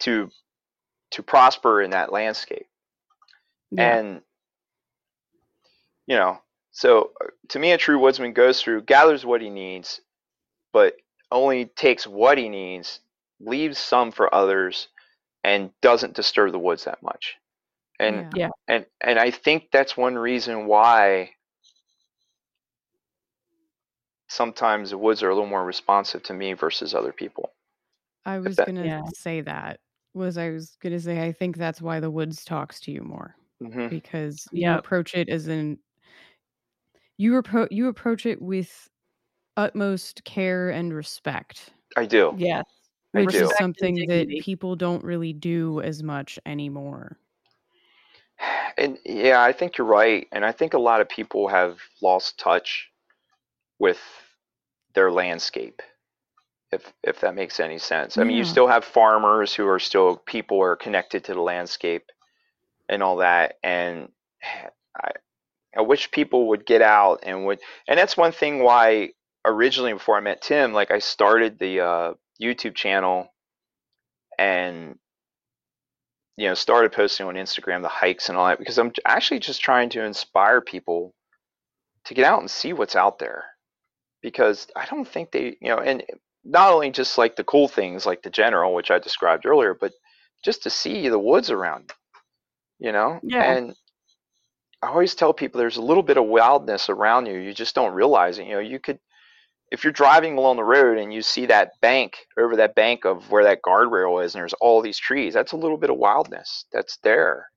to 0.00 0.30
to 1.12 1.22
prosper 1.22 1.82
in 1.82 1.90
that 1.90 2.12
landscape. 2.12 2.66
Yeah. 3.70 3.96
And 3.96 4.22
you 6.06 6.16
know, 6.16 6.40
so 6.78 7.12
uh, 7.20 7.26
to 7.48 7.58
me, 7.58 7.72
a 7.72 7.78
true 7.78 7.98
woodsman 7.98 8.32
goes 8.32 8.62
through, 8.62 8.82
gathers 8.82 9.26
what 9.26 9.42
he 9.42 9.50
needs, 9.50 10.00
but 10.72 10.96
only 11.32 11.66
takes 11.66 12.06
what 12.06 12.38
he 12.38 12.48
needs, 12.48 13.00
leaves 13.40 13.78
some 13.78 14.12
for 14.12 14.34
others, 14.34 14.88
and 15.44 15.72
doesn't 15.82 16.14
disturb 16.14 16.52
the 16.52 16.58
woods 16.58 16.84
that 16.84 17.02
much. 17.02 17.36
And 18.00 18.16
Yeah. 18.16 18.30
Yeah. 18.34 18.50
and 18.68 18.86
and 19.00 19.18
I 19.18 19.30
think 19.30 19.70
that's 19.72 19.96
one 19.96 20.16
reason 20.16 20.66
why 20.66 21.32
sometimes 24.28 24.90
the 24.90 24.98
woods 24.98 25.22
are 25.22 25.30
a 25.30 25.34
little 25.34 25.48
more 25.48 25.64
responsive 25.64 26.22
to 26.24 26.34
me 26.34 26.52
versus 26.52 26.94
other 26.94 27.12
people. 27.12 27.52
I 28.24 28.38
was 28.38 28.56
that- 28.56 28.66
gonna 28.66 28.84
Yeah. 28.84 29.02
say 29.14 29.40
that. 29.42 29.80
Was 30.14 30.38
I 30.38 30.50
was 30.50 30.76
gonna 30.76 31.00
say 31.00 31.24
I 31.24 31.32
think 31.32 31.56
that's 31.56 31.80
why 31.82 32.00
the 32.00 32.10
woods 32.10 32.44
talks 32.44 32.80
to 32.80 32.92
you 32.92 33.02
more 33.02 33.36
hmm 33.60 33.88
because 33.88 34.48
you 34.52 34.74
Yep. 34.74 34.78
approach 34.78 35.14
it 35.14 35.28
as 35.28 35.48
an 35.48 35.78
you 37.18 37.42
appro- 37.42 37.68
you 37.70 37.88
approach 37.88 38.24
it 38.24 38.40
with 38.40 38.88
utmost 39.56 40.24
care 40.24 40.70
and 40.70 40.94
respect, 40.94 41.70
I 41.96 42.06
do. 42.06 42.34
Yes. 42.38 42.64
I 43.14 43.22
which 43.22 43.32
do. 43.32 43.44
is 43.44 43.56
something 43.58 44.06
that 44.08 44.28
people 44.42 44.76
don't 44.76 45.02
really 45.02 45.32
do 45.32 45.80
as 45.80 46.02
much 46.02 46.38
anymore. 46.46 47.18
And 48.78 48.96
yeah, 49.04 49.42
I 49.42 49.50
think 49.50 49.76
you're 49.76 49.88
right. 49.88 50.28
And 50.30 50.44
I 50.44 50.52
think 50.52 50.72
a 50.72 50.78
lot 50.78 51.00
of 51.00 51.08
people 51.08 51.48
have 51.48 51.78
lost 52.00 52.38
touch 52.38 52.88
with 53.80 53.98
their 54.94 55.10
landscape, 55.10 55.82
if 56.70 56.92
if 57.02 57.18
that 57.22 57.34
makes 57.34 57.58
any 57.58 57.78
sense. 57.78 58.18
I 58.18 58.22
mean, 58.22 58.36
you 58.36 58.44
still 58.44 58.68
have 58.68 58.84
farmers 58.84 59.52
who 59.52 59.66
are 59.66 59.80
still 59.80 60.18
people 60.26 60.62
are 60.62 60.76
connected 60.76 61.24
to 61.24 61.34
the 61.34 61.42
landscape 61.42 62.04
and 62.88 63.02
all 63.02 63.16
that. 63.16 63.56
And 63.64 64.10
I 64.96 65.10
I 65.78 65.82
wish 65.82 66.10
people 66.10 66.48
would 66.48 66.66
get 66.66 66.82
out 66.82 67.20
and 67.22 67.46
would 67.46 67.60
and 67.86 67.98
that's 67.98 68.16
one 68.16 68.32
thing 68.32 68.62
why 68.64 69.10
originally 69.44 69.92
before 69.92 70.16
I 70.16 70.20
met 70.20 70.42
Tim, 70.42 70.72
like 70.72 70.90
I 70.90 70.98
started 70.98 71.58
the 71.58 71.80
uh, 71.80 72.14
YouTube 72.42 72.74
channel 72.74 73.32
and 74.38 74.98
you 76.36 76.48
know 76.48 76.54
started 76.54 76.92
posting 76.92 77.26
on 77.26 77.34
Instagram 77.34 77.82
the 77.82 77.88
hikes 77.88 78.28
and 78.28 78.36
all 78.36 78.48
that 78.48 78.58
because 78.58 78.78
I'm 78.78 78.92
actually 79.06 79.40
just 79.40 79.60
trying 79.60 79.88
to 79.90 80.04
inspire 80.04 80.60
people 80.60 81.14
to 82.04 82.14
get 82.14 82.24
out 82.24 82.40
and 82.40 82.50
see 82.50 82.72
what's 82.72 82.96
out 82.96 83.18
there 83.18 83.44
because 84.22 84.66
I 84.76 84.86
don't 84.86 85.06
think 85.06 85.30
they 85.30 85.56
you 85.60 85.68
know 85.68 85.78
and 85.78 86.02
not 86.44 86.72
only 86.72 86.90
just 86.90 87.18
like 87.18 87.36
the 87.36 87.44
cool 87.44 87.68
things 87.68 88.06
like 88.06 88.22
the 88.22 88.30
general 88.30 88.74
which 88.74 88.90
I 88.90 88.98
described 88.98 89.46
earlier 89.46 89.74
but 89.74 89.92
just 90.44 90.62
to 90.64 90.70
see 90.70 91.08
the 91.08 91.18
woods 91.18 91.50
around 91.50 91.92
you 92.78 92.92
know 92.92 93.20
Yeah. 93.22 93.42
and 93.52 93.74
I 94.82 94.88
always 94.88 95.14
tell 95.14 95.32
people 95.32 95.58
there's 95.58 95.76
a 95.76 95.82
little 95.82 96.02
bit 96.02 96.16
of 96.18 96.24
wildness 96.26 96.88
around 96.88 97.26
you 97.26 97.38
you 97.38 97.52
just 97.52 97.74
don't 97.74 97.94
realize 97.94 98.38
it 98.38 98.46
you 98.46 98.52
know 98.54 98.60
you 98.60 98.78
could 98.78 98.98
if 99.70 99.84
you're 99.84 99.92
driving 99.92 100.38
along 100.38 100.56
the 100.56 100.64
road 100.64 100.98
and 100.98 101.12
you 101.12 101.20
see 101.20 101.46
that 101.46 101.72
bank 101.82 102.16
over 102.38 102.56
that 102.56 102.74
bank 102.74 103.04
of 103.04 103.30
where 103.30 103.44
that 103.44 103.60
guardrail 103.66 104.24
is 104.24 104.34
and 104.34 104.40
there's 104.40 104.54
all 104.54 104.80
these 104.80 104.98
trees 104.98 105.34
that's 105.34 105.52
a 105.52 105.56
little 105.56 105.76
bit 105.76 105.90
of 105.90 105.96
wildness 105.96 106.64
that's 106.72 106.96
there 107.02 107.48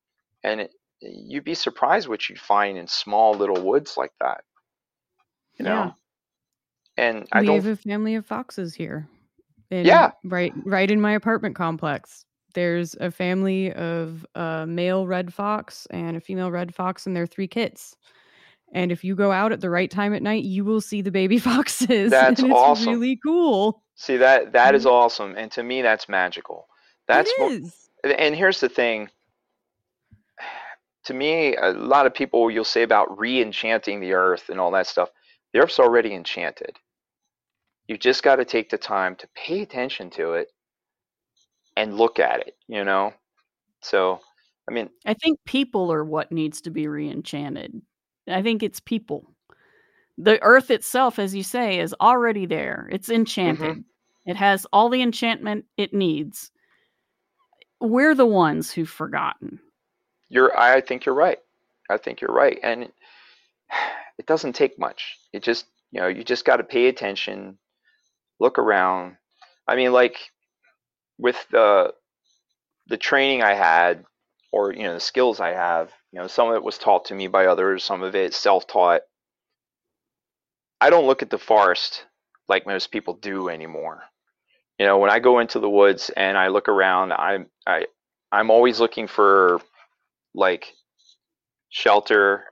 and 0.44 0.62
it, 0.62 0.72
you'd 1.00 1.44
be 1.44 1.54
surprised 1.54 2.08
what 2.08 2.28
you'd 2.28 2.40
find 2.40 2.78
in 2.78 2.88
small 2.88 3.34
little 3.34 3.62
woods 3.64 3.96
like 3.98 4.12
that 4.20 4.44
you 5.60 5.66
know 5.66 5.94
Yeah. 6.98 7.06
and 7.06 7.28
i 7.32 7.42
we 7.42 7.46
don't 7.48 7.56
have 7.58 7.66
a 7.68 7.76
family 7.76 8.16
of 8.16 8.26
foxes 8.26 8.74
here. 8.74 9.08
in- 9.70 9.86
Yeah. 9.86 10.12
right, 10.24 10.54
right 10.66 10.90
in 10.90 11.00
my 11.00 11.14
apartment 11.14 11.56
complex. 11.56 12.26
There's 12.54 12.96
a 13.00 13.12
family 13.12 13.72
of 13.74 14.26
a 14.36 14.66
male 14.68 15.08
red 15.08 15.34
fox 15.34 15.88
and 15.92 16.18
a 16.18 16.22
female 16.22 16.52
red 16.52 16.74
fox 16.74 17.06
and 17.06 17.16
their 17.16 17.28
three 17.28 17.48
kids. 17.48 17.96
And 18.74 18.92
if 18.92 19.04
you 19.04 19.16
go 19.16 19.32
out 19.32 19.52
at 19.52 19.60
the 19.60 19.70
right 19.70 19.92
time 19.92 20.14
at 20.14 20.24
night, 20.24 20.44
you 20.44 20.64
will 20.64 20.82
see 20.82 21.02
the 21.02 21.12
baby 21.12 21.38
foxes. 21.50 22.12
That's 22.12 22.42
and 22.42 22.52
it's 22.52 22.60
awesome. 22.60 22.94
really 22.94 23.20
cool. 23.24 23.84
see 23.96 24.18
that 24.18 24.54
that 24.54 24.76
is 24.76 24.86
mm-hmm. 24.86 24.94
awesome 24.94 25.36
and 25.38 25.52
to 25.52 25.64
me 25.64 25.82
that's 25.82 26.10
magical 26.10 26.68
that's 27.08 27.32
what 27.38 27.62
and 28.18 28.36
here's 28.36 28.60
the 28.60 28.70
thing 28.70 29.10
to 31.04 31.14
me 31.14 31.56
a 31.56 31.72
lot 31.72 32.06
of 32.06 32.14
people 32.14 32.50
you'll 32.50 32.64
say 32.64 32.84
about 32.84 33.20
re-enchanting 33.20 34.00
the 34.00 34.14
earth 34.14 34.50
and 34.50 34.60
all 34.60 34.72
that 34.72 34.88
stuff 34.88 35.10
the 35.54 35.60
earth's 35.60 35.80
already 35.80 36.14
enchanted 36.14 36.78
You've 37.92 38.00
just 38.00 38.24
got 38.24 38.38
to 38.38 38.46
take 38.46 38.70
the 38.70 38.78
time 38.78 39.18
to 39.18 39.28
pay 39.36 39.62
attention 39.62 40.10
to 40.12 40.34
it 40.36 40.48
and 41.78 41.98
look 41.98 42.20
at 42.20 42.40
it 42.48 42.56
you 42.68 42.84
know 42.84 43.14
so 43.82 44.20
i 44.70 44.74
mean 44.74 44.90
I 45.06 45.14
think 45.16 45.40
people 45.46 45.92
are 45.92 46.04
what 46.04 46.32
needs 46.32 46.62
to 46.62 46.70
be 46.70 46.88
re-enchanted. 46.88 47.82
I 48.28 48.42
think 48.42 48.62
it's 48.64 48.80
people. 48.80 49.26
The 50.18 50.42
earth 50.44 50.70
itself, 50.70 51.18
as 51.20 51.34
you 51.36 51.44
say, 51.44 51.80
is 51.80 51.96
already 52.00 52.46
there. 52.46 52.88
It's 52.92 53.10
enchanted. 53.10 53.78
Mm-hmm. 53.78 54.30
It 54.30 54.36
has 54.36 54.68
all 54.72 54.90
the 54.90 55.02
enchantment 55.02 55.66
it 55.78 55.94
needs. 55.94 56.52
We're 57.80 58.14
the 58.14 58.28
ones 58.28 58.72
who've 58.72 58.88
forgotten. 58.90 59.60
you're 60.30 60.58
i 60.58 60.80
think 60.82 61.06
you're 61.06 61.16
right 61.16 61.40
i 61.90 61.98
think 61.98 62.22
you're 62.22 62.34
right 62.34 62.60
and 62.64 62.84
it 64.18 64.26
doesn't 64.26 64.54
take 64.54 64.80
much 64.80 65.18
it 65.34 65.44
just 65.44 65.66
you 65.92 66.00
know 66.00 66.08
you 66.08 66.24
just 66.24 66.46
got 66.46 66.58
to 66.58 66.64
pay 66.64 66.88
attention 66.88 67.58
look 68.40 68.58
around 68.58 69.16
i 69.68 69.76
mean 69.76 69.92
like 69.92 70.18
with 71.22 71.38
the 71.52 71.94
the 72.88 72.98
training 72.98 73.42
i 73.42 73.54
had 73.54 74.04
or 74.52 74.74
you 74.74 74.84
know 74.84 74.94
the 74.94 75.00
skills 75.00 75.40
i 75.40 75.50
have 75.50 75.92
you 76.12 76.20
know 76.20 76.28
some 76.28 76.50
of 76.50 76.56
it 76.56 76.64
was 76.64 76.78
taught 76.78 77.06
to 77.06 77.16
me 77.16 77.28
by 77.28 77.46
others 77.46 77.84
some 77.84 78.04
of 78.04 78.16
it 78.16 78.34
self-taught. 78.34 79.02
I 80.82 80.90
don't 80.90 81.06
look 81.06 81.22
at 81.22 81.30
the 81.30 81.38
forest 81.38 82.06
like 82.50 82.66
most 82.66 82.92
people 82.92 83.14
do 83.14 83.50
anymore. 83.50 84.04
You 84.80 84.86
know 84.88 84.98
when 84.98 85.12
i 85.12 85.20
go 85.20 85.40
into 85.40 85.60
the 85.60 85.70
woods 85.70 86.10
and 86.18 86.38
i 86.38 86.48
look 86.48 86.68
around 86.68 87.14
i'm 87.14 87.46
i 87.68 87.86
i'm 88.32 88.50
always 88.50 88.80
looking 88.80 89.08
for 89.08 89.62
like 90.34 90.74
shelter 91.70 92.46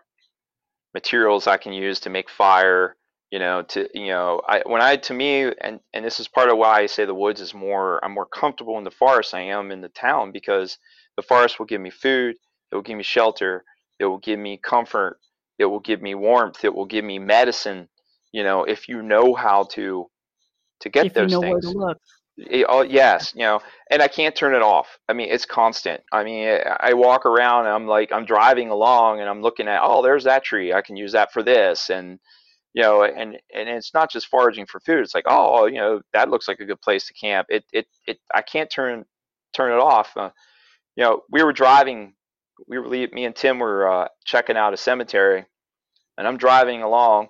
materials 0.93 1.47
I 1.47 1.57
can 1.57 1.73
use 1.73 1.99
to 2.01 2.09
make 2.09 2.29
fire, 2.29 2.95
you 3.31 3.39
know, 3.39 3.63
to 3.63 3.87
you 3.93 4.07
know, 4.07 4.41
I 4.47 4.61
when 4.65 4.81
I 4.81 4.97
to 4.97 5.13
me 5.13 5.51
and 5.61 5.79
and 5.93 6.05
this 6.05 6.19
is 6.19 6.27
part 6.27 6.49
of 6.49 6.57
why 6.57 6.79
I 6.81 6.85
say 6.87 7.05
the 7.05 7.13
woods 7.13 7.41
is 7.41 7.53
more 7.53 8.03
I'm 8.03 8.13
more 8.13 8.25
comfortable 8.25 8.77
in 8.77 8.83
the 8.83 8.91
forest 8.91 9.31
than 9.31 9.41
I 9.41 9.45
am 9.45 9.71
in 9.71 9.81
the 9.81 9.89
town 9.89 10.31
because 10.31 10.77
the 11.15 11.23
forest 11.23 11.59
will 11.59 11.65
give 11.67 11.81
me 11.81 11.89
food, 11.91 12.35
it 12.71 12.75
will 12.75 12.81
give 12.83 12.97
me 12.97 13.03
shelter, 13.03 13.63
it 13.99 14.05
will 14.05 14.19
give 14.19 14.39
me 14.39 14.57
comfort, 14.57 15.19
it 15.59 15.65
will 15.65 15.79
give 15.81 16.01
me 16.01 16.15
warmth, 16.15 16.63
it 16.65 16.73
will 16.73 16.85
give 16.85 17.05
me 17.05 17.19
medicine, 17.19 17.89
you 18.31 18.43
know, 18.43 18.63
if 18.63 18.87
you 18.89 19.01
know 19.03 19.35
how 19.35 19.63
to 19.73 20.09
to 20.81 20.89
get 20.89 21.07
if 21.07 21.17
you 21.17 21.27
those 21.27 21.29
know 21.29 21.41
things. 21.41 21.51
where 21.51 21.61
to 21.61 21.69
look. 21.69 21.97
It- 22.37 22.65
oh 22.69 22.83
yes, 22.83 23.33
you 23.35 23.41
know, 23.41 23.61
and 23.91 24.01
I 24.01 24.07
can't 24.07 24.35
turn 24.35 24.55
it 24.55 24.61
off. 24.61 24.97
I 25.09 25.13
mean, 25.13 25.29
it's 25.29 25.45
constant. 25.45 26.01
I 26.11 26.23
mean, 26.23 26.47
I 26.47 26.77
I 26.91 26.93
walk 26.93 27.25
around 27.25 27.65
and 27.65 27.75
I'm 27.75 27.87
like, 27.87 28.11
I'm 28.13 28.25
driving 28.25 28.69
along 28.69 29.19
and 29.19 29.29
I'm 29.29 29.41
looking 29.41 29.67
at, 29.67 29.81
oh, 29.83 30.01
there's 30.01 30.23
that 30.23 30.43
tree. 30.45 30.73
I 30.73 30.81
can 30.81 30.95
use 30.95 31.11
that 31.13 31.33
for 31.33 31.43
this, 31.43 31.89
and 31.89 32.19
you 32.73 32.83
know, 32.83 33.03
and 33.03 33.37
and 33.53 33.69
it's 33.69 33.93
not 33.93 34.11
just 34.11 34.27
foraging 34.27 34.65
for 34.65 34.79
food. 34.81 34.99
It's 35.01 35.15
like, 35.15 35.25
oh, 35.27 35.65
you 35.67 35.77
know, 35.77 36.01
that 36.13 36.29
looks 36.29 36.47
like 36.47 36.59
a 36.59 36.65
good 36.65 36.81
place 36.81 37.07
to 37.07 37.13
camp. 37.13 37.47
It 37.49 37.65
it 37.73 37.87
it. 38.07 38.19
I 38.33 38.41
can't 38.41 38.69
turn 38.71 39.05
turn 39.53 39.71
it 39.73 39.81
off. 39.81 40.11
Uh, 40.15 40.31
you 40.95 41.03
know, 41.03 41.23
we 41.31 41.43
were 41.43 41.53
driving. 41.53 42.15
We 42.67 42.79
were 42.79 42.87
me 42.89 43.25
and 43.25 43.35
Tim 43.35 43.59
were 43.59 43.89
uh, 43.91 44.07
checking 44.25 44.57
out 44.57 44.73
a 44.73 44.77
cemetery, 44.77 45.45
and 46.17 46.27
I'm 46.27 46.37
driving 46.37 46.83
along, 46.83 47.29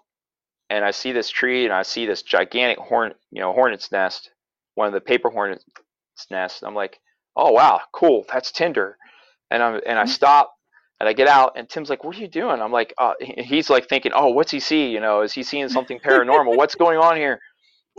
and 0.69 0.85
I 0.85 0.91
see 0.91 1.11
this 1.13 1.29
tree, 1.29 1.65
and 1.65 1.73
I 1.73 1.83
see 1.83 2.05
this 2.05 2.23
gigantic 2.23 2.79
horn, 2.79 3.13
you 3.31 3.41
know, 3.41 3.53
hornet's 3.53 3.91
nest, 3.91 4.31
one 4.75 4.87
of 4.87 4.93
the 4.93 5.01
paper 5.01 5.29
hornet's 5.29 5.65
nests. 6.31 6.63
I'm 6.63 6.75
like, 6.75 6.99
oh 7.35 7.51
wow, 7.51 7.81
cool, 7.93 8.25
that's 8.31 8.51
tinder, 8.51 8.97
and 9.51 9.63
I'm 9.63 9.81
and 9.85 9.99
I 9.99 10.05
Mm. 10.05 10.09
stop. 10.09 10.53
And 10.99 11.07
I 11.07 11.13
get 11.13 11.27
out, 11.29 11.53
and 11.55 11.69
Tim's 11.69 11.89
like, 11.89 12.03
"What 12.03 12.15
are 12.17 12.19
you 12.19 12.27
doing?" 12.27 12.61
I'm 12.61 12.71
like, 12.71 12.93
uh, 12.97 13.13
"He's 13.19 13.69
like 13.69 13.87
thinking, 13.87 14.11
oh, 14.13 14.29
what's 14.29 14.51
he 14.51 14.59
see? 14.59 14.89
You 14.89 14.99
know, 14.99 15.21
is 15.21 15.33
he 15.33 15.43
seeing 15.43 15.69
something 15.69 15.99
paranormal? 15.99 16.57
What's 16.57 16.75
going 16.75 16.97
on 16.97 17.15
here?" 17.15 17.39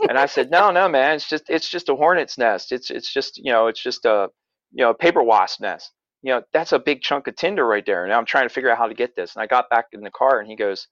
And 0.07 0.17
I 0.17 0.25
said, 0.25 0.51
"No, 0.51 0.71
no, 0.71 0.87
man. 0.87 1.15
It's 1.15 1.27
just 1.27 1.49
it's 1.49 1.69
just 1.69 1.89
a 1.89 1.95
hornet's 1.95 2.37
nest. 2.37 2.71
It's 2.71 2.89
it's 2.89 3.11
just 3.11 3.37
you 3.37 3.51
know 3.51 3.67
it's 3.67 3.81
just 3.81 4.05
a 4.05 4.29
you 4.71 4.83
know 4.83 4.91
a 4.91 4.95
paper 4.95 5.23
wasp 5.23 5.61
nest. 5.61 5.91
You 6.21 6.33
know 6.33 6.41
that's 6.53 6.71
a 6.71 6.79
big 6.79 7.01
chunk 7.01 7.27
of 7.27 7.35
tinder 7.35 7.65
right 7.65 7.85
there. 7.85 8.07
Now 8.07 8.17
I'm 8.17 8.25
trying 8.25 8.47
to 8.47 8.53
figure 8.53 8.71
out 8.71 8.77
how 8.77 8.87
to 8.87 8.93
get 8.93 9.15
this. 9.15 9.35
And 9.35 9.43
I 9.43 9.47
got 9.47 9.69
back 9.69 9.85
in 9.93 10.01
the 10.01 10.11
car, 10.11 10.39
and 10.39 10.47
he 10.47 10.55
goes, 10.55 10.87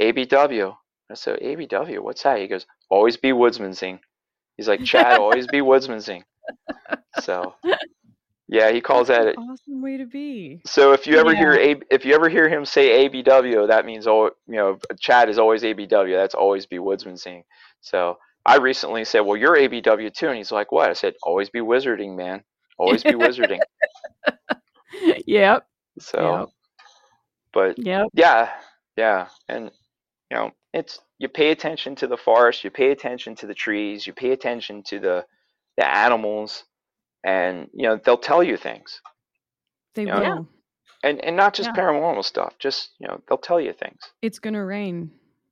"ABW." 0.00 0.74
I 1.10 1.14
said, 1.14 1.38
"ABW? 1.40 2.00
What's 2.00 2.22
that?" 2.24 2.38
He 2.38 2.48
goes, 2.48 2.66
"Always 2.90 3.16
be 3.16 3.30
woodsmansing." 3.30 4.00
He's 4.56 4.68
like, 4.68 4.84
"Chad, 4.84 5.18
always 5.18 5.46
be 5.46 5.58
woodsmansing." 5.60 6.22
So 7.20 7.54
yeah, 8.54 8.72
he 8.72 8.80
calls 8.80 9.08
That's 9.08 9.08
that 9.08 9.26
an 9.36 9.50
awesome 9.50 9.82
way 9.82 9.96
to 9.98 10.06
be. 10.06 10.62
so 10.66 10.92
if 10.92 11.06
you 11.06 11.18
ever 11.18 11.34
Yeah. 11.34 11.40
hear 11.40 11.54
a, 11.54 11.76
if 11.90 12.04
you 12.04 12.14
ever 12.14 12.28
hear 12.28 12.48
him 12.48 12.64
say 12.64 13.08
ABW, 13.08 13.68
that 13.68 13.86
means 13.86 14.06
oh 14.06 14.30
you 14.46 14.56
know 14.56 14.78
Chad 15.00 15.28
is 15.28 15.38
always 15.38 15.62
ABW. 15.62 16.16
That's 16.16 16.34
always 16.34 16.66
be 16.66 16.78
woodsman 16.78 17.16
sing. 17.16 17.44
So 17.80 18.18
I 18.46 18.56
recently 18.58 19.04
said, 19.04 19.20
well, 19.20 19.36
you're 19.36 19.56
ABW 19.56 20.12
too, 20.12 20.28
and 20.28 20.36
he's 20.36 20.52
like, 20.52 20.72
what? 20.72 20.90
I 20.90 20.94
said, 20.94 21.14
always 21.22 21.50
be 21.50 21.60
wizarding, 21.60 22.16
man. 22.16 22.44
Always 22.78 23.04
be 23.04 23.14
wizarding. 23.14 23.64
Yep. 25.26 25.66
So, 25.98 26.20
Yep. 26.22 26.48
but 27.52 27.78
Yep. 27.78 28.08
yeah, 28.14 28.50
yeah, 28.96 29.28
and 29.48 29.70
you 30.30 30.36
know 30.36 30.50
it's 30.72 31.00
you 31.18 31.28
pay 31.28 31.50
attention 31.50 31.94
to 31.96 32.06
the 32.06 32.16
forest, 32.16 32.64
you 32.64 32.70
pay 32.70 32.90
attention 32.90 33.34
to 33.36 33.46
the 33.46 33.54
trees, 33.54 34.06
you 34.06 34.12
pay 34.12 34.30
attention 34.32 34.82
to 34.84 34.98
the 35.00 35.24
the 35.76 35.86
animals, 35.86 36.64
and 37.24 37.68
you 37.72 37.82
know 37.88 37.96
they'll 38.04 38.16
tell 38.18 38.42
you 38.42 38.56
things. 38.56 39.00
They 39.94 40.04
Yeah. 40.04 40.20
will. 40.20 40.48
And, 41.02 41.22
and 41.22 41.36
not 41.36 41.52
just 41.54 41.68
Yeah. 41.68 41.82
paranormal 41.82 42.24
stuff, 42.24 42.54
just 42.58 42.90
you 42.98 43.06
know 43.08 43.20
they'll 43.28 43.38
tell 43.38 43.60
you 43.60 43.72
things. 43.72 44.00
It's 44.22 44.38
gonna 44.38 44.64
rain. 44.64 45.10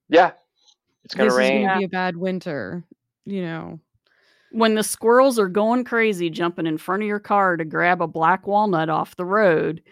Yeah, 0.08 0.32
it's 1.04 1.14
gonna 1.14 1.28
this 1.30 1.38
rain. 1.38 1.56
is 1.62 1.66
gonna 1.66 1.78
be 1.78 1.84
a 1.84 1.88
bad 1.88 2.16
winter. 2.16 2.84
You 3.24 3.42
know. 3.42 3.80
When 4.54 4.74
the 4.74 4.82
squirrels 4.82 5.38
are 5.38 5.48
going 5.48 5.84
crazy 5.84 6.28
jumping 6.28 6.66
in 6.66 6.76
front 6.76 7.02
of 7.02 7.08
your 7.08 7.20
car 7.20 7.56
to 7.56 7.64
grab 7.64 8.02
a 8.02 8.06
black 8.06 8.46
walnut 8.46 8.90
off 8.90 9.16
the 9.16 9.24
road, 9.24 9.82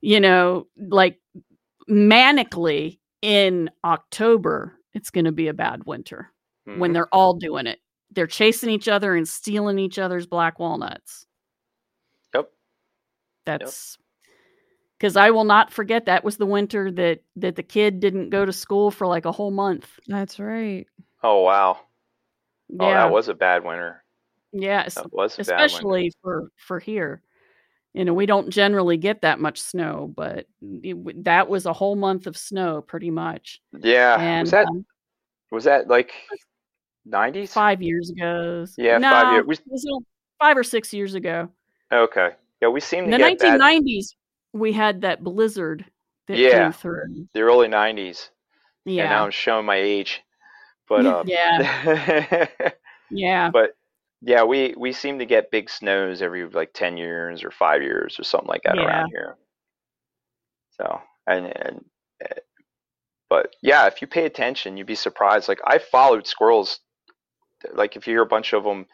you 0.00 0.18
know, 0.18 0.66
like 0.78 1.20
manically 1.90 3.00
in 3.20 3.70
October, 3.84 4.78
it's 4.94 5.10
going 5.10 5.26
to 5.26 5.32
be 5.32 5.48
a 5.48 5.52
bad 5.54 5.84
winter 5.84 6.32
when 6.64 6.90
Mhm. 6.90 6.94
they're 6.94 7.14
all 7.14 7.34
doing 7.34 7.66
it. 7.66 7.80
They're 8.12 8.26
chasing 8.26 8.70
each 8.70 8.88
other 8.88 9.14
and 9.14 9.28
stealing 9.28 9.78
each 9.78 9.98
other's 9.98 10.26
black 10.26 10.58
walnuts. 10.58 11.26
Yep. 12.34 12.50
That's 13.46 13.98
because 14.98 15.16
I 15.16 15.30
will 15.30 15.44
not 15.44 15.72
forget 15.72 16.06
that 16.06 16.24
was 16.24 16.36
the 16.36 16.46
winter 16.46 16.90
that 16.92 17.22
that 17.36 17.56
the 17.56 17.62
kid 17.62 18.00
didn't 18.00 18.30
go 18.30 18.44
to 18.44 18.52
school 18.52 18.90
for 18.90 19.06
like 19.06 19.24
a 19.24 19.32
whole 19.32 19.50
month. 19.50 19.88
That's 20.06 20.38
right. 20.38 20.86
Oh 21.22 21.42
wow. 21.42 21.78
Oh, 22.80 22.88
Yeah, 22.88 23.04
that 23.04 23.12
was 23.12 23.28
a 23.28 23.34
bad 23.34 23.64
winter. 23.64 24.02
yeah, 24.52 24.88
That 24.88 25.12
was 25.12 25.38
a 25.38 25.44
bad 25.44 25.48
winter. 25.48 25.64
especially 25.64 26.12
for 26.22 26.50
for 26.56 26.78
here. 26.80 27.22
You 27.94 28.04
know, 28.04 28.14
we 28.14 28.26
don't 28.26 28.50
generally 28.50 28.96
get 28.96 29.22
that 29.22 29.40
much 29.40 29.60
snow, 29.60 30.12
but 30.14 30.46
it 30.62 31.24
that 31.24 31.48
was 31.48 31.66
a 31.66 31.72
whole 31.72 31.96
month 31.96 32.26
of 32.26 32.36
snow, 32.36 32.82
pretty 32.82 33.10
much. 33.10 33.60
Yeah. 33.80 34.16
And 34.20 34.42
was 34.42 34.50
that 34.50 34.66
um, 34.66 34.86
was 35.50 35.64
that 35.64 35.88
like 35.88 36.12
nineties? 37.08 37.52
five 37.52 37.82
years 37.82 38.10
ago. 38.10 38.64
Yeah, 38.76 38.98
no, 38.98 39.10
five 39.10 39.32
years. 39.32 39.46
We, 39.46 39.56
five 40.40 40.56
or 40.56 40.64
six 40.64 40.92
years 40.92 41.14
ago. 41.14 41.48
okay. 41.92 42.30
Yeah, 42.60 42.68
we 42.68 42.80
seem 42.80 43.04
In 43.04 43.10
to 43.12 43.16
the 43.18 43.24
get 43.24 43.38
bad. 43.38 43.60
1990s, 43.60 44.14
we 44.52 44.72
had 44.72 45.02
that 45.02 45.22
blizzard 45.22 45.84
that 46.26 46.36
Yeah. 46.38 46.64
came 46.64 46.72
through. 46.72 47.28
The 47.34 47.40
early 47.40 47.68
nineties. 47.68 48.30
And 48.86 48.96
now 48.96 49.24
I'm 49.24 49.30
showing 49.30 49.66
my 49.66 49.76
age. 49.76 50.22
But 50.88 51.06
uh, 51.06 51.22
yeah, 51.26 52.46
yeah. 53.10 53.50
but 53.50 53.76
yeah, 54.22 54.42
we 54.44 54.74
we 54.76 54.92
seem 54.92 55.18
to 55.20 55.26
get 55.26 55.50
big 55.50 55.68
snows 55.70 56.22
every 56.22 56.46
like 56.48 56.72
ten 56.72 56.96
years 56.96 57.44
or 57.44 57.50
five 57.50 57.82
years 57.82 58.18
or 58.18 58.24
something 58.24 58.48
like 58.48 58.62
that 58.64 58.76
Yeah. 58.76 58.84
around 58.86 59.10
here. 59.10 59.36
So 60.70 61.00
and 61.26 61.46
and 61.46 61.84
uh, 62.24 62.40
but 63.28 63.54
yeah, 63.62 63.86
if 63.86 64.00
you 64.00 64.08
pay 64.08 64.24
attention, 64.24 64.76
you'd 64.76 64.86
be 64.86 64.94
surprised. 64.94 65.48
Like 65.48 65.60
I 65.66 65.78
followed 65.78 66.26
squirrels. 66.26 66.80
Like 67.72 67.96
if 67.96 68.06
you 68.06 68.14
hear 68.14 68.22
a 68.22 68.26
bunch 68.26 68.52
of 68.52 68.64
them 68.64 68.86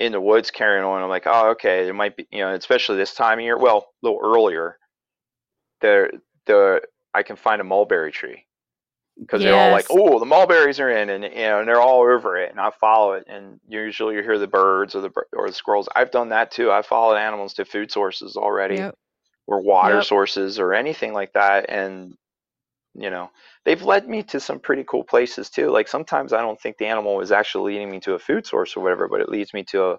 in 0.00 0.12
the 0.12 0.20
woods 0.20 0.50
carrying 0.50 0.84
on, 0.84 1.02
I'm 1.02 1.08
like, 1.08 1.26
oh, 1.26 1.50
okay, 1.50 1.84
there 1.84 1.94
might 1.94 2.16
be, 2.16 2.26
you 2.30 2.40
know, 2.40 2.52
especially 2.54 2.96
this 2.96 3.14
time 3.14 3.38
of 3.38 3.44
year. 3.44 3.58
Well, 3.58 3.78
a 4.02 4.06
little 4.06 4.20
earlier, 4.22 4.78
there 5.80 6.10
the 6.46 6.82
I 7.14 7.22
can 7.22 7.36
find 7.36 7.60
a 7.60 7.64
mulberry 7.64 8.12
tree 8.12 8.46
because 9.20 9.42
they're 9.42 9.54
all 9.56 9.70
like, 9.70 9.86
"Oh, 9.90 10.18
the 10.18 10.26
mulberries 10.26 10.80
are 10.80 10.90
in," 10.90 11.10
and 11.10 11.24
you 11.24 11.30
know, 11.30 11.60
and 11.60 11.68
they're 11.68 11.80
all 11.80 12.00
over 12.02 12.36
it, 12.36 12.50
and 12.50 12.60
I 12.60 12.70
follow 12.70 13.12
it, 13.14 13.24
and 13.28 13.60
usually 13.68 14.16
you 14.16 14.22
hear 14.22 14.38
the 14.38 14.46
birds 14.48 14.94
or 14.94 15.00
the 15.02 15.10
or 15.32 15.46
the 15.48 15.54
squirrels. 15.54 15.88
I've 15.94 16.10
done 16.10 16.30
that 16.30 16.50
too. 16.50 16.70
I 16.72 16.82
followed 16.82 17.16
animals 17.16 17.54
to 17.54 17.64
food 17.64 17.90
sources 17.92 18.36
already, 18.36 18.76
Yep. 18.76 18.96
or 19.46 19.60
water 19.60 19.98
Yep. 19.98 20.06
sources, 20.06 20.58
or 20.58 20.74
anything 20.74 21.12
like 21.12 21.32
that, 21.34 21.66
and 21.70 22.16
you 22.94 23.10
know, 23.10 23.30
they've 23.64 23.82
led 23.82 24.08
me 24.08 24.22
to 24.24 24.40
some 24.40 24.60
pretty 24.60 24.84
cool 24.84 25.04
places 25.04 25.50
too. 25.50 25.70
Like 25.70 25.88
sometimes 25.88 26.32
I 26.32 26.40
don't 26.40 26.60
think 26.60 26.78
the 26.78 26.86
animal 26.86 27.20
is 27.20 27.32
actually 27.32 27.72
leading 27.74 27.90
me 27.90 28.00
to 28.00 28.14
a 28.14 28.18
food 28.18 28.46
source 28.46 28.76
or 28.76 28.82
whatever, 28.82 29.08
but 29.08 29.20
it 29.20 29.28
leads 29.28 29.52
me 29.54 29.64
to 29.64 29.84
a, 29.92 29.98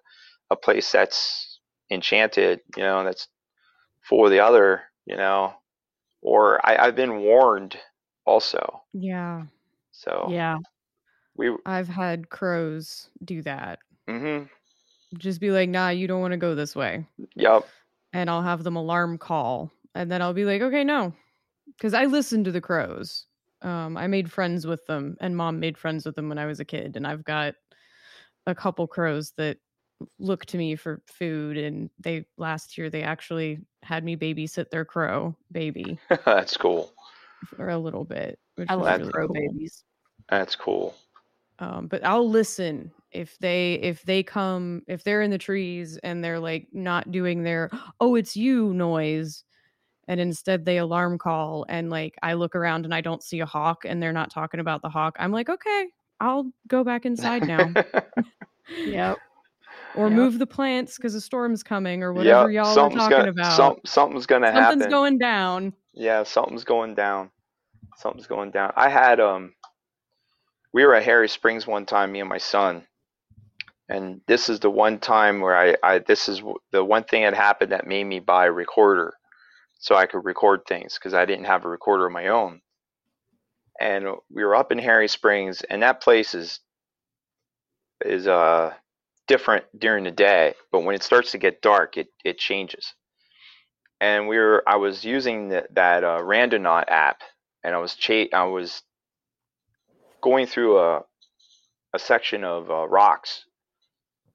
a 0.52 0.56
place 0.56 0.92
that's 0.92 1.60
enchanted, 1.92 2.62
you 2.78 2.84
know, 2.84 3.04
that's 3.04 3.28
for 4.02 4.30
the 4.30 4.40
other, 4.40 4.84
you 5.06 5.18
know, 5.18 5.54
or 6.22 6.66
I, 6.68 6.78
I've 6.88 6.96
been 6.96 7.20
warned 7.22 7.78
also. 8.26 8.84
Yeah. 8.94 9.46
So 9.92 10.32
Yeah. 10.32 10.58
we, 11.36 11.56
I've 11.66 11.88
had 11.88 12.30
crows 12.30 13.10
do 13.24 13.42
that. 13.44 13.80
mm-hmm. 14.08 14.46
Just 15.18 15.40
be 15.42 15.52
like, 15.52 15.70
nah, 15.70 15.90
you 15.90 16.08
don't 16.08 16.22
want 16.22 16.32
to 16.34 16.38
go 16.38 16.56
this 16.56 16.76
way. 16.76 17.06
yep, 17.36 17.68
And 18.14 18.30
I'll 18.32 18.42
have 18.42 18.64
them 18.64 18.76
alarm 18.76 19.18
call. 19.20 19.72
And 19.94 20.12
then 20.12 20.22
I'll 20.22 20.34
be 20.34 20.46
like, 20.46 20.62
okay, 20.62 20.84
no. 20.84 21.14
Because 21.78 21.94
I 21.94 22.06
listen 22.06 22.44
to 22.44 22.52
the 22.52 22.62
crows. 22.62 23.26
Um, 23.62 23.98
I 23.98 24.08
made 24.08 24.32
friends 24.32 24.68
with 24.68 24.86
them, 24.86 25.18
and 25.22 25.36
mom 25.36 25.60
made 25.60 25.78
friends 25.78 26.06
with 26.06 26.16
them 26.16 26.30
when 26.30 26.38
I 26.38 26.46
was 26.46 26.60
a 26.60 26.66
kid. 26.66 26.96
And 26.96 27.06
I've 27.08 27.24
got 27.24 27.56
a 28.48 28.56
couple 28.56 28.88
crows 28.88 29.32
that 29.38 29.58
look 30.20 30.46
to 30.48 30.58
me 30.58 30.76
for 30.76 31.02
food. 31.08 31.58
And 31.58 31.90
they 32.00 32.26
last 32.38 32.78
year 32.78 32.90
they 32.90 33.04
actually 33.04 33.60
had 33.84 34.04
me 34.04 34.16
babysit 34.16 34.70
their 34.70 34.86
crow 34.86 35.36
baby 35.52 36.00
that's 36.26 36.58
cool. 36.58 36.94
for 37.56 37.70
a 37.70 37.78
little 37.78 38.04
bit. 38.04 38.40
Which 38.56 38.70
I 38.70 38.76
love 38.76 39.00
really 39.00 39.12
crow 39.12 39.28
cool. 39.28 39.36
babies. 39.36 39.84
That's 40.30 40.56
cool. 40.56 40.96
um, 41.60 41.88
but 41.88 42.04
I'll 42.06 42.30
listen 42.30 42.92
if 43.12 43.38
they 43.40 43.76
if 43.76 44.04
they 44.04 44.24
come 44.24 44.82
if 44.88 45.04
they're 45.04 45.22
in 45.22 45.32
the 45.32 45.38
trees 45.38 45.98
and 46.04 46.24
they're 46.24 46.40
like 46.40 46.68
not 46.74 47.12
doing 47.12 47.44
their 47.44 47.70
oh 48.02 48.16
it's 48.16 48.36
you 48.36 48.74
noise 48.74 49.44
and 50.08 50.20
instead 50.20 50.66
they 50.66 50.78
alarm 50.78 51.18
call 51.18 51.66
and 51.70 51.90
like 51.90 52.16
I 52.22 52.34
look 52.34 52.56
around 52.56 52.86
and 52.86 52.94
I 52.94 53.02
don't 53.02 53.24
see 53.24 53.40
a 53.40 53.46
hawk 53.46 53.86
and 53.86 54.02
they're 54.02 54.14
not 54.14 54.32
talking 54.32 54.60
about 54.60 54.82
the 54.82 54.90
hawk 54.90 55.16
I'm 55.20 55.32
like 55.32 55.50
okay 55.50 55.88
I'll 56.20 56.52
go 56.68 56.84
back 56.84 57.06
inside 57.06 57.44
now 57.44 57.72
Yep. 58.86 59.18
or 59.96 60.10
Yep. 60.10 60.18
move 60.18 60.40
the 60.40 60.48
plants 60.48 60.98
because 60.98 61.16
a 61.16 61.22
storm's 61.22 61.64
coming 61.64 62.04
or 62.04 62.14
whatever 62.14 62.52
Yep, 62.52 62.66
y'all 62.66 62.72
are 62.72 62.76
something's 62.76 63.04
talking 63.04 63.20
gonna, 63.20 63.30
about 63.30 63.58
some- 63.58 63.80
something's 63.86 64.26
gonna 64.26 64.48
something's 64.48 64.64
happen. 64.64 64.80
Something's 64.82 64.94
going 64.94 65.18
down 65.18 65.74
Yeah, 65.94 66.24
something's 66.24 66.64
going 66.64 66.96
down. 66.96 67.32
Something's 67.98 68.28
going 68.28 68.52
down. 68.52 68.74
I 68.76 68.90
had 68.90 69.20
um 69.20 69.54
we 70.74 70.86
were 70.86 70.94
at 70.96 71.04
Harry 71.04 71.30
Springs 71.30 71.66
one 71.66 71.86
time, 71.86 72.12
me 72.12 72.20
and 72.20 72.28
my 72.30 72.38
son. 72.38 72.86
And 73.88 74.20
this 74.28 74.50
is 74.50 74.60
the 74.60 74.70
one 74.70 75.00
time 75.00 75.40
where 75.42 75.56
I, 75.56 75.76
I 75.84 76.00
this 76.00 76.28
is 76.28 76.42
the 76.72 76.84
one 76.84 77.04
thing 77.06 77.22
that 77.24 77.34
happened 77.34 77.72
that 77.72 77.88
made 77.88 78.04
me 78.04 78.20
buy 78.20 78.48
a 78.48 78.52
recorder 78.52 79.14
so 79.80 79.96
I 79.96 80.06
could 80.08 80.26
record 80.26 80.62
things 80.68 80.96
because 80.96 81.14
I 81.14 81.26
didn't 81.26 81.46
have 81.46 81.66
a 81.66 81.70
recorder 81.70 82.08
of 82.08 82.14
my 82.14 82.28
own. 82.28 82.62
And 83.80 84.06
we 84.34 84.44
were 84.44 84.56
up 84.56 84.72
in 84.72 84.80
Harry 84.80 85.08
Springs 85.08 85.62
and 85.64 85.84
that 85.84 86.02
place 86.02 86.34
is 86.34 86.60
is 88.06 88.28
uh 88.28 88.74
different 89.28 89.66
during 89.80 90.04
the 90.06 90.12
day, 90.12 90.54
but 90.72 90.82
when 90.84 90.96
it 90.96 91.04
starts 91.04 91.32
to 91.32 91.38
get 91.38 91.62
dark, 91.62 91.98
it 91.98 92.08
it 92.26 92.38
changes 92.38 92.94
and 94.02 94.28
we 94.28 94.38
were 94.38 94.64
I 94.68 94.76
was 94.78 95.04
using 95.04 95.50
the, 95.50 95.66
that 95.74 96.04
uh, 96.04 96.20
Randonaut 96.20 96.86
app, 96.88 97.22
and 97.64 97.74
I 97.74 97.78
was 97.80 97.96
cha- 97.96 98.30
I 98.34 98.44
was 98.46 98.84
going 100.22 100.46
through 100.48 100.80
a 100.80 101.04
a 101.94 102.00
section 102.00 102.44
of 102.44 102.70
uh, 102.70 102.88
rocks, 102.88 103.46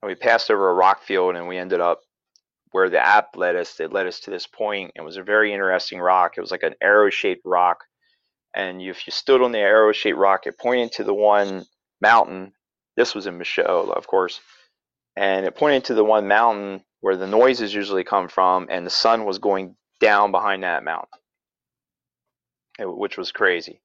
and 0.01 0.09
we 0.09 0.15
passed 0.15 0.51
over 0.51 0.69
a 0.69 0.73
rock 0.73 1.03
field, 1.03 1.35
and 1.35 1.47
we 1.47 1.57
ended 1.57 1.79
up 1.81 2.01
where 2.71 2.89
the 2.89 2.99
app 2.99 3.35
led 3.35 3.55
us, 3.55 3.79
it 3.79 3.93
led 3.93 4.07
us 4.07 4.21
to 4.21 4.31
this 4.31 4.47
point. 4.47 4.91
It 4.95 5.01
was 5.01 5.17
a 5.17 5.23
very 5.23 5.53
interesting 5.53 5.99
rock. 5.99 6.33
It 6.37 6.41
was 6.41 6.51
like 6.51 6.63
an 6.63 6.75
arrow-shaped 6.81 7.43
rock, 7.45 7.79
and 8.53 8.81
if 8.81 9.05
you 9.05 9.11
stood 9.11 9.41
on 9.41 9.51
the 9.51 9.59
arrow-shaped 9.59 10.17
rock, 10.17 10.47
it 10.47 10.59
pointed 10.59 10.91
to 10.93 11.03
the 11.03 11.13
one 11.13 11.65
mountain. 12.01 12.53
This 12.97 13.15
was 13.15 13.27
in 13.27 13.37
Michaux, 13.37 13.93
of 13.95 14.07
course, 14.07 14.39
and 15.15 15.45
it 15.45 15.55
pointed 15.55 15.85
to 15.85 15.93
the 15.93 16.03
one 16.03 16.27
mountain 16.27 16.83
where 16.99 17.15
the 17.15 17.27
noises 17.27 17.73
usually 17.73 18.03
come 18.03 18.27
from, 18.27 18.67
and 18.69 18.85
the 18.85 18.91
sun 18.91 19.25
was 19.25 19.39
going 19.39 19.75
down 19.99 20.31
behind 20.31 20.63
that 20.63 20.83
mountain, 20.83 21.09
which 22.79 23.17
was 23.17 23.31
crazy. 23.31 23.81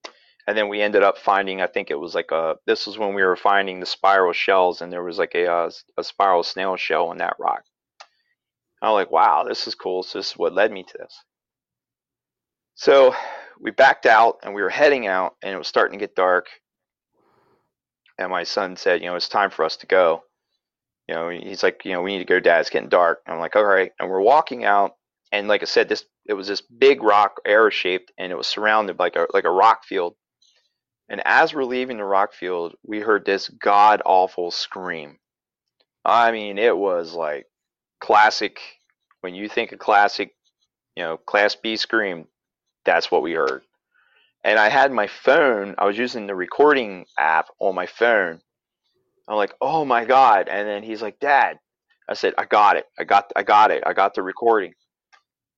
And 0.46 0.56
then 0.56 0.68
we 0.68 0.80
ended 0.80 1.02
up 1.02 1.18
finding, 1.18 1.60
I 1.60 1.66
think 1.66 1.90
it 1.90 1.98
was 1.98 2.14
like 2.14 2.30
a, 2.30 2.56
this 2.66 2.86
was 2.86 2.98
when 2.98 3.14
we 3.14 3.24
were 3.24 3.36
finding 3.36 3.80
the 3.80 3.86
spiral 3.86 4.32
shells, 4.32 4.80
and 4.80 4.92
there 4.92 5.02
was 5.02 5.18
like 5.18 5.34
a, 5.34 5.46
a, 5.46 5.70
a 5.96 6.04
spiral 6.04 6.42
snail 6.42 6.76
shell 6.76 7.08
on 7.08 7.18
that 7.18 7.34
rock. 7.38 7.64
I 8.86 8.90
was 8.90 9.00
like, 9.00 9.10
wow, 9.10 9.44
this 9.48 9.66
is 9.66 9.74
cool. 9.74 10.02
So 10.02 10.18
this 10.18 10.30
is 10.30 10.38
what 10.38 10.54
led 10.54 10.72
me 10.72 10.82
to 10.82 10.98
this. 10.98 11.24
So 12.74 13.14
we 13.60 13.70
backed 13.70 14.06
out 14.06 14.38
and 14.42 14.54
we 14.54 14.62
were 14.62 14.68
heading 14.68 15.06
out, 15.06 15.36
and 15.42 15.54
it 15.54 15.58
was 15.58 15.68
starting 15.68 15.98
to 15.98 16.02
get 16.02 16.14
dark. 16.14 16.46
And 18.18 18.30
my 18.30 18.44
son 18.44 18.76
said, 18.76 19.00
you 19.02 19.08
know, 19.08 19.16
it's 19.16 19.28
time 19.28 19.50
for 19.50 19.64
us 19.64 19.76
to 19.78 19.86
go. 19.86 20.22
You 21.08 21.14
know, 21.14 21.28
he's 21.28 21.62
like, 21.62 21.84
you 21.84 21.92
know, 21.92 22.02
we 22.02 22.12
need 22.12 22.18
to 22.18 22.24
go, 22.24 22.40
Dad. 22.40 22.60
It's 22.60 22.70
getting 22.70 22.88
dark. 22.88 23.20
And 23.26 23.34
I'm 23.34 23.40
like, 23.40 23.56
all 23.56 23.64
right. 23.64 23.92
And 23.98 24.08
we're 24.08 24.20
walking 24.20 24.64
out, 24.64 24.92
and 25.32 25.48
like 25.48 25.62
I 25.62 25.66
said, 25.66 25.88
this 25.88 26.04
it 26.26 26.34
was 26.34 26.48
this 26.48 26.60
big 26.60 27.02
rock, 27.02 27.40
arrow 27.46 27.70
shaped, 27.70 28.12
and 28.18 28.32
it 28.32 28.36
was 28.36 28.46
surrounded 28.46 28.96
by 28.96 29.04
like 29.04 29.16
a 29.16 29.26
like 29.32 29.44
a 29.44 29.50
rock 29.50 29.84
field. 29.84 30.14
And 31.08 31.22
as 31.24 31.54
we're 31.54 31.64
leaving 31.64 31.98
the 31.98 32.04
rock 32.04 32.32
field, 32.32 32.74
we 32.82 33.00
heard 33.00 33.24
this 33.24 33.48
god 33.48 34.02
awful 34.04 34.50
scream. 34.50 35.18
I 36.04 36.32
mean, 36.32 36.58
it 36.58 36.76
was 36.76 37.14
like 37.14 37.46
classic. 38.00 38.60
When 39.26 39.34
you 39.34 39.48
think 39.48 39.72
of 39.72 39.80
classic, 39.80 40.36
you 40.94 41.02
know, 41.02 41.16
Class 41.16 41.56
B 41.56 41.74
scream, 41.74 42.28
that's 42.84 43.10
what 43.10 43.22
we 43.22 43.32
heard. 43.32 43.62
And 44.44 44.56
I 44.56 44.68
had 44.68 44.92
my 44.92 45.08
phone. 45.08 45.74
I 45.78 45.84
was 45.84 45.98
using 45.98 46.28
the 46.28 46.36
recording 46.36 47.06
app 47.18 47.48
on 47.58 47.74
my 47.74 47.86
phone. 47.86 48.40
I'm 49.26 49.34
like, 49.34 49.52
oh 49.60 49.84
my 49.84 50.04
god! 50.04 50.46
And 50.48 50.68
then 50.68 50.84
he's 50.84 51.02
like, 51.02 51.18
Dad. 51.18 51.58
I 52.08 52.14
said, 52.14 52.34
I 52.38 52.44
got 52.44 52.76
it. 52.76 52.84
I 53.00 53.02
got. 53.02 53.32
I 53.34 53.42
got 53.42 53.72
it. 53.72 53.82
I 53.84 53.94
got 53.94 54.14
the 54.14 54.22
recording. 54.22 54.74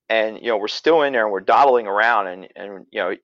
And 0.09 0.39
you 0.39 0.49
know, 0.49 0.57
we're 0.57 0.69
still 0.69 1.03
in 1.03 1.13
there 1.13 1.25
and 1.25 1.31
we're 1.31 1.41
dawdling 1.41 1.87
around, 1.87 2.29
and 2.29 2.49
and 2.57 2.87
you 2.91 3.03
know, 3.03 3.15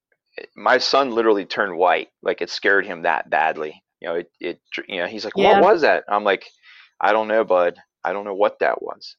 my 0.54 0.76
son 0.76 1.12
literally 1.12 1.46
turned 1.46 1.78
white. 1.78 2.08
Like 2.22 2.42
it 2.42 2.50
scared 2.50 2.84
him 2.84 3.00
that 3.04 3.30
badly. 3.30 3.82
You 4.02 4.08
know, 4.08 4.14
it, 4.16 4.30
it 4.40 4.60
you 4.88 4.98
know, 5.00 5.06
he's 5.06 5.24
like, 5.24 5.38
Yeah. 5.38 5.58
what 5.58 5.72
was 5.72 5.80
that? 5.80 6.04
I'm 6.06 6.22
like, 6.22 6.44
I 7.00 7.12
don't 7.12 7.28
know, 7.28 7.44
bud. 7.44 7.76
I 8.04 8.12
don't 8.12 8.26
know 8.26 8.34
what 8.34 8.58
that 8.58 8.82
was. 8.82 9.16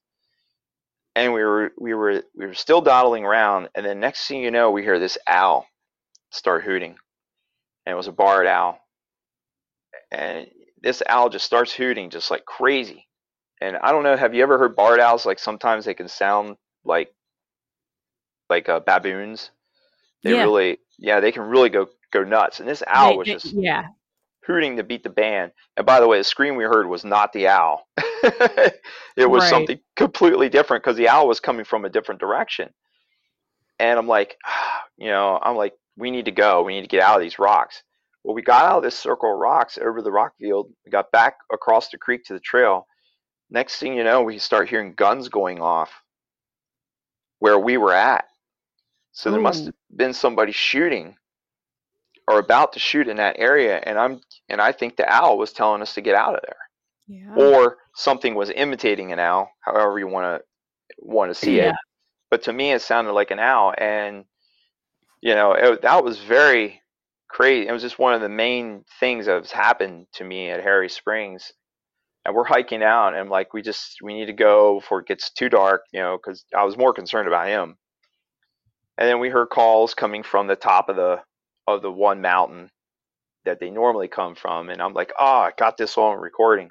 And 1.15 1.33
we 1.33 1.43
were 1.43 1.71
we 1.79 1.93
were 1.93 2.23
we 2.35 2.45
were 2.45 2.53
still 2.53 2.81
dawdling 2.81 3.23
around, 3.23 3.69
and 3.75 3.85
then 3.85 3.99
next 4.01 4.27
thing 4.27 4.41
you 4.41 4.51
know, 4.51 4.71
we 4.71 4.83
hear 4.83 4.99
this 4.99 5.17
owl 5.27 5.65
start 6.31 6.63
hooting, 6.63 6.95
and 7.85 7.93
it 7.93 7.95
was 7.95 8.07
a 8.07 8.11
barred 8.11 8.47
owl. 8.47 8.79
And 10.11 10.47
this 10.81 11.01
owl 11.07 11.29
just 11.29 11.45
starts 11.45 11.71
hooting 11.73 12.09
just 12.09 12.29
like 12.31 12.45
crazy. 12.45 13.07
And 13.61 13.77
I 13.77 13.91
don't 13.91 14.03
know, 14.03 14.17
have 14.17 14.33
you 14.35 14.43
ever 14.43 14.57
heard 14.57 14.75
barred 14.75 14.99
owls? 14.99 15.25
Like 15.25 15.39
sometimes 15.39 15.85
they 15.85 15.93
can 15.93 16.07
sound 16.09 16.57
like 16.83 17.13
like 18.49 18.67
uh, 18.69 18.81
baboons. 18.81 19.51
They 20.23 20.31
Yeah. 20.33 20.43
really, 20.43 20.79
yeah, 20.99 21.19
they 21.21 21.31
can 21.31 21.43
really 21.43 21.69
go 21.69 21.87
go 22.11 22.23
nuts. 22.23 22.59
And 22.59 22.67
this 22.67 22.83
owl 22.87 23.11
They- 23.11 23.17
was 23.17 23.27
just 23.27 23.53
yeah. 23.53 23.87
Hooting 24.45 24.77
to 24.77 24.83
beat 24.83 25.03
the 25.03 25.09
band. 25.09 25.51
And 25.77 25.85
by 25.85 25.99
the 25.99 26.07
way, 26.07 26.17
the 26.17 26.23
scream 26.23 26.55
we 26.55 26.63
heard 26.63 26.87
was 26.87 27.05
not 27.05 27.33
the 27.33 27.47
owl. 27.47 27.87
it 27.97 29.29
was 29.29 29.43
Right. 29.43 29.49
something 29.49 29.79
completely 29.95 30.49
different 30.49 30.83
because 30.83 30.97
the 30.97 31.09
owl 31.09 31.27
was 31.27 31.39
coming 31.39 31.65
from 31.65 31.85
a 31.85 31.89
different 31.89 32.21
direction. 32.21 32.69
And 33.79 33.99
I'm 33.99 34.07
like, 34.07 34.37
you 34.97 35.07
know, 35.07 35.39
I'm 35.41 35.55
like, 35.55 35.73
we 35.97 36.11
need 36.11 36.25
to 36.25 36.31
go. 36.31 36.63
We 36.63 36.75
need 36.75 36.81
to 36.81 36.87
get 36.87 37.01
out 37.01 37.17
of 37.17 37.21
these 37.21 37.39
rocks. 37.39 37.83
Well, 38.23 38.35
we 38.35 38.41
got 38.41 38.65
out 38.65 38.77
of 38.77 38.83
this 38.83 38.97
circle 38.97 39.31
of 39.33 39.39
rocks 39.39 39.77
over 39.77 40.01
the 40.01 40.11
rock 40.11 40.33
field. 40.39 40.71
We 40.85 40.91
got 40.91 41.11
back 41.11 41.35
across 41.53 41.89
the 41.89 41.97
creek 41.97 42.23
to 42.25 42.33
the 42.33 42.39
trail. 42.39 42.87
Next 43.51 43.77
thing 43.79 43.93
you 43.95 44.03
know, 44.03 44.23
we 44.23 44.39
start 44.39 44.69
hearing 44.69 44.93
guns 44.95 45.29
going 45.29 45.61
off 45.61 45.91
where 47.39 47.59
we 47.59 47.77
were 47.77 47.93
at. 47.93 48.25
So 49.11 49.31
there 49.31 49.39
must 49.39 49.65
have 49.65 49.75
been 49.95 50.13
somebody 50.13 50.51
shooting 50.51 51.15
or 52.27 52.39
about 52.39 52.73
to 52.73 52.79
shoot 52.79 53.07
in 53.07 53.17
that 53.17 53.35
area 53.39 53.77
and 53.85 53.97
I'm 53.99 54.19
and 54.49 54.61
I 54.61 54.71
think 54.71 54.95
the 54.95 55.07
owl 55.09 55.37
was 55.37 55.53
telling 55.53 55.81
us 55.81 55.93
to 55.95 56.01
get 56.01 56.15
out 56.15 56.35
of 56.35 56.41
there 56.43 56.57
Yeah. 57.07 57.35
or 57.35 57.77
something 57.95 58.35
was 58.35 58.51
imitating 58.51 59.11
an 59.11 59.19
owl, 59.19 59.49
however 59.61 59.99
you 59.99 60.07
want 60.07 60.41
to 60.41 60.45
want 60.99 61.29
to 61.31 61.35
see 61.35 61.57
Yeah. 61.57 61.69
it. 61.69 61.75
But 62.29 62.43
to 62.43 62.53
me, 62.53 62.71
it 62.71 62.81
sounded 62.81 63.13
like 63.13 63.31
an 63.31 63.39
owl, 63.39 63.73
and 63.77 64.25
you 65.21 65.35
know 65.35 65.53
it, 65.53 65.81
that 65.83 66.03
was 66.03 66.19
very 66.19 66.81
crazy. 67.29 67.67
It 67.67 67.71
was 67.71 67.81
just 67.81 67.99
one 67.99 68.13
of 68.13 68.21
the 68.21 68.29
main 68.29 68.83
things 68.99 69.25
that 69.25 69.41
has 69.41 69.51
happened 69.51 70.07
to 70.13 70.23
me 70.23 70.49
at 70.49 70.63
Harry 70.63 70.89
Springs. 70.89 71.51
And 72.25 72.33
we're 72.35 72.43
hiking 72.43 72.83
out, 72.83 73.13
and 73.15 73.29
like 73.29 73.53
we 73.53 73.61
just 73.61 73.97
we 74.01 74.13
need 74.13 74.25
to 74.27 74.33
go 74.33 74.79
before 74.79 75.01
it 75.01 75.07
gets 75.07 75.31
too 75.31 75.49
dark, 75.49 75.83
you 75.93 75.99
know, 76.01 76.17
because 76.17 76.43
I 76.57 76.63
was 76.63 76.77
more 76.77 76.93
concerned 76.93 77.27
about 77.27 77.47
him. 77.47 77.77
And 78.97 79.07
then 79.07 79.19
we 79.19 79.29
heard 79.29 79.49
calls 79.49 79.93
coming 79.93 80.23
from 80.23 80.47
the 80.47 80.55
top 80.55 80.89
of 80.89 80.95
the 80.95 81.21
of 81.67 81.81
the 81.81 81.91
one 81.91 82.21
mountain 82.21 82.71
that 83.45 83.59
they 83.59 83.69
normally 83.71 84.07
come 84.09 84.35
from, 84.35 84.69
and 84.69 84.81
I'm 84.81 84.93
like, 84.93 85.13
oh, 85.19 85.25
I 85.25 85.51
got 85.57 85.77
this 85.77 85.97
on 85.97 86.19
recording 86.19 86.69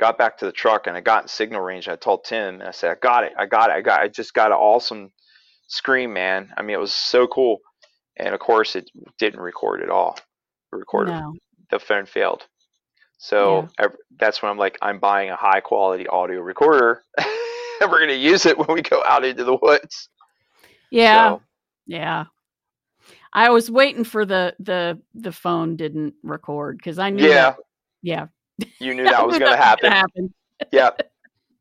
got 0.00 0.18
back 0.18 0.38
to 0.38 0.44
the 0.46 0.52
truck 0.52 0.86
and 0.86 0.96
I 0.96 1.00
got 1.00 1.24
in 1.24 1.28
signal 1.28 1.60
range. 1.62 1.88
I 1.88 1.96
told 1.96 2.24
Tim 2.24 2.56
and 2.56 2.64
I 2.64 2.70
said, 2.70 2.90
I 2.90 2.94
got 3.00 3.24
it. 3.24 3.32
I 3.38 3.46
got 3.46 3.70
it. 3.70 3.74
I 3.74 3.80
got 3.80 4.00
I 4.00 4.08
just 4.08 4.34
got 4.34 4.52
an 4.52 4.58
awesome 4.58 5.10
scream, 5.68 6.12
man. 6.12 6.50
I 6.56 6.62
mean, 6.62 6.76
it 6.76 6.80
was 6.80 6.92
so 6.94 7.26
cool. 7.26 7.60
And 8.18 8.34
of 8.34 8.40
course, 8.40 8.76
it 8.76 8.90
didn't 9.18 9.40
record 9.40 9.82
at 9.82 9.90
all. 9.90 10.18
It 10.72 10.76
recorded. 10.76 11.14
No. 11.14 11.34
The 11.70 11.78
phone 11.78 12.06
failed. 12.06 12.44
So 13.18 13.68
ev- 13.78 13.96
that's 14.18 14.42
when 14.42 14.50
I'm 14.50 14.58
like, 14.58 14.78
I'm 14.82 14.98
buying 15.00 15.30
a 15.30 15.36
high 15.36 15.60
quality 15.60 16.06
audio 16.08 16.40
recorder 16.40 17.02
and 17.18 17.26
we're 17.90 17.98
going 17.98 18.08
to 18.08 18.16
use 18.16 18.46
it 18.46 18.58
when 18.58 18.68
we 18.74 18.82
go 18.82 19.02
out 19.06 19.24
into 19.24 19.44
the 19.44 19.58
woods. 19.60 20.08
Yeah. 20.90 21.36
So, 21.36 21.42
Yeah. 21.86 22.26
I 23.32 23.50
was 23.50 23.70
waiting 23.70 24.04
for 24.04 24.24
the 24.24 24.54
the 24.58 25.00
the 25.14 25.32
phone 25.32 25.76
didn't 25.76 26.14
record 26.22 26.78
because 26.78 26.98
I 26.98 27.10
knew. 27.10 27.24
yeah, 27.26 27.50
that- 27.50 27.58
yeah. 28.02 28.26
you 28.78 28.94
knew 28.94 29.04
that 29.10 29.26
was 29.26 29.38
going 29.38 29.50
to 29.50 29.56
happen. 29.56 29.92
happen. 29.92 30.34
Yep. 30.72 31.02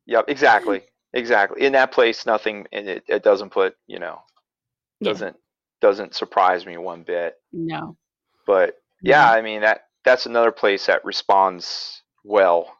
Yep. 0.06 0.26
Exactly. 0.30 0.84
Exactly. 1.14 1.66
In 1.66 1.74
that 1.74 1.92
place, 1.92 2.26
nothing, 2.26 2.66
and 2.72 2.88
it, 2.88 3.04
it 3.10 3.24
doesn't 3.24 3.50
put, 3.50 3.76
you 3.88 4.00
know, 4.00 4.22
doesn't 5.04 5.36
doesn't 5.82 6.16
surprise 6.16 6.66
me 6.66 6.78
one 6.78 7.04
bit. 7.04 7.36
No. 7.52 7.98
But 8.48 8.76
yeah, 9.02 9.26
mm-hmm. 9.26 9.38
I 9.38 9.42
mean 9.42 9.62
that 9.62 9.82
that's 10.06 10.26
another 10.26 10.52
place 10.52 10.86
that 10.86 11.04
responds 11.04 12.04
well. 12.24 12.74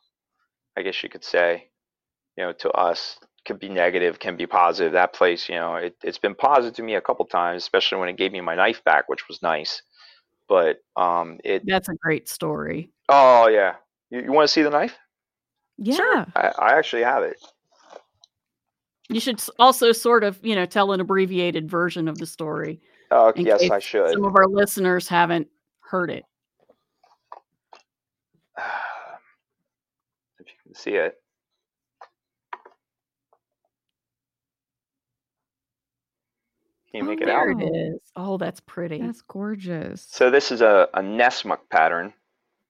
I 0.78 0.82
guess 0.82 1.04
you 1.04 1.10
could 1.10 1.24
say, 1.24 1.70
you 2.38 2.46
know, 2.46 2.54
to 2.54 2.72
us 2.72 3.20
could 3.46 3.60
be 3.60 3.70
negative, 3.70 4.20
can 4.20 4.36
be 4.36 4.48
positive. 4.48 4.94
That 4.94 5.14
place, 5.14 5.48
you 5.48 5.56
know, 5.56 5.76
it, 5.76 5.96
it's 6.04 6.18
been 6.18 6.36
positive 6.36 6.76
to 6.76 6.84
me 6.84 6.96
a 6.96 7.02
couple 7.02 7.26
times, 7.26 7.64
especially 7.64 8.00
when 8.00 8.10
it 8.10 8.18
gave 8.18 8.32
me 8.32 8.42
my 8.42 8.56
knife 8.56 8.84
back, 8.84 9.08
which 9.08 9.28
was 9.28 9.42
nice. 9.42 9.82
But 10.48 10.78
um, 10.96 11.40
it 11.44 11.64
That's 11.66 11.90
a 11.90 11.96
great 11.96 12.28
story. 12.28 12.92
oh 13.10 13.48
yeah, 13.48 13.76
you, 14.10 14.22
you 14.22 14.32
want 14.32 14.48
to 14.48 14.52
see 14.52 14.62
the 14.62 14.70
knife? 14.70 14.96
yeah. 15.78 16.26
I, 16.36 16.52
I 16.60 16.78
actually 16.78 17.04
have 17.04 17.24
it. 17.24 17.38
You 19.10 19.20
should 19.20 19.42
also 19.60 19.92
sort 19.92 20.24
of, 20.24 20.40
you 20.44 20.56
know, 20.56 20.66
tell 20.66 20.92
an 20.92 21.00
abbreviated 21.00 21.70
version 21.70 22.08
of 22.08 22.18
the 22.18 22.26
story. 22.26 22.82
Oh 23.12 23.30
in 23.30 23.46
yes, 23.46 23.70
I 23.70 23.80
should. 23.80 24.12
Some 24.12 24.26
of 24.26 24.36
our 24.36 24.48
listeners 24.48 25.08
haven't 25.08 25.48
heard 25.80 26.10
it. 26.10 26.24
if 30.40 30.48
you 30.48 30.54
can 30.64 30.74
see 30.74 30.96
it. 30.96 31.16
Can 36.96 37.06
you 37.06 37.12
Oh, 37.12 37.16
make 37.16 37.22
it 37.22 37.26
there 37.26 37.52
out? 37.52 37.62
it 37.62 37.76
is. 37.76 38.00
Oh, 38.16 38.38
that's 38.38 38.60
pretty. 38.62 39.02
That's 39.02 39.22
gorgeous. 39.22 40.08
So 40.10 40.32
this 40.32 40.52
is 40.52 40.62
a, 40.62 40.88
a 40.94 41.02
Nessmuk 41.02 41.60
pattern. 41.70 42.14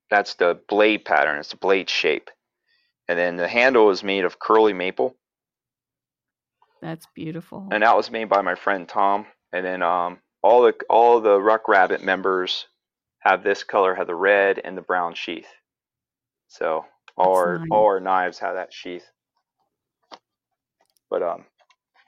That's 0.10 0.36
the 0.36 0.60
blade 0.68 1.06
pattern. 1.06 1.38
It's 1.38 1.50
the 1.50 1.58
blade 1.58 1.90
shape. 1.90 2.30
And 3.08 3.20
then 3.20 3.36
the 3.36 3.48
handle 3.48 3.92
is 3.92 4.04
made 4.04 4.26
of 4.26 4.40
curly 4.40 4.74
maple. 4.74 5.16
That's 6.82 7.06
beautiful. 7.14 7.68
And 7.72 7.84
that 7.84 7.96
was 7.96 8.10
made 8.10 8.30
by 8.30 8.42
my 8.42 8.56
friend 8.56 8.88
Tom. 8.88 9.28
And 9.54 9.66
then 9.66 9.84
um, 9.84 10.20
all 10.42 10.64
the 10.64 10.74
all 10.90 11.22
the 11.22 11.40
Ruck 11.40 11.68
Rabbit 11.68 12.04
members 12.04 12.66
have 13.20 13.44
this 13.44 13.64
color, 13.64 13.94
have 13.96 14.08
the 14.08 14.16
red 14.16 14.60
and 14.64 14.76
the 14.76 14.82
brown 14.82 15.14
sheath. 15.14 15.48
So 16.48 16.86
all 17.16 17.36
That's 17.36 17.38
our 17.48 17.58
nice. 17.60 17.68
all 17.72 17.86
our 17.86 18.00
knives 18.00 18.40
have 18.40 18.56
that 18.56 18.74
sheath. 18.74 19.06
But 21.12 21.22
um, 21.22 21.46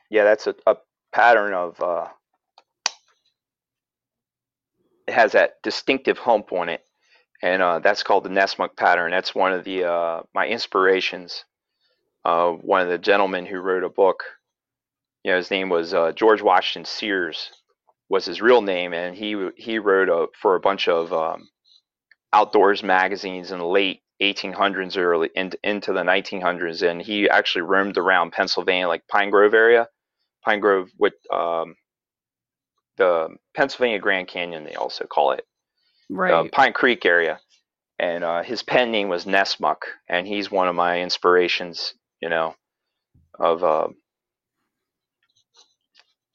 yeah, 0.10 0.24
that's 0.24 0.48
a, 0.48 0.56
a 0.66 0.78
pattern 1.18 1.54
of 1.54 1.82
uh, 1.82 2.08
it 5.08 5.14
has 5.14 5.32
that 5.34 5.56
distinctive 5.64 6.18
hump 6.20 6.54
on 6.54 6.70
it, 6.70 6.84
and 7.42 7.62
uh, 7.62 7.80
that's 7.80 8.04
called 8.04 8.24
the 8.24 8.30
Nessmuk 8.30 8.76
pattern. 8.78 9.12
That's 9.12 9.34
one 9.36 9.54
of 9.54 9.64
the 9.64 9.86
uh, 9.86 10.22
my 10.36 10.48
inspirations 10.48 11.44
uh, 12.28 12.52
one 12.52 12.82
of 12.82 12.90
the 12.90 12.98
gentlemen 12.98 13.46
who 13.46 13.60
wrote 13.60 13.84
a 13.86 13.90
book. 13.90 14.24
You 15.24 15.32
know, 15.32 15.38
his 15.38 15.50
name 15.50 15.70
was 15.70 15.94
uh, 15.94 16.12
George 16.12 16.42
Washington 16.42 16.86
Sears, 16.86 17.52
was 18.10 18.26
his 18.26 18.42
real 18.42 18.62
name, 18.62 18.94
and 18.94 19.16
he 19.16 19.50
he 19.58 19.80
wrote 19.80 20.10
a, 20.10 20.28
for 20.40 20.56
a 20.56 20.60
bunch 20.60 20.88
of 20.88 21.12
um, 21.14 21.50
outdoors 22.34 22.84
magazines 22.84 23.52
in 23.52 23.60
the 23.60 23.66
late 23.66 24.02
1800s, 24.22 24.98
early 24.98 25.30
into, 25.36 25.58
into 25.64 25.94
the 25.94 26.04
1900s, 26.04 26.88
and 26.88 27.02
he 27.02 27.30
actually 27.30 27.62
roamed 27.62 27.98
around 27.98 28.34
Pennsylvania, 28.34 28.88
like 28.88 29.08
Pine 29.08 29.30
Grove 29.30 29.54
area, 29.54 29.88
Pine 30.48 30.62
Grove 30.62 30.90
with 30.98 31.14
um, 31.32 31.76
the 32.98 33.30
Pennsylvania 33.54 34.00
Grand 34.00 34.30
Canyon, 34.30 34.64
they 34.64 34.76
also 34.76 35.06
call 35.06 35.34
it, 35.34 35.46
Right. 36.10 36.34
uh, 36.34 36.46
Pine 36.54 36.72
Creek 36.72 37.06
area, 37.06 37.40
and 38.00 38.24
uh, 38.24 38.44
his 38.44 38.64
pen 38.64 38.92
name 38.92 39.10
was 39.10 39.26
Nessmuk, 39.26 39.80
and 40.08 40.26
he's 40.26 40.50
one 40.50 40.70
of 40.70 40.76
my 40.76 41.02
inspirations, 41.02 41.94
you 42.22 42.30
know, 42.30 42.56
of 43.38 43.62
uh, 43.64 43.90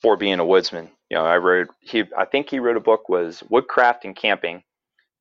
for 0.03 0.19
being 0.19 0.41
a 0.41 0.45
woodsman. 0.47 0.91
You 1.09 1.17
know, 1.17 1.25
I 1.25 1.39
wrote 1.39 1.69
he, 1.81 2.05
I 2.17 2.27
think 2.27 2.51
he 2.51 2.61
wrote 2.61 2.77
a 2.77 2.81
book 2.81 3.09
was 3.09 3.43
Woodcraft 3.49 4.05
and 4.05 4.15
Camping, 4.15 4.63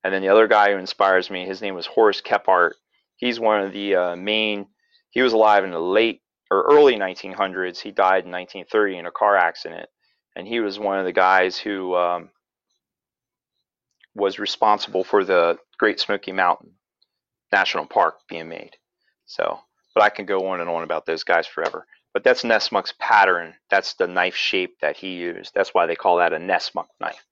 and 0.04 0.14
then 0.14 0.22
the 0.22 0.30
other 0.30 0.50
guy 0.50 0.74
who 0.74 0.80
inspires 0.80 1.30
me, 1.30 1.46
his 1.46 1.62
name 1.62 1.76
was 1.76 1.86
Horace 1.86 2.22
Kephart. 2.22 2.72
He's 3.16 3.40
one 3.40 3.62
of 3.62 3.72
the 3.72 3.96
uh, 3.96 4.16
main. 4.18 4.68
He 5.12 5.22
was 5.22 5.32
alive 5.34 5.64
in 5.64 5.72
the 5.72 5.80
late 5.80 6.22
or 6.52 6.64
early 6.70 6.98
1900s. 6.98 7.80
He 7.80 7.92
died 7.92 8.26
in 8.26 8.32
1930 8.32 8.98
in 8.98 9.06
a 9.08 9.12
car 9.12 9.38
accident, 9.38 9.90
and 10.36 10.46
he 10.46 10.60
was 10.60 10.78
one 10.78 11.00
of 11.00 11.06
the 11.06 11.14
guys 11.14 11.58
who 11.58 11.96
um, 11.96 12.30
was 14.14 14.38
responsible 14.38 15.04
for 15.04 15.24
the 15.24 15.58
Great 15.80 16.00
Smoky 16.00 16.34
Mountain 16.34 16.72
National 17.52 17.86
Park 17.86 18.20
being 18.30 18.50
made. 18.50 18.76
So, 19.26 19.60
but 19.96 20.04
I 20.04 20.10
can 20.10 20.26
go 20.26 20.48
on 20.50 20.60
and 20.60 20.70
on 20.70 20.84
about 20.84 21.06
those 21.06 21.24
guys 21.24 21.48
forever. 21.48 21.88
But 22.14 22.26
that's 22.26 22.44
Nessmuk's 22.44 22.94
pattern. 23.00 23.54
That's 23.70 23.94
the 23.94 24.08
knife 24.08 24.36
shape 24.36 24.78
that 24.82 24.98
he 24.98 25.16
used. 25.16 25.54
That's 25.56 25.74
why 25.74 25.86
they 25.86 25.96
call 25.96 26.18
that 26.18 26.34
a 26.34 26.38
Nessmuk 26.38 26.88
knife. 27.00 27.26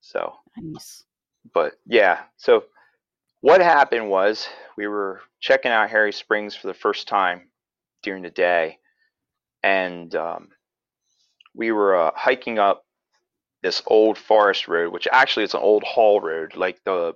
So, 0.00 0.34
nice. 0.56 1.04
but 1.52 1.74
yeah, 1.84 2.20
so 2.38 2.64
what 3.40 3.60
happened 3.60 4.08
was 4.08 4.48
we 4.78 4.86
were 4.86 5.20
checking 5.40 5.72
out 5.72 5.90
Harry 5.90 6.12
Springs 6.12 6.54
for 6.54 6.68
the 6.68 6.74
first 6.74 7.08
time 7.08 7.48
during 8.06 8.22
the 8.22 8.30
day, 8.30 8.78
and 9.64 10.14
um, 10.14 10.48
we 11.54 11.72
were 11.72 11.96
uh, 11.96 12.12
hiking 12.14 12.58
up 12.58 12.84
this 13.64 13.82
old 13.88 14.16
forest 14.16 14.68
road, 14.68 14.92
which 14.92 15.08
actually 15.10 15.42
is 15.42 15.54
an 15.54 15.60
old 15.60 15.82
haul 15.82 16.20
road, 16.20 16.56
like 16.56 16.78
the 16.84 17.14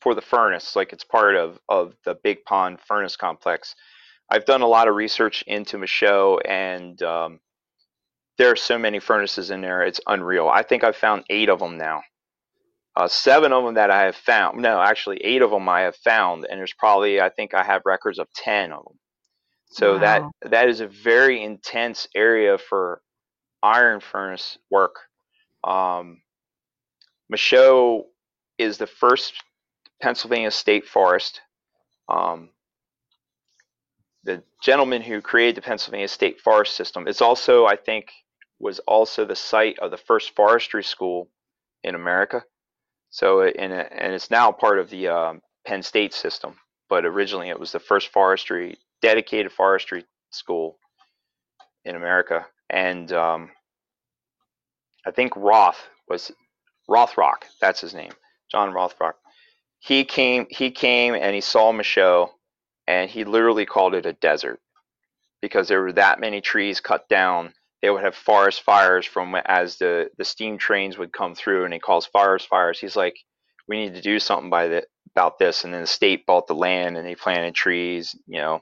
for 0.00 0.14
the 0.14 0.22
furnace, 0.22 0.74
like 0.74 0.92
it's 0.94 1.04
part 1.04 1.36
of 1.36 1.60
of 1.68 1.94
the 2.04 2.16
Big 2.24 2.44
Pond 2.46 2.78
Furnace 2.80 3.16
Complex. 3.16 3.76
I've 4.30 4.46
done 4.46 4.62
a 4.62 4.66
lot 4.66 4.88
of 4.88 4.96
research 4.96 5.44
into 5.46 5.76
Michaux, 5.76 6.40
and 6.46 7.00
um, 7.02 7.40
there 8.38 8.50
are 8.50 8.56
so 8.56 8.78
many 8.78 8.98
furnaces 8.98 9.50
in 9.50 9.60
there; 9.60 9.82
it's 9.82 10.00
unreal. 10.06 10.48
I 10.48 10.62
think 10.62 10.82
I've 10.82 10.96
found 10.96 11.24
eight 11.28 11.50
of 11.50 11.58
them 11.58 11.76
now. 11.76 12.02
Uh, 12.96 13.08
seven 13.08 13.52
of 13.52 13.64
them 13.64 13.74
that 13.74 13.90
I 13.90 14.04
have 14.04 14.16
found. 14.16 14.62
No, 14.62 14.80
actually, 14.80 15.18
eight 15.18 15.42
of 15.42 15.50
them 15.50 15.68
I 15.68 15.82
have 15.82 15.96
found, 15.96 16.46
and 16.48 16.58
there's 16.58 16.72
probably 16.72 17.20
I 17.20 17.28
think 17.28 17.52
I 17.52 17.62
have 17.62 17.82
records 17.84 18.18
of 18.18 18.28
ten 18.32 18.72
of 18.72 18.84
them. 18.84 18.98
So 19.68 19.98
that 19.98 20.22
that 20.42 20.68
is 20.68 20.80
a 20.80 20.86
very 20.86 21.42
intense 21.42 22.08
area 22.14 22.56
for 22.56 23.02
iron 23.62 24.00
furnace 24.00 24.58
work. 24.70 24.96
Um, 25.64 26.22
Michaux 27.28 28.04
is 28.58 28.78
the 28.78 28.86
first 28.86 29.34
Pennsylvania 30.00 30.50
state 30.50 30.86
forest. 30.86 31.40
Um, 32.08 32.50
the 34.24 34.42
gentleman 34.62 35.02
who 35.02 35.20
created 35.20 35.56
the 35.56 35.62
Pennsylvania 35.62 36.08
state 36.08 36.40
forest 36.40 36.76
system 36.76 37.06
is 37.06 37.20
also, 37.20 37.66
I 37.66 37.76
think, 37.76 38.10
was 38.58 38.78
also 38.80 39.24
the 39.24 39.36
site 39.36 39.78
of 39.80 39.90
the 39.90 39.96
first 39.96 40.34
forestry 40.34 40.82
school 40.82 41.28
in 41.84 41.94
America. 41.94 42.42
So, 43.10 43.42
and, 43.42 43.72
and 43.72 44.14
it's 44.14 44.30
now 44.30 44.52
part 44.52 44.78
of 44.78 44.90
the 44.90 45.08
um, 45.08 45.40
Penn 45.66 45.82
State 45.82 46.12
system, 46.12 46.56
but 46.88 47.04
originally 47.04 47.48
it 47.50 47.58
was 47.58 47.72
the 47.72 47.80
first 47.80 48.08
forestry, 48.08 48.78
dedicated 49.02 49.52
forestry 49.52 50.04
school 50.30 50.78
in 51.84 51.96
America. 51.96 52.46
And 52.70 53.12
um, 53.12 53.50
I 55.06 55.10
think 55.10 55.36
Roth 55.36 55.88
was 56.08 56.32
Rothrock, 56.88 57.44
that's 57.60 57.80
his 57.80 57.94
name, 57.94 58.12
John 58.50 58.72
Rothrock. 58.72 59.14
He 59.78 60.04
came, 60.04 60.46
he 60.50 60.70
came 60.70 61.14
and 61.14 61.34
he 61.34 61.40
saw 61.40 61.72
Michaux, 61.72 62.30
and 62.86 63.10
he 63.10 63.24
literally 63.24 63.66
called 63.66 63.94
it 63.94 64.06
a 64.06 64.12
desert 64.12 64.60
because 65.42 65.68
there 65.68 65.82
were 65.82 65.92
that 65.92 66.20
many 66.20 66.40
trees 66.40 66.80
cut 66.80 67.08
down. 67.08 67.52
They 67.82 67.90
would 67.90 68.04
have 68.04 68.14
forest 68.14 68.62
fires 68.62 69.06
from 69.06 69.34
as 69.44 69.76
the 69.76 70.10
the 70.16 70.24
steam 70.24 70.58
trains 70.58 70.98
would 70.98 71.12
come 71.12 71.34
through, 71.34 71.64
and 71.64 71.74
he 71.74 71.78
calls 71.78 72.06
forest 72.06 72.48
fires. 72.48 72.80
He's 72.80 72.96
like, 72.96 73.16
we 73.68 73.76
need 73.76 73.94
to 73.94 74.00
do 74.00 74.18
something 74.18 74.50
by 74.50 74.68
the, 74.68 74.86
about 75.14 75.38
this. 75.38 75.64
And 75.64 75.72
then 75.72 75.82
the 75.82 75.86
state 75.86 76.26
bought 76.26 76.46
the 76.46 76.54
land 76.54 76.96
and 76.96 77.06
they 77.06 77.14
planted 77.14 77.54
trees. 77.54 78.14
You 78.26 78.38
know, 78.40 78.60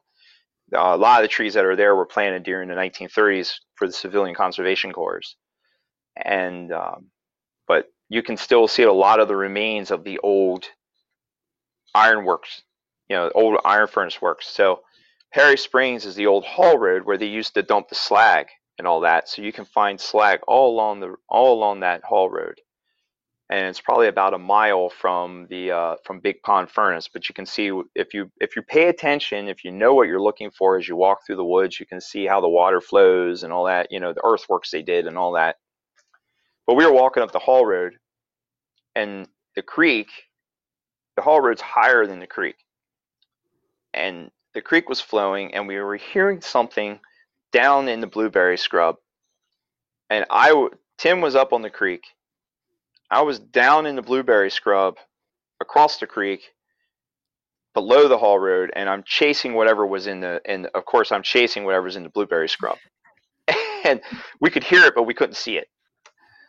a 0.73 0.97
lot 0.97 1.21
of 1.21 1.25
the 1.25 1.29
trees 1.29 1.55
that 1.55 1.65
are 1.65 1.77
there 1.77 1.95
were 1.95 2.07
planted 2.07 2.43
during 2.43 2.69
the 2.69 2.75
1930s 2.75 3.53
for 3.77 3.87
the 3.87 3.93
civilian 3.93 4.35
conservation 4.35 4.93
corps. 4.93 5.37
And 6.17 6.73
um, 6.73 7.11
but 7.67 7.87
you 8.09 8.23
can 8.23 8.37
still 8.37 8.69
see 8.69 8.85
a 8.85 8.93
lot 8.93 9.21
of 9.21 9.29
the 9.29 9.37
remains 9.37 9.91
of 9.91 10.05
the 10.05 10.19
old 10.19 10.67
ironworks, 11.95 12.63
you 13.09 13.17
know, 13.17 13.31
old 13.35 13.59
iron 13.65 13.89
furnace 13.89 14.21
works. 14.21 14.49
So 14.49 14.81
Harry 15.31 15.57
Springs 15.57 16.05
is 16.07 16.15
the 16.15 16.27
old 16.27 16.45
haul 16.45 16.79
road 16.79 17.05
where 17.05 17.19
they 17.19 17.27
used 17.27 17.55
to 17.55 17.63
dump 17.63 17.89
the 17.89 17.95
slag 17.95 18.47
and 18.79 18.87
all 18.87 19.01
that. 19.01 19.29
So 19.29 19.43
you 19.43 19.53
can 19.53 19.65
find 19.65 20.01
slag 20.01 20.41
all 20.47 20.75
along 20.75 21.01
the 21.01 21.15
all 21.29 21.55
along 21.55 21.81
that 21.81 22.03
haul 22.05 22.31
road, 22.31 22.61
and 23.55 23.69
it's 23.69 23.81
probably 23.81 24.09
about 24.09 24.35
a 24.35 24.39
mile 24.39 24.89
from 24.89 25.47
the 25.49 25.71
uh, 25.71 25.95
from 26.05 26.19
Big 26.19 26.43
Pond 26.43 26.69
Furnace. 26.69 27.07
But 27.07 27.29
you 27.29 27.37
can 27.37 27.47
see 27.47 27.71
if 27.95 28.13
you 28.13 28.29
if 28.41 28.57
you 28.57 28.63
pay 28.63 28.89
attention, 28.89 29.47
if 29.47 29.63
you 29.63 29.71
know 29.71 29.95
what 29.95 30.09
you're 30.09 30.21
looking 30.21 30.51
for 30.51 30.77
as 30.77 30.89
you 30.89 30.97
walk 30.97 31.21
through 31.25 31.37
the 31.37 31.45
woods, 31.45 31.79
you 31.79 31.87
can 31.87 32.01
see 32.01 32.27
how 32.27 32.41
the 32.41 32.49
water 32.49 32.81
flows 32.81 33.45
and 33.45 33.53
all 33.53 33.65
that. 33.67 33.93
You 33.93 34.01
know, 34.01 34.13
the 34.13 34.25
earthworks 34.25 34.73
they 34.73 34.83
did 34.83 35.07
and 35.07 35.17
all 35.17 35.35
that. 35.35 35.55
But 36.67 36.75
we 36.75 36.85
were 36.85 36.93
walking 36.93 37.23
up 37.23 37.31
the 37.31 37.39
Hall 37.39 37.65
road, 37.65 37.95
and 38.97 39.29
the 39.55 39.63
creek, 39.63 40.09
the 41.15 41.23
Hall 41.23 41.41
road's 41.41 41.61
higher 41.61 42.09
than 42.09 42.19
the 42.19 42.27
creek, 42.27 42.57
and 43.93 44.33
the 44.55 44.63
creek 44.63 44.89
was 44.89 45.01
flowing, 45.01 45.55
and 45.55 45.69
we 45.69 45.79
were 45.79 45.95
hearing 45.95 46.41
something 46.41 46.99
down 47.53 47.87
in 47.87 48.01
the 48.01 48.09
blueberry 48.09 48.59
scrub. 48.59 48.97
And 50.11 50.25
I, 50.29 50.71
Tim 50.99 51.21
was 51.21 51.37
up 51.37 51.53
on 51.53 51.63
the 51.63 51.71
creek. 51.71 52.03
I 53.15 53.23
was 53.23 53.39
down 53.39 53.87
in 53.87 53.97
the 53.97 54.03
blueberry 54.03 54.51
scrub, 54.51 54.97
across 55.61 55.99
the 55.99 56.07
creek, 56.07 56.43
below 57.73 58.09
the 58.09 58.19
haul 58.19 58.39
road, 58.39 58.71
and 58.75 58.89
I'm 58.89 59.03
chasing 59.05 59.55
whatever 59.55 59.87
was 59.87 60.07
in 60.07 60.21
the. 60.21 60.41
And 60.45 60.67
of 60.75 60.85
course, 60.85 61.13
I'm 61.13 61.23
chasing 61.23 61.65
whatever's 61.65 61.97
in 61.97 62.03
the 62.03 62.09
blueberry 62.09 62.49
scrub. 62.49 62.79
and 63.85 64.01
we 64.41 64.51
could 64.51 64.65
hear 64.65 64.85
it, 64.85 64.95
but 64.95 65.05
we 65.05 65.15
couldn't 65.15 65.37
see 65.37 65.57
it. 65.57 65.69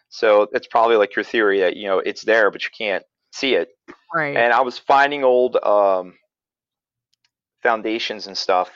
So 0.10 0.48
it's 0.54 0.68
probably 0.68 0.96
like 0.96 1.16
your 1.16 1.26
theory 1.26 1.60
that 1.62 1.76
you 1.78 1.88
know 1.88 2.00
it's 2.00 2.24
there, 2.24 2.52
but 2.52 2.64
you 2.64 2.70
can't 2.78 3.04
see 3.32 3.56
it 3.56 3.70
Right. 4.14 4.38
and 4.38 4.54
I 4.54 4.62
was 4.62 4.78
finding 4.80 5.26
old 5.26 5.58
um, 5.58 6.14
foundations 7.62 8.28
and 8.28 8.38
stuff. 8.38 8.72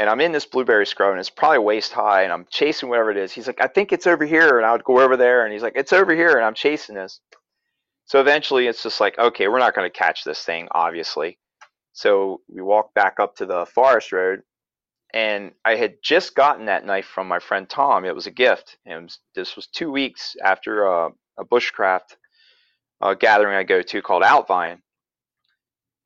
And 0.00 0.08
I'm 0.08 0.22
in 0.22 0.32
this 0.32 0.46
blueberry 0.46 0.86
scrub, 0.86 1.10
and 1.10 1.20
it's 1.20 1.28
probably 1.28 1.58
waist 1.58 1.92
high, 1.92 2.22
and 2.22 2.32
I'm 2.32 2.46
chasing 2.48 2.88
whatever 2.88 3.10
it 3.10 3.18
is. 3.18 3.32
He's 3.32 3.46
like, 3.46 3.60
I 3.60 3.66
think 3.66 3.92
it's 3.92 4.06
over 4.06 4.24
here, 4.24 4.56
and 4.56 4.64
I 4.64 4.72
would 4.72 4.82
go 4.82 4.98
over 4.98 5.14
there, 5.14 5.44
and 5.44 5.52
he's 5.52 5.62
like, 5.62 5.74
it's 5.76 5.92
over 5.92 6.14
here, 6.14 6.36
and 6.38 6.42
I'm 6.42 6.54
chasing 6.54 6.94
this. 6.94 7.20
So 8.06 8.18
eventually, 8.18 8.66
it's 8.66 8.82
just 8.82 8.98
like, 8.98 9.18
okay, 9.18 9.46
we're 9.48 9.58
not 9.58 9.74
going 9.74 9.84
to 9.84 9.98
catch 9.98 10.24
this 10.24 10.42
thing, 10.42 10.68
obviously. 10.70 11.38
So 11.92 12.40
we 12.48 12.62
walk 12.62 12.94
back 12.94 13.20
up 13.20 13.36
to 13.36 13.46
the 13.46 13.66
forest 13.66 14.10
road, 14.10 14.40
and 15.12 15.52
I 15.66 15.74
had 15.74 15.96
just 16.02 16.34
gotten 16.34 16.64
that 16.64 16.86
knife 16.86 17.04
from 17.04 17.28
my 17.28 17.38
friend 17.38 17.68
Tom. 17.68 18.06
It 18.06 18.14
was 18.14 18.26
a 18.26 18.30
gift, 18.30 18.78
and 18.86 19.02
was- 19.02 19.18
this 19.34 19.54
was 19.54 19.66
two 19.66 19.92
weeks 19.92 20.34
after 20.42 20.88
uh, 20.90 21.10
a 21.36 21.44
bushcraft 21.44 22.16
uh, 23.02 23.12
gathering 23.12 23.54
I 23.54 23.64
go 23.64 23.82
to 23.82 24.00
called 24.00 24.22
Outvine 24.22 24.80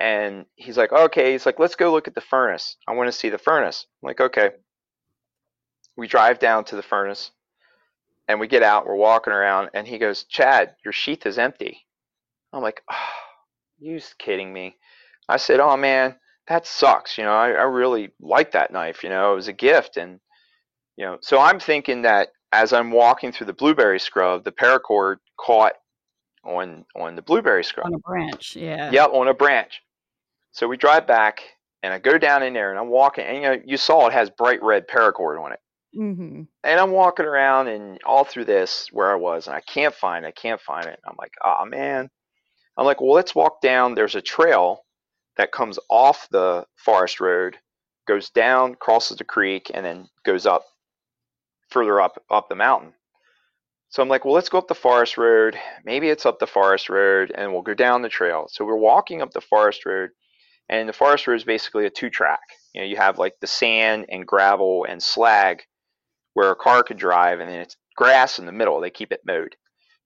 and 0.05 0.45
he's 0.57 0.77
like, 0.77 0.93
okay, 0.93 1.33
he's 1.33 1.47
like, 1.47 1.59
let's 1.59 1.77
go 1.77 1.91
look 1.91 2.07
at 2.07 2.15
the 2.15 2.21
furnace. 2.21 2.77
I 2.87 2.93
want 2.93 3.09
to 3.09 3.19
see 3.19 3.31
the 3.31 3.39
furnace. 3.39 3.87
I'm 4.03 4.09
like, 4.09 4.21
okay. 4.21 4.51
We 5.97 6.07
drive 6.07 6.39
down 6.39 6.65
to 6.67 6.77
the 6.77 6.83
furnace 6.83 7.31
and 8.29 8.39
we 8.39 8.47
get 8.47 8.63
out, 8.63 8.87
we're 8.87 8.97
walking 8.97 9.33
around, 9.33 9.71
and 9.73 9.87
he 9.87 9.97
goes, 9.97 10.25
Chad, 10.25 10.75
your 10.85 10.93
sheath 10.93 11.25
is 11.25 11.39
empty. 11.39 11.87
I'm 12.53 12.61
like, 12.63 12.83
oh, 12.91 12.97
you 13.79 13.99
kidding 14.19 14.53
me? 14.53 14.77
I 15.27 15.39
said, 15.39 15.59
oh 15.59 15.77
man, 15.79 16.17
that 16.49 16.67
sucks. 16.67 17.17
You 17.17 17.25
know, 17.25 17.33
I, 17.33 17.53
I 17.53 17.63
really 17.63 18.11
like 18.21 18.53
that 18.53 18.73
knife. 18.73 19.05
You 19.05 19.09
know, 19.09 19.33
it 19.33 19.37
was 19.37 19.49
a 19.49 19.55
gift. 19.55 19.97
And, 19.97 20.21
you 20.99 21.07
know, 21.07 21.17
so 21.23 21.39
I'm 21.39 21.59
thinking 21.59 22.03
that 22.03 22.29
as 22.53 22.75
I'm 22.75 22.91
walking 22.91 23.33
through 23.33 23.47
the 23.47 23.55
blueberry 23.55 23.99
scrub, 23.99 24.45
the 24.45 24.53
paracord 24.53 25.17
caught 25.39 25.73
on 26.45 26.85
on 26.95 27.17
the 27.17 27.23
blueberry 27.23 27.65
scrub. 27.65 27.87
on 27.87 27.95
a 27.95 27.99
branch. 27.99 28.55
Yeah. 28.55 28.91
Yep, 28.91 29.11
on 29.15 29.29
a 29.29 29.35
branch. 29.35 29.81
So 30.55 30.69
we 30.69 30.77
drive 30.77 31.07
back, 31.07 31.43
and 31.83 31.93
I 31.93 31.99
go 31.99 32.17
down 32.17 32.45
in 32.45 32.55
there 32.55 32.71
and 32.71 32.79
I'm 32.79 32.89
walking, 32.89 33.25
and 33.25 33.37
you 33.37 33.43
know, 33.43 33.59
you 33.67 33.77
saw 33.77 34.07
it 34.07 34.13
has 34.13 34.31
bright 34.31 34.63
red 34.63 34.87
paracord 34.87 35.43
on 35.43 35.53
it. 35.53 35.59
Mm-hmm. 35.99 36.43
And 36.63 36.81
I'm 36.81 36.93
walking 36.93 37.27
around 37.27 37.67
and 37.69 37.99
all 38.07 38.25
through 38.25 38.45
this 38.47 38.89
where 38.93 39.11
I 39.11 39.17
was, 39.17 39.49
and 39.49 39.57
I 39.57 39.61
can't 39.61 39.95
find 39.95 40.25
it, 40.25 40.29
I 40.29 40.31
can't 40.31 40.61
find 40.61 40.87
it. 40.87 41.01
I'm 41.07 41.17
like, 41.19 41.33
oh 41.45 41.65
man. 41.67 42.09
I'm 42.77 42.87
like, 42.87 43.01
well, 43.01 43.13
let's 43.13 43.35
walk 43.35 43.61
down. 43.61 43.95
There's 43.95 44.15
a 44.15 44.23
trail 44.23 44.85
that 45.37 45.53
comes 45.53 45.79
off 45.91 46.29
the 46.31 46.65
forest 46.77 47.21
road, 47.21 47.57
goes 48.07 48.31
down, 48.31 48.77
crosses 48.77 49.19
the 49.19 49.25
creek, 49.25 49.73
and 49.75 49.85
then 49.85 50.09
goes 50.25 50.47
up 50.47 50.65
further 51.71 52.01
up 52.01 52.23
up 52.31 52.49
the 52.49 52.55
mountain. 52.55 52.93
So 53.89 54.03
I'm 54.03 54.09
like, 54.09 54.25
well, 54.25 54.35
let's 54.35 54.49
go 54.49 54.59
up 54.59 54.69
the 54.69 54.75
forest 54.75 55.19
road. 55.19 55.57
Maybe 55.85 56.09
it's 56.09 56.27
up 56.27 56.39
the 56.39 56.47
forest 56.47 56.89
road, 56.89 57.33
and 57.35 57.53
we'll 57.53 57.63
go 57.63 57.75
down 57.75 58.03
the 58.03 58.09
trail. 58.09 58.49
So 58.51 58.65
we're 58.65 58.77
walking 58.77 59.21
up 59.21 59.33
the 59.33 59.41
forest 59.41 59.85
road, 59.85 60.11
and 60.69 60.89
the 60.89 60.93
forest 60.93 61.27
road 61.27 61.37
is 61.37 61.45
basically 61.45 61.87
a 61.87 61.91
two 61.91 62.11
track. 62.11 62.41
You 62.75 62.81
know, 62.81 62.87
you 62.87 62.97
have 62.97 63.19
like 63.19 63.35
the 63.41 63.47
sand 63.47 64.07
and 64.09 64.27
gravel 64.27 64.87
and 64.89 65.03
slag 65.03 65.63
where 66.35 66.51
a 66.51 66.57
car 66.57 66.83
could 66.83 66.97
drive, 66.97 67.41
and 67.41 67.49
then 67.49 67.61
it's 67.61 67.77
grass 67.97 68.39
in 68.39 68.47
the 68.47 68.53
middle. 68.53 68.81
They 68.81 68.91
keep 68.91 69.13
it 69.13 69.21
mowed. 69.27 69.57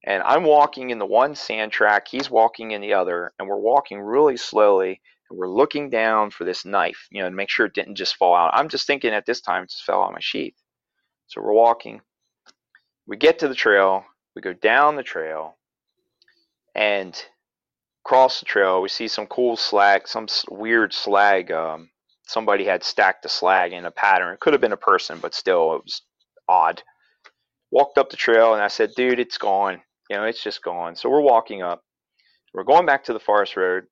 And 0.04 0.22
I'm 0.22 0.44
walking 0.44 0.90
in 0.90 0.98
the 0.98 1.06
one 1.06 1.34
sand 1.34 1.72
track, 1.72 2.06
he's 2.08 2.30
walking 2.30 2.70
in 2.70 2.80
the 2.80 2.94
other, 2.94 3.32
and 3.38 3.48
we're 3.48 3.56
walking 3.56 4.00
really 4.00 4.36
slowly, 4.36 5.00
and 5.28 5.38
we're 5.38 5.50
looking 5.50 5.90
down 5.90 6.30
for 6.30 6.44
this 6.44 6.64
knife, 6.64 7.08
you 7.10 7.20
know, 7.22 7.28
to 7.28 7.34
make 7.34 7.50
sure 7.50 7.66
it 7.66 7.74
didn't 7.74 7.96
just 7.96 8.16
fall 8.16 8.34
out. 8.34 8.52
I'm 8.54 8.68
just 8.68 8.86
thinking 8.86 9.12
at 9.12 9.26
this 9.26 9.40
time 9.40 9.64
it 9.64 9.70
just 9.70 9.84
fell 9.84 10.02
out 10.02 10.08
of 10.08 10.12
my 10.12 10.20
sheath. 10.20 10.54
So 11.26 11.42
we're 11.42 11.52
walking. 11.52 12.00
We 13.06 13.16
get 13.16 13.38
to 13.40 13.48
the 13.48 13.54
trail, 13.54 14.04
we 14.36 14.42
go 14.42 14.52
down 14.52 14.96
the 14.96 15.02
trail, 15.02 15.56
and 16.74 17.20
cross 18.08 18.40
the 18.40 18.46
trail. 18.46 18.80
We 18.80 18.88
see 18.88 19.06
some 19.06 19.26
cool 19.26 19.54
slag, 19.54 20.08
some 20.08 20.28
weird 20.50 20.94
slag. 20.94 21.52
Um, 21.52 21.90
somebody 22.26 22.64
had 22.64 22.82
stacked 22.82 23.22
the 23.22 23.28
slag 23.28 23.74
in 23.74 23.84
a 23.84 23.90
pattern. 23.90 24.32
It 24.32 24.40
could 24.40 24.54
have 24.54 24.62
been 24.62 24.72
a 24.72 24.78
person, 24.78 25.18
but 25.20 25.34
still, 25.34 25.74
it 25.74 25.82
was 25.84 26.00
odd. 26.48 26.82
Walked 27.70 27.98
up 27.98 28.08
the 28.08 28.16
trail 28.16 28.54
and 28.54 28.62
I 28.62 28.68
said, 28.68 28.92
dude, 28.96 29.20
it's 29.20 29.36
gone. 29.36 29.82
You 30.08 30.16
know, 30.16 30.24
it's 30.24 30.42
just 30.42 30.64
gone. 30.64 30.96
So 30.96 31.10
we're 31.10 31.20
walking 31.20 31.60
up. 31.60 31.82
We're 32.54 32.64
going 32.64 32.86
back 32.86 33.04
to 33.04 33.12
the 33.12 33.20
forest 33.20 33.58
road 33.58 33.84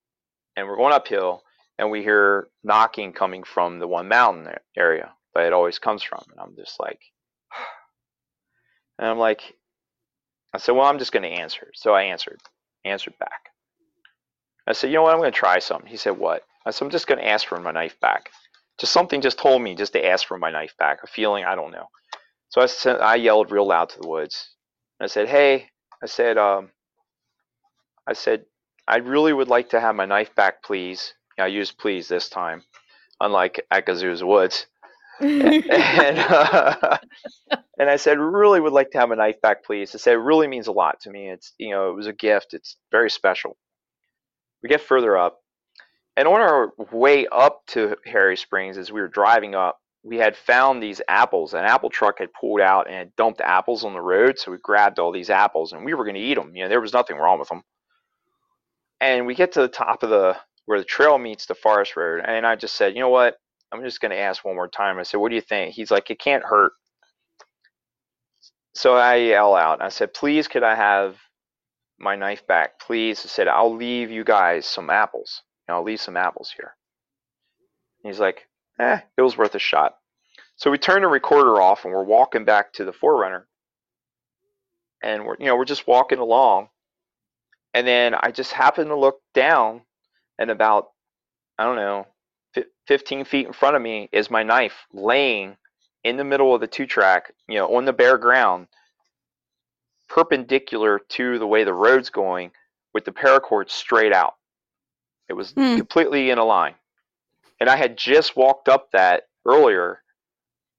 and 0.57 0.67
we're 0.67 0.79
going 0.79 0.95
uphill 0.95 1.43
and 1.79 1.91
we 1.91 2.03
hear 2.03 2.49
knocking 2.65 3.13
coming 3.13 3.45
from 3.45 3.79
the 3.79 3.87
one 3.87 4.09
mountain 4.09 4.49
area 4.79 5.13
that 5.35 5.45
it 5.45 5.53
always 5.53 5.79
comes 5.79 6.03
from. 6.03 6.25
And 6.31 6.41
I'm 6.41 6.57
just 6.57 6.81
like, 6.81 7.01
and 8.99 9.09
I'm 9.09 9.19
like, 9.19 9.43
I 10.55 10.59
said, 10.59 10.73
well, 10.73 10.87
I'm 10.87 10.99
just 10.99 11.13
going 11.13 11.25
to 11.25 11.43
answer. 11.43 11.71
So 11.75 11.93
I 11.93 12.05
answered, 12.05 12.41
answered 12.87 13.19
back. 13.21 13.51
I 14.67 14.73
said, 14.73 14.89
you 14.89 14.95
know 14.95 15.03
what? 15.03 15.13
I'm 15.13 15.21
going 15.21 15.33
to 15.33 15.39
try 15.39 15.59
something. 15.59 15.89
He 15.89 15.97
said, 15.97 16.19
what? 16.19 16.43
I 16.65 16.71
said, 16.71 16.85
I'm 16.85 16.91
just 16.91 17.07
going 17.07 17.21
to 17.21 17.29
ask 17.29 17.47
for 17.47 17.59
my 17.61 17.71
knife 17.71 17.99
back. 18.01 18.31
Just 18.79 18.93
something 18.93 19.21
just 19.21 19.39
told 19.39 19.63
me 19.63 19.75
just 19.75 19.93
to 19.95 20.05
ask 20.05 20.27
for 20.27 20.39
my 20.39 20.51
knife 20.51 20.75
back. 20.79 20.99
A 21.03 21.07
feeling, 21.07 21.45
I 21.45 21.55
don't 21.55 21.73
know. 21.73 21.87
So 22.49 22.61
I 22.61 22.67
said, 22.67 23.01
I 23.01 23.17
yelled 23.17 23.51
real 23.51 23.67
loud 23.67 23.91
to 23.91 24.01
the 24.01 24.09
woods. 24.09 24.51
I 25.01 25.07
said, 25.07 25.29
"Hey," 25.29 25.69
I 26.03 26.07
said, 26.07 26.39
um, 26.39 26.71
I 28.07 28.13
said, 28.13 28.45
I 28.89 28.97
really 28.99 29.33
would 29.33 29.49
like 29.49 29.71
to 29.71 29.81
have 29.81 29.95
my 29.97 30.07
knife 30.07 30.35
back, 30.35 30.63
please. 30.63 31.15
I 31.39 31.47
used 31.49 31.79
please 31.79 32.09
this 32.09 32.29
time, 32.29 32.63
unlike 33.21 33.65
at 33.71 33.87
Gazoo's 33.87 34.25
Woods. 34.25 34.67
and, 35.21 35.65
uh, 35.71 36.99
and 37.79 37.91
I 37.91 37.97
said, 37.97 38.19
really 38.19 38.61
would 38.61 38.73
like 38.73 38.91
to 38.93 38.99
have 38.99 39.11
a 39.11 39.17
knife 39.17 39.41
back, 39.43 39.65
please. 39.65 39.95
I 39.95 39.99
said, 39.99 40.15
it 40.15 40.19
really 40.19 40.47
means 40.47 40.67
a 40.69 40.73
lot 40.73 41.01
to 41.01 41.11
me. 41.11 41.29
It's, 41.29 41.53
you 41.59 41.71
know, 41.71 41.91
it 41.91 41.95
was 41.95 42.07
a 42.07 42.13
gift. 42.13 42.55
It's 42.55 42.77
very 42.91 43.11
special. 43.11 43.57
We 44.67 44.69
get 44.69 44.81
further 44.81 45.17
up, 45.17 45.39
and 46.17 46.27
on 46.27 46.41
our 46.41 46.73
way 46.91 47.29
up 47.29 47.65
to 47.69 47.95
Harry 48.05 48.37
Springs, 48.37 48.77
as 48.77 48.91
we 48.91 49.01
were 49.01 49.07
driving 49.07 49.55
up, 49.55 49.79
we 50.03 50.17
had 50.17 50.37
found 50.37 50.83
these 50.83 51.01
apples. 51.07 51.55
An 51.55 51.65
apple 51.65 51.89
truck 51.89 52.19
had 52.19 52.33
pulled 52.33 52.61
out 52.61 52.89
and 52.89 52.97
had 52.97 53.15
dumped 53.15 53.41
apples 53.41 53.85
on 53.85 53.93
the 53.93 54.01
road. 54.01 54.41
So 54.41 54.51
we 54.51 54.59
grabbed 54.61 54.99
all 54.99 55.13
these 55.13 55.31
apples 55.31 55.73
and 55.73 55.85
we 55.85 55.95
were 55.95 56.03
going 56.03 56.17
to 56.17 56.21
eat 56.21 56.35
them. 56.35 56.51
You 56.57 56.65
know, 56.65 56.69
there 56.69 56.81
was 56.81 56.93
nothing 56.93 57.17
wrong 57.17 57.39
with 57.39 57.49
them. 57.49 57.63
And 59.01 59.25
we 59.25 59.37
get 59.37 59.53
to 59.53 59.61
the 59.61 59.69
top 59.69 60.03
of 60.03 60.11
the 60.11 60.37
where 60.65 60.81
the 60.81 60.85
trail 60.85 61.17
meets 61.17 61.47
the 61.47 61.55
forest 61.55 61.95
road, 61.95 62.25
and 62.27 62.45
I 62.45 62.57
just 62.57 62.75
said, 62.75 62.95
you 62.95 63.01
know 63.01 63.09
what? 63.09 63.37
I'm 63.71 63.85
just 63.85 64.01
going 64.01 64.11
to 64.11 64.19
ask 64.19 64.45
one 64.45 64.57
more 64.57 64.67
time. 64.67 64.99
I 64.99 65.05
said, 65.05 65.19
what 65.19 65.29
do 65.29 65.37
you 65.37 65.43
think? 65.43 65.75
He's 65.75 65.93
like, 65.93 66.11
it 66.11 66.19
can't 66.19 66.43
hurt. 66.43 66.73
So 68.75 68.97
I 68.97 69.15
yell 69.15 69.55
out. 69.55 69.81
I 69.81 69.91
said, 69.91 70.13
please, 70.13 70.49
could 70.49 70.65
I 70.65 70.75
have 70.75 71.19
my 71.99 72.17
knife 72.17 72.47
back, 72.47 72.79
please? 72.79 73.25
I 73.25 73.29
said, 73.29 73.49
I'll 73.49 73.75
leave 73.75 74.11
you 74.11 74.25
guys 74.25 74.67
some 74.67 74.91
apples. 74.91 75.43
I'll 75.69 75.83
leave 75.83 76.01
some 76.01 76.17
apples 76.17 76.55
here. 76.57 76.77
he's 78.03 78.21
like, 78.21 78.47
eh, 78.79 79.01
it 79.17 79.23
was 79.23 79.37
worth 79.37 79.55
a 79.55 79.59
shot. 79.59 79.97
So 80.57 80.71
we 80.71 80.79
turn 80.79 81.03
the 81.03 81.09
recorder 81.09 81.61
off 81.61 81.85
and 81.85 81.93
we're 81.93 82.05
walking 82.05 82.45
back 82.45 82.73
to 82.75 82.85
the 82.85 82.93
4Runner. 82.93 83.45
And 85.03 85.27
we're, 85.27 85.37
you 85.39 85.47
know, 85.47 85.57
we're 85.57 85.65
just 85.65 85.87
walking 85.87 86.19
along. 86.19 86.69
And 87.75 87.87
then 87.87 88.15
I 88.15 88.31
just 88.31 88.53
happen 88.53 88.89
to 88.89 88.97
look 88.97 89.21
down 89.35 89.83
and 90.39 90.51
about, 90.51 90.89
I 91.59 91.65
don't 91.65 91.77
know, 91.77 92.07
15 92.87 93.25
feet 93.25 93.47
in 93.47 93.53
front 93.53 93.77
of 93.77 93.83
me 93.83 94.09
is 94.13 94.31
my 94.31 94.43
knife 94.43 94.87
laying 94.93 95.57
in 96.05 96.17
the 96.17 96.25
middle 96.25 96.55
of 96.55 96.61
the 96.61 96.67
two 96.67 96.87
track, 96.87 97.33
you 97.49 97.59
know, 97.59 97.77
on 97.77 97.85
the 97.85 97.93
bare 97.93 98.17
ground, 98.17 98.69
perpendicular 100.09 101.01
to 101.11 101.39
the 101.39 101.47
way 101.47 101.65
the 101.65 101.75
road's 101.75 102.11
going 102.11 102.51
with 102.95 103.05
the 103.05 103.13
paracord 103.13 103.71
straight 103.71 104.13
out. 104.13 104.35
It 105.29 105.35
was 105.35 105.53
hmm. 105.53 105.77
completely 105.77 106.31
in 106.31 106.39
a 106.39 106.45
line. 106.45 106.75
And 107.61 107.69
I 107.69 107.77
had 107.77 107.97
just 107.97 108.37
walked 108.37 108.69
up 108.69 108.91
that 108.93 109.25
earlier 109.47 110.03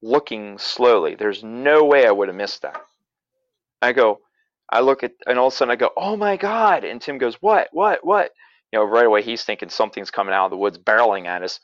looking 0.02 0.58
slowly. 0.58 1.16
There's 1.16 1.44
no 1.44 1.84
way 1.84 2.06
I 2.06 2.12
would 2.12 2.28
have 2.28 2.38
missed 2.38 2.62
that. 2.62 2.82
I 3.82 3.94
go, 3.94 4.20
I 4.70 4.82
look 4.82 5.04
at, 5.04 5.14
and 5.26 5.40
all 5.40 5.48
of 5.48 5.54
a 5.54 5.56
sudden 5.56 5.72
I 5.72 5.76
go, 5.76 5.92
oh 5.98 6.16
my 6.16 6.38
God. 6.38 6.84
And 6.84 7.02
Tim 7.02 7.18
goes, 7.18 7.36
what, 7.36 7.70
what, 7.72 8.06
what? 8.06 8.32
You 8.72 8.80
know, 8.80 8.86
right 8.86 9.06
away 9.06 9.22
he's 9.22 9.44
thinking 9.44 9.70
something's 9.70 10.12
coming 10.12 10.34
out 10.34 10.46
of 10.46 10.52
the 10.52 10.58
woods 10.58 10.78
barreling 10.78 11.26
at 11.26 11.44
us. 11.44 11.60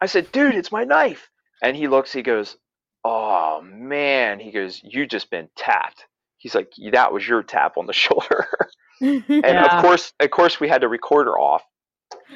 I 0.00 0.06
said, 0.06 0.32
dude, 0.32 0.54
it's 0.54 0.72
my 0.72 0.84
knife. 0.84 1.30
And 1.62 1.76
he 1.76 1.86
looks, 1.88 2.12
he 2.12 2.22
goes, 2.22 2.56
oh 3.04 3.62
man. 3.62 4.40
He 4.40 4.50
goes, 4.50 4.80
you 4.82 5.06
just 5.06 5.30
been 5.30 5.48
tapped. 5.56 6.06
He's 6.42 6.54
like, 6.54 6.72
that 6.92 7.12
was 7.12 7.26
your 7.26 7.42
tap 7.42 7.78
on 7.78 7.86
the 7.86 7.92
shoulder. 8.04 8.46
and 9.00 9.24
yeah. 9.28 9.76
of 9.76 9.82
course, 9.82 10.12
of 10.20 10.30
course, 10.30 10.60
we 10.60 10.68
had 10.68 10.82
the 10.82 10.88
recorder 10.88 11.38
off 11.38 11.62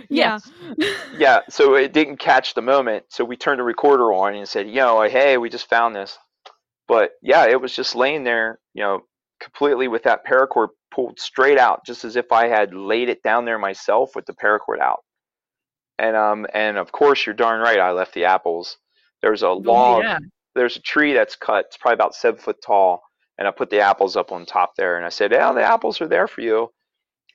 yeah. 0.09 0.39
yeah. 1.19 1.41
So 1.49 1.75
it 1.75 1.93
didn't 1.93 2.19
catch 2.19 2.55
the 2.55 2.63
moment. 2.63 3.07
So 3.09 3.25
we 3.25 3.37
turned 3.37 3.61
the 3.61 3.65
recorder 3.65 4.13
on 4.13 4.35
and 4.35 4.49
said, 4.49 4.69
you 4.69 4.77
know, 4.77 5.03
hey, 5.03 5.39
we 5.39 5.49
just 5.49 5.69
found 5.69 5.95
this. 5.95 6.19
But 6.89 7.13
yeah, 7.23 7.47
it 7.47 7.61
was 7.61 7.75
just 7.75 7.97
laying 7.97 8.25
there, 8.25 8.61
you 8.75 8.83
know, 8.83 9.01
completely 9.41 9.89
with 9.89 10.05
that 10.05 10.25
paracord 10.25 10.69
pulled 10.91 11.19
straight 11.19 11.59
out, 11.59 11.85
just 11.85 12.05
as 12.05 12.17
if 12.17 12.31
I 12.33 12.49
had 12.49 12.75
laid 12.75 13.09
it 13.09 13.23
down 13.23 13.45
there 13.45 13.59
myself 13.59 14.15
with 14.15 14.27
the 14.27 14.35
paracord 14.35 14.81
out. 14.81 15.01
And 15.99 16.15
um 16.15 16.47
and 16.53 16.77
of 16.77 16.93
course 16.93 17.25
you're 17.25 17.35
darn 17.35 17.61
right 17.61 17.81
I 17.81 17.93
left 17.93 18.15
the 18.15 18.27
apples. 18.27 18.77
There's 19.23 19.43
a 19.43 19.49
oh, 19.49 19.57
log 19.57 20.03
yeah. 20.03 20.19
there's 20.55 20.77
a 20.77 20.83
tree 20.83 21.15
that's 21.15 21.37
cut, 21.37 21.67
it's 21.67 21.79
probably 21.79 21.95
about 21.95 22.15
seven 22.15 22.39
foot 22.39 22.59
tall, 22.65 23.03
and 23.39 23.47
I 23.49 23.51
put 23.51 23.71
the 23.71 23.81
apples 23.81 24.17
up 24.17 24.33
on 24.33 24.47
top 24.47 24.77
there 24.77 24.97
and 24.97 25.05
I 25.05 25.11
said, 25.11 25.33
Yeah, 25.33 25.53
the 25.53 25.63
apples 25.63 26.01
are 26.01 26.09
there 26.09 26.29
for 26.29 26.41
you. 26.41 26.73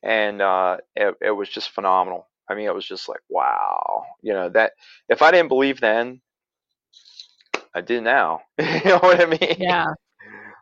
And 0.04 0.42
uh 0.42 0.78
it, 0.96 1.16
it 1.22 1.32
was 1.32 1.50
just 1.50 1.72
phenomenal. 1.72 2.28
I 2.50 2.56
mean, 2.56 2.68
it 2.68 2.76
was 2.76 2.88
just 2.88 3.08
like, 3.08 3.22
wow, 3.30 4.04
you 4.22 4.34
know, 4.34 4.50
that 4.50 4.74
if 5.08 5.22
I 5.22 5.32
didn't 5.32 5.48
believe 5.48 5.80
then, 5.80 6.22
I 7.74 7.82
do 7.82 8.02
now. 8.02 8.42
you 8.60 8.82
know 8.86 9.00
what 9.00 9.22
I 9.22 9.26
mean? 9.26 9.56
Yeah. 9.58 9.94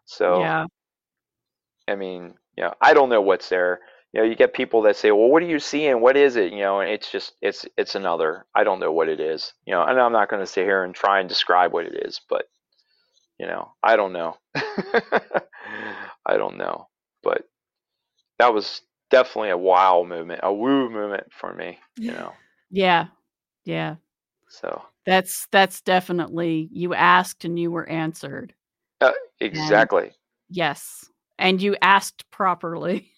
So, 0.06 0.40
yeah. 0.42 0.66
I 1.88 1.96
mean, 1.96 2.36
you 2.56 2.64
know, 2.64 2.74
I 2.82 2.94
don't 2.94 3.10
know 3.10 3.22
what's 3.22 3.50
there. 3.50 3.80
You 4.14 4.22
know, 4.22 4.28
you 4.28 4.36
get 4.36 4.54
people 4.54 4.82
that 4.84 4.98
say, 4.98 5.12
well, 5.12 5.30
what 5.30 5.44
are 5.44 5.48
you 5.48 5.60
seeing? 5.60 6.02
What 6.02 6.18
is 6.18 6.36
it? 6.36 6.52
You 6.52 6.60
know, 6.60 6.80
and 6.82 6.90
it's 6.90 7.12
just, 7.12 7.34
it's, 7.42 7.66
it's 7.78 7.96
another, 7.96 8.46
I 8.56 8.64
don't 8.64 8.80
know 8.80 8.92
what 8.92 9.10
it 9.10 9.20
is, 9.20 9.54
you 9.66 9.74
know, 9.74 9.84
and 9.84 10.00
I'm 10.00 10.12
not 10.12 10.30
going 10.30 10.42
to 10.42 10.48
sit 10.48 10.66
here 10.66 10.84
and 10.84 10.94
try 10.94 11.20
and 11.20 11.30
describe 11.30 11.74
what 11.74 11.86
it 11.86 12.06
is, 12.08 12.22
but, 12.30 12.46
you 13.40 13.48
know, 13.48 13.74
I 13.82 13.96
don't 13.96 14.14
know. 14.14 14.36
I 14.56 16.38
don't 16.38 16.58
know, 16.58 16.88
but 17.24 17.44
that 18.38 18.54
was, 18.54 18.82
definitely 19.10 19.50
a 19.50 19.58
wow 19.58 20.06
movement, 20.08 20.40
a 20.44 20.54
woo 20.54 20.90
movement 20.90 21.26
for 21.32 21.54
me, 21.54 21.80
you 21.98 22.12
know. 22.12 22.32
Yeah. 22.70 23.08
Yeah. 23.66 23.96
So 24.48 24.82
that's 25.06 25.48
that's 25.52 25.82
definitely 25.82 26.70
you 26.72 26.94
asked 26.94 27.46
and 27.46 27.58
you 27.58 27.72
were 27.72 27.90
answered. 27.90 28.54
Uh, 29.02 29.12
exactly. 29.40 30.04
And 30.04 30.14
yes. 30.50 31.10
And 31.38 31.62
you 31.62 31.76
asked 31.82 32.30
properly. 32.32 33.12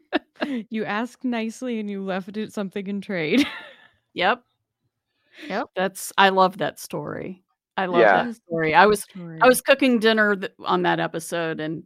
you 0.70 0.84
asked 0.84 1.24
nicely 1.24 1.80
and 1.80 1.90
you 1.90 2.02
left 2.02 2.36
it 2.36 2.52
something 2.52 2.86
in 2.86 3.00
trade. 3.00 3.46
yep. 4.14 4.42
Yep. 5.48 5.66
That's 5.76 6.12
I 6.16 6.30
love 6.30 6.58
that 6.58 6.78
story. 6.78 7.43
I 7.76 7.86
love 7.86 8.00
yeah. 8.00 8.24
that 8.24 8.36
story. 8.36 8.74
I 8.74 8.86
was 8.86 9.02
story. 9.02 9.38
I 9.40 9.48
was 9.48 9.60
cooking 9.60 9.98
dinner 9.98 10.36
th- 10.36 10.52
on 10.64 10.82
that 10.82 11.00
episode 11.00 11.60
and 11.60 11.84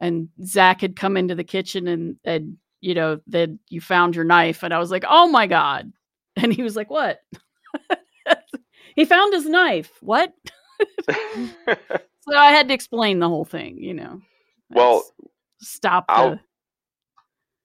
and 0.00 0.28
Zach 0.44 0.80
had 0.80 0.96
come 0.96 1.16
into 1.16 1.34
the 1.34 1.44
kitchen 1.44 1.88
and 1.88 2.16
and 2.24 2.56
you 2.80 2.94
know, 2.94 3.20
that 3.26 3.50
you 3.68 3.80
found 3.80 4.14
your 4.14 4.24
knife. 4.24 4.62
And 4.62 4.72
I 4.72 4.78
was 4.78 4.90
like, 4.90 5.04
oh 5.08 5.28
my 5.28 5.46
God. 5.46 5.92
And 6.40 6.52
he 6.52 6.62
was 6.62 6.76
like, 6.76 6.88
what? 6.88 7.18
he 8.94 9.04
found 9.04 9.34
his 9.34 9.44
knife. 9.44 9.90
What? 10.00 10.32
so 11.10 12.36
I 12.36 12.52
had 12.52 12.68
to 12.68 12.74
explain 12.74 13.18
the 13.18 13.28
whole 13.28 13.44
thing, 13.44 13.78
you 13.82 13.92
know. 13.92 14.20
well, 14.70 14.98
That's- 14.98 15.12
stop 15.60 16.04
I'll- 16.08 16.30
the 16.30 16.40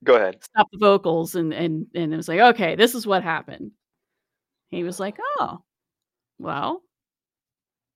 go 0.03 0.15
ahead. 0.15 0.43
stop 0.43 0.67
the 0.71 0.79
vocals 0.79 1.35
and 1.35 1.53
and 1.53 1.85
and 1.93 2.11
it 2.11 2.17
was 2.17 2.27
like, 2.27 2.39
okay, 2.39 2.75
this 2.75 2.95
is 2.95 3.05
what 3.05 3.21
happened. 3.21 3.73
He 4.69 4.83
was 4.83 4.99
like, 4.99 5.17
oh, 5.39 5.59
well, 6.39 6.81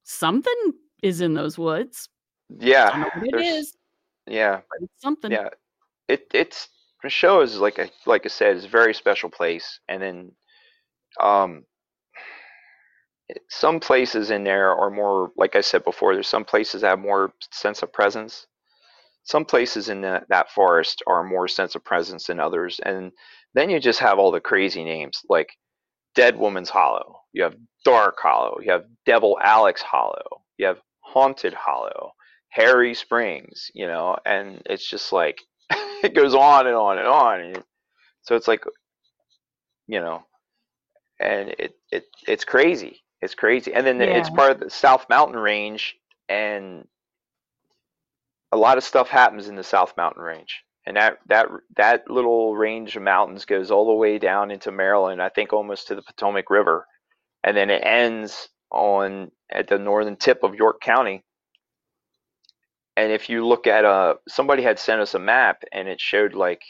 something 0.08 0.72
is 1.04 1.22
in 1.22 1.34
those 1.34 1.58
woods. 1.58 2.10
I 2.50 2.56
Yeah, 2.60 3.10
it 3.24 3.66
yeah, 4.26 4.62
but 4.70 4.82
it's 4.82 5.02
something. 5.02 5.32
yeah. 5.32 5.50
It 6.08 6.28
it's 6.34 6.70
the 7.04 7.10
show 7.10 7.42
is 7.42 7.58
like 7.58 7.78
a 7.78 7.90
like 8.06 8.26
I 8.26 8.30
said, 8.30 8.56
it's 8.56 8.66
a 8.66 8.70
very 8.70 8.94
special 8.94 9.30
place, 9.30 9.80
and 9.88 10.02
then 10.02 10.32
um, 11.20 11.66
some 13.50 13.80
places 13.80 14.32
in 14.32 14.44
there 14.44 14.74
are 14.74 14.90
more 14.90 15.32
like 15.36 15.56
I 15.56 15.62
said 15.62 15.84
before. 15.84 16.14
There's 16.14 16.30
some 16.30 16.46
places 16.46 16.82
that 16.82 16.90
have 16.90 17.00
more 17.00 17.34
sense 17.52 17.84
of 17.84 17.92
presence. 17.94 18.48
Some 19.24 19.44
places 19.44 19.90
in 19.90 20.00
that, 20.02 20.24
that 20.30 20.50
forest 20.52 21.04
are 21.06 21.22
more 21.22 21.50
sense 21.50 21.76
of 21.76 21.84
presence 21.84 22.28
than 22.28 22.40
others, 22.40 22.80
and 22.86 23.12
then 23.54 23.70
you 23.70 23.78
just 23.78 24.00
have 24.00 24.20
all 24.20 24.32
the 24.32 24.40
crazy 24.40 24.86
names 24.86 25.22
like 25.30 25.50
Dead 26.16 26.38
Woman's 26.38 26.70
Hollow. 26.70 27.20
You 27.38 27.44
have 27.44 27.56
Dark 27.86 28.18
Hollow. 28.20 28.58
You 28.64 28.72
have 28.72 28.86
Devil 29.06 29.38
Alex 29.44 29.84
Hollow. 29.84 30.42
You 30.58 30.66
have 30.66 30.80
Haunted 31.02 31.54
Hollow. 31.54 32.14
Harry 32.50 32.96
Springs. 32.96 33.70
You 33.76 33.86
know, 33.86 34.18
and 34.26 34.64
it's 34.66 34.90
just 34.90 35.14
like 35.14 35.38
it 35.70 36.16
goes 36.16 36.34
on 36.34 36.66
and 36.66 36.76
on 36.76 36.98
and 36.98 37.08
on. 37.08 37.42
And 37.42 37.64
so 38.24 38.36
it's 38.36 38.48
like, 38.48 38.64
you 39.86 40.00
know, 40.00 40.24
and 41.20 41.50
it, 41.60 41.76
it 41.92 42.06
it's 42.28 42.44
crazy. 42.44 43.04
It's 43.22 43.36
crazy. 43.36 43.72
And 43.72 43.86
then 43.86 44.02
it's 44.02 44.32
part 44.32 44.52
of 44.52 44.60
the 44.60 44.72
South 44.72 45.06
Mountain 45.08 45.40
Range, 45.40 45.96
and 46.30 46.88
a 48.52 48.58
lot 48.58 48.80
of 48.80 48.84
stuff 48.84 49.10
happens 49.10 49.48
in 49.48 49.56
the 49.56 49.64
South 49.64 49.94
Mountain 49.96 50.24
Range. 50.24 50.64
And 50.88 50.98
that 50.98 51.20
that 51.28 51.50
that 51.76 52.10
little 52.10 52.56
range 52.56 52.96
of 52.96 53.04
mountains 53.04 53.46
goes 53.46 53.70
all 53.70 53.86
the 53.86 53.94
way 53.94 54.18
down 54.18 54.50
into 54.50 54.72
Maryland. 54.72 55.22
I 55.22 55.30
think 55.30 55.54
almost 55.54 55.88
to 55.88 55.96
the 55.96 56.02
Potomac 56.02 56.50
River, 56.50 56.88
and 57.48 57.56
then 57.56 57.70
it 57.70 57.82
ends 57.86 58.50
on 58.72 59.32
at 59.50 59.70
the 59.70 59.80
northern 59.80 60.18
tip 60.18 60.44
of 60.44 60.54
York 60.54 60.82
County. 60.82 61.24
And 62.98 63.10
if 63.10 63.30
you 63.30 63.48
look 63.48 63.68
at 63.68 63.86
uh 63.86 64.16
somebody 64.28 64.64
had 64.64 64.78
sent 64.78 65.00
us 65.00 65.14
a 65.14 65.20
map 65.20 65.64
and 65.72 65.88
it 65.88 66.02
showed 66.02 66.34
like 66.34 66.62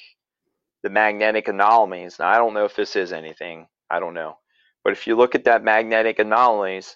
the 0.84 0.92
magnetic 0.92 1.48
anomalies. 1.48 2.18
Now 2.20 2.30
I 2.30 2.38
don't 2.38 2.54
know 2.54 2.66
if 2.66 2.76
this 2.76 2.96
is 2.96 3.12
anything. 3.12 3.68
I 3.90 4.00
don't 4.00 4.14
know. 4.14 4.38
But 4.84 4.94
if 4.94 5.08
you 5.08 5.16
look 5.16 5.34
at 5.34 5.46
that 5.46 5.64
magnetic 5.64 6.20
anomalies, 6.20 6.96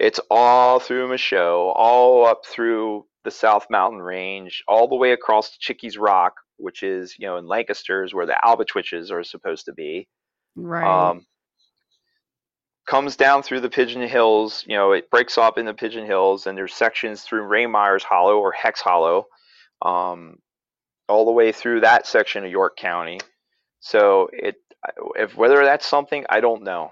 it's 0.00 0.18
all 0.28 0.80
through 0.80 1.08
Michaux, 1.08 1.72
all 1.76 2.26
up 2.26 2.44
through 2.44 3.06
the 3.22 3.30
South 3.30 3.66
Mountain 3.70 4.02
Range, 4.02 4.64
all 4.66 4.88
the 4.88 4.96
way 4.96 5.12
across 5.12 5.52
to 5.52 5.58
Chickies 5.60 5.96
Rock, 5.96 6.34
which 6.56 6.82
is, 6.82 7.14
you 7.16 7.28
know, 7.28 7.36
in 7.36 7.46
Lancaster 7.46 8.02
is 8.02 8.12
where 8.12 8.26
the 8.26 8.36
albatwitches 8.44 9.12
are 9.12 9.22
supposed 9.22 9.66
to 9.66 9.72
be. 9.72 10.08
Right. 10.56 11.10
Um, 11.10 11.26
comes 12.90 13.14
down 13.14 13.40
through 13.40 13.60
the 13.60 13.70
Pigeon 13.70 14.02
Hills. 14.02 14.64
You 14.66 14.74
know, 14.74 14.90
it 14.90 15.08
breaks 15.10 15.38
off 15.38 15.56
in 15.56 15.64
the 15.64 15.72
Pigeon 15.72 16.04
Hills, 16.04 16.48
and 16.48 16.58
there's 16.58 16.74
sections 16.74 17.22
through 17.22 17.42
Rehmeyer's 17.42 18.02
Hollow 18.02 18.38
or 18.38 18.50
Hex 18.50 18.80
Hollow, 18.80 19.26
um, 19.80 20.38
all 21.08 21.24
the 21.24 21.30
way 21.30 21.52
through 21.52 21.82
that 21.82 22.04
section 22.04 22.44
of 22.44 22.50
York 22.50 22.76
County. 22.76 23.20
So 23.78 24.28
it, 24.32 24.56
if 25.14 25.36
whether 25.36 25.64
that's 25.64 25.86
something, 25.86 26.24
I 26.28 26.40
don't 26.40 26.64
know. 26.64 26.90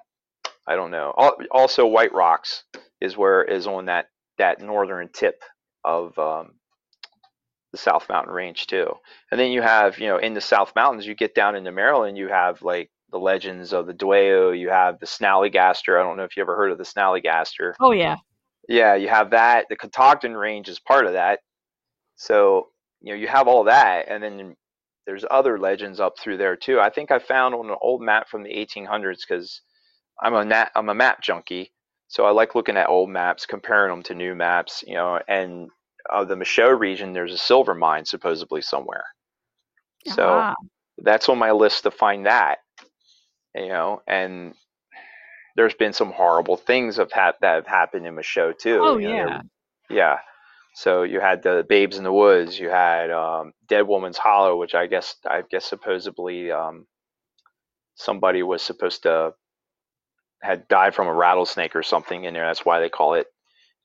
I 0.69 0.77
don't 0.77 0.93
know. 0.93 1.11
Also, 1.51 1.85
White 1.85 2.15
Rocks 2.15 2.62
is 3.01 3.16
where 3.16 3.43
is 3.43 3.66
on 3.66 3.87
that 3.87 4.07
that 4.39 4.61
northern 4.61 5.09
tip 5.12 5.43
of 5.83 6.16
um, 6.16 6.53
the 7.73 7.79
South 7.79 8.09
Mountain 8.09 8.33
Range 8.33 8.66
too. 8.69 8.93
And 9.33 9.41
then 9.41 9.51
you 9.51 9.62
have, 9.62 9.99
you 9.99 10.07
know, 10.07 10.19
in 10.19 10.35
the 10.35 10.41
South 10.41 10.73
Mountains, 10.77 11.09
you 11.09 11.16
get 11.16 11.35
down 11.35 11.57
into 11.57 11.73
Maryland, 11.73 12.16
you 12.16 12.29
have 12.29 12.62
like 12.62 12.89
the 13.10 13.18
legends 13.18 13.72
of 13.72 13.86
the 13.86 13.94
Dwayyo, 13.94 14.59
you 14.59 14.68
have 14.70 14.98
the 15.01 15.06
Snallygaster. 15.06 15.98
I 15.98 16.02
don't 16.02 16.16
know 16.16 16.24
if 16.24 16.36
you 16.36 16.43
ever 16.43 16.56
heard 16.56 16.72
of 16.72 16.78
the 16.78 16.85
Snallygaster. 16.85 17.74
oh 17.80 17.93
yeah. 17.93 18.16
Yeah, 18.68 18.97
you 18.97 19.09
have 19.09 19.30
that. 19.30 19.66
The 19.70 19.76
Catoctin 19.76 20.36
Range 20.36 20.68
is 20.68 20.78
part 20.78 21.06
of 21.06 21.14
that. 21.14 21.40
So, 22.16 22.68
you 23.01 23.12
know, 23.12 23.18
you 23.18 23.26
have 23.26 23.48
all 23.48 23.64
that, 23.64 24.09
and 24.09 24.22
then 24.22 24.56
there's 25.06 25.24
other 25.30 25.59
legends 25.59 26.01
up 26.01 26.18
through 26.18 26.36
there 26.36 26.55
too. 26.56 26.78
I 26.78 26.90
think 26.90 27.10
I 27.10 27.18
found 27.18 27.55
on 27.55 27.70
an 27.70 27.76
old 27.80 28.02
map 28.02 28.28
from 28.28 28.43
the 28.43 28.51
1800s 28.51 29.20
because 29.26 29.62
I'm 30.22 30.35
a 30.35 30.44
nat- 30.44 30.72
I'm 30.74 30.90
a 30.90 30.94
map 30.94 31.22
junkie, 31.22 31.72
so 32.09 32.26
I 32.26 32.30
like 32.30 32.55
looking 32.55 32.76
at 32.76 32.90
old 32.90 33.09
maps, 33.09 33.47
comparing 33.47 33.90
them 33.90 34.02
to 34.02 34.14
new 34.14 34.35
maps. 34.35 34.85
You 34.86 34.94
know, 34.94 35.18
and 35.28 35.70
of 36.10 36.28
the 36.28 36.35
Michaux 36.36 36.78
region, 36.78 37.14
there's 37.14 37.32
a 37.32 37.39
silver 37.39 37.74
mine 37.74 38.05
supposedly 38.05 38.60
somewhere. 38.60 39.05
So 40.06 40.28
Ah, 40.28 40.55
that's 40.98 41.28
on 41.28 41.39
my 41.39 41.52
list 41.52 41.85
to 41.85 41.90
find 41.90 42.26
that. 42.26 42.59
You 43.55 43.69
know, 43.69 44.03
and 44.07 44.55
there's 45.57 45.75
been 45.75 45.93
some 45.93 46.12
horrible 46.12 46.57
things 46.57 46.97
have 46.97 47.11
hap- 47.11 47.41
that 47.41 47.57
have 47.57 47.66
happened 47.66 48.07
in 48.07 48.15
the 48.15 48.23
show 48.23 48.53
too. 48.53 48.81
oh 48.81 48.99
you 48.99 49.09
know, 49.09 49.15
yeah. 49.15 49.41
yeah. 49.91 50.19
So 50.75 51.03
you 51.03 51.19
had 51.19 51.43
the 51.43 51.66
Babes 51.69 51.99
in 51.99 52.05
the 52.05 52.12
Woods. 52.12 52.59
You 52.59 52.69
had 52.69 53.11
um, 53.11 53.53
Dead 53.66 53.83
Woman's 53.83 54.19
Hollow, 54.19 54.57
which 54.57 54.75
I 54.75 54.87
guess 54.87 55.16
I 55.27 55.43
guess 55.51 55.65
supposedly 55.65 56.53
um, 56.53 56.87
somebody 57.97 58.43
was 58.45 58.62
supposed 58.62 59.03
to 59.03 59.33
had 60.41 60.69
died 60.69 60.95
from 60.95 61.09
a 61.09 61.15
rattlesnake 61.15 61.75
or 61.75 61.83
something 61.83 62.25
in 62.25 62.35
there. 62.35 62.47
That's 62.47 62.65
why 62.65 62.79
they 62.79 62.89
call 62.89 63.15
it. 63.15 63.27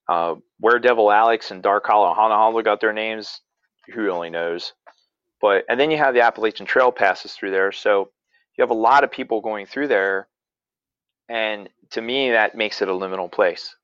Uh, 0.07 0.35
where 0.59 0.79
Devil 0.79 1.11
Alex 1.11 1.49
and 1.49 1.63
Dark 1.63 1.87
Hollow 1.87 2.13
Hollow 2.13 2.61
got 2.61 2.81
their 2.81 2.93
names, 2.93 3.39
who 3.93 4.09
only 4.09 4.29
knows. 4.29 4.73
But 5.41 5.65
and 5.69 5.79
then 5.79 5.91
you 5.91 5.97
have 5.97 6.13
the 6.13 6.21
Appalachian 6.21 6.65
Trail 6.65 6.91
passes 6.91 7.33
through 7.33 7.51
there, 7.51 7.71
so 7.71 8.11
you 8.57 8.61
have 8.61 8.69
a 8.71 8.73
lot 8.73 9.03
of 9.03 9.11
people 9.11 9.41
going 9.41 9.65
through 9.65 9.87
there, 9.87 10.27
and 11.29 11.69
to 11.91 12.01
me 12.01 12.31
that 12.31 12.55
makes 12.55 12.81
it 12.81 12.87
a 12.89 12.91
liminal 12.93 13.31
place. 13.31 13.75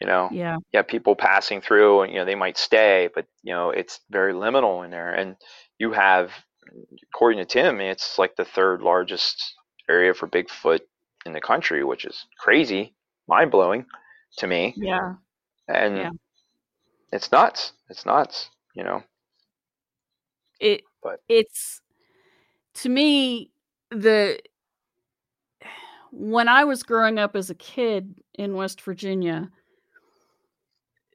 You 0.00 0.06
know, 0.06 0.28
Yeah. 0.32 0.58
have 0.74 0.86
people 0.86 1.16
passing 1.16 1.60
through 1.60 2.02
and 2.02 2.12
you 2.12 2.18
know 2.20 2.24
they 2.24 2.36
might 2.36 2.56
stay 2.56 3.08
but 3.14 3.26
you 3.42 3.52
know 3.52 3.70
it's 3.70 4.00
very 4.10 4.32
liminal 4.32 4.84
in 4.84 4.92
there 4.92 5.12
and 5.12 5.34
you 5.78 5.90
have 5.92 6.30
according 7.12 7.38
to 7.40 7.44
tim 7.44 7.80
it's 7.80 8.16
like 8.16 8.36
the 8.36 8.44
third 8.44 8.80
largest 8.80 9.42
area 9.88 10.14
for 10.14 10.28
bigfoot 10.28 10.80
in 11.26 11.32
the 11.32 11.40
country 11.40 11.82
which 11.82 12.04
is 12.04 12.26
crazy 12.38 12.94
mind-blowing 13.26 13.84
to 14.36 14.46
me 14.46 14.72
Yeah. 14.76 15.14
and 15.66 15.96
Yeah. 15.96 16.10
it's 17.12 17.32
nuts 17.32 17.72
it's 17.90 18.06
nuts 18.06 18.50
you 18.74 18.84
know 18.84 19.02
it 20.60 20.82
But- 21.02 21.22
it's 21.28 21.80
to 22.74 22.88
me 22.88 23.50
the 23.90 24.40
when 26.10 26.48
I 26.48 26.64
was 26.64 26.82
growing 26.82 27.18
up 27.18 27.36
as 27.36 27.50
a 27.50 27.54
kid 27.54 28.14
in 28.34 28.54
West 28.54 28.80
Virginia, 28.80 29.50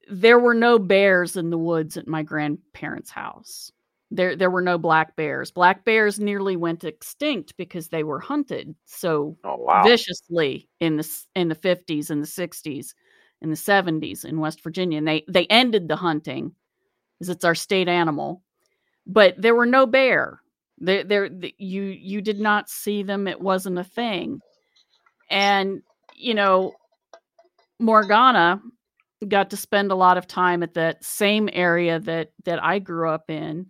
there 0.10 0.40
were 0.40 0.54
no 0.54 0.80
bears 0.80 1.36
in 1.36 1.50
the 1.50 1.58
woods 1.58 1.98
at 1.98 2.08
my 2.08 2.24
grandparents' 2.24 3.10
house. 3.10 3.72
There 4.12 4.36
there 4.36 4.52
were 4.52 4.62
no 4.62 4.78
black 4.78 5.16
bears. 5.16 5.50
Black 5.50 5.86
bears 5.86 6.20
nearly 6.20 6.56
went 6.56 6.84
extinct 6.84 7.58
because 7.58 7.88
they 7.88 8.04
were 8.04 8.20
hunted 8.20 8.76
so 8.86 9.38
oh 9.44 9.56
wow 9.58 9.84
viciously 9.84 10.70
in 10.80 10.98
the 10.98 11.24
in 11.36 11.48
the 11.48 11.56
50s 11.56 12.10
and 12.10 12.22
the 12.22 12.28
60s 12.28 12.94
and 13.42 13.52
the 13.52 13.58
70s 13.58 14.24
in 14.24 14.40
West 14.40 14.62
Virginia 14.62 15.00
and 15.00 15.08
they 15.08 15.24
they 15.28 15.48
ended 15.48 15.88
the 15.88 15.96
hunting 15.96 16.54
because 17.18 17.30
it's 17.30 17.44
our 17.44 17.56
state 17.56 17.88
animal 17.88 18.44
but 19.08 19.34
there 19.42 19.56
were 19.56 19.66
no 19.66 19.88
bear 19.88 20.43
you 21.58 21.84
you 21.84 22.22
did 22.22 22.40
not 22.40 22.70
see 22.70 23.04
them 23.04 23.28
it 23.28 23.40
wasn't 23.40 23.80
a 23.80 23.84
thing. 23.84 24.40
And 25.30 25.82
you 26.16 26.34
know 26.34 26.74
Morgana 27.80 28.62
got 29.28 29.50
to 29.52 29.58
spend 29.58 29.92
a 29.92 29.96
lot 29.96 30.18
of 30.18 30.28
time 30.28 30.64
at 30.64 30.74
that 30.74 31.04
same 31.04 31.50
area 31.52 32.00
that 32.00 32.30
that 32.46 32.64
I 32.64 32.80
grew 32.80 33.10
up 33.10 33.30
in 33.30 33.68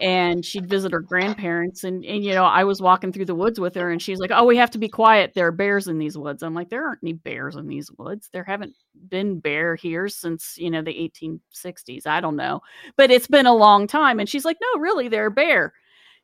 and 0.00 0.44
she'd 0.44 0.68
visit 0.68 0.92
her 0.92 1.00
grandparents 1.00 1.84
and, 1.84 2.04
and 2.04 2.24
you 2.24 2.34
know 2.34 2.44
i 2.44 2.64
was 2.64 2.80
walking 2.82 3.12
through 3.12 3.24
the 3.24 3.34
woods 3.34 3.60
with 3.60 3.74
her 3.74 3.90
and 3.90 4.02
she's 4.02 4.18
like 4.18 4.30
oh 4.32 4.44
we 4.44 4.56
have 4.56 4.70
to 4.70 4.78
be 4.78 4.88
quiet 4.88 5.32
there 5.34 5.46
are 5.46 5.52
bears 5.52 5.86
in 5.86 5.98
these 5.98 6.18
woods. 6.18 6.42
I'm 6.42 6.54
like 6.54 6.70
there 6.70 6.86
aren't 6.86 7.00
any 7.02 7.12
bears 7.12 7.56
in 7.56 7.68
these 7.68 7.90
woods 7.98 8.28
there 8.32 8.44
haven't 8.44 8.74
been 9.08 9.38
bear 9.38 9.76
here 9.76 10.08
since 10.08 10.56
you 10.58 10.70
know 10.70 10.82
the 10.82 11.10
1860s 11.54 12.06
i 12.06 12.20
don't 12.20 12.36
know. 12.36 12.60
But 12.96 13.10
it's 13.10 13.28
been 13.28 13.46
a 13.46 13.54
long 13.54 13.86
time 13.86 14.18
and 14.18 14.28
she's 14.28 14.44
like 14.44 14.58
no 14.60 14.80
really 14.80 15.08
they're 15.08 15.30
bear 15.30 15.72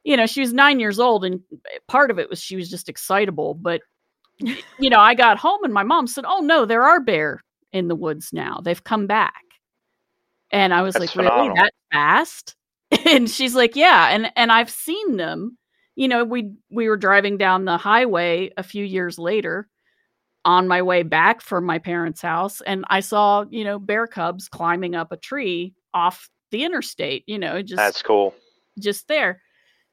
you 0.08 0.16
know 0.16 0.26
she 0.26 0.40
was 0.40 0.52
nine 0.52 0.80
years 0.80 0.98
old 0.98 1.24
and 1.24 1.40
part 1.86 2.10
of 2.10 2.18
it 2.18 2.30
was 2.30 2.40
she 2.40 2.56
was 2.56 2.70
just 2.70 2.88
excitable 2.88 3.54
but 3.54 3.82
you 4.78 4.88
know 4.90 5.00
i 5.00 5.14
got 5.14 5.38
home 5.38 5.62
and 5.62 5.74
my 5.74 5.82
mom 5.82 6.06
said 6.06 6.24
oh 6.26 6.40
no 6.40 6.64
there 6.64 6.82
are 6.82 7.00
bear 7.00 7.42
in 7.72 7.88
the 7.88 7.94
woods 7.94 8.30
now. 8.32 8.60
They've 8.62 8.82
come 8.82 9.06
back. 9.06 9.42
And 10.50 10.72
i 10.72 10.82
was 10.82 10.94
That's 10.94 11.14
like 11.14 11.30
really? 11.30 11.48
that 11.54 11.72
fast? 11.92 12.54
And 13.04 13.28
she's 13.28 13.54
like 13.54 13.76
yeah. 13.76 14.08
And 14.08 14.32
and 14.34 14.50
i've 14.50 14.70
seen 14.70 15.16
them. 15.16 15.58
You 15.94 16.08
know 16.08 16.24
we 16.24 16.52
we 16.70 16.88
were 16.88 16.96
driving 16.96 17.36
down 17.36 17.64
the 17.64 17.76
highway 17.76 18.50
a 18.56 18.62
few 18.62 18.84
years 18.84 19.18
later 19.18 19.68
on 20.44 20.68
my 20.68 20.80
way 20.80 21.02
back 21.02 21.42
from 21.42 21.64
my 21.64 21.78
parents' 21.78 22.22
house 22.22 22.62
and 22.62 22.84
I 22.88 23.00
saw, 23.00 23.44
you 23.50 23.64
know, 23.64 23.78
bear 23.78 24.06
cubs 24.06 24.48
climbing 24.48 24.94
up 24.94 25.12
a 25.12 25.18
tree 25.18 25.74
off 25.92 26.30
the 26.50 26.64
interstate, 26.64 27.24
you 27.26 27.38
know, 27.38 27.60
just 27.60 27.76
That's 27.76 28.00
cool. 28.00 28.34
just 28.78 29.08
there. 29.08 29.42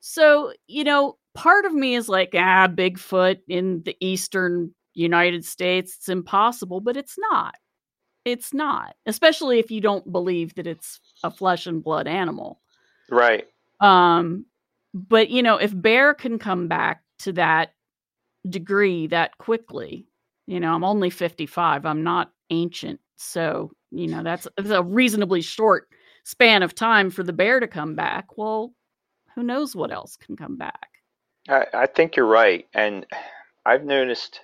So, 0.08 0.54
you 0.68 0.84
know, 0.84 1.18
part 1.34 1.66
of 1.66 1.74
me 1.74 1.96
is 1.96 2.08
like, 2.08 2.30
ah, 2.36 2.68
Bigfoot 2.68 3.40
in 3.48 3.82
the 3.86 3.98
eastern 4.00 4.72
United 4.94 5.44
States, 5.44 5.96
it's 5.98 6.10
impossible, 6.10 6.80
but 6.80 6.96
it's 6.96 7.16
not. 7.32 7.56
It's 8.24 8.54
not, 8.54 8.96
especially 9.08 9.58
if 9.58 9.72
you 9.72 9.82
don't 9.82 10.12
believe 10.12 10.54
that 10.56 10.68
it's 10.68 11.00
a 11.24 11.32
flesh 11.32 11.66
and 11.66 11.84
blood 11.84 12.08
animal. 12.08 12.62
Right. 13.10 13.48
Um, 13.80 14.46
but 14.94 15.32
you 15.32 15.42
know, 15.42 15.58
if 15.58 15.72
bear 15.74 16.14
can 16.14 16.38
come 16.38 16.68
back 16.68 17.02
to 17.20 17.32
that 17.34 17.74
degree 18.48 19.08
that 19.08 19.40
quickly, 19.40 20.06
you 20.46 20.60
know, 20.60 20.76
I'm 20.76 20.84
only 20.84 21.10
55. 21.10 21.84
I'm 21.84 22.04
not 22.04 22.32
ancient, 22.52 23.00
so 23.16 23.72
you 23.90 24.06
know 24.08 24.22
that's, 24.22 24.48
that's 24.56 24.70
a 24.70 24.84
reasonably 24.84 25.42
short 25.42 25.88
span 26.26 26.62
of 26.62 26.76
time 26.76 27.10
for 27.10 27.24
the 27.24 27.34
bear 27.34 27.60
to 27.60 27.68
come 27.68 27.96
back. 27.96 28.38
Well, 28.38 28.72
who 29.36 29.44
knows 29.44 29.76
what 29.76 29.92
else 29.92 30.18
can 30.18 30.36
come 30.36 30.56
back? 30.56 30.90
I, 31.48 31.66
I 31.74 31.86
think 31.86 32.16
you're 32.16 32.26
right. 32.26 32.68
And 32.74 33.06
I've 33.66 33.84
noticed 33.84 34.42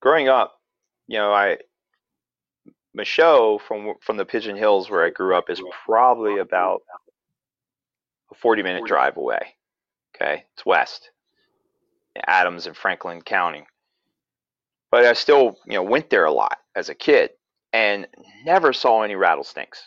growing 0.00 0.28
up, 0.28 0.60
you 1.06 1.18
know, 1.18 1.32
I 1.32 1.58
Michaux 2.96 3.60
from 3.60 3.94
from 4.00 4.16
the 4.16 4.24
Pigeon 4.24 4.56
Hills 4.56 4.90
where 4.90 5.04
I 5.04 5.10
grew 5.10 5.36
up 5.36 5.50
is 5.50 5.62
probably 5.84 6.38
about 6.38 6.82
a 8.32 8.34
40 8.34 8.62
minute 8.62 8.84
drive 8.86 9.16
away. 9.16 9.54
Okay, 10.16 10.44
it's 10.54 10.66
west, 10.66 11.10
Adams 12.26 12.66
and 12.66 12.76
Franklin 12.76 13.22
County. 13.22 13.66
But 14.90 15.04
I 15.04 15.12
still, 15.12 15.58
you 15.66 15.74
know, 15.74 15.82
went 15.82 16.08
there 16.10 16.24
a 16.24 16.32
lot 16.32 16.58
as 16.74 16.88
a 16.88 16.94
kid 16.94 17.30
and 17.74 18.06
never 18.44 18.72
saw 18.72 19.02
any 19.02 19.14
rattlesnakes. 19.14 19.86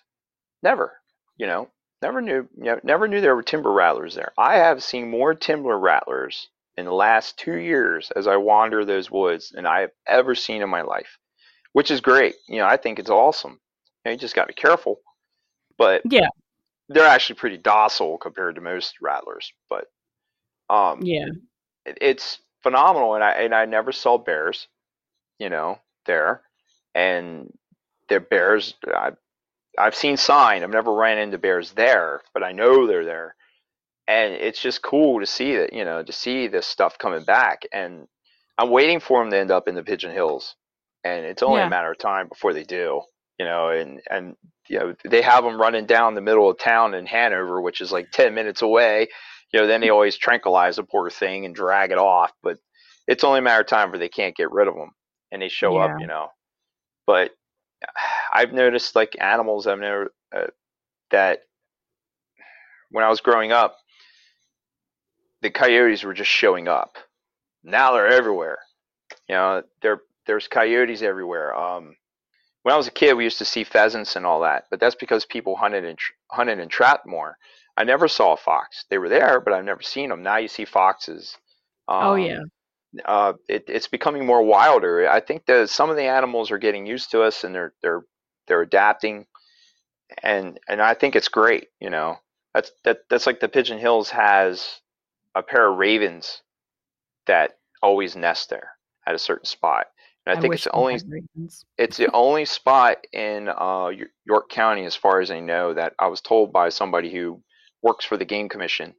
Never, 0.62 0.94
you 1.38 1.48
know, 1.48 1.70
never 2.02 2.22
knew, 2.22 2.48
you 2.58 2.64
know, 2.66 2.80
never 2.84 3.08
knew 3.08 3.22
there 3.22 3.36
were 3.36 3.44
timber 3.44 3.72
rattlers 3.72 4.16
there. 4.16 4.34
I 4.38 4.58
have 4.58 4.84
seen 4.84 5.10
more 5.10 5.34
timber 5.34 5.78
rattlers 5.78 6.50
in 6.78 6.86
the 6.86 6.94
last 6.94 7.38
two 7.38 7.58
years 7.58 8.12
as 8.16 8.28
I 8.28 8.38
wander 8.38 8.86
those 8.86 9.12
woods 9.12 9.50
than 9.50 9.66
I 9.66 9.82
have 9.82 9.92
ever 10.08 10.36
seen 10.36 10.62
in 10.62 10.70
my 10.70 10.82
life, 10.82 11.18
which 11.74 11.92
is 11.92 12.02
great. 12.02 12.36
You 12.48 12.58
know, 12.60 12.68
I 12.68 12.78
think 12.78 13.00
it's 13.00 13.10
awesome. 13.10 13.52
You, 13.54 13.58
know, 14.06 14.12
you 14.12 14.18
just 14.18 14.36
got 14.36 14.44
to 14.44 14.48
be 14.48 14.54
careful, 14.54 15.00
but 15.78 16.04
Yeah, 16.06 16.30
they're 16.90 17.08
actually 17.08 17.36
pretty 17.36 17.58
docile 17.58 18.18
compared 18.18 18.56
to 18.56 18.62
most 18.62 18.96
rattlers. 19.02 19.52
But 19.70 19.86
um, 20.70 21.02
yeah, 21.04 21.28
it, 21.86 21.98
it's 22.02 22.40
phenomenal, 22.64 23.16
and 23.16 23.24
I 23.24 23.32
and 23.32 23.54
I 23.56 23.66
never 23.66 23.92
saw 23.92 24.18
bears, 24.18 24.68
you 25.40 25.50
know, 25.50 25.80
there, 26.06 26.42
and 26.96 27.52
the 28.10 28.20
bears. 28.20 28.76
I, 28.88 29.12
I've 29.78 29.96
seen 29.96 30.18
sign. 30.18 30.64
I've 30.64 30.70
never 30.70 30.94
ran 30.94 31.18
into 31.18 31.38
bears 31.38 31.72
there, 31.74 32.22
but 32.34 32.44
I 32.44 32.52
know 32.52 32.88
they're 32.88 33.06
there, 33.06 33.36
and 34.08 34.34
it's 34.34 34.62
just 34.62 34.82
cool 34.82 35.20
to 35.20 35.26
see 35.26 35.58
that 35.58 35.74
you 35.74 35.86
know 35.86 36.04
to 36.04 36.12
see 36.14 36.48
this 36.48 36.68
stuff 36.68 36.98
coming 36.98 37.24
back. 37.26 37.64
And 37.74 38.08
I'm 38.58 38.70
waiting 38.70 39.00
for 39.00 39.22
them 39.24 39.32
to 39.32 39.38
end 39.40 39.52
up 39.52 39.68
in 39.68 39.76
the 39.76 39.84
Pigeon 39.84 40.12
Hills, 40.12 40.56
and 41.04 41.26
it's 41.26 41.44
only 41.44 41.62
Yeah. 41.62 41.68
a 41.68 41.70
matter 41.70 41.92
of 41.92 41.98
time 42.00 42.28
before 42.28 42.54
they 42.54 42.64
do. 42.64 43.02
You 43.40 43.46
know, 43.46 43.70
and 43.70 44.02
and 44.10 44.36
you 44.70 44.80
know 44.80 44.96
they 45.06 45.22
have 45.22 45.44
them 45.44 45.60
running 45.62 45.86
down 45.86 46.16
the 46.16 46.22
middle 46.22 46.50
of 46.50 46.60
town 46.60 46.94
in 46.94 47.06
Hanover, 47.06 47.62
which 47.62 47.82
is 47.82 47.92
like 47.92 48.12
ten 48.12 48.34
minutes 48.36 48.62
away. 48.62 49.08
You 49.54 49.62
know, 49.62 49.68
then 49.68 49.82
they 49.82 49.90
always 49.90 50.18
tranquilize 50.18 50.78
the 50.78 50.84
poor 50.84 51.10
thing 51.10 51.46
and 51.46 51.56
drag 51.56 51.92
it 51.92 51.98
off, 51.98 52.32
but 52.44 52.58
it's 53.08 53.24
only 53.24 53.40
a 53.40 53.42
matter 53.42 53.62
of 53.62 53.68
time 53.68 53.90
where 53.92 54.00
they 54.00 54.10
can't 54.10 54.36
get 54.36 54.52
rid 54.52 54.68
of 54.68 54.76
them, 54.76 54.92
and 55.32 55.42
they 55.42 55.50
show 55.50 55.76
Yeah. 55.76 55.78
up. 55.78 55.96
You 56.00 56.08
know, 56.08 56.30
but 57.08 57.32
I've 58.34 58.54
noticed 58.54 58.96
like 58.96 59.16
animals 59.20 59.68
I've 59.68 59.80
never 59.80 60.14
uh, 60.36 60.48
that 61.12 61.42
when 62.90 63.04
I 63.04 63.10
was 63.10 63.22
growing 63.22 63.52
up, 63.52 63.78
the 65.42 65.50
coyotes 65.50 66.04
were 66.04 66.14
just 66.14 66.30
showing 66.30 66.68
up. 66.68 66.98
Now 67.64 67.94
they're 67.94 68.08
everywhere. 68.08 68.60
You 69.28 69.36
know, 69.36 69.64
there 69.82 70.02
there's 70.26 70.48
coyotes 70.48 71.02
everywhere. 71.02 71.56
Um, 71.58 71.96
when 72.64 72.74
I 72.74 72.78
was 72.78 72.88
a 72.88 72.92
kid, 72.92 73.14
we 73.14 73.24
used 73.24 73.40
to 73.40 73.46
see 73.46 73.64
pheasants 73.64 74.16
and 74.16 74.26
all 74.26 74.42
that, 74.42 74.66
but 74.70 74.80
that's 74.80 74.96
because 74.96 75.26
people 75.26 75.56
hunted 75.56 75.84
and 75.84 75.98
tr- 75.98 76.14
hunted 76.30 76.60
and 76.60 76.70
trapped 76.70 77.08
more. 77.08 77.38
I 77.76 77.84
never 77.84 78.08
saw 78.08 78.34
a 78.34 78.38
fox. 78.38 78.86
They 78.90 78.98
were 78.98 79.10
there, 79.10 79.40
but 79.40 79.54
I've 79.54 79.66
never 79.66 79.82
seen 79.82 80.10
them. 80.10 80.22
Now 80.22 80.38
you 80.38 80.48
see 80.48 80.66
foxes. 80.66 81.38
Um, 81.88 82.04
oh 82.04 82.16
yeah, 82.16 82.42
uh, 83.06 83.34
it, 83.48 83.66
it's 83.68 83.88
becoming 83.88 84.26
more 84.26 84.44
wilder. 84.44 85.10
I 85.10 85.20
think 85.20 85.46
that 85.46 85.70
some 85.70 85.90
of 85.90 85.96
the 85.96 86.04
animals 86.06 86.52
are 86.52 86.58
getting 86.58 86.86
used 86.86 87.12
to 87.12 87.22
us 87.24 87.44
and 87.44 87.56
they're 87.56 87.74
they're 87.82 88.04
they're 88.48 88.62
adapting, 88.62 89.26
and 90.24 90.60
and 90.68 90.82
I 90.82 90.94
think 90.94 91.16
it's 91.16 91.30
great. 91.30 91.68
You 91.80 91.90
know, 91.90 92.18
that's 92.54 92.72
that 92.84 93.00
that's 93.10 93.28
like 93.28 93.40
the 93.40 93.50
Pigeon 93.50 93.80
Hills 93.80 94.10
has 94.10 94.82
a 95.36 95.44
pair 95.44 95.72
of 95.72 95.78
ravens 95.78 96.42
that 97.28 97.58
always 97.82 98.16
nest 98.16 98.50
there 98.50 98.72
at 99.08 99.16
a 99.16 99.20
certain 99.20 99.46
spot, 99.46 99.88
and 100.26 100.38
I, 100.38 100.42
think 100.42 100.54
it's 100.54 100.66
the 100.66 100.72
only 100.72 101.00
it's 101.78 101.98
the 101.98 102.12
only 102.12 102.46
spot 102.46 102.98
in 103.14 103.48
uh, 103.50 103.92
York 104.26 104.50
County, 104.50 104.86
as 104.86 104.96
far 104.96 105.22
as 105.22 105.32
I 105.32 105.40
know, 105.40 105.74
that 105.74 105.94
I 105.98 106.08
was 106.08 106.22
told 106.22 106.52
by 106.54 106.70
somebody 106.70 107.12
who 107.12 107.42
works 107.82 108.06
for 108.06 108.18
the 108.18 108.26
Game 108.26 108.50
Commission, 108.50 108.94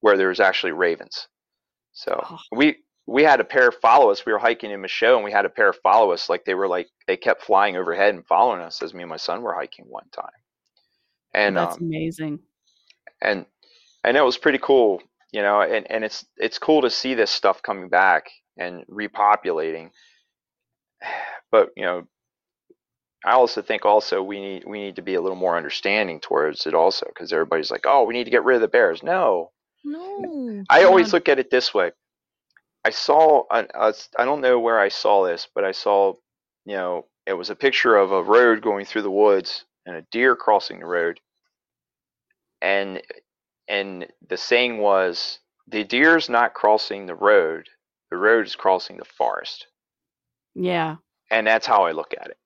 where 0.00 0.16
there's 0.16 0.40
actually 0.40 0.72
ravens. 0.72 1.28
So 1.92 2.20
Oh. 2.28 2.38
we 2.52 2.76
we 3.06 3.22
had 3.22 3.40
a 3.40 3.44
pair 3.44 3.70
follow 3.70 4.10
us. 4.10 4.26
We 4.26 4.32
were 4.32 4.38
hiking 4.38 4.70
in 4.70 4.80
Michaux, 4.80 5.14
and 5.16 5.24
we 5.24 5.30
had 5.32 5.44
a 5.44 5.50
pair 5.50 5.72
follow 5.72 6.12
us. 6.12 6.28
Like 6.28 6.44
they 6.44 6.54
were 6.54 6.68
like 6.68 6.88
they 7.06 7.16
kept 7.16 7.42
flying 7.42 7.76
overhead 7.76 8.14
and 8.14 8.26
following 8.26 8.60
us 8.60 8.82
as 8.82 8.92
me 8.94 9.02
and 9.02 9.10
my 9.10 9.16
son 9.16 9.42
were 9.42 9.54
hiking 9.54 9.86
one 9.88 10.08
time. 10.12 10.26
And 11.32 11.56
That's 11.56 11.76
um, 11.76 11.82
amazing. 11.84 12.40
and 13.22 13.46
and 14.04 14.16
it 14.16 14.24
was 14.24 14.38
pretty 14.38 14.58
cool, 14.58 15.02
you 15.32 15.42
know. 15.42 15.60
And 15.60 15.88
and 15.90 16.04
it's 16.04 16.26
it's 16.36 16.58
cool 16.58 16.82
to 16.82 16.90
see 16.90 17.14
this 17.14 17.30
stuff 17.30 17.62
coming 17.62 17.88
back 17.88 18.26
and 18.58 18.84
repopulating. 18.86 19.90
But 21.52 21.70
you 21.76 21.84
know, 21.84 22.02
I 23.24 23.32
also 23.32 23.62
think 23.62 23.84
also 23.84 24.20
we 24.22 24.40
need 24.40 24.64
we 24.66 24.80
need 24.80 24.96
to 24.96 25.02
be 25.02 25.14
a 25.14 25.20
little 25.20 25.36
more 25.36 25.56
understanding 25.56 26.18
towards 26.20 26.66
it 26.66 26.74
also 26.74 27.06
because 27.06 27.32
everybody's 27.32 27.70
like, 27.70 27.84
oh, 27.86 28.02
we 28.04 28.14
need 28.14 28.24
to 28.24 28.30
get 28.30 28.44
rid 28.44 28.56
of 28.56 28.62
the 28.62 28.68
bears. 28.68 29.02
No, 29.02 29.52
No. 29.84 30.64
I 30.68 30.84
always 30.84 31.12
look 31.12 31.28
at 31.28 31.38
it 31.38 31.50
this 31.50 31.72
way. 31.72 31.92
I 32.86 32.90
saw 32.90 33.42
an, 33.50 33.66
a, 33.74 33.92
I 34.16 34.24
don't 34.24 34.40
know 34.40 34.60
where 34.60 34.78
I 34.78 34.90
saw 34.90 35.26
this, 35.26 35.48
but 35.52 35.64
I 35.64 35.72
saw, 35.72 36.14
you 36.64 36.76
know, 36.76 37.06
it 37.26 37.32
was 37.32 37.50
a 37.50 37.56
picture 37.56 37.96
of 37.96 38.12
a 38.12 38.22
road 38.22 38.62
going 38.62 38.84
through 38.84 39.02
the 39.02 39.10
woods 39.10 39.64
and 39.86 39.96
a 39.96 40.06
deer 40.12 40.36
crossing 40.36 40.78
the 40.78 40.86
road. 40.86 41.18
And 42.62 43.02
and 43.66 44.06
the 44.28 44.36
saying 44.36 44.78
was 44.78 45.40
the 45.66 45.82
deer's 45.82 46.28
not 46.28 46.54
crossing 46.54 47.06
the 47.06 47.16
road, 47.16 47.68
the 48.12 48.18
road 48.18 48.46
is 48.46 48.54
crossing 48.54 48.98
the 48.98 49.04
forest. 49.04 49.66
Yeah, 50.54 50.98
And 51.28 51.44
that's 51.44 51.66
how 51.66 51.86
I 51.86 51.90
look 51.90 52.14
at 52.20 52.28
it, 52.28 52.38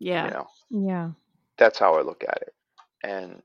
yeah, 0.00 0.24
you 0.24 0.30
know. 0.32 0.46
Yeah. 0.68 1.10
That's 1.58 1.78
how 1.78 1.94
I 1.94 2.02
look 2.02 2.24
at 2.26 2.42
it. 2.42 2.54
And 3.04 3.40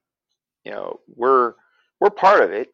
you 0.66 0.72
know, 0.72 1.02
we're 1.16 1.54
we're 2.00 2.10
part 2.10 2.42
of 2.42 2.52
it, 2.52 2.74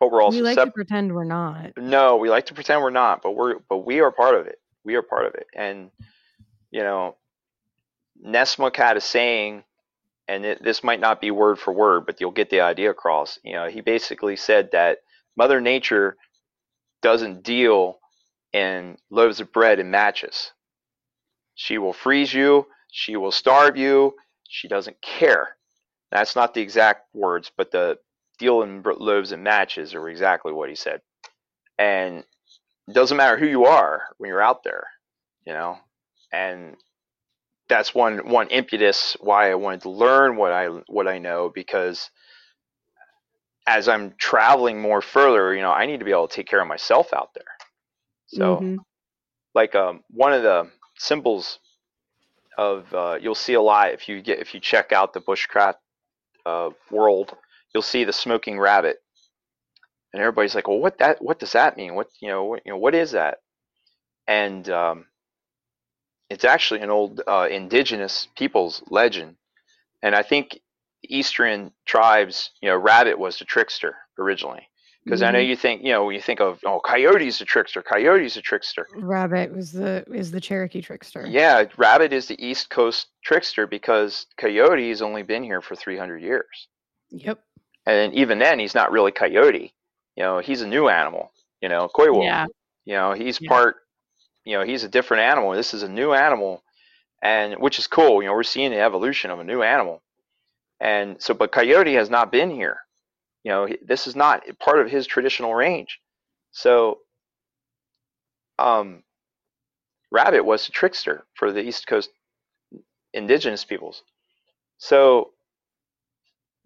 but 0.00 0.10
we're 0.10 0.22
also 0.22 0.38
we 0.38 0.42
like 0.42 0.56
sep- 0.56 0.68
to 0.68 0.72
pretend 0.72 1.14
we're 1.14 1.24
not. 1.24 1.72
No, 1.76 2.16
we 2.16 2.30
like 2.30 2.46
to 2.46 2.54
pretend 2.54 2.82
we're 2.82 2.90
not, 2.90 3.22
but 3.22 3.32
we're 3.32 3.60
but 3.68 3.78
we 3.78 4.00
are 4.00 4.10
part 4.10 4.34
of 4.34 4.46
it. 4.46 4.58
We 4.84 4.94
are 4.96 5.02
part 5.02 5.26
of 5.26 5.34
it. 5.34 5.46
And 5.54 5.90
you 6.70 6.82
know, 6.82 7.16
Nessmuk 8.24 8.76
had 8.76 8.96
a 8.96 9.00
saying, 9.00 9.62
and 10.26 10.44
it, 10.44 10.62
this 10.62 10.82
might 10.82 11.00
not 11.00 11.20
be 11.20 11.30
word 11.30 11.58
for 11.58 11.72
word, 11.72 12.06
but 12.06 12.20
you'll 12.20 12.30
get 12.30 12.50
the 12.50 12.62
idea 12.62 12.90
across. 12.90 13.38
You 13.44 13.54
know, 13.54 13.68
he 13.68 13.82
basically 13.82 14.36
said 14.36 14.70
that 14.72 14.98
Mother 15.36 15.60
Nature 15.60 16.16
doesn't 17.02 17.42
deal 17.42 17.98
in 18.52 18.96
loaves 19.10 19.40
of 19.40 19.52
bread 19.52 19.78
and 19.78 19.90
matches. 19.90 20.50
She 21.54 21.78
will 21.78 21.92
freeze 21.92 22.32
you. 22.32 22.66
She 22.90 23.16
will 23.16 23.32
starve 23.32 23.76
you. 23.76 24.14
She 24.48 24.66
doesn't 24.66 25.00
care. 25.02 25.56
That's 26.10 26.34
not 26.34 26.54
the 26.54 26.62
exact 26.62 27.14
words, 27.14 27.50
but 27.56 27.70
the 27.70 27.98
deal 28.40 28.62
in 28.62 28.82
loaves 28.84 29.32
and 29.32 29.44
matches 29.44 29.94
are 29.94 30.10
exactly 30.10 30.52
what 30.52 30.70
he 30.70 30.76
said. 30.76 31.02
And 31.78 32.24
it 32.88 32.94
doesn't 32.94 33.16
matter 33.18 33.38
who 33.38 33.46
you 33.46 33.66
are 33.66 34.02
when 34.18 34.28
you're 34.28 34.42
out 34.42 34.64
there, 34.64 34.86
you 35.46 35.54
know. 35.54 35.78
And 36.32 36.76
that's 37.68 37.94
one 37.94 38.28
one 38.28 38.48
impetus 38.48 39.16
why 39.20 39.50
I 39.50 39.56
wanted 39.56 39.82
to 39.82 39.90
learn 39.90 40.36
what 40.36 40.52
I 40.52 40.68
what 40.88 41.08
I 41.08 41.18
know 41.18 41.50
because 41.54 42.10
as 43.66 43.88
I'm 43.88 44.14
traveling 44.18 44.80
more 44.80 45.02
further, 45.02 45.54
you 45.54 45.62
know, 45.62 45.72
I 45.72 45.86
need 45.86 46.00
to 46.00 46.06
be 46.06 46.12
able 46.12 46.28
to 46.28 46.36
take 46.36 46.48
care 46.48 46.60
of 46.60 46.68
myself 46.68 47.12
out 47.14 47.30
there. 47.34 47.44
So 48.28 48.64
Mhm. 48.64 48.84
like 49.54 49.74
um, 49.76 50.02
one 50.10 50.32
of 50.34 50.42
the 50.42 50.70
symbols 50.98 51.60
of 52.58 52.92
uh, 52.94 53.18
you'll 53.20 53.34
see 53.34 53.54
a 53.54 53.62
lot 53.62 53.92
if 53.92 54.08
you 54.08 54.22
get 54.22 54.40
if 54.40 54.54
you 54.54 54.60
check 54.60 54.92
out 54.92 55.14
the 55.14 55.20
bushcraft 55.20 55.76
uh, 56.46 56.70
world, 56.90 57.36
you'll 57.74 57.82
see 57.82 58.04
the 58.04 58.12
smoking 58.12 58.58
rabbit, 58.58 58.98
and 60.12 60.20
everybody's 60.20 60.54
like, 60.54 60.68
"Well, 60.68 60.78
what 60.80 60.98
that 60.98 61.22
what 61.22 61.38
does 61.38 61.52
that 61.52 61.76
mean? 61.76 61.94
What 61.94 62.08
you 62.20 62.28
know 62.28 62.44
what 62.44 62.62
you 62.64 62.72
know 62.72 62.78
what 62.78 62.94
is 62.94 63.12
that?" 63.12 63.38
and 64.28 64.68
um, 64.70 65.06
it's 66.28 66.44
actually 66.44 66.80
an 66.80 66.90
old 66.90 67.20
uh, 67.26 67.48
indigenous 67.50 68.28
people's 68.36 68.82
legend. 68.88 69.36
And 70.02 70.14
I 70.14 70.22
think 70.22 70.60
Eastern 71.02 71.72
tribes, 71.86 72.50
you 72.62 72.68
know, 72.68 72.76
Rabbit 72.76 73.18
was 73.18 73.38
the 73.38 73.44
trickster 73.44 73.96
originally. 74.18 74.66
Because 75.04 75.22
I 75.22 75.30
know 75.30 75.38
Mhm. 75.38 75.48
you 75.48 75.56
think, 75.56 75.82
you 75.82 75.92
know, 75.92 76.04
when 76.04 76.14
you 76.14 76.20
think 76.20 76.40
of, 76.40 76.60
oh, 76.64 76.78
Coyote's 76.78 77.40
a 77.40 77.44
trickster, 77.46 77.82
Coyote's 77.82 78.36
a 78.36 78.42
trickster. 78.42 78.86
Rabbit 78.94 79.50
was 79.50 79.72
the 79.72 80.04
is 80.12 80.30
the 80.30 80.40
Cherokee 80.42 80.82
trickster. 80.82 81.26
Yeah, 81.26 81.64
Rabbit 81.78 82.12
is 82.12 82.26
the 82.28 82.40
East 82.44 82.68
Coast 82.68 83.08
trickster 83.24 83.66
because 83.66 84.26
Coyote's 84.36 85.00
only 85.00 85.22
been 85.22 85.42
here 85.42 85.62
for 85.62 85.74
300 85.74 86.22
years. 86.22 86.68
Yep. 87.08 87.42
And 87.86 88.14
even 88.14 88.38
then, 88.38 88.58
he's 88.58 88.74
not 88.74 88.92
really 88.92 89.12
Coyote. 89.12 89.72
You 90.16 90.22
know, 90.22 90.38
he's 90.38 90.62
a 90.62 90.66
new 90.66 90.88
animal, 90.88 91.32
you 91.60 91.68
know, 91.68 91.88
coywolf. 91.94 92.24
Yeah. 92.24 92.46
You 92.84 92.94
know, 92.94 93.12
he's 93.12 93.40
Yeah. 93.40 93.48
part, 93.48 93.76
you 94.44 94.58
know, 94.58 94.64
he's 94.64 94.84
a 94.84 94.88
different 94.88 95.22
animal. 95.22 95.52
This 95.52 95.74
is 95.74 95.82
a 95.82 95.88
new 95.88 96.12
animal, 96.12 96.62
and 97.22 97.54
which 97.58 97.78
is 97.78 97.86
cool. 97.86 98.22
You 98.22 98.28
know, 98.28 98.34
we're 98.34 98.42
seeing 98.42 98.70
the 98.70 98.80
evolution 98.80 99.30
of 99.30 99.38
a 99.40 99.44
new 99.44 99.62
animal. 99.62 100.02
And 100.80 101.20
so, 101.22 101.34
but 101.34 101.52
Coyote 101.52 101.94
has 101.94 102.10
not 102.10 102.32
been 102.32 102.50
here. 102.50 102.78
You 103.44 103.50
know, 103.52 103.68
this 103.82 104.06
is 104.06 104.16
not 104.16 104.42
part 104.58 104.80
of 104.80 104.90
his 104.90 105.06
traditional 105.06 105.54
range. 105.54 106.00
So, 106.52 107.00
um, 108.58 109.02
Rabbit 110.10 110.44
was 110.44 110.68
a 110.68 110.72
trickster 110.72 111.24
for 111.34 111.52
the 111.52 111.60
East 111.62 111.86
Coast 111.86 112.10
indigenous 113.12 113.64
peoples. 113.64 114.02
So, 114.78 115.32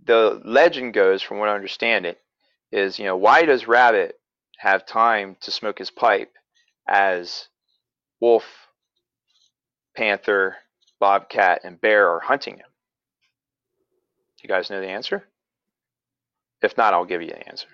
the 0.04 0.40
legend 0.44 0.94
goes, 0.94 1.22
from 1.22 1.38
what 1.38 1.48
I 1.48 1.54
understand 1.54 2.06
it, 2.06 2.20
is 2.72 2.98
you 2.98 3.04
know 3.04 3.16
why 3.16 3.42
does 3.42 3.68
Rabbit 3.68 4.18
have 4.58 4.86
time 4.86 5.36
to 5.42 5.50
smoke 5.50 5.78
his 5.78 5.90
pipe 5.90 6.32
as 6.88 7.48
wolf, 8.20 8.44
panther, 9.96 10.56
bobcat, 11.00 11.60
and 11.64 11.80
bear 11.80 12.10
are 12.10 12.20
hunting 12.20 12.56
him? 12.56 12.66
You 14.44 14.48
guys 14.48 14.68
know 14.68 14.82
the 14.82 14.88
answer? 14.88 15.26
If 16.60 16.76
not, 16.76 16.92
I'll 16.92 17.06
give 17.06 17.22
you 17.22 17.28
the 17.28 17.48
answer. 17.48 17.66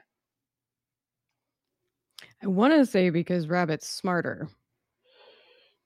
I 2.40 2.46
want 2.46 2.72
to 2.74 2.86
say 2.86 3.10
because 3.10 3.48
Rabbit's 3.48 3.88
smarter. 3.88 4.48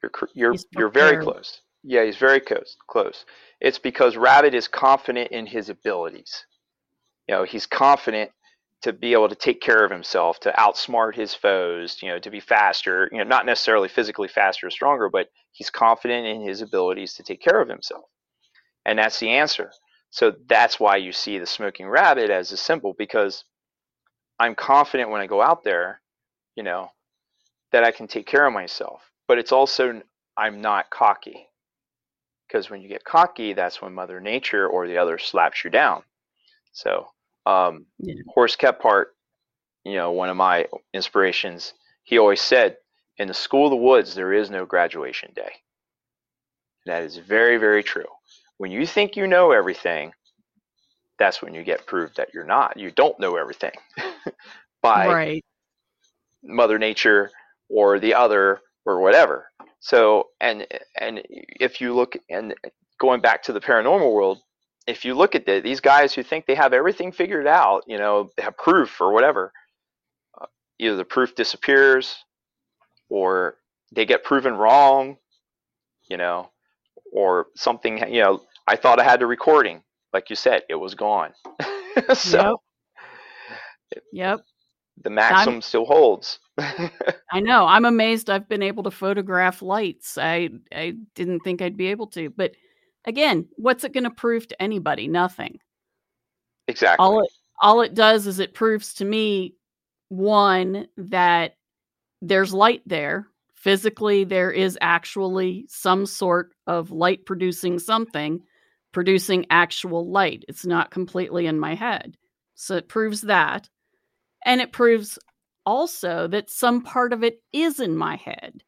You're 0.02 0.12
you're 0.34 0.52
He's 0.52 0.66
you're 0.72 0.90
very 0.90 1.22
close. 1.24 1.62
Yeah, 1.85 2.05
he's 2.05 2.16
very 2.16 2.40
close. 2.40 2.77
Close. 2.89 3.27
It's 3.61 3.78
because 3.78 4.16
Rabbit 4.16 4.55
is 4.55 4.69
confident 4.69 5.31
in 5.32 5.47
his 5.47 5.69
abilities. 5.69 6.47
You 7.28 7.35
know, 7.35 7.44
he's 7.44 7.66
confident 7.66 8.31
to 8.82 8.93
be 8.93 9.12
able 9.12 9.28
to 9.28 9.35
take 9.35 9.61
care 9.61 9.85
of 9.85 9.90
himself, 9.90 10.40
to 10.40 10.52
outsmart 10.52 11.15
his 11.15 11.35
foes. 11.35 11.98
You 12.02 12.09
know, 12.09 12.19
to 12.19 12.31
be 12.31 12.40
faster. 12.40 13.09
You 13.12 13.19
know, 13.19 13.24
not 13.24 13.47
necessarily 13.47 13.89
physically 13.89 14.28
faster 14.28 14.66
or 14.66 14.70
stronger, 14.70 15.11
but 15.11 15.28
he's 15.52 15.70
confident 15.70 16.27
in 16.27 16.43
his 16.43 16.62
abilities 16.62 17.15
to 17.15 17.23
take 17.23 17.43
care 17.43 17.61
of 17.61 17.69
himself, 17.69 18.05
and 18.86 18.98
that's 18.98 19.20
the 19.20 19.31
answer. 19.31 19.70
So 20.11 20.35
that's 20.48 20.81
why 20.81 20.97
you 20.97 21.12
see 21.12 21.39
the 21.39 21.47
smoking 21.47 21.89
rabbit 21.89 22.31
as 22.31 22.52
a 22.52 22.56
symbol 22.56 22.94
because 22.97 23.44
I'm 24.39 24.55
confident 24.55 25.11
when 25.11 25.20
I 25.20 25.27
go 25.27 25.43
out 25.43 25.65
there, 25.65 26.01
you 26.56 26.62
know, 26.62 26.89
that 27.73 27.85
I 27.85 27.90
can 27.90 28.06
take 28.06 28.27
care 28.27 28.47
of 28.47 28.52
myself. 28.52 29.02
But 29.28 29.39
it's 29.39 29.52
also 29.52 30.02
I'm 30.36 30.61
not 30.61 30.90
cocky. 30.90 31.48
Because 32.46 32.70
when 32.70 32.82
you 32.82 32.88
get 32.88 33.04
cocky, 33.04 33.52
that's 33.52 33.80
when 33.82 33.94
Mother 33.94 34.20
Nature 34.20 34.66
or 34.66 34.86
the 34.86 34.98
other 34.98 35.18
slaps 35.18 35.64
you 35.64 35.70
down. 35.70 36.02
So, 36.72 37.08
um, 37.46 37.86
Yeah. 37.98 38.14
Horace 38.28 38.56
Kephart, 38.56 39.06
you 39.84 39.94
know, 39.94 40.12
one 40.12 40.28
of 40.28 40.36
my 40.36 40.66
inspirations, 40.92 41.74
he 42.04 42.18
always 42.18 42.40
said, 42.40 42.76
in 43.18 43.28
the 43.28 43.34
school 43.34 43.66
of 43.66 43.70
the 43.70 43.76
woods, 43.76 44.14
there 44.14 44.32
is 44.32 44.50
no 44.50 44.66
graduation 44.66 45.32
day. 45.34 45.52
That 46.86 47.02
is 47.04 47.16
very, 47.16 47.56
very 47.56 47.82
true. 47.82 48.06
When 48.58 48.70
you 48.70 48.86
think 48.86 49.16
you 49.16 49.26
know 49.26 49.52
everything, 49.52 50.12
that's 51.18 51.40
when 51.42 51.54
you 51.54 51.62
get 51.62 51.86
proved 51.86 52.16
that 52.16 52.34
you're 52.34 52.44
not. 52.44 52.76
You 52.76 52.90
don't 52.90 53.18
know 53.20 53.36
everything 53.36 53.72
by 54.82 55.06
Right. 55.08 55.44
mother 56.42 56.78
nature 56.78 57.30
or 57.68 57.98
the 57.98 58.14
other 58.14 58.60
or 58.86 59.01
whatever. 59.01 59.51
So 59.81 60.28
and 60.40 60.66
and 60.98 61.23
if 61.28 61.81
you 61.81 61.94
look 61.94 62.16
and 62.31 62.55
going 63.01 63.20
back 63.20 63.43
to 63.44 63.52
the 63.52 63.61
paranormal 63.61 64.12
world 64.12 64.40
if 64.86 65.05
you 65.05 65.15
look 65.15 65.35
at 65.35 65.47
the, 65.47 65.61
these 65.61 65.81
guys 65.81 66.12
who 66.12 66.23
think 66.23 66.47
they 66.47 66.55
have 66.55 66.73
everything 66.73 67.11
figured 67.12 67.47
out 67.47 67.82
you 67.86 67.98
know 67.98 68.31
they 68.36 68.43
have 68.43 68.56
proof 68.56 69.01
or 69.01 69.12
whatever 69.12 69.52
uh, 70.40 70.47
either 70.78 70.97
the 70.97 71.05
proof 71.05 71.35
disappears 71.35 72.16
or 73.09 73.56
they 73.93 74.06
get 74.06 74.24
proven 74.24 74.55
wrong 74.55 75.16
you 76.09 76.16
know 76.16 76.51
or 77.12 77.47
something 77.56 77.98
you 78.12 78.23
know 78.23 78.40
i 78.66 78.77
thought 78.77 79.01
i 79.01 79.05
had 79.05 79.20
the 79.20 79.27
recording. 79.27 79.82
Like 80.12 80.31
you 80.31 80.36
said 80.36 80.62
it 80.69 80.77
was 80.77 80.94
gone. 80.94 81.32
So 82.15 82.61
Yep. 84.12 84.40
The 85.02 85.10
maxim 85.10 85.60
still 85.60 85.84
holds 85.84 86.38
I 87.32 87.40
know. 87.40 87.66
I'm 87.66 87.84
amazed 87.84 88.30
I've 88.30 88.48
been 88.48 88.62
able 88.62 88.84
to 88.84 88.90
photograph 88.90 89.60
lights. 89.60 90.16
I 90.16 90.50
I 90.72 90.94
didn't 91.14 91.40
think 91.40 91.60
I'd 91.60 91.76
be 91.76 91.88
able 91.88 92.06
to. 92.08 92.30
But 92.30 92.52
again, 93.04 93.48
what's 93.56 93.82
it 93.82 93.92
going 93.92 94.04
to 94.04 94.10
prove 94.10 94.46
to 94.48 94.62
anybody? 94.62 95.08
Nothing. 95.08 95.58
exactly 96.68 97.04
All 97.04 97.20
it 97.20 97.30
all 97.60 97.80
it 97.80 97.94
does 97.94 98.26
is 98.26 98.38
it 98.38 98.54
proves 98.54 98.94
to 98.94 99.04
me 99.04 99.54
one 100.08 100.86
that 100.96 101.56
there's 102.22 102.54
light 102.54 102.82
there. 102.86 103.26
Physically 103.54 104.24
there 104.24 104.52
is 104.52 104.78
actually 104.80 105.66
some 105.68 106.06
sort 106.06 106.52
of 106.66 106.90
light 106.92 107.26
producing 107.26 107.78
something 107.78 108.40
producing 108.92 109.44
actual 109.50 110.08
light. 110.08 110.44
It's 110.48 110.64
not 110.64 110.92
completely 110.92 111.46
in 111.46 111.58
my 111.58 111.74
head. 111.74 112.16
So 112.54 112.76
it 112.76 112.88
proves 112.88 113.22
that. 113.22 113.68
And 114.44 114.60
it 114.60 114.72
proves 114.72 115.18
also 115.66 116.26
that 116.28 116.50
some 116.50 116.82
part 116.82 117.12
of 117.12 117.24
it 117.24 117.42
is 117.52 117.80
in 117.80 117.96
my 117.96 118.16
head 118.16 118.62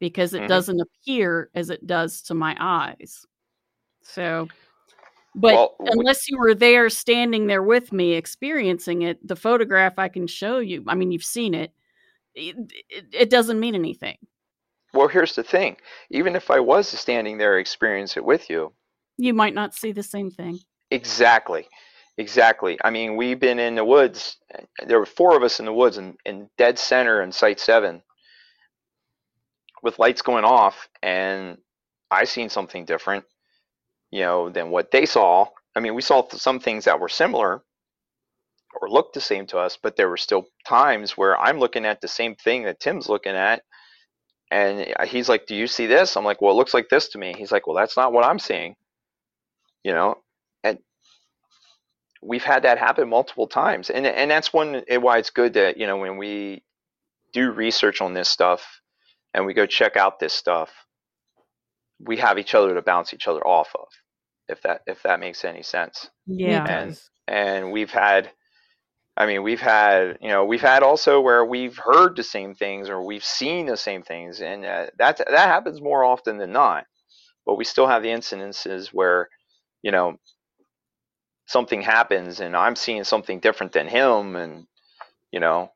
because 0.00 0.34
it 0.34 0.42
Mhm. 0.42 0.48
doesn't 0.48 0.80
appear 0.80 1.50
as 1.54 1.70
it 1.70 1.86
does 1.86 2.22
to 2.22 2.34
my 2.34 2.56
eyes. 2.58 3.24
So, 4.02 4.48
but 5.34 5.54
Well, 5.54 5.76
unless 5.80 6.28
you 6.28 6.38
were 6.38 6.54
there 6.54 6.88
standing 6.90 7.46
there 7.46 7.62
with 7.62 7.92
me 7.92 8.14
experiencing 8.14 9.02
it, 9.02 9.24
the 9.26 9.36
photograph 9.36 9.98
I 9.98 10.08
can 10.08 10.26
show 10.26 10.58
you, 10.58 10.84
I 10.88 10.94
mean, 10.94 11.12
you've 11.12 11.24
seen 11.24 11.54
it, 11.54 11.72
it, 12.34 12.56
it, 12.88 13.04
it 13.12 13.30
doesn't 13.30 13.60
mean 13.60 13.74
anything. 13.74 14.18
Well, 14.92 15.06
here's 15.08 15.36
the 15.36 15.44
thing. 15.44 15.76
Even 16.10 16.34
if 16.34 16.50
I 16.50 16.58
was 16.58 16.88
standing 16.88 17.38
there 17.38 17.58
experience 17.58 18.16
it 18.16 18.24
with 18.24 18.50
you, 18.50 18.72
You 19.18 19.34
might 19.34 19.54
not 19.54 19.74
see 19.74 19.92
the 19.92 20.02
same 20.02 20.30
thing. 20.30 20.58
exactly, 20.90 21.68
exactly. 22.20 22.78
I 22.84 22.90
mean, 22.90 23.16
we've 23.16 23.40
been 23.40 23.58
in 23.58 23.74
the 23.74 23.84
woods. 23.84 24.36
There 24.86 24.98
were 24.98 25.06
four 25.06 25.36
of 25.36 25.42
us 25.42 25.58
in 25.58 25.66
the 25.66 25.72
woods 25.72 25.98
in, 25.98 26.16
in 26.24 26.50
dead 26.58 26.78
center 26.78 27.22
in 27.22 27.32
Site 27.32 27.58
7 27.58 28.02
with 29.82 29.98
lights 29.98 30.22
going 30.22 30.44
off, 30.44 30.88
and 31.02 31.56
I 32.10 32.24
seen 32.24 32.50
something 32.50 32.84
different, 32.84 33.24
you 34.10 34.20
know, 34.20 34.50
than 34.50 34.70
what 34.70 34.90
they 34.90 35.06
saw. 35.06 35.46
I 35.74 35.80
mean, 35.80 35.94
we 35.94 36.02
saw 36.02 36.28
some 36.28 36.60
things 36.60 36.84
that 36.84 37.00
were 37.00 37.08
similar 37.08 37.62
or 38.80 38.90
looked 38.90 39.14
the 39.14 39.20
same 39.20 39.46
to 39.46 39.58
us, 39.58 39.78
but 39.82 39.96
there 39.96 40.10
were 40.10 40.18
still 40.18 40.44
times 40.66 41.16
where 41.16 41.38
I'm 41.38 41.58
looking 41.58 41.86
at 41.86 42.00
the 42.00 42.08
same 42.08 42.34
thing 42.36 42.64
that 42.64 42.80
Tim's 42.80 43.08
looking 43.08 43.34
at, 43.34 43.62
and 44.50 44.86
he's 45.08 45.28
like, 45.28 45.46
"Do 45.46 45.54
you 45.56 45.66
see 45.66 45.86
this?" 45.86 46.16
I'm 46.16 46.24
like, 46.24 46.42
"Well, 46.42 46.52
it 46.52 46.56
looks 46.56 46.74
like 46.74 46.88
this 46.90 47.08
to 47.10 47.18
me." 47.18 47.34
He's 47.36 47.52
like, 47.52 47.66
"Well, 47.66 47.76
that's 47.76 47.96
not 47.96 48.12
what 48.12 48.26
I'm 48.26 48.38
seeing," 48.38 48.76
you 49.84 49.92
know, 49.92 50.16
and 50.64 50.78
we've 52.22 52.44
had 52.44 52.64
that 52.64 52.78
happen 52.78 53.08
multiple 53.08 53.46
times, 53.48 53.90
and 53.90 54.06
and 54.06 54.30
that's 54.30 54.52
one 54.52 54.82
eh, 54.88 54.96
why 54.98 55.18
it's 55.18 55.30
good 55.30 55.54
that 55.54 55.76
you 55.78 55.86
know 55.86 55.96
when 55.98 56.16
we 56.18 56.62
do 57.32 57.50
research 57.50 58.00
on 58.00 58.14
this 58.14 58.28
stuff 58.28 58.80
and 59.34 59.46
we 59.46 59.54
go 59.54 59.66
check 59.66 59.96
out 59.96 60.18
this 60.20 60.32
stuff, 60.34 60.70
we 62.00 62.16
have 62.18 62.38
each 62.38 62.54
other 62.54 62.74
to 62.74 62.82
bounce 62.82 63.14
each 63.14 63.28
other 63.28 63.46
off 63.46 63.70
of, 63.74 63.88
if 64.48 64.62
that 64.62 64.82
if 64.86 65.02
that 65.02 65.20
makes 65.20 65.44
any 65.44 65.62
sense 65.62 66.10
Yeah. 66.26 66.64
And- 66.68 66.98
and 67.28 67.70
we've 67.72 67.92
had 67.92 68.30
i 69.16 69.26
mean 69.26 69.42
we've 69.42 69.60
had 69.60 70.18
you 70.20 70.28
know 70.28 70.44
we've 70.44 70.60
had 70.62 70.82
also 70.82 71.20
where 71.20 71.44
we've 71.44 71.76
heard 71.78 72.16
the 72.16 72.22
same 72.24 72.54
things 72.54 72.88
or 72.88 73.02
we've 73.04 73.24
seen 73.24 73.66
the 73.66 73.76
same 73.76 74.02
things 74.02 74.40
and 74.40 74.64
uh, 74.64 74.86
that 74.98 75.18
that 75.18 75.48
happens 75.48 75.80
more 75.80 76.04
often 76.04 76.38
than 76.38 76.52
not 76.52 76.86
but 77.46 77.56
we 77.56 77.64
still 77.64 77.86
have 77.86 78.02
the 78.02 78.08
incidences 78.08 78.88
where 78.88 79.28
you 79.82 79.92
know 79.92 80.16
something 81.50 81.82
happens 81.82 82.40
and 82.40 82.56
i'm 82.56 82.76
seeing 82.76 83.04
something 83.04 83.40
different 83.40 83.72
than 83.72 83.88
him 83.88 84.36
and 84.36 84.66
you 85.32 85.40
know 85.40 85.70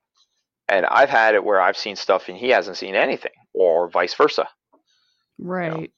and 0.68 0.86
i've 0.86 1.10
had 1.10 1.34
it 1.34 1.44
where 1.44 1.60
i've 1.60 1.76
seen 1.76 1.96
stuff 1.96 2.28
and 2.28 2.38
he 2.38 2.51
hasn't 2.51 2.76
seen 2.76 2.94
anything 2.94 3.32
or 3.55 3.88
vice 3.90 4.14
versa 4.14 4.46
Right. 5.38 5.92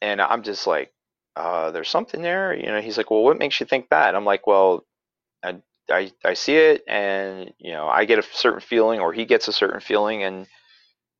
and 0.00 0.20
I'm 0.20 0.42
just 0.42 0.66
like, 0.66 0.92
uh, 1.36 1.70
there's 1.70 1.88
something 1.88 2.22
there. 2.22 2.54
You 2.54 2.66
know, 2.66 2.80
he's 2.80 2.98
like, 2.98 3.10
well, 3.10 3.22
what 3.22 3.38
makes 3.38 3.60
you 3.60 3.66
think 3.66 3.88
that? 3.90 4.14
I'm 4.14 4.24
like, 4.24 4.46
well, 4.46 4.84
I, 5.44 5.56
I, 5.90 6.12
I 6.24 6.34
see 6.34 6.56
it 6.56 6.82
and, 6.88 7.52
you 7.58 7.72
know, 7.72 7.88
I 7.88 8.04
get 8.04 8.18
a 8.18 8.22
certain 8.22 8.60
feeling 8.60 9.00
or 9.00 9.12
he 9.12 9.24
gets 9.24 9.48
a 9.48 9.52
certain 9.52 9.80
feeling 9.80 10.24
and, 10.24 10.46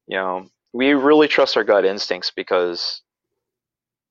you 0.06 0.16
know, 0.16 0.46
we 0.72 0.94
really 0.94 1.28
trust 1.28 1.56
our 1.56 1.64
gut 1.64 1.84
instincts 1.84 2.32
because 2.34 3.02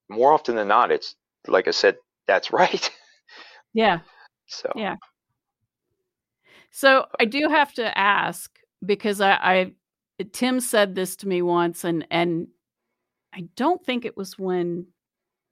more 0.10 0.34
often 0.34 0.56
than 0.56 0.68
not, 0.68 0.92
it's 0.92 1.16
like 1.48 1.68
I 1.68 1.72
said, 1.72 1.98
that's 2.28 2.52
right. 2.54 2.90
Yeah. 3.74 4.00
so 4.48 4.72
Yeah. 4.76 4.96
So 6.72 7.06
I 7.20 7.26
do 7.26 7.48
have 7.50 7.74
to 7.74 7.98
ask 7.98 8.58
because 8.86 9.22
I, 9.22 9.32
I 9.34 9.74
Tim 10.32 10.60
said 10.60 10.96
this 10.96 11.16
to 11.18 11.28
me 11.28 11.42
once 11.42 11.84
and 11.84 12.06
and 12.10 12.48
I 13.34 13.48
don't 13.56 13.84
think 13.86 14.06
it 14.06 14.18
was 14.18 14.38
when 14.38 14.88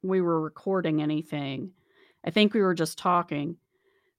we 0.01 0.21
were 0.21 0.39
recording 0.41 1.01
anything. 1.01 1.71
I 2.25 2.31
think 2.31 2.53
we 2.53 2.61
were 2.61 2.73
just 2.73 2.97
talking. 2.97 3.57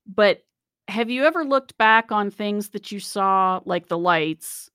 But 0.06 0.42
have 0.88 1.10
you 1.10 1.24
ever 1.24 1.44
looked 1.44 1.76
back 1.78 2.10
on 2.10 2.30
things 2.30 2.70
that 2.70 2.90
you 2.90 3.00
saw 3.00 3.60
like 3.64 3.88
the 3.88 3.98
lights 3.98 4.70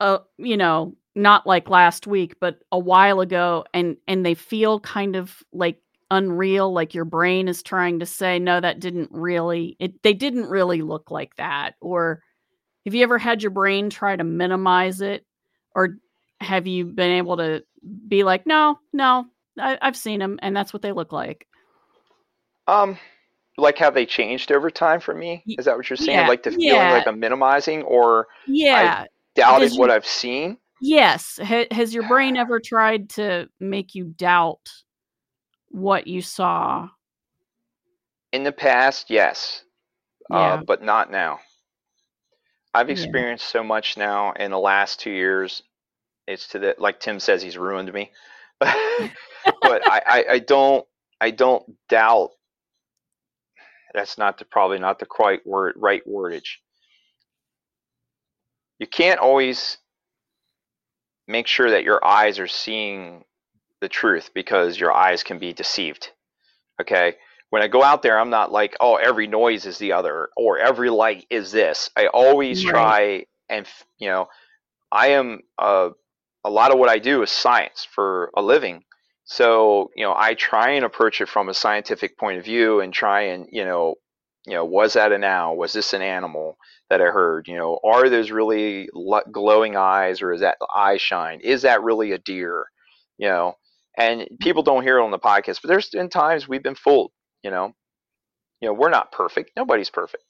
uh 0.00 0.18
you 0.38 0.56
know, 0.56 0.94
not 1.14 1.46
like 1.46 1.68
last 1.70 2.06
week, 2.06 2.36
but 2.40 2.60
a 2.72 2.78
while 2.78 3.20
ago 3.20 3.64
and 3.74 3.96
and 4.08 4.24
they 4.24 4.34
feel 4.34 4.80
kind 4.80 5.16
of 5.16 5.42
like 5.52 5.80
unreal 6.10 6.72
like 6.72 6.94
your 6.94 7.04
brain 7.04 7.48
is 7.48 7.62
trying 7.62 7.98
to 7.98 8.06
say 8.06 8.38
no 8.38 8.60
that 8.60 8.80
didn't 8.80 9.08
really 9.10 9.76
it 9.78 10.02
they 10.02 10.12
didn't 10.12 10.46
really 10.46 10.82
look 10.82 11.10
like 11.10 11.34
that 11.36 11.74
or 11.80 12.22
have 12.84 12.94
you 12.94 13.02
ever 13.02 13.18
had 13.18 13.42
your 13.42 13.50
brain 13.50 13.90
try 13.90 14.14
to 14.14 14.24
minimize 14.24 15.00
it 15.00 15.24
or 15.74 15.96
have 16.40 16.66
you 16.66 16.84
been 16.84 17.10
able 17.10 17.36
to 17.36 17.62
be 18.06 18.22
like 18.22 18.46
no 18.46 18.78
no 18.92 19.24
I, 19.58 19.78
i've 19.80 19.96
seen 19.96 20.20
them 20.20 20.38
and 20.42 20.54
that's 20.54 20.72
what 20.72 20.82
they 20.82 20.92
look 20.92 21.12
like 21.12 21.46
um 22.66 22.98
like 23.56 23.78
how 23.78 23.90
they 23.90 24.06
changed 24.06 24.50
over 24.50 24.70
time 24.70 25.00
for 25.00 25.14
me? 25.14 25.42
Is 25.46 25.66
that 25.66 25.76
what 25.76 25.88
you're 25.88 25.96
saying? 25.96 26.18
yeah, 26.18 26.28
Like 26.28 26.42
the 26.42 26.50
feeling 26.50 26.68
yeah. 26.68 26.92
like 26.92 27.06
I'm 27.06 27.20
minimizing 27.20 27.82
or 27.82 28.26
yeah 28.46 29.04
I 29.04 29.06
doubted 29.34 29.72
what 29.76 29.90
I've 29.90 30.06
seen? 30.06 30.58
yes 30.80 31.38
ha- 31.42 31.68
has 31.70 31.94
your 31.94 32.06
brain 32.08 32.36
ever 32.44 32.60
tried 32.60 33.08
to 33.10 33.48
make 33.60 33.94
you 33.94 34.04
doubt 34.04 34.68
what 35.74 36.06
you 36.06 36.22
saw 36.22 36.88
In 38.32 38.44
the 38.44 38.52
past, 38.52 39.10
yes. 39.10 39.64
Yeah. 40.28 40.54
Uh, 40.54 40.64
but 40.66 40.82
not 40.82 41.10
now. 41.10 41.40
I've 42.74 42.90
Yeah. 42.90 42.92
experienced 42.92 43.48
so 43.48 43.62
much 43.64 43.96
now 43.96 44.32
in 44.32 44.50
the 44.50 44.58
last 44.58 45.00
two 45.00 45.10
years. 45.10 45.62
It's 46.26 46.48
to 46.48 46.58
the 46.58 46.74
like 46.78 47.00
Tim 47.00 47.20
says 47.20 47.42
he's 47.42 47.58
ruined 47.58 47.92
me. 47.92 48.12
but 48.60 48.70
I, 49.62 50.02
I, 50.06 50.24
I 50.32 50.38
don't 50.40 50.86
I 51.20 51.30
don't 51.32 51.64
doubt 51.88 52.30
that's 53.94 54.18
not 54.18 54.38
the 54.38 54.44
probably 54.44 54.78
not 54.78 54.98
the 54.98 55.06
quite 55.06 55.46
word 55.46 55.74
right 55.76 56.02
wordage. 56.08 56.56
You 58.78 58.86
can't 58.86 59.20
always 59.20 59.78
make 61.28 61.46
sure 61.46 61.70
that 61.70 61.84
your 61.84 62.04
eyes 62.04 62.38
are 62.38 62.48
seeing 62.48 63.24
the 63.84 63.88
truth 63.90 64.30
because 64.34 64.80
your 64.80 64.92
eyes 64.92 65.22
can 65.22 65.38
be 65.38 65.52
deceived. 65.52 66.08
Okay? 66.80 67.14
When 67.50 67.62
I 67.62 67.68
go 67.68 67.82
out 67.84 68.02
there, 68.02 68.18
I'm 68.18 68.30
not 68.30 68.50
like, 68.50 68.76
oh, 68.80 68.96
every 68.96 69.28
noise 69.28 69.66
is 69.66 69.78
the 69.78 69.92
other 69.92 70.30
or 70.36 70.58
every 70.58 70.90
light 70.90 71.26
is 71.30 71.52
this. 71.52 71.90
I 71.96 72.08
always 72.08 72.60
Right. 72.62 72.72
try 72.72 73.26
and, 73.50 73.66
you 73.98 74.08
know, 74.08 74.28
I 74.90 75.08
am, 75.08 75.42
uh, 75.58 75.90
a 76.44 76.50
lot 76.50 76.72
of 76.72 76.78
what 76.78 76.88
I 76.90 76.98
do 76.98 77.22
is 77.22 77.30
science 77.30 77.86
for 77.94 78.30
a 78.36 78.42
living. 78.42 78.84
So, 79.24 79.90
you 79.96 80.04
know, 80.04 80.14
I 80.16 80.34
try 80.34 80.70
and 80.72 80.84
approach 80.84 81.20
it 81.20 81.28
from 81.28 81.48
a 81.48 81.54
scientific 81.54 82.18
point 82.18 82.38
of 82.38 82.44
view 82.44 82.80
and 82.80 82.92
try 82.92 83.22
and, 83.32 83.46
you 83.52 83.64
know, 83.64 83.96
you 84.46 84.54
know, 84.54 84.64
was 84.64 84.94
that 84.94 85.12
an 85.12 85.24
owl? 85.24 85.56
Was 85.56 85.72
this 85.72 85.94
an 85.94 86.02
animal 86.02 86.58
that 86.90 87.00
I 87.00 87.06
heard? 87.06 87.48
You 87.48 87.56
know, 87.56 87.80
are 87.84 88.08
those 88.10 88.30
really 88.30 88.88
glowing 89.32 89.76
eyes 89.76 90.22
or 90.22 90.32
is 90.32 90.40
that 90.42 90.58
eye 90.74 90.98
shine? 90.98 91.40
Is 91.40 91.62
that 91.62 91.82
really 91.82 92.12
a 92.12 92.18
deer? 92.18 92.66
You 93.18 93.28
know, 93.28 93.54
and 93.98 94.26
people 94.40 94.62
don't 94.62 94.82
hear 94.82 94.98
it 94.98 95.04
on 95.04 95.10
the 95.10 95.18
podcast, 95.18 95.60
but 95.62 95.68
there's 95.68 95.88
been 95.88 96.08
times 96.08 96.48
we've 96.48 96.62
been 96.62 96.74
fooled, 96.74 97.12
you 97.42 97.50
know. 97.50 97.72
You 98.60 98.68
know, 98.68 98.74
we're 98.74 98.90
not 98.90 99.12
perfect. 99.12 99.52
Nobody's 99.56 99.90
perfect. 99.90 100.24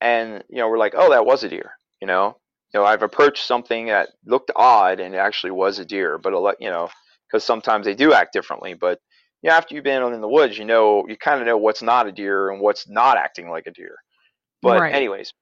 And, 0.00 0.42
you 0.48 0.58
know, 0.58 0.68
we're 0.68 0.78
like, 0.78 0.94
oh, 0.96 1.10
that 1.10 1.26
was 1.26 1.44
a 1.44 1.48
deer, 1.48 1.72
you 2.00 2.06
know. 2.06 2.36
You 2.74 2.80
know, 2.80 2.86
I've 2.86 3.02
approached 3.02 3.46
something 3.46 3.86
that 3.86 4.10
looked 4.26 4.50
odd 4.56 5.00
and 5.00 5.14
it 5.14 5.18
actually 5.18 5.52
was 5.52 5.78
a 5.78 5.84
deer, 5.84 6.18
but 6.18 6.32
a 6.32 6.38
lot, 6.38 6.56
you 6.60 6.70
know, 6.70 6.88
because 7.28 7.44
sometimes 7.44 7.86
they 7.86 7.94
do 7.94 8.12
act 8.12 8.32
differently. 8.32 8.74
But 8.74 9.00
you 9.42 9.50
know, 9.50 9.56
after 9.56 9.74
you've 9.74 9.84
been 9.84 10.02
in 10.02 10.20
the 10.20 10.28
woods, 10.28 10.58
you 10.58 10.64
know, 10.64 11.04
you 11.08 11.16
kind 11.16 11.40
of 11.40 11.46
know 11.46 11.56
what's 11.58 11.82
not 11.82 12.06
a 12.08 12.12
deer 12.12 12.50
and 12.50 12.60
what's 12.60 12.88
not 12.88 13.18
acting 13.18 13.50
like 13.50 13.66
a 13.66 13.72
deer. 13.72 13.96
But 14.62 14.78
Right. 14.78 14.92
anyways, 14.92 15.32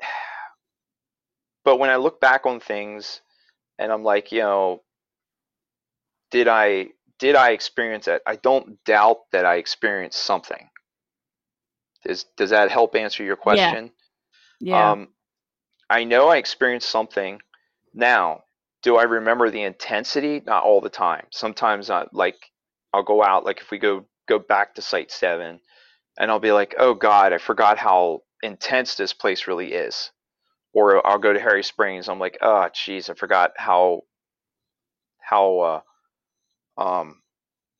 but 1.64 1.78
when 1.78 1.90
I 1.90 1.96
look 1.96 2.20
back 2.20 2.46
on 2.46 2.60
things 2.60 3.20
and 3.78 3.92
I'm 3.92 4.02
like, 4.04 4.32
you 4.32 4.40
know, 4.40 4.82
did 6.30 6.48
I 6.48 6.88
did 7.18 7.36
I 7.36 7.50
experience 7.50 8.06
that? 8.06 8.22
I 8.26 8.36
don't 8.36 8.82
doubt 8.84 9.18
that 9.32 9.44
I 9.44 9.56
experienced 9.56 10.24
something. 10.24 10.68
Does 12.04 12.24
does 12.36 12.50
that 12.50 12.70
help 12.70 12.94
answer 12.96 13.22
your 13.24 13.36
question? 13.36 13.92
yeah 14.60 14.92
Um, 14.92 15.08
I 15.90 16.04
know 16.04 16.28
I 16.28 16.36
experienced 16.36 16.88
something. 16.88 17.40
Now, 17.92 18.44
do 18.82 18.96
I 18.96 19.02
remember 19.02 19.50
the 19.50 19.62
intensity? 19.62 20.42
Not 20.46 20.62
all 20.64 20.80
the 20.80 20.88
time. 20.88 21.26
Sometimes, 21.30 21.90
I, 21.90 22.06
like 22.12 22.36
I'll 22.92 23.02
go 23.02 23.22
out, 23.22 23.44
like 23.44 23.60
if 23.60 23.70
we 23.70 23.78
go 23.78 24.06
go 24.28 24.38
back 24.38 24.74
to 24.74 24.82
Site 24.82 25.10
Seven, 25.10 25.60
and 26.18 26.30
I'll 26.30 26.40
be 26.40 26.52
like, 26.52 26.74
"Oh 26.78 26.94
God, 26.94 27.32
I 27.32 27.38
forgot 27.38 27.78
how 27.78 28.22
intense 28.42 28.94
this 28.94 29.12
place 29.12 29.46
really 29.46 29.72
is." 29.74 30.10
Or 30.72 31.04
I'll 31.06 31.18
go 31.18 31.32
to 31.32 31.40
Harry 31.40 31.64
Springs. 31.64 32.08
I'm 32.08 32.20
like, 32.20 32.38
"Oh, 32.40 32.68
jeez, 32.72 33.10
I 33.10 33.14
forgot 33.14 33.52
how 33.56 34.04
how 35.18 35.58
uh, 35.60 35.80
um, 36.80 37.22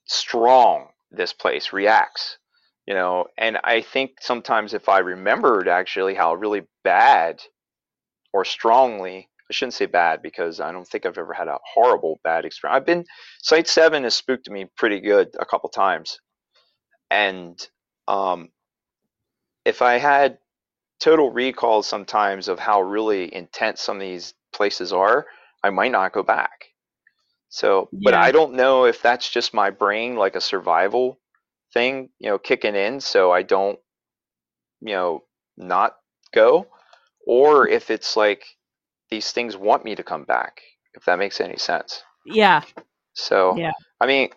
strong 0.06 0.88
this 1.12 1.32
place 1.34 1.72
reacts." 1.72 2.38
You 2.86 2.94
know, 2.94 3.26
and 3.38 3.58
I 3.64 3.82
think 3.82 4.12
sometimes 4.20 4.74
if 4.74 4.88
I 4.88 5.00
remembered 5.00 5.68
actually 5.68 6.14
how 6.14 6.34
really 6.34 6.62
bad 6.84 7.40
or 8.32 8.44
strongly 8.44 9.28
I 9.50 9.52
shouldn't 9.52 9.74
say 9.74 9.86
bad 9.86 10.22
because 10.22 10.60
I 10.60 10.70
don't 10.70 10.86
think 10.86 11.06
I've 11.06 11.18
ever 11.18 11.34
had 11.34 11.48
a 11.48 11.58
horrible 11.74 12.20
bad 12.22 12.44
experience. 12.44 12.76
I've 12.76 12.86
been 12.86 13.04
Site 13.42 13.66
Seven 13.68 14.04
has 14.04 14.14
spooked 14.14 14.48
me 14.48 14.66
pretty 14.76 15.00
good 15.00 15.28
a 15.40 15.44
couple 15.44 15.68
times, 15.70 16.20
and 17.10 17.58
um, 18.08 18.50
if 19.64 19.82
I 19.82 19.98
had 19.98 20.38
total 21.00 21.30
recall 21.30 21.82
sometimes 21.82 22.48
of 22.48 22.58
how 22.60 22.82
really 22.82 23.34
intense 23.34 23.82
some 23.82 23.96
of 23.96 24.02
these 24.02 24.34
places 24.52 24.92
are, 24.92 25.26
I 25.64 25.70
might 25.70 25.92
not 25.92 26.12
go 26.12 26.22
back. 26.22 26.69
So, 27.50 27.90
but 28.02 28.14
Yeah. 28.14 28.22
I 28.22 28.32
don't 28.32 28.54
know 28.54 28.86
if 28.86 29.02
that's 29.02 29.30
just 29.30 29.54
my 29.54 29.70
brain, 29.70 30.16
like 30.16 30.36
a 30.36 30.40
survival 30.40 31.20
thing, 31.74 32.10
you 32.18 32.30
know, 32.30 32.38
kicking 32.38 32.76
in, 32.76 33.00
so 33.00 33.32
I 33.32 33.42
don't, 33.42 33.78
you 34.80 34.94
know, 34.94 35.24
not 35.56 35.96
go, 36.32 36.66
or 37.26 37.68
if 37.68 37.90
it's 37.90 38.16
like 38.16 38.44
these 39.10 39.32
things 39.32 39.56
want 39.56 39.84
me 39.84 39.94
to 39.96 40.04
come 40.04 40.24
back, 40.24 40.62
if 40.94 41.04
that 41.06 41.18
makes 41.18 41.40
any 41.40 41.58
sense. 41.58 42.04
yeah 42.24 42.62
So, 43.14 43.56
Yeah. 43.56 43.72
I 44.00 44.06
mean, 44.06 44.30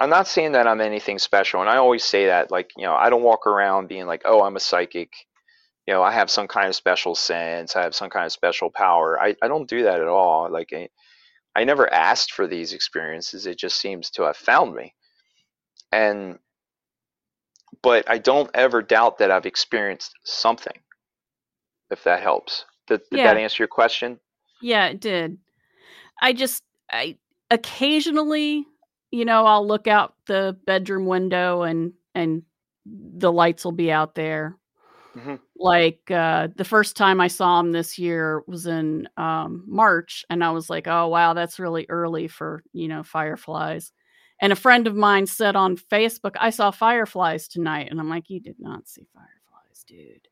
I'm 0.00 0.10
not 0.10 0.26
saying 0.28 0.52
that 0.52 0.66
I'm 0.66 0.80
anything 0.80 1.18
special, 1.18 1.60
and 1.60 1.70
I 1.70 1.76
always 1.78 2.04
say 2.04 2.26
that, 2.26 2.50
like, 2.50 2.70
you 2.76 2.84
know, 2.84 2.94
I 2.94 3.10
don't 3.10 3.22
walk 3.22 3.46
around 3.46 3.88
being 3.88 4.06
like, 4.06 4.22
oh, 4.24 4.42
I'm 4.42 4.56
a 4.56 4.60
psychic, 4.60 5.12
you 5.86 5.94
know, 5.94 6.02
I 6.02 6.12
have 6.12 6.30
some 6.30 6.48
kind 6.48 6.68
of 6.68 6.76
special 6.76 7.14
sense, 7.14 7.76
I 7.76 7.82
have 7.82 7.94
some 7.94 8.10
kind 8.10 8.26
of 8.26 8.32
special 8.32 8.70
power. 8.70 9.20
I, 9.20 9.36
I 9.42 9.48
don't 9.48 9.68
do 9.68 9.84
that 9.84 10.00
at 10.00 10.08
all. 10.08 10.50
Like, 10.50 10.72
eh, 10.72 10.88
I, 11.54 11.64
never 11.64 11.92
asked 11.92 12.32
for 12.32 12.46
these 12.46 12.72
experiences, 12.72 13.46
it 13.46 13.58
just 13.58 13.78
seems 13.78 14.10
to 14.10 14.22
have 14.22 14.36
found 14.36 14.74
me. 14.74 14.94
And, 15.90 16.38
but 17.82 18.08
I 18.08 18.18
don't 18.18 18.50
ever 18.54 18.82
doubt 18.82 19.18
that 19.18 19.30
I've 19.30 19.46
experienced 19.46 20.12
something, 20.24 20.76
if 21.90 22.04
that 22.04 22.22
helps. 22.22 22.64
Did, 22.86 23.02
did 23.10 23.18
Yeah. 23.18 23.34
that 23.34 23.40
answer 23.40 23.62
your 23.62 23.68
question? 23.68 24.18
Yeah, 24.60 24.86
it 24.86 25.00
did. 25.00 25.38
I 26.20 26.32
just 26.32 26.62
I 26.90 27.18
occasionally, 27.50 28.66
you 29.10 29.24
know, 29.24 29.44
I'll 29.44 29.66
look 29.66 29.86
out 29.86 30.14
the 30.26 30.56
bedroom 30.66 31.06
window 31.06 31.62
and 31.62 31.92
and 32.14 32.42
the 32.86 33.32
lights 33.32 33.64
will 33.64 33.72
be 33.72 33.90
out 33.90 34.14
there. 34.14 34.56
Mhm. 35.16 35.40
Like 35.62 36.10
uh 36.10 36.48
the 36.56 36.64
first 36.64 36.96
time 36.96 37.20
I 37.20 37.28
saw 37.28 37.60
him 37.60 37.72
this 37.72 37.98
year 37.98 38.42
was 38.48 38.66
in 38.66 39.08
um 39.16 39.64
March 39.68 40.24
and 40.30 40.42
I 40.44 40.50
was 40.50 40.68
like, 40.70 40.88
"Oh 40.88 41.08
wow, 41.08 41.34
that's 41.34 41.60
really 41.60 41.86
early 41.88 42.28
for, 42.28 42.64
you 42.72 42.88
know, 42.88 43.02
fireflies." 43.04 43.92
And 44.40 44.52
a 44.52 44.56
friend 44.56 44.86
of 44.88 44.96
mine 44.96 45.26
said 45.26 45.56
on 45.56 45.76
Facebook, 45.76 46.32
"I 46.40 46.50
saw 46.50 46.70
fireflies 46.72 47.48
tonight." 47.48 47.88
And 47.90 48.00
I'm 48.00 48.08
like, 48.08 48.30
"You 48.30 48.40
did 48.40 48.56
not 48.60 48.88
see 48.88 49.06
fireflies, 49.14 49.84
dude." 49.86 50.28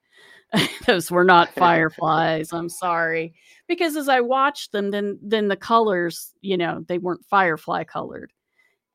Those 0.87 1.11
were 1.11 1.25
not 1.25 1.55
fireflies. 1.55 2.53
I'm 2.53 2.69
sorry 2.69 3.35
because 3.69 3.97
as 3.97 4.09
I 4.09 4.21
watched 4.21 4.73
them, 4.73 4.91
then 4.91 5.19
then 5.23 5.49
the 5.49 5.57
colors, 5.57 6.33
you 6.41 6.57
know, 6.57 6.85
they 6.89 6.99
weren't 6.99 7.25
firefly 7.31 7.85
colored, 7.85 8.33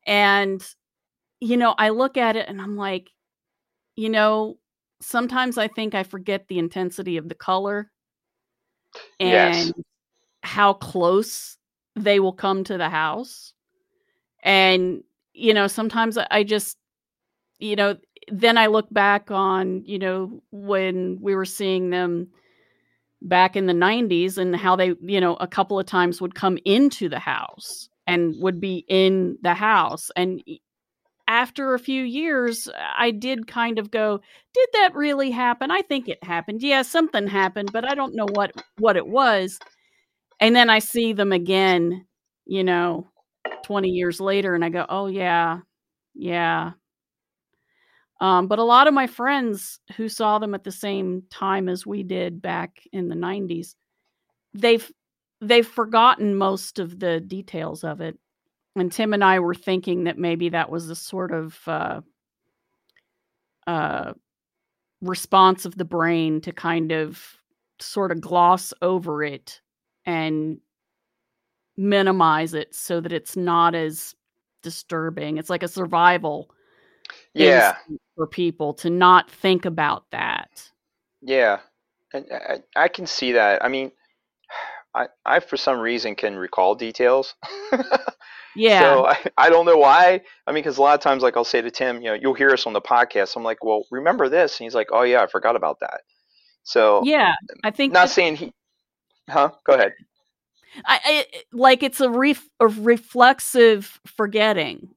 and 0.06 0.62
you 1.40 1.56
know, 1.56 1.74
I 1.78 1.90
look 1.90 2.16
at 2.16 2.36
it 2.36 2.48
and 2.48 2.60
I'm 2.62 2.76
like, 2.76 3.10
you 3.96 4.10
know, 4.10 4.58
sometimes 5.00 5.58
I 5.58 5.68
think 5.68 5.94
I 5.94 6.02
forget 6.02 6.48
the 6.48 6.58
intensity 6.58 7.16
of 7.16 7.28
the 7.28 7.34
color 7.34 7.90
and 9.20 9.72
Yes. 9.72 9.72
how 10.42 10.74
close 10.74 11.56
they 11.96 12.20
will 12.20 12.32
come 12.32 12.64
to 12.64 12.78
the 12.78 12.88
house. 12.88 13.52
And, 14.42 15.02
you 15.32 15.54
know, 15.54 15.66
sometimes 15.66 16.18
I 16.18 16.44
just, 16.44 16.78
you 17.58 17.76
know, 17.76 17.96
then 18.28 18.58
I 18.58 18.66
look 18.66 18.86
back 18.92 19.30
on, 19.30 19.82
you 19.84 19.98
know, 19.98 20.42
when 20.50 21.18
we 21.20 21.34
were 21.34 21.44
seeing 21.44 21.90
them 21.90 22.28
back 23.22 23.56
in 23.56 23.66
the 23.66 23.74
90s 23.74 24.38
and 24.38 24.54
how 24.54 24.76
they, 24.76 24.94
you 25.00 25.20
know, 25.20 25.34
a 25.36 25.46
couple 25.46 25.78
of 25.78 25.86
times 25.86 26.20
would 26.20 26.34
come 26.34 26.58
into 26.64 27.08
the 27.08 27.18
house 27.18 27.88
and 28.06 28.34
would 28.40 28.60
be 28.60 28.84
in 28.88 29.38
the 29.42 29.54
house. 29.54 30.10
And 30.16 30.42
after 31.28 31.74
a 31.74 31.78
few 31.78 32.02
years, 32.04 32.68
I 32.96 33.10
did 33.10 33.46
kind 33.46 33.78
of 33.78 33.90
go, 33.90 34.20
did 34.54 34.68
that 34.74 34.94
really 34.94 35.30
happen? 35.30 35.70
I 35.70 35.82
think 35.82 36.08
it 36.08 36.22
happened. 36.22 36.62
Yeah, 36.62 36.82
something 36.82 37.26
happened, 37.26 37.70
but 37.72 37.84
I 37.84 37.94
don't 37.94 38.14
know 38.14 38.26
what 38.32 38.52
what 38.78 38.96
it 38.96 39.06
was. 39.06 39.58
And 40.40 40.56
then 40.56 40.70
I 40.70 40.80
see 40.80 41.12
them 41.12 41.32
again, 41.32 42.06
you 42.46 42.64
know, 42.64 43.08
20 43.64 43.90
years 43.90 44.20
later 44.20 44.54
and 44.54 44.64
I 44.64 44.70
go, 44.70 44.86
"Oh 44.88 45.06
yeah. 45.08 45.60
Yeah. 46.14 46.72
Um, 48.20 48.46
but 48.48 48.58
a 48.58 48.64
lot 48.64 48.86
of 48.86 48.94
my 48.94 49.06
friends 49.06 49.78
who 49.96 50.08
saw 50.08 50.38
them 50.38 50.54
at 50.54 50.64
the 50.64 50.72
same 50.72 51.22
time 51.30 51.68
as 51.68 51.86
we 51.86 52.02
did 52.02 52.40
back 52.40 52.80
in 52.92 53.08
the 53.08 53.14
90s, 53.14 53.76
they've 54.54 54.90
they've 55.40 55.66
forgotten 55.66 56.34
most 56.34 56.78
of 56.78 56.98
the 56.98 57.20
details 57.20 57.84
of 57.84 58.00
it. 58.00 58.18
And 58.76 58.92
Tim 58.92 59.14
and 59.14 59.24
I 59.24 59.38
were 59.40 59.54
thinking 59.54 60.04
that 60.04 60.18
maybe 60.18 60.50
that 60.50 60.70
was 60.70 60.90
a 60.90 60.94
sort 60.96 61.32
of 61.32 61.58
uh, 61.66 62.00
uh, 63.66 64.12
response 65.00 65.64
of 65.64 65.76
the 65.76 65.84
brain 65.84 66.40
to 66.42 66.52
kind 66.52 66.92
of 66.92 67.22
sort 67.80 68.12
of 68.12 68.20
gloss 68.20 68.72
over 68.82 69.22
it 69.22 69.60
and 70.04 70.58
minimize 71.76 72.54
it 72.54 72.74
so 72.74 73.00
that 73.00 73.12
it's 73.12 73.36
not 73.36 73.74
as 73.74 74.14
disturbing. 74.62 75.38
It's 75.38 75.50
like 75.50 75.62
a 75.62 75.68
survival 75.68 76.50
Yeah. 77.34 77.76
for 78.14 78.26
people 78.26 78.74
to 78.74 78.90
not 78.90 79.30
think 79.30 79.64
about 79.64 80.04
that. 80.10 80.70
Yeah. 81.22 81.60
And 82.12 82.26
I, 82.30 82.62
I 82.76 82.88
can 82.88 83.06
see 83.06 83.32
that. 83.32 83.64
I 83.64 83.68
mean, 83.68 83.90
I, 84.94 85.08
I 85.24 85.40
for 85.40 85.56
some 85.56 85.78
reason 85.80 86.14
can 86.14 86.36
recall 86.36 86.74
details. 86.74 87.34
Yeah. 88.56 88.80
So 88.80 89.06
I, 89.08 89.18
I 89.36 89.50
don't 89.50 89.66
know 89.66 89.76
why. 89.76 90.20
I 90.46 90.52
mean, 90.52 90.62
because 90.62 90.78
a 90.78 90.82
lot 90.82 90.94
of 90.94 91.00
times, 91.00 91.22
like 91.22 91.36
I'll 91.36 91.44
say 91.44 91.60
to 91.62 91.70
Tim, 91.70 92.00
you 92.02 92.08
know, 92.08 92.14
you'll 92.14 92.34
hear 92.34 92.50
us 92.50 92.66
on 92.66 92.72
the 92.72 92.80
podcast. 92.80 93.36
I'm 93.36 93.42
like, 93.44 93.62
well, 93.64 93.84
remember 93.90 94.28
this? 94.28 94.58
And 94.58 94.64
he's 94.64 94.74
like, 94.74 94.88
oh 94.92 95.02
yeah, 95.02 95.22
I 95.22 95.26
forgot 95.26 95.56
about 95.56 95.80
that. 95.80 96.00
So 96.64 97.02
yeah. 97.04 97.34
I 97.64 97.70
think 97.70 97.92
not 97.92 98.06
that- 98.08 98.10
saying 98.10 98.36
he, 98.36 98.52
huh? 99.30 99.50
Go 99.64 99.74
ahead. 99.74 99.92
I, 100.84 101.00
I 101.04 101.26
like 101.52 101.82
it's 101.82 102.00
a 102.00 102.10
ref, 102.10 102.46
a 102.60 102.66
reflexive 102.68 103.98
forgetting. 104.06 104.88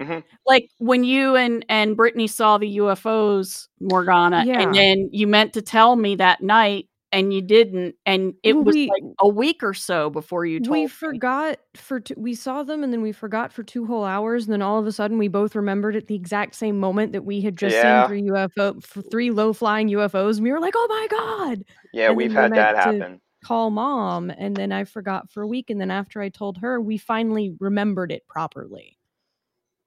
Mhm. 0.00 0.22
Like 0.46 0.70
when 0.78 1.04
you 1.04 1.36
and 1.36 1.64
and 1.68 1.96
Brittany 1.96 2.26
saw 2.26 2.58
the 2.58 2.76
UFOs, 2.78 3.66
Morgana, 3.80 4.44
Yeah. 4.46 4.60
and 4.60 4.74
then 4.74 5.08
you 5.12 5.26
meant 5.26 5.52
to 5.54 5.62
tell 5.62 5.96
me 5.96 6.14
that 6.16 6.42
night 6.42 6.88
and 7.12 7.32
you 7.34 7.42
didn't, 7.42 7.96
and 8.06 8.34
it 8.42 8.54
Well, 8.54 8.64
was 8.64 8.74
we- 8.74 8.88
like 8.88 9.02
a 9.20 9.28
week 9.28 9.62
or 9.62 9.74
so 9.74 10.10
before 10.10 10.46
you 10.46 10.60
told 10.60 10.70
we 10.70 10.82
me. 10.82 10.86
forgot 10.88 11.58
for 11.74 11.98
two, 12.00 12.14
we 12.16 12.34
saw 12.34 12.62
them 12.62 12.84
and 12.84 12.92
then 12.92 13.02
we 13.02 13.12
forgot 13.12 13.52
for 13.52 13.62
two 13.62 13.86
whole 13.86 14.04
hours 14.04 14.44
and 14.44 14.52
then 14.52 14.62
all 14.62 14.78
of 14.78 14.86
a 14.86 14.92
sudden 14.92 15.18
we 15.18 15.28
both 15.28 15.54
remembered 15.56 15.96
at 15.96 16.06
the 16.06 16.14
exact 16.14 16.54
same 16.54 16.78
moment 16.78 17.12
that 17.12 17.24
we 17.24 17.40
had 17.40 17.56
just 17.56 17.76
Yeah. 17.76 18.06
seen 18.06 18.08
three 18.08 18.30
UFO 18.30 18.80
for 18.84 19.02
three 19.02 19.30
low 19.30 19.52
flying 19.52 19.88
UFOs 19.88 20.36
and 20.36 20.44
we 20.44 20.52
were 20.52 20.60
like 20.60 20.74
oh 20.76 20.86
my 20.88 21.06
god 21.10 21.64
Yeah, 21.92 22.08
And 22.08 22.16
we've 22.16 22.32
had 22.32 22.52
we 22.52 22.56
that 22.58 22.76
happen. 22.76 23.20
call 23.44 23.70
mom 23.70 24.30
and 24.30 24.56
then 24.56 24.70
I 24.70 24.84
forgot 24.84 25.30
for 25.30 25.42
a 25.42 25.46
week 25.48 25.70
and 25.70 25.80
then 25.80 25.90
after 25.90 26.20
I 26.20 26.28
told 26.28 26.58
her 26.58 26.80
we 26.80 26.96
finally 26.98 27.54
remembered 27.58 28.12
it 28.12 28.26
properly 28.28 28.98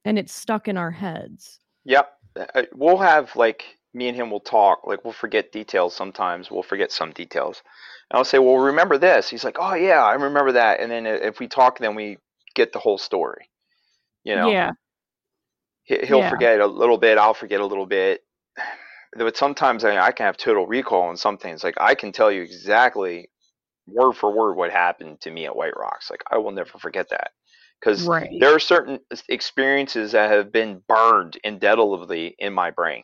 and 0.06 0.20
it's 0.20 0.34
stuck 0.34 0.68
in 0.68 0.76
our 0.78 0.92
heads 0.92 1.60
Yep. 1.86 2.12
Uh, 2.56 2.64
We'll 2.74 2.98
have 2.98 3.36
like 3.36 3.78
me 3.94 4.08
and 4.10 4.18
him 4.18 4.32
will 4.32 4.40
talk. 4.42 4.86
Like 4.88 5.04
we'll 5.06 5.14
forget 5.14 5.52
details 5.52 5.96
sometimes. 5.96 6.52
We'll 6.52 6.64
forget 6.64 6.92
some 6.92 7.12
details. 7.12 7.64
And 8.12 8.18
I'll 8.18 8.26
say, 8.26 8.40
"Well, 8.40 8.58
remember 8.58 8.98
this?" 8.98 9.30
He's 9.30 9.44
like, 9.46 9.58
"Oh 9.60 9.76
yeah, 9.76 10.04
I 10.04 10.14
remember 10.16 10.54
that." 10.54 10.80
And 10.82 10.92
then 10.92 11.08
uh, 11.08 11.12
if 11.12 11.40
we 11.40 11.48
talk, 11.48 11.80
then 11.80 11.96
we 11.96 12.18
get 12.56 12.74
the 12.74 12.80
whole 12.80 12.98
story. 13.00 13.50
You 14.24 14.36
know, 14.36 14.50
yeah, 14.50 14.72
He- 15.84 16.06
he'll 16.06 16.20
Yeah. 16.20 16.30
forget 16.30 16.60
a 16.62 16.68
little 16.68 16.98
bit. 16.98 17.18
I'll 17.18 17.34
forget 17.34 17.62
a 17.62 17.66
little 17.66 17.86
bit. 17.88 18.24
But 19.18 19.38
sometimes 19.38 19.86
I, 19.86 19.98
I 20.00 20.12
can 20.12 20.26
have 20.28 20.38
total 20.38 20.68
recall 20.68 21.04
on 21.04 21.18
some 21.18 21.38
things. 21.38 21.64
Like 21.64 21.76
I 21.80 21.96
can 21.96 22.12
tell 22.12 22.32
you 22.32 22.42
exactly 22.44 23.30
word 23.88 24.14
for 24.14 24.32
word 24.32 24.56
what 24.56 24.72
happened 24.72 25.22
to 25.22 25.32
me 25.32 25.46
at 25.46 25.56
White 25.56 25.78
Rocks. 25.78 26.10
Like 26.12 26.24
I 26.32 26.38
will 26.40 26.52
never 26.52 26.78
forget 26.80 27.10
that 27.10 27.32
because 27.82 28.10
right. 28.10 28.30
there 28.40 28.56
are 28.56 28.60
certain 28.60 29.00
experiences 29.30 30.14
that 30.14 30.32
have 30.32 30.52
been 30.52 30.84
burned 30.88 31.38
indelibly 31.44 32.36
in 32.40 32.54
my 32.54 32.72
brain. 32.72 33.04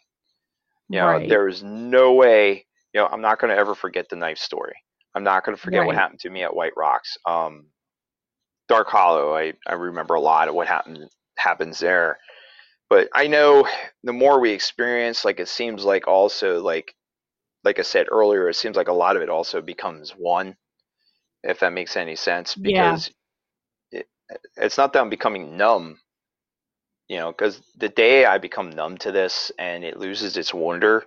You 0.90 1.00
know, 1.00 1.06
right. 1.06 1.30
there 1.30 1.48
is 1.48 1.64
no 1.64 2.14
way. 2.14 2.66
You 2.94 3.02
know, 3.02 3.08
I'm 3.08 3.22
not 3.22 3.40
going 3.40 3.54
to 3.54 3.60
ever 3.60 3.76
forget 3.76 4.10
the 4.10 4.16
knife 4.16 4.40
story. 4.40 4.76
I'm 5.16 5.24
not 5.24 5.46
going 5.46 5.56
to 5.56 5.62
forget 5.62 5.86
what 5.86 5.96
happened 5.96 6.20
to 6.22 6.30
me 6.30 6.44
at 6.44 6.56
White 6.56 6.74
Rocks. 6.76 7.18
Um, 7.26 7.68
Dark 8.68 8.88
Hollow. 8.88 9.36
I, 9.36 9.54
I 9.68 9.74
remember 9.74 10.16
a 10.16 10.20
lot 10.22 10.48
of 10.48 10.56
what 10.56 10.68
happened 10.68 11.10
happens 11.38 11.80
there. 11.80 12.18
But 12.90 13.10
I 13.14 13.28
know 13.28 13.68
the 14.04 14.14
more 14.14 14.40
we 14.40 14.52
experience, 14.52 15.24
like 15.24 15.40
it 15.40 15.48
seems 15.48 15.84
like 15.84 16.08
also 16.08 16.62
like 16.62 16.94
like 17.64 17.78
I 17.78 17.84
said 17.84 18.08
earlier, 18.12 18.50
it 18.50 18.56
seems 18.56 18.78
like 18.78 18.88
a 18.88 18.94
lot 18.94 19.16
of 19.16 19.22
it 19.22 19.30
also 19.30 19.62
becomes 19.62 20.12
one. 20.12 20.56
If 21.44 21.60
that 21.60 21.74
makes 21.74 21.96
any 21.98 22.16
sense, 22.16 22.56
Yeah. 22.58 22.92
because 22.92 23.12
it, 23.92 24.08
it's 24.58 24.78
not 24.78 24.94
that 24.94 25.02
I'm 25.02 25.10
becoming 25.10 25.58
numb 25.58 26.00
you 27.10 27.18
know, 27.18 27.32
because 27.32 27.62
the 27.76 27.90
day 27.90 28.26
I 28.26 28.38
become 28.38 28.70
numb 28.70 28.98
to 29.00 29.12
this 29.12 29.52
and 29.58 29.84
it 29.84 29.98
loses 29.98 30.38
its 30.38 30.54
wonder, 30.54 31.06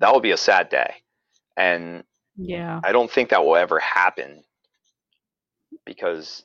that 0.00 0.12
will 0.12 0.20
be 0.20 0.32
a 0.32 0.36
sad 0.36 0.70
day. 0.70 0.94
And 1.56 2.02
yeah. 2.36 2.80
I 2.82 2.92
don't 2.92 3.10
think 3.10 3.28
that 3.28 3.44
will 3.44 3.56
ever 3.56 3.78
happen 3.78 4.42
because 5.84 6.44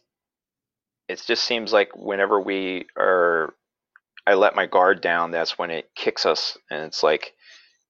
it 1.07 1.23
just 1.25 1.45
seems 1.45 1.73
like 1.73 1.95
whenever 1.95 2.39
we 2.39 2.85
are, 2.97 3.55
I 4.27 4.35
let 4.35 4.55
my 4.55 4.67
guard 4.67 5.01
down, 5.01 5.31
that's 5.31 5.57
when 5.57 5.71
it 5.71 5.89
kicks 5.95 6.25
us. 6.25 6.57
And 6.69 6.83
it's 6.83 7.01
like, 7.01 7.33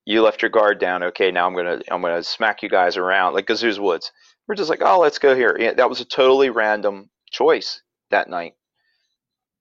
you 0.06 0.24
left 0.24 0.42
your 0.42 0.50
guard 0.50 0.80
down. 0.80 1.04
Okay, 1.04 1.30
now 1.30 1.46
I'm 1.46 1.56
gonna 1.56 1.82
I'm 1.92 2.02
gonna 2.02 2.24
smack 2.24 2.64
you 2.64 2.70
guys 2.70 2.98
around 2.98 3.34
like 3.34 3.46
Gazoo's 3.46 3.80
Woods. 3.80 4.12
We're 4.48 4.56
just 4.56 4.70
like, 4.70 4.82
oh, 4.82 5.00
let's 5.00 5.20
go 5.20 5.36
here. 5.36 5.56
Yeah, 5.60 5.74
that 5.74 5.88
was 5.90 6.02
a 6.02 6.06
totally 6.06 6.50
random 6.50 7.12
choice 7.30 7.84
that 8.10 8.28
night. 8.28 8.56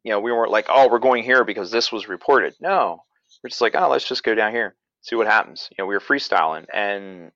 You 0.04 0.12
know, 0.12 0.20
we 0.20 0.32
weren't 0.32 0.52
like, 0.52 0.66
oh, 0.68 0.88
we're 0.90 0.98
going 1.00 1.24
here 1.24 1.44
because 1.44 1.70
this 1.70 1.92
was 1.92 2.08
reported. 2.08 2.54
No, 2.60 3.04
we're 3.42 3.50
just 3.50 3.60
like, 3.60 3.74
oh, 3.76 3.88
let's 3.90 4.08
just 4.08 4.24
go 4.24 4.34
down 4.34 4.52
here, 4.52 4.76
see 5.02 5.16
what 5.16 5.26
happens. 5.26 5.68
You 5.72 5.82
know, 5.82 5.86
we 5.86 5.94
were 5.94 6.00
freestyling, 6.00 6.66
and 6.72 7.32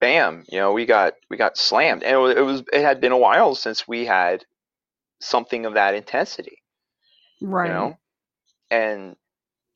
bam, 0.00 0.44
you 0.48 0.58
know, 0.58 0.72
we 0.72 0.86
got 0.86 1.14
we 1.30 1.36
got 1.36 1.56
slammed, 1.58 2.02
and 2.04 2.14
it 2.36 2.42
was 2.42 2.62
it, 2.72 2.82
had 2.82 3.00
been 3.00 3.12
a 3.12 3.18
while 3.18 3.54
since 3.54 3.88
we 3.88 4.06
had 4.06 4.44
something 5.20 5.66
of 5.66 5.74
that 5.74 5.94
intensity 5.94 6.58
Right. 7.40 7.68
you 7.68 7.72
know 7.72 7.98
and 8.70 9.16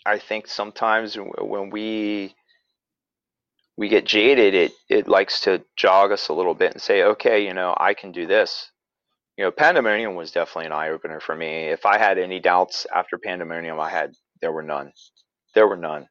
i 0.06 0.18
think 0.18 0.46
sometimes 0.48 1.16
when 1.16 1.70
we 1.70 2.34
we 3.76 3.88
get 3.88 4.04
jaded 4.06 4.54
it 4.54 4.72
it 4.88 5.08
likes 5.08 5.40
to 5.42 5.64
jog 5.76 6.12
us 6.12 6.28
a 6.28 6.34
little 6.34 6.54
bit 6.54 6.72
and 6.72 6.82
say 6.82 7.02
okay 7.02 7.44
you 7.46 7.54
know 7.54 7.74
i 7.78 7.94
can 7.94 8.12
do 8.12 8.26
this 8.26 8.70
you 9.36 9.44
know 9.44 9.50
pandemonium 9.50 10.14
was 10.14 10.30
definitely 10.30 10.66
an 10.66 10.72
eye 10.72 10.90
opener 10.90 11.20
for 11.20 11.34
me. 11.34 11.68
If 11.68 11.86
i 11.86 11.98
had 11.98 12.18
any 12.18 12.40
doubts 12.40 12.86
after 12.94 13.18
pandemonium 13.18 13.80
i 13.80 13.90
had 13.90 14.14
there 14.40 14.52
were 14.52 14.62
none. 14.62 14.92
There 15.54 15.66
were 15.68 15.76
none. 15.76 16.08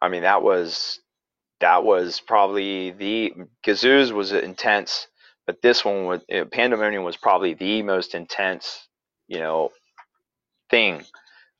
I 0.00 0.08
mean 0.08 0.22
that 0.22 0.42
was 0.42 1.00
that 1.60 1.84
was 1.84 2.20
probably 2.20 2.90
the 2.90 3.34
gazoo's 3.64 4.12
was 4.12 4.32
intense 4.32 5.06
but 5.46 5.62
this 5.62 5.84
one 5.84 6.06
was 6.06 6.20
uh, 6.34 6.44
pandemonium 6.46 7.04
was 7.04 7.16
probably 7.16 7.54
the 7.54 7.82
most 7.82 8.14
intense 8.14 8.88
you 9.28 9.38
know 9.38 9.70
thing 10.70 11.04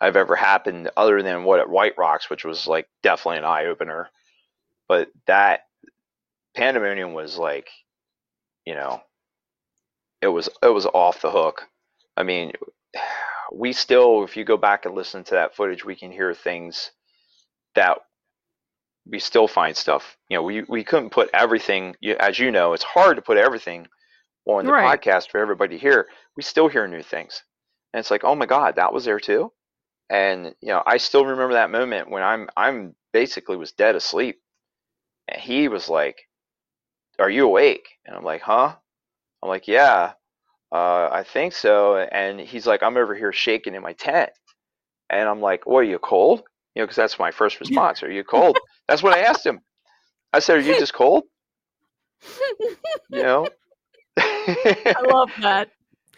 I've 0.03 0.16
ever 0.16 0.35
happened 0.35 0.91
other 0.97 1.23
than 1.23 1.45
what 1.45 1.61
at 1.61 1.70
White 1.70 1.95
Rocks, 1.97 2.29
which 2.29 2.45
was 2.45 2.66
like 2.66 2.89
definitely 3.05 3.39
an 3.39 3.45
eye 3.45 3.66
opener. 3.66 4.11
But 4.89 5.11
that 5.29 5.61
Pandemonium 6.57 7.12
was 7.12 7.39
like, 7.39 7.69
you 8.66 8.74
know, 8.74 9.01
it 10.23 10.28
was 10.28 10.49
it 10.62 10.69
was 10.73 10.86
off 10.86 11.23
the 11.23 11.31
hook. 11.31 11.65
I 12.16 12.23
mean, 12.23 12.53
we 13.53 13.73
still, 13.73 14.24
if 14.24 14.36
you 14.36 14.44
go 14.44 14.57
back 14.57 14.86
and 14.86 14.94
listen 14.94 15.24
to 15.24 15.35
that 15.35 15.55
footage, 15.57 15.85
we 15.85 15.97
can 15.97 16.12
hear 16.12 16.35
things 16.35 16.93
that 17.74 17.99
we 19.07 19.19
still 19.19 19.49
find 19.49 19.77
stuff. 19.77 20.16
You 20.28 20.36
know, 20.39 20.43
we 20.43 20.62
we 20.62 20.85
couldn't 20.85 21.11
put 21.11 21.31
everything, 21.35 21.97
as 22.20 22.39
you 22.39 22.51
know, 22.51 22.73
it's 22.74 22.85
hard 22.85 23.16
to 23.16 23.23
put 23.23 23.39
everything 23.39 23.89
on 24.47 24.66
the 24.66 24.73
Right. 24.73 25.01
podcast 25.01 25.31
for 25.31 25.39
everybody 25.40 25.77
to 25.77 25.82
hear. 25.82 26.09
We 26.36 26.43
still 26.43 26.69
hear 26.69 26.86
new 26.89 27.03
things, 27.03 27.43
and 27.93 28.01
it's 28.01 28.11
like, 28.11 28.24
oh 28.24 28.35
my 28.35 28.47
god, 28.47 28.77
that 28.77 28.93
was 28.93 29.05
there 29.05 29.20
too 29.20 29.53
and 30.11 30.55
you 30.61 30.69
know 30.69 30.82
i 30.86 30.99
still 30.99 31.24
remember 31.24 31.55
that 31.55 31.70
moment 31.70 32.11
when 32.11 32.23
i'm 32.23 32.49
i'm 32.57 32.94
basically 33.12 33.57
was 33.57 33.73
dead 33.73 33.97
asleep 33.97 34.40
and 35.28 35.40
he 35.40 35.69
was 35.69 35.89
like 35.89 36.28
are 37.19 37.31
you 37.31 37.47
awake 37.47 37.89
and 38.05 38.15
i'm 38.16 38.24
like 38.24 38.43
huh 38.43 38.74
I'm 39.43 39.48
like, 39.48 39.66
yeah, 39.66 40.12
uh, 40.73 41.09
I 41.10 41.24
think 41.24 41.52
so. 41.52 41.97
And 41.97 42.40
he's 42.40 42.66
like, 42.66 42.82
I'm 42.82 42.97
over 42.97 43.14
here 43.14 43.32
shaking 43.32 43.74
in 43.74 43.82
my 43.82 43.93
tent. 43.93 44.31
And 45.10 45.28
I'm 45.28 45.40
like, 45.40 45.66
well, 45.66 45.78
are 45.78 45.82
you 45.82 45.98
cold? 45.98 46.43
You 46.74 46.82
know, 46.82 46.86
because 46.86 46.97
that's 46.97 47.19
my 47.19 47.31
first 47.31 47.60
response. 47.60 48.02
Are 48.02 48.10
you 48.10 48.24
cold? 48.24 48.59
that's 48.89 49.02
what 49.02 49.14
I 49.14 49.20
asked 49.20 49.44
him. 49.44 49.60
I 50.32 50.39
said, 50.39 50.59
are 50.59 50.60
you 50.60 50.78
just 50.78 50.94
cold? 50.94 51.24
You 53.10 53.23
know? 53.23 53.48
I 54.19 54.94
love 55.12 55.31
that. 55.40 55.70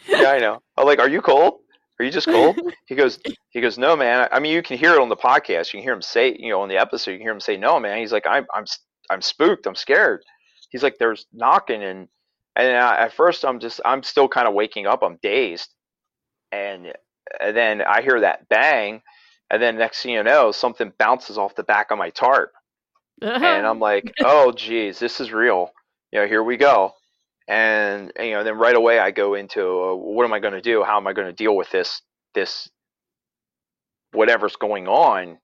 yeah, 0.06 0.30
I 0.30 0.38
know. 0.38 0.60
I'm 0.76 0.86
like, 0.86 1.00
are 1.00 1.08
you 1.08 1.20
cold? 1.20 1.60
Are 1.98 2.04
you 2.04 2.10
just 2.10 2.26
cold? 2.26 2.58
He 2.86 2.94
goes, 2.94 3.18
he 3.50 3.62
goes, 3.62 3.78
no, 3.78 3.96
man. 3.96 4.28
I 4.30 4.40
mean, 4.40 4.52
you 4.52 4.62
can 4.62 4.76
hear 4.76 4.92
it 4.92 5.00
on 5.00 5.08
the 5.08 5.16
podcast. 5.16 5.72
You 5.72 5.78
can 5.78 5.82
hear 5.82 5.94
him 5.94 6.02
say, 6.02 6.36
you 6.38 6.50
know, 6.50 6.60
on 6.60 6.68
the 6.68 6.76
episode, 6.76 7.12
you 7.12 7.16
can 7.16 7.24
hear 7.24 7.32
him 7.32 7.40
say, 7.40 7.56
no, 7.56 7.80
man. 7.80 7.98
He's 7.98 8.12
like, 8.12 8.26
I'm, 8.26 8.44
I'm, 8.52 8.66
I'm 9.08 9.22
spooked. 9.22 9.66
I'm 9.66 9.74
scared. 9.74 10.22
He's 10.68 10.82
like, 10.82 10.96
there's 10.98 11.26
knocking, 11.32 11.82
and 11.82 12.08
and 12.56 12.76
I, 12.76 13.04
at 13.04 13.12
first, 13.12 13.44
I'm 13.44 13.58
just, 13.60 13.80
I'm 13.84 14.02
still 14.02 14.28
kind 14.28 14.48
of 14.48 14.54
waking 14.54 14.86
up. 14.86 15.02
I'm 15.02 15.18
dazed, 15.22 15.74
and, 16.52 16.92
and 17.40 17.56
then 17.56 17.82
I 17.82 18.02
hear 18.02 18.20
that 18.20 18.48
bang, 18.48 19.02
and 19.50 19.62
then 19.62 19.76
next 19.76 20.02
thing 20.02 20.12
you 20.12 20.22
know, 20.22 20.52
something 20.52 20.92
bounces 20.98 21.38
off 21.38 21.54
the 21.54 21.62
back 21.62 21.90
of 21.90 21.98
my 21.98 22.10
tarp, 22.10 22.52
and 23.22 23.66
I'm 23.66 23.80
like, 23.90 24.12
oh, 24.24 24.52
geez, 24.52 24.98
this 24.98 25.20
is 25.20 25.32
real. 25.32 25.70
You 26.12 26.20
know, 26.20 26.26
here 26.26 26.42
we 26.42 26.56
go. 26.56 26.92
And, 27.46 28.10
and, 28.16 28.26
you 28.26 28.32
know 28.32 28.42
then 28.42 28.56
right 28.56 28.74
away 28.74 28.98
i 28.98 29.10
go 29.10 29.34
into 29.34 29.60
uh, 29.60 29.94
what 29.94 30.24
am 30.24 30.32
i 30.32 30.38
going 30.38 30.54
to 30.54 30.62
do? 30.62 30.82
How 30.82 30.96
am 30.96 31.06
i 31.06 31.12
going 31.12 31.26
to 31.26 31.32
deal 31.32 31.54
with 31.54 31.70
this 31.70 32.00
this 32.34 32.70
whatever's 34.12 34.56
going 34.56 34.88
on? 34.88 35.38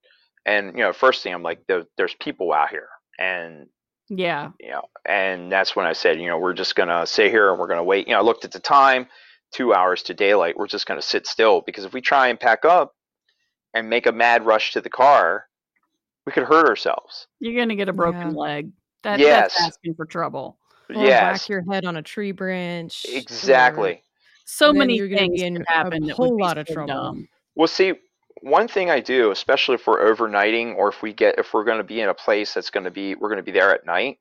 And 0.46 0.68
you 0.78 0.82
know 0.82 0.94
first 0.94 1.22
thing 1.22 1.34
i'm 1.34 1.42
like 1.42 1.60
there, 1.68 1.84
there's 1.98 2.14
people 2.14 2.54
out 2.54 2.70
here. 2.70 2.88
And 3.18 3.66
yeah 4.10 4.50
you 4.58 4.68
know 4.70 4.82
and 5.06 5.50
that's 5.52 5.74
when 5.76 5.86
i 5.86 5.92
said 5.92 6.20
you 6.20 6.26
know 6.26 6.36
we're 6.36 6.52
just 6.52 6.74
going 6.74 6.88
to 6.88 7.06
sit 7.06 7.30
here 7.30 7.50
and 7.50 7.58
we're 7.58 7.66
going 7.68 7.78
to 7.78 7.84
wait 7.84 8.06
you 8.08 8.12
know 8.12 8.18
i 8.18 8.22
looked 8.22 8.44
at 8.44 8.50
the 8.52 8.58
time 8.58 9.06
two 9.52 9.72
hours 9.72 10.02
to 10.02 10.12
daylight 10.12 10.56
we're 10.58 10.66
just 10.66 10.84
going 10.86 11.00
to 11.00 11.06
sit 11.06 11.26
still 11.26 11.62
because 11.64 11.84
if 11.84 11.92
we 11.92 12.00
try 12.00 12.26
and 12.28 12.38
pack 12.40 12.64
up 12.64 12.94
and 13.72 13.88
make 13.88 14.06
a 14.06 14.12
mad 14.12 14.44
rush 14.44 14.72
to 14.72 14.80
the 14.80 14.90
car 14.90 15.46
we 16.26 16.32
could 16.32 16.42
hurt 16.44 16.66
ourselves 16.66 17.28
you're 17.38 17.54
going 17.54 17.68
to 17.68 17.76
get 17.76 17.88
a 17.88 17.92
broken 17.92 18.30
Yeah. 18.30 18.36
leg 18.36 18.70
that, 19.02 19.18
Yes. 19.20 19.54
that's 19.54 19.68
asking 19.68 19.94
for 19.94 20.04
trouble 20.06 20.58
Or 20.88 20.96
yes 20.96 21.22
whack 21.22 21.48
your 21.48 21.64
head 21.72 21.84
on 21.84 21.96
a 21.96 22.02
tree 22.02 22.32
branch. 22.32 23.06
or- 23.08 23.16
exactly 23.16 24.02
so 24.44 24.72
Then 24.72 24.78
many 24.78 24.96
you're 24.96 25.06
gonna 25.08 25.20
things 25.20 25.40
be 25.40 25.46
in 25.46 25.56
could 25.56 25.66
a 25.70 26.14
whole 26.14 26.30
would 26.32 26.36
be 26.38 26.42
lot 26.42 26.58
of 26.58 26.66
trouble. 26.66 26.92
dumb. 26.92 27.28
Well, 27.54 27.68
see, 27.68 27.92
one 28.42 28.68
thing 28.68 28.90
I 28.90 29.00
do, 29.00 29.30
especially 29.30 29.76
if 29.76 29.86
we're 29.86 30.14
overnighting 30.14 30.76
or 30.76 30.88
if 30.88 31.02
we 31.02 31.12
get 31.12 31.38
if 31.38 31.52
we're 31.52 31.64
going 31.64 31.78
to 31.78 31.84
be 31.84 32.00
in 32.00 32.08
a 32.08 32.14
place 32.14 32.54
that's 32.54 32.70
going 32.70 32.84
to 32.84 32.90
be 32.90 33.14
we're 33.14 33.28
going 33.28 33.44
to 33.44 33.52
be 33.52 33.52
there 33.52 33.74
at 33.74 33.86
night, 33.86 34.18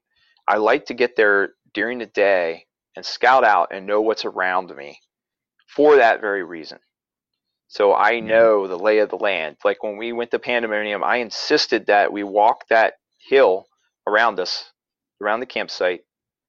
I 0.48 0.58
like 0.58 0.86
to 0.86 0.94
get 0.94 1.16
there 1.16 1.54
during 1.74 2.00
the 2.00 2.06
day 2.06 2.66
and 2.96 3.06
scout 3.06 3.44
out 3.44 3.70
and 3.72 3.86
know 3.86 4.02
what's 4.02 4.26
around 4.26 4.76
me 4.76 5.00
for 5.68 5.98
that 5.98 6.22
very 6.22 6.44
reason. 6.44 6.80
So 7.68 7.94
I 7.94 8.20
know 8.20 8.68
the 8.68 8.80
lay 8.80 8.98
of 8.98 9.10
the 9.10 9.18
land. 9.18 9.58
Like 9.64 9.84
when 9.84 9.98
we 9.98 10.12
went 10.12 10.32
to 10.32 10.40
Pandemonium, 10.40 11.04
I 11.04 11.18
insisted 11.18 11.86
that 11.86 12.12
we 12.12 12.24
walk 12.24 12.68
that 12.70 12.96
hill 13.30 13.68
around 14.08 14.40
us, 14.40 14.72
around 15.22 15.40
the 15.40 15.46
campsite. 15.46 16.02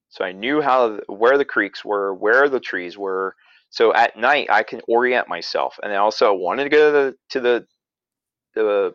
So 0.09 0.25
I 0.25 0.33
knew 0.33 0.63
how 0.63 0.99
where 1.09 1.37
the 1.37 1.45
creeks 1.45 1.85
were, 1.85 2.15
where 2.15 2.49
the 2.49 2.59
trees 2.59 2.97
were, 2.97 3.37
so 3.71 3.95
at 3.95 4.17
night 4.17 4.49
I 4.51 4.63
can 4.65 4.81
orient 4.89 5.29
myself, 5.29 5.79
and 5.83 5.93
I 5.93 5.97
also 5.97 6.35
wanted 6.35 6.65
to 6.65 6.71
go 6.71 6.87
to 6.87 6.93
the 6.93 7.17
to 7.31 7.41
the, 7.41 7.67
the 8.55 8.95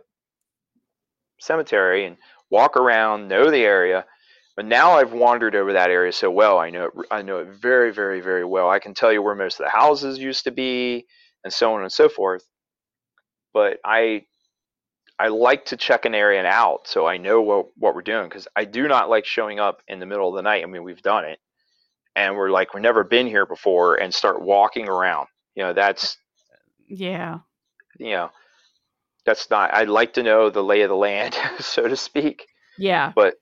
cemetery 1.40 2.06
and 2.06 2.18
walk 2.50 2.78
around, 2.78 3.28
know 3.28 3.50
the 3.50 3.64
area. 3.64 4.06
But 4.56 4.66
now 4.66 4.94
I've 4.94 5.12
wandered 5.12 5.56
over 5.56 5.74
that 5.74 5.90
area 5.90 6.14
so 6.14 6.32
well, 6.32 6.60
I 6.60 6.70
know 6.70 6.86
it, 6.86 6.92
I 7.12 7.22
know 7.22 7.40
it 7.40 7.48
very, 7.50 7.92
very, 7.92 8.22
very 8.22 8.46
well. 8.46 8.70
I 8.70 8.80
can 8.80 8.94
tell 8.94 9.12
you 9.12 9.22
where 9.22 9.36
most 9.36 9.60
of 9.60 9.66
the 9.66 9.70
houses 9.70 10.18
used 10.18 10.46
to 10.46 10.52
be, 10.52 11.06
and 11.44 11.52
so 11.52 11.74
on 11.74 11.82
and 11.82 11.92
so 11.92 12.10
forth. 12.10 12.46
But 13.54 13.80
I 13.86 14.26
I 15.18 15.30
like 15.30 15.66
to 15.66 15.78
check 15.78 16.06
an 16.06 16.14
area 16.16 16.46
out 16.46 16.88
so 16.88 17.06
I 17.08 17.18
know 17.18 17.42
what 17.42 17.68
what 17.78 17.96
we're 17.96 18.02
doing 18.02 18.28
because 18.28 18.48
I 18.56 18.66
do 18.66 18.88
not 18.88 19.10
like 19.10 19.26
showing 19.26 19.60
up 19.60 19.82
in 19.88 20.00
the 20.00 20.06
middle 20.06 20.30
of 20.30 20.36
the 20.36 20.42
night. 20.42 20.64
I 20.64 20.68
mean, 20.68 20.84
we've 20.84 21.02
done 21.02 21.26
it, 21.26 21.40
and 22.16 22.36
we're 22.36 22.52
like 22.52 22.74
we've 22.74 22.84
never 22.84 23.04
been 23.04 23.28
here 23.28 23.46
before, 23.46 23.96
and 23.96 24.14
start 24.14 24.42
walking 24.42 24.88
around. 24.90 25.28
You 25.56 25.64
know, 25.64 25.74
that's 25.74 26.18
yeah 26.88 27.40
you 28.00 28.12
know, 28.12 28.30
that's 29.26 29.50
not. 29.50 29.74
I'd 29.74 29.90
like 29.90 30.14
to 30.14 30.24
know 30.24 30.50
the 30.50 30.64
lay 30.64 30.82
of 30.82 30.90
the 30.90 30.96
land, 30.96 31.36
so 31.60 31.88
to 31.88 31.96
speak. 31.96 32.46
yeah 32.78 33.14
But 33.16 33.36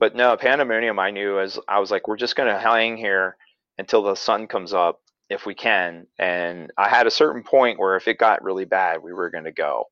but 0.00 0.14
no, 0.14 0.36
Pandemonium. 0.36 0.98
I 0.98 1.10
knew 1.10 1.38
as 1.40 1.58
I 1.68 1.80
was 1.80 1.90
like, 1.90 2.08
we're 2.08 2.16
just 2.16 2.36
gonna 2.36 2.58
hang 2.58 2.96
here 2.96 3.36
until 3.78 4.02
the 4.02 4.14
sun 4.14 4.46
comes 4.46 4.72
up 4.72 5.00
if 5.30 5.46
we 5.46 5.54
can. 5.54 6.06
And 6.18 6.72
I 6.76 6.88
had 6.88 7.06
a 7.06 7.10
certain 7.12 7.42
point 7.42 7.78
where 7.78 7.96
if 7.96 8.08
it 8.08 8.18
got 8.18 8.42
really 8.42 8.64
bad, 8.64 9.02
we 9.02 9.12
were 9.12 9.30
gonna 9.30 9.52
go. 9.52 9.84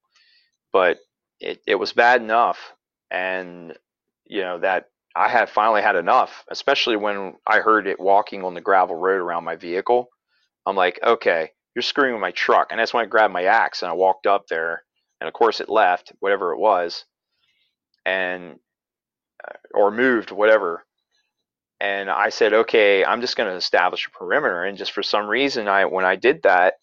But 0.72 0.98
it 1.40 1.60
it 1.66 1.76
was 1.76 1.92
bad 1.92 2.22
enough, 2.22 2.58
and 3.10 3.76
you 4.26 4.42
know 4.42 4.58
that 4.60 4.90
I 5.16 5.28
had 5.28 5.48
finally 5.48 5.82
had 5.82 5.96
enough. 5.96 6.44
Especially 6.50 6.96
when 6.96 7.34
I 7.46 7.60
heard 7.60 7.86
it 7.86 7.98
walking 8.00 8.44
on 8.44 8.54
the 8.54 8.60
gravel 8.60 8.96
road 8.96 9.20
around 9.20 9.44
my 9.44 9.56
vehicle. 9.56 10.08
I'm 10.66 10.76
like, 10.76 10.98
okay, 11.02 11.50
you're 11.74 11.82
screwing 11.82 12.12
with 12.12 12.20
my 12.20 12.32
truck. 12.32 12.68
And 12.70 12.80
that's 12.80 12.92
when 12.92 13.04
I 13.04 13.08
grabbed 13.08 13.32
my 13.32 13.44
axe 13.44 13.82
and 13.82 13.90
I 13.90 13.94
walked 13.94 14.26
up 14.26 14.46
there. 14.48 14.82
And 15.20 15.28
of 15.28 15.34
course, 15.34 15.60
it 15.60 15.68
left, 15.68 16.12
whatever 16.20 16.52
it 16.52 16.58
was, 16.58 17.04
and 18.04 18.58
uh, 19.46 19.54
or 19.72 19.90
moved, 19.90 20.30
whatever. 20.30 20.84
And 21.80 22.10
I 22.10 22.30
said, 22.30 22.52
okay, 22.52 23.04
I'm 23.04 23.20
just 23.20 23.36
going 23.36 23.50
to 23.50 23.56
establish 23.56 24.06
a 24.06 24.10
perimeter. 24.10 24.64
And 24.64 24.78
just 24.78 24.92
for 24.92 25.02
some 25.02 25.26
reason, 25.26 25.68
I 25.68 25.86
when 25.86 26.04
I 26.04 26.16
did 26.16 26.42
that, 26.42 26.74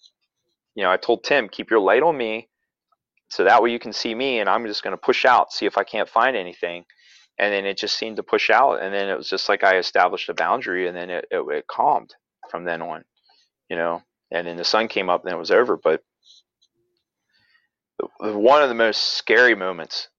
you 0.75 0.83
know, 0.83 0.91
I 0.91 0.97
told 0.97 1.23
Tim, 1.23 1.49
keep 1.49 1.69
your 1.69 1.79
light 1.79 2.03
on 2.03 2.17
me, 2.17 2.49
so 3.29 3.43
that 3.43 3.63
way 3.63 3.71
you 3.71 3.79
can 3.79 3.93
see 3.93 4.13
me, 4.13 4.39
and 4.39 4.49
I'm 4.49 4.65
just 4.67 4.83
going 4.83 4.93
to 4.95 4.97
push 5.01 5.25
out, 5.25 5.51
see 5.51 5.65
if 5.65 5.77
I 5.77 5.83
can't 5.83 6.09
find 6.09 6.35
anything. 6.35 6.85
And 7.39 7.51
then 7.51 7.65
it 7.65 7.77
just 7.77 7.97
seemed 7.97 8.17
to 8.17 8.23
push 8.23 8.49
out, 8.49 8.81
and 8.81 8.93
then 8.93 9.09
it 9.09 9.17
was 9.17 9.29
just 9.29 9.49
like 9.49 9.63
I 9.63 9.77
established 9.77 10.29
a 10.29 10.33
boundary, 10.33 10.87
and 10.87 10.95
then 10.95 11.09
it, 11.09 11.25
it, 11.31 11.39
it 11.39 11.67
calmed 11.67 12.13
from 12.49 12.63
then 12.63 12.81
on, 12.81 13.03
you 13.69 13.75
know 13.75 14.03
and 14.33 14.47
then 14.47 14.57
the 14.57 14.65
sun 14.65 14.87
came 14.87 15.09
up 15.09 15.23
and 15.23 15.33
it 15.33 15.37
was 15.37 15.51
over. 15.51 15.77
But 15.77 16.03
one 18.19 18.63
of 18.63 18.69
the 18.69 18.75
most 18.75 19.13
scary 19.13 19.55
moments, 19.55 20.09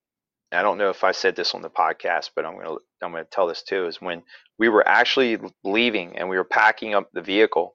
I 0.53 0.63
don't 0.63 0.79
know 0.79 0.89
if 0.89 1.03
I 1.03 1.11
said 1.11 1.35
this 1.35 1.53
on 1.53 1.63
the 1.63 1.69
podcast, 1.69 2.31
but 2.35 2.47
I'm 2.47 2.57
gonna 2.57 2.77
I'm 3.03 3.11
gonna 3.11 3.25
tell 3.25 3.49
this 3.49 3.65
too, 3.65 3.87
is 3.87 4.01
when 4.01 4.23
we 4.57 4.69
were 4.69 4.87
actually 4.87 5.39
leaving 5.65 6.17
and 6.17 6.29
we 6.29 6.37
were 6.37 6.45
packing 6.45 6.95
up 6.95 7.11
the 7.13 7.21
vehicle, 7.21 7.75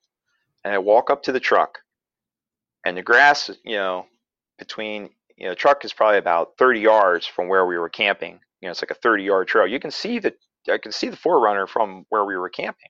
and 0.64 0.74
I 0.74 0.78
walk 0.78 1.10
up 1.10 1.24
to 1.24 1.34
the 1.34 1.41
truck, 1.41 1.80
and 2.86 2.95
the 2.95 3.02
grass, 3.03 3.52
you 3.66 3.76
know, 3.76 4.06
between 4.57 5.10
you 5.38 5.48
know, 5.48 5.56
truck 5.56 5.84
is 5.84 5.94
probably 5.94 6.18
about 6.18 6.57
30 6.57 6.80
yards 6.80 7.26
from 7.26 7.48
where 7.49 7.66
we 7.66 7.78
were 7.78 7.90
camping. 7.90 8.40
You 8.61 8.68
know, 8.68 8.72
it's 8.72 8.81
like 8.81 8.91
a 8.91 8.95
30 8.95 9.23
yard 9.23 9.48
trail. 9.48 9.68
You 9.68 9.80
can 9.80 9.91
see 9.91 10.19
the 10.19 10.34
I 10.69 10.77
can 10.77 10.91
see 10.91 11.10
the 11.10 11.18
4Runner 11.18 11.68
from 11.68 12.06
where 12.10 12.26
we 12.26 12.38
were 12.38 12.49
camping 12.49 12.90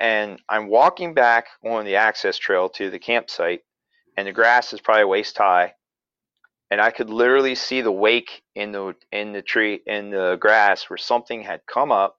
and 0.00 0.40
I'm 0.48 0.68
walking 0.68 1.14
back 1.14 1.46
on 1.64 1.84
the 1.84 1.96
access 1.96 2.38
trail 2.38 2.68
to 2.70 2.90
the 2.90 2.98
campsite, 2.98 3.62
and 4.16 4.26
the 4.26 4.32
grass 4.32 4.72
is 4.72 4.80
probably 4.80 5.04
waist 5.04 5.36
high, 5.38 5.74
and 6.70 6.80
I 6.80 6.90
could 6.90 7.10
literally 7.10 7.54
see 7.54 7.80
the 7.80 7.92
wake 7.92 8.42
in 8.54 8.72
the 8.72 8.94
in 9.10 9.32
the 9.32 9.42
tree 9.42 9.80
in 9.86 10.10
the 10.10 10.36
grass 10.40 10.88
where 10.88 10.98
something 10.98 11.42
had 11.42 11.62
come 11.66 11.90
up, 11.90 12.16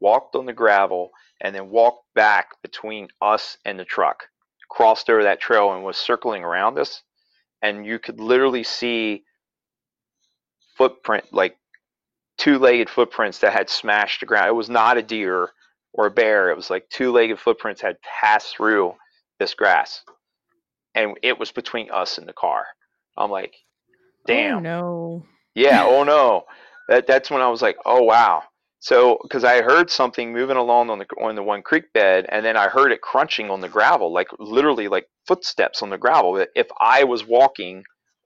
walked 0.00 0.34
on 0.34 0.46
the 0.46 0.52
gravel, 0.52 1.10
and 1.40 1.54
then 1.54 1.70
walked 1.70 2.06
back 2.14 2.60
between 2.62 3.08
us 3.20 3.58
and 3.64 3.78
the 3.78 3.84
truck, 3.84 4.24
crossed 4.70 5.10
over 5.10 5.24
that 5.24 5.40
trail 5.40 5.74
and 5.74 5.84
was 5.84 5.96
circling 5.96 6.44
around 6.44 6.78
us, 6.78 7.02
and 7.62 7.84
you 7.84 7.98
could 7.98 8.20
literally 8.20 8.64
see 8.64 9.24
footprint 10.76 11.26
like 11.32 11.58
two-legged 12.40 12.90
footprints 12.90 13.40
that 13.40 13.54
had 13.54 13.70
smashed 13.70 14.20
the 14.20 14.26
ground. 14.26 14.48
It 14.50 14.56
was 14.56 14.70
not 14.70 14.98
a 14.98 15.02
deer 15.04 15.50
or 15.94 16.06
a 16.08 16.12
bear. 16.12 16.50
It 16.50 16.56
was 16.56 16.70
like 16.70 16.88
two-legged 16.90 17.40
footprints 17.40 17.82
had 17.82 17.98
passed 18.02 18.56
through 18.56 18.94
this 19.40 19.54
grass, 19.54 20.02
and 20.94 21.18
it 21.22 21.38
was 21.38 21.52
between 21.52 21.90
us 21.92 22.18
and 22.18 22.28
the 22.28 22.34
car. 22.34 22.66
I'm 23.18 23.30
like, 23.32 23.54
damn, 24.26 24.58
Oh, 24.58 24.60
no. 24.60 25.26
yeah, 25.54 25.84
oh 25.86 26.04
no. 26.04 26.44
That 26.88 27.06
that's 27.08 27.30
when 27.30 27.42
I 27.42 27.48
was 27.48 27.62
like, 27.62 27.78
oh 27.86 28.02
wow. 28.02 28.44
So 28.80 29.18
because 29.24 29.44
I 29.44 29.62
heard 29.62 29.90
something 29.90 30.32
moving 30.32 30.58
along 30.58 30.90
on 30.90 30.98
the 31.00 31.06
on 31.22 31.36
the 31.36 31.44
one 31.44 31.62
creek 31.62 31.92
bed, 31.94 32.26
and 32.30 32.44
then 32.46 32.56
I 32.56 32.68
heard 32.68 32.92
it 32.92 33.02
crunching 33.02 33.50
on 33.50 33.60
the 33.62 33.68
gravel, 33.70 34.12
like 34.12 34.28
literally 34.40 34.88
like 34.88 35.06
footsteps 35.28 35.82
on 35.82 35.90
the 35.90 35.98
gravel. 35.98 36.34
That 36.34 36.50
If 36.56 36.68
I 36.80 37.04
was 37.04 37.26
walking 37.26 37.84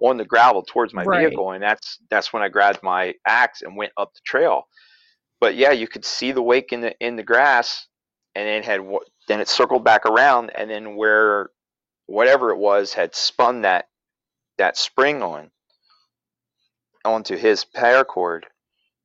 on 0.08 0.18
the 0.18 0.26
gravel 0.26 0.62
towards 0.64 0.94
my 0.94 1.06
Right. 1.06 1.18
vehicle, 1.18 1.52
and 1.52 1.62
that's 1.62 1.98
that's 2.10 2.32
when 2.32 2.42
I 2.44 2.50
grabbed 2.50 2.82
my 2.84 3.14
axe 3.26 3.62
and 3.62 3.76
went 3.76 3.92
up 3.98 4.14
the 4.14 4.20
trail 4.26 4.64
but 5.40 5.56
yeah, 5.56 5.72
you 5.72 5.88
could 5.88 6.04
see 6.04 6.32
the 6.32 6.42
wake 6.42 6.72
in 6.72 6.80
the 6.80 6.96
in 7.00 7.16
the 7.16 7.22
grass, 7.22 7.86
and 8.34 8.48
it 8.48 8.64
had 8.64 8.80
then 9.28 9.40
it 9.40 9.48
circled 9.48 9.84
back 9.84 10.06
around, 10.06 10.50
and 10.56 10.70
then 10.70 10.96
where 10.96 11.50
whatever 12.06 12.50
it 12.50 12.58
was 12.58 12.94
had 12.94 13.14
spun 13.14 13.62
that 13.62 13.86
that 14.58 14.76
spring 14.76 15.22
on 15.22 15.50
onto 17.04 17.36
his 17.36 17.64
paracord, 17.64 18.42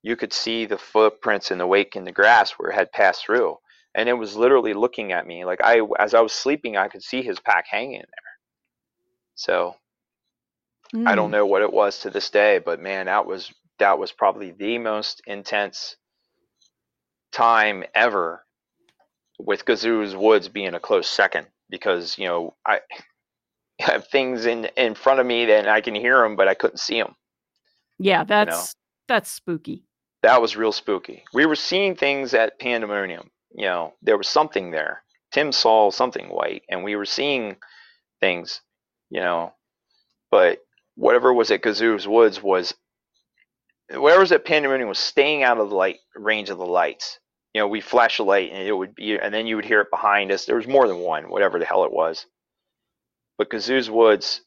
you 0.03 0.15
could 0.17 0.34
see 0.34 0.65
the 0.65 0.77
footprints 0.77 1.51
in 1.51 1.59
the 1.59 1.67
wake 1.67 1.95
in 1.97 2.05
the 2.05 2.11
grass 2.13 2.53
where 2.53 2.71
it 2.71 2.76
had 2.76 2.91
passed 2.93 3.26
through. 3.26 3.57
and 3.95 4.09
it 4.09 4.13
was 4.13 4.35
literally 4.38 4.73
looking 4.73 5.11
at 5.13 5.27
me. 5.27 5.45
Like 5.45 5.61
I, 5.63 5.81
as 5.99 6.13
I 6.15 6.21
was 6.21 6.34
sleeping, 6.34 6.77
I 6.77 6.88
could 6.89 7.03
see 7.03 7.23
his 7.23 7.39
pack 7.41 7.65
hanging 7.69 7.99
there. 8.01 8.34
So 9.35 9.76
I 11.06 11.16
don't 11.16 11.30
Mm. 11.30 11.32
know 11.32 11.45
what 11.45 11.61
it 11.61 11.72
was 11.74 11.99
to 11.99 12.10
this 12.10 12.30
day, 12.30 12.60
but 12.60 12.80
man, 12.80 13.06
that 13.07 13.26
was 13.26 13.52
that 13.80 13.99
was 13.99 14.11
probably 14.11 14.52
the 14.52 14.78
most 14.78 15.22
intense 15.28 15.95
time 17.32 17.84
ever 17.95 18.45
with 19.40 19.66
Gazoo's 19.66 20.16
Woods 20.16 20.49
being 20.49 20.74
a 20.74 20.80
close 20.80 21.07
second 21.07 21.48
because 21.70 22.18
you 22.18 22.28
know 22.28 22.56
I 22.66 22.82
have 23.80 24.07
things 24.07 24.45
in 24.45 24.66
in 24.78 24.95
front 24.95 25.20
of 25.20 25.26
me 25.26 25.45
that 25.45 25.68
I 25.68 25.82
can 25.82 25.95
hear 25.95 26.22
them, 26.22 26.36
but 26.36 26.48
I 26.48 26.53
couldn't 26.53 26.78
see 26.80 26.99
them. 27.02 27.16
Yeah, 27.99 28.24
that's 28.24 28.76
that's 29.07 29.30
spooky. 29.30 29.86
That 30.24 30.41
was 30.41 30.57
real 30.57 30.72
spooky. 30.74 31.24
We 31.34 31.45
were 31.45 31.56
seeing 31.56 31.95
things 31.95 32.34
at 32.34 32.60
Pandemonium. 32.60 33.32
You 33.56 33.66
know, 33.66 33.94
there 34.02 34.18
was 34.18 34.28
something 34.28 34.72
there. 34.72 35.03
Tim 35.32 35.52
saw 35.52 35.91
something 35.91 36.28
white, 36.28 36.64
and 36.70 36.84
we 36.84 36.95
were 36.95 37.06
seeing 37.06 37.57
things. 38.20 38.61
You 39.10 39.22
know, 39.22 39.53
but 40.32 40.60
whatever 40.99 41.34
was 41.34 41.49
at 41.49 41.61
Gazoo's 41.61 42.07
Woods 42.07 42.43
was 42.43 42.73
whatever 43.89 44.19
was 44.19 44.31
at 44.34 44.45
Pandemonium 44.45 44.89
was 44.89 44.99
staying 44.99 45.43
out 45.43 45.57
of 45.57 45.69
the 45.69 45.76
light 45.76 45.97
range 46.15 46.49
of 46.49 46.57
the 46.57 46.65
lights. 46.65 47.19
You 47.53 47.61
know, 47.61 47.67
we 47.67 47.81
flash 47.81 48.19
a 48.19 48.23
light 48.23 48.51
and 48.51 48.67
it 48.67 48.73
would 48.73 48.93
be, 48.93 49.17
and 49.17 49.34
then 49.34 49.47
you 49.47 49.55
would 49.55 49.65
hear 49.65 49.81
it 49.81 49.89
behind 49.89 50.31
us. 50.31 50.45
There 50.45 50.57
was 50.57 50.67
more 50.67 50.88
than 50.88 50.99
one, 50.99 51.30
whatever 51.30 51.57
the 51.57 51.65
hell 51.65 51.85
it 51.85 51.91
was. 51.91 52.26
But 53.38 53.49
Gazoo's 53.49 53.89
Woods, 53.89 54.41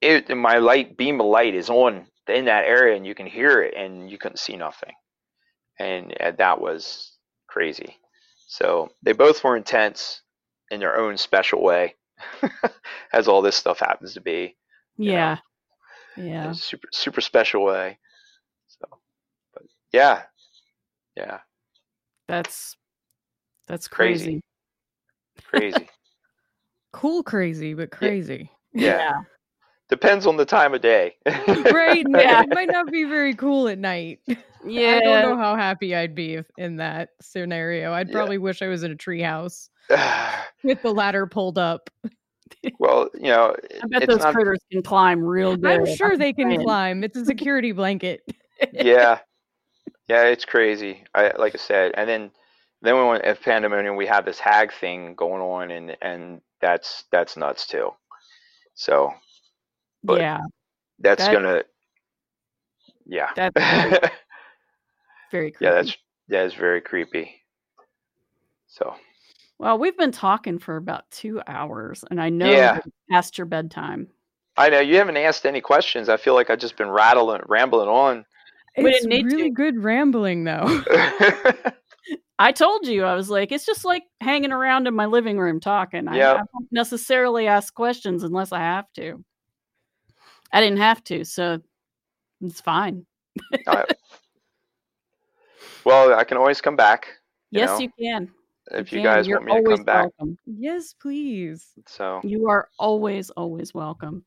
it 0.00 0.34
my 0.34 0.58
light 0.58 0.96
beam 0.96 1.20
of 1.20 1.26
light 1.26 1.54
is 1.54 1.68
on 1.68 2.06
in 2.28 2.44
that 2.44 2.64
area, 2.64 2.96
and 2.96 3.04
you 3.04 3.14
can 3.14 3.26
hear 3.26 3.62
it, 3.62 3.74
and 3.76 4.08
you 4.08 4.18
couldn't 4.18 4.38
see 4.38 4.56
nothing, 4.56 4.92
and 5.78 6.14
uh, 6.20 6.30
that 6.38 6.60
was 6.60 7.16
crazy. 7.48 7.96
So 8.46 8.92
they 9.02 9.12
both 9.12 9.42
were 9.42 9.56
intense 9.56 10.22
in 10.70 10.78
their 10.78 10.96
own 10.96 11.16
special 11.16 11.62
way, 11.62 11.96
as 13.12 13.26
all 13.26 13.42
this 13.42 13.56
stuff 13.56 13.80
happens 13.80 14.14
to 14.14 14.20
be 14.20 14.56
You 14.96 15.06
know, 15.06 15.12
Yeah. 15.12 15.38
in 16.16 16.24
Yeah. 16.26 16.50
a 16.50 16.54
super 16.54 16.88
super 16.92 17.20
special 17.20 17.64
way. 17.64 17.98
So, 18.68 18.86
but 19.54 19.62
yeah, 19.92 20.22
yeah, 21.16 21.40
That's 22.28 22.76
that's 23.68 23.88
Crazy. 23.88 24.42
crazy. 25.46 25.72
crazy. 25.74 25.88
Cool, 26.92 27.22
crazy, 27.22 27.72
but 27.72 27.90
crazy. 27.90 28.50
yeah. 28.74 29.12
Depends 29.88 30.26
on 30.26 30.36
the 30.36 30.44
time 30.44 30.74
of 30.74 30.82
day. 30.82 31.14
right? 31.24 32.04
Yeah. 32.06 32.42
It 32.42 32.48
might 32.50 32.68
not 32.68 32.92
be 32.92 33.04
very 33.04 33.34
cool 33.34 33.66
at 33.68 33.78
night. 33.78 34.20
Yeah. 34.62 34.96
I 34.96 35.00
don't 35.00 35.22
know 35.22 35.36
how 35.38 35.56
happy 35.56 35.94
I'd 35.96 36.14
be 36.14 36.34
if, 36.34 36.50
in 36.58 36.76
that 36.76 37.08
scenario. 37.22 37.94
I'd 37.94 38.08
Yeah. 38.08 38.12
probably 38.12 38.36
wish 38.36 38.60
I 38.60 38.68
was 38.68 38.82
in 38.82 38.92
a 38.92 38.94
treehouse 38.94 39.70
with 40.62 40.82
the 40.82 40.92
ladder 40.92 41.26
pulled 41.26 41.56
up. 41.56 41.88
well, 42.78 43.08
you 43.14 43.30
know, 43.30 43.54
I 43.82 43.86
bet 43.88 44.08
those 44.08 44.18
not. 44.20 44.34
critters 44.34 44.58
can 44.70 44.82
climb 44.82 45.22
real 45.22 45.56
good. 45.56 45.80
I'm 45.88 45.96
sure 45.96 46.16
they 46.16 46.32
can 46.32 46.62
climb. 46.62 47.04
It's 47.04 47.16
a 47.16 47.24
security 47.24 47.72
blanket. 47.72 48.22
yeah, 48.72 49.18
yeah, 50.08 50.24
it's 50.24 50.44
crazy. 50.44 51.04
I 51.14 51.32
like 51.38 51.54
I 51.54 51.58
said, 51.58 51.92
and 51.96 52.08
then 52.08 52.30
then 52.82 52.96
we 52.96 53.04
went 53.04 53.24
at 53.24 53.40
Pandemonium. 53.42 53.96
We 53.96 54.06
had 54.06 54.24
this 54.24 54.38
hag 54.38 54.72
thing 54.72 55.14
going 55.14 55.42
on, 55.42 55.70
and 55.70 55.96
and 56.02 56.40
that's 56.60 57.04
that's 57.10 57.36
nuts 57.36 57.66
too. 57.66 57.90
So 58.74 59.12
but- 60.04 60.20
yeah. 60.20 60.40
that's 60.98 61.24
That- 61.24 61.32
gonna, 61.32 61.62
yeah, 63.06 63.28
That's 63.36 63.54
very, 63.60 64.10
very 65.30 65.50
creepy. 65.50 65.64
yeah, 65.64 65.70
that's 65.72 65.96
that 66.28 66.46
is 66.46 66.54
very 66.54 66.80
creepy. 66.80 67.42
So 68.68 68.94
well, 69.62 69.78
we've 69.78 69.96
been 69.96 70.10
talking 70.10 70.58
for 70.58 70.76
about 70.76 71.08
two 71.12 71.40
hours, 71.46 72.04
and 72.10 72.20
I 72.20 72.30
know 72.30 72.50
Yeah. 72.50 72.74
that 72.74 72.86
it's 72.86 72.96
past 73.08 73.38
your 73.38 73.46
bedtime. 73.46 74.08
I 74.56 74.68
know 74.68 74.80
you 74.80 74.96
haven't 74.96 75.16
asked 75.16 75.46
any 75.46 75.60
questions. 75.60 76.08
I 76.08 76.16
feel 76.16 76.34
like 76.34 76.50
I've 76.50 76.58
just 76.58 76.76
been 76.76 76.90
rattling, 76.90 77.42
rambling 77.46 77.88
on. 77.88 78.26
We 78.76 78.90
It's 78.90 79.02
didn't 79.02 79.10
need 79.10 79.26
really 79.32 79.50
to. 79.50 79.54
good 79.54 79.82
rambling 79.84 80.42
though. 80.42 80.82
I 82.40 82.50
told 82.50 82.88
you, 82.88 83.04
I 83.04 83.14
was 83.14 83.30
like, 83.30 83.52
it's 83.52 83.64
just 83.64 83.84
like 83.84 84.02
hanging 84.20 84.50
around 84.50 84.88
in 84.88 84.94
my 84.94 85.06
living 85.06 85.38
room 85.38 85.60
talking. 85.60 86.08
I, 86.08 86.16
Yep. 86.16 86.36
I 86.36 86.38
don't 86.38 86.72
necessarily 86.72 87.46
ask 87.46 87.72
questions 87.72 88.24
unless 88.24 88.50
I 88.50 88.58
have 88.58 88.92
to. 88.96 89.24
I 90.52 90.60
didn't 90.60 90.78
have 90.78 91.04
to, 91.04 91.24
so 91.24 91.60
it's 92.40 92.60
fine. 92.60 93.06
I- 93.68 93.84
well, 95.84 96.14
I 96.18 96.24
can 96.24 96.36
always 96.36 96.60
come 96.60 96.74
back. 96.74 97.06
You 97.52 97.60
yes, 97.60 97.70
know, 97.70 97.78
you 97.78 97.90
can. 97.96 98.28
If 98.70 98.92
you 98.92 99.02
guys 99.02 99.28
want 99.28 99.44
me 99.44 99.54
to 99.54 99.62
come 99.62 99.84
back. 99.84 100.08
welcome. 100.18 100.38
yes, 100.46 100.94
please. 100.94 101.72
So 101.86 102.20
You 102.22 102.48
are 102.48 102.68
always, 102.78 103.30
always 103.30 103.74
welcome. 103.74 104.24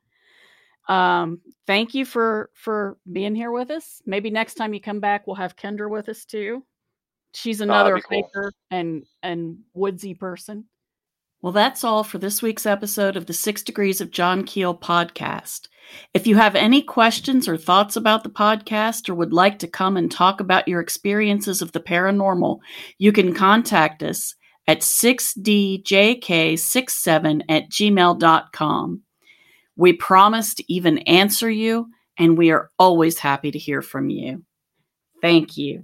Um, 0.87 1.41
thank 1.65 1.95
you 1.95 2.05
for 2.05 2.51
for 2.53 2.97
being 3.11 3.33
here 3.35 3.51
with 3.51 3.71
us. 3.71 4.01
Maybe 4.05 4.29
next 4.29 4.55
time 4.55 4.73
you 4.73 4.81
come 4.81 4.99
back, 4.99 5.25
we'll 5.25 5.35
have 5.37 5.55
Kendra 5.55 5.89
with 5.89 6.09
us 6.09 6.25
too. 6.25 6.63
She's 7.33 7.59
Oh, 7.61 7.63
another 7.63 7.99
cool. 7.99 8.51
and 8.69 9.03
and 9.23 9.59
woodsy 9.73 10.13
person. 10.13 10.65
Well, 11.45 11.51
that's 11.51 11.83
all 11.83 12.03
for 12.03 12.17
this 12.17 12.41
week's 12.41 12.65
episode 12.65 13.15
of 13.15 13.27
the 13.27 13.33
Six 13.33 13.61
Degrees 13.61 14.01
of 14.01 14.09
John 14.09 14.45
Keel 14.45 14.75
podcast. 14.75 15.67
If 16.15 16.25
you 16.25 16.37
have 16.37 16.55
any 16.55 16.81
questions 16.81 17.47
or 17.47 17.55
thoughts 17.55 17.95
about 17.95 18.23
the 18.23 18.31
podcast 18.31 19.07
or 19.07 19.13
would 19.13 19.31
like 19.31 19.59
to 19.59 19.67
come 19.67 19.95
and 19.95 20.11
talk 20.11 20.39
about 20.39 20.67
your 20.67 20.79
experiences 20.79 21.61
of 21.61 21.71
the 21.71 21.79
paranormal, 21.79 22.61
you 22.97 23.11
can 23.11 23.35
contact 23.35 24.01
us 24.01 24.33
at 24.67 24.79
6djk67 24.79 27.41
at 27.47 27.69
gmail.com. 27.69 29.01
We 29.75 29.93
promise 29.93 30.55
to 30.55 30.73
even 30.73 30.97
answer 30.97 31.47
you, 31.47 31.89
and 32.17 32.39
we 32.39 32.49
are 32.49 32.71
always 32.79 33.19
happy 33.19 33.51
to 33.51 33.59
hear 33.59 33.83
from 33.83 34.09
you. 34.09 34.43
Thank 35.21 35.57
you. 35.57 35.83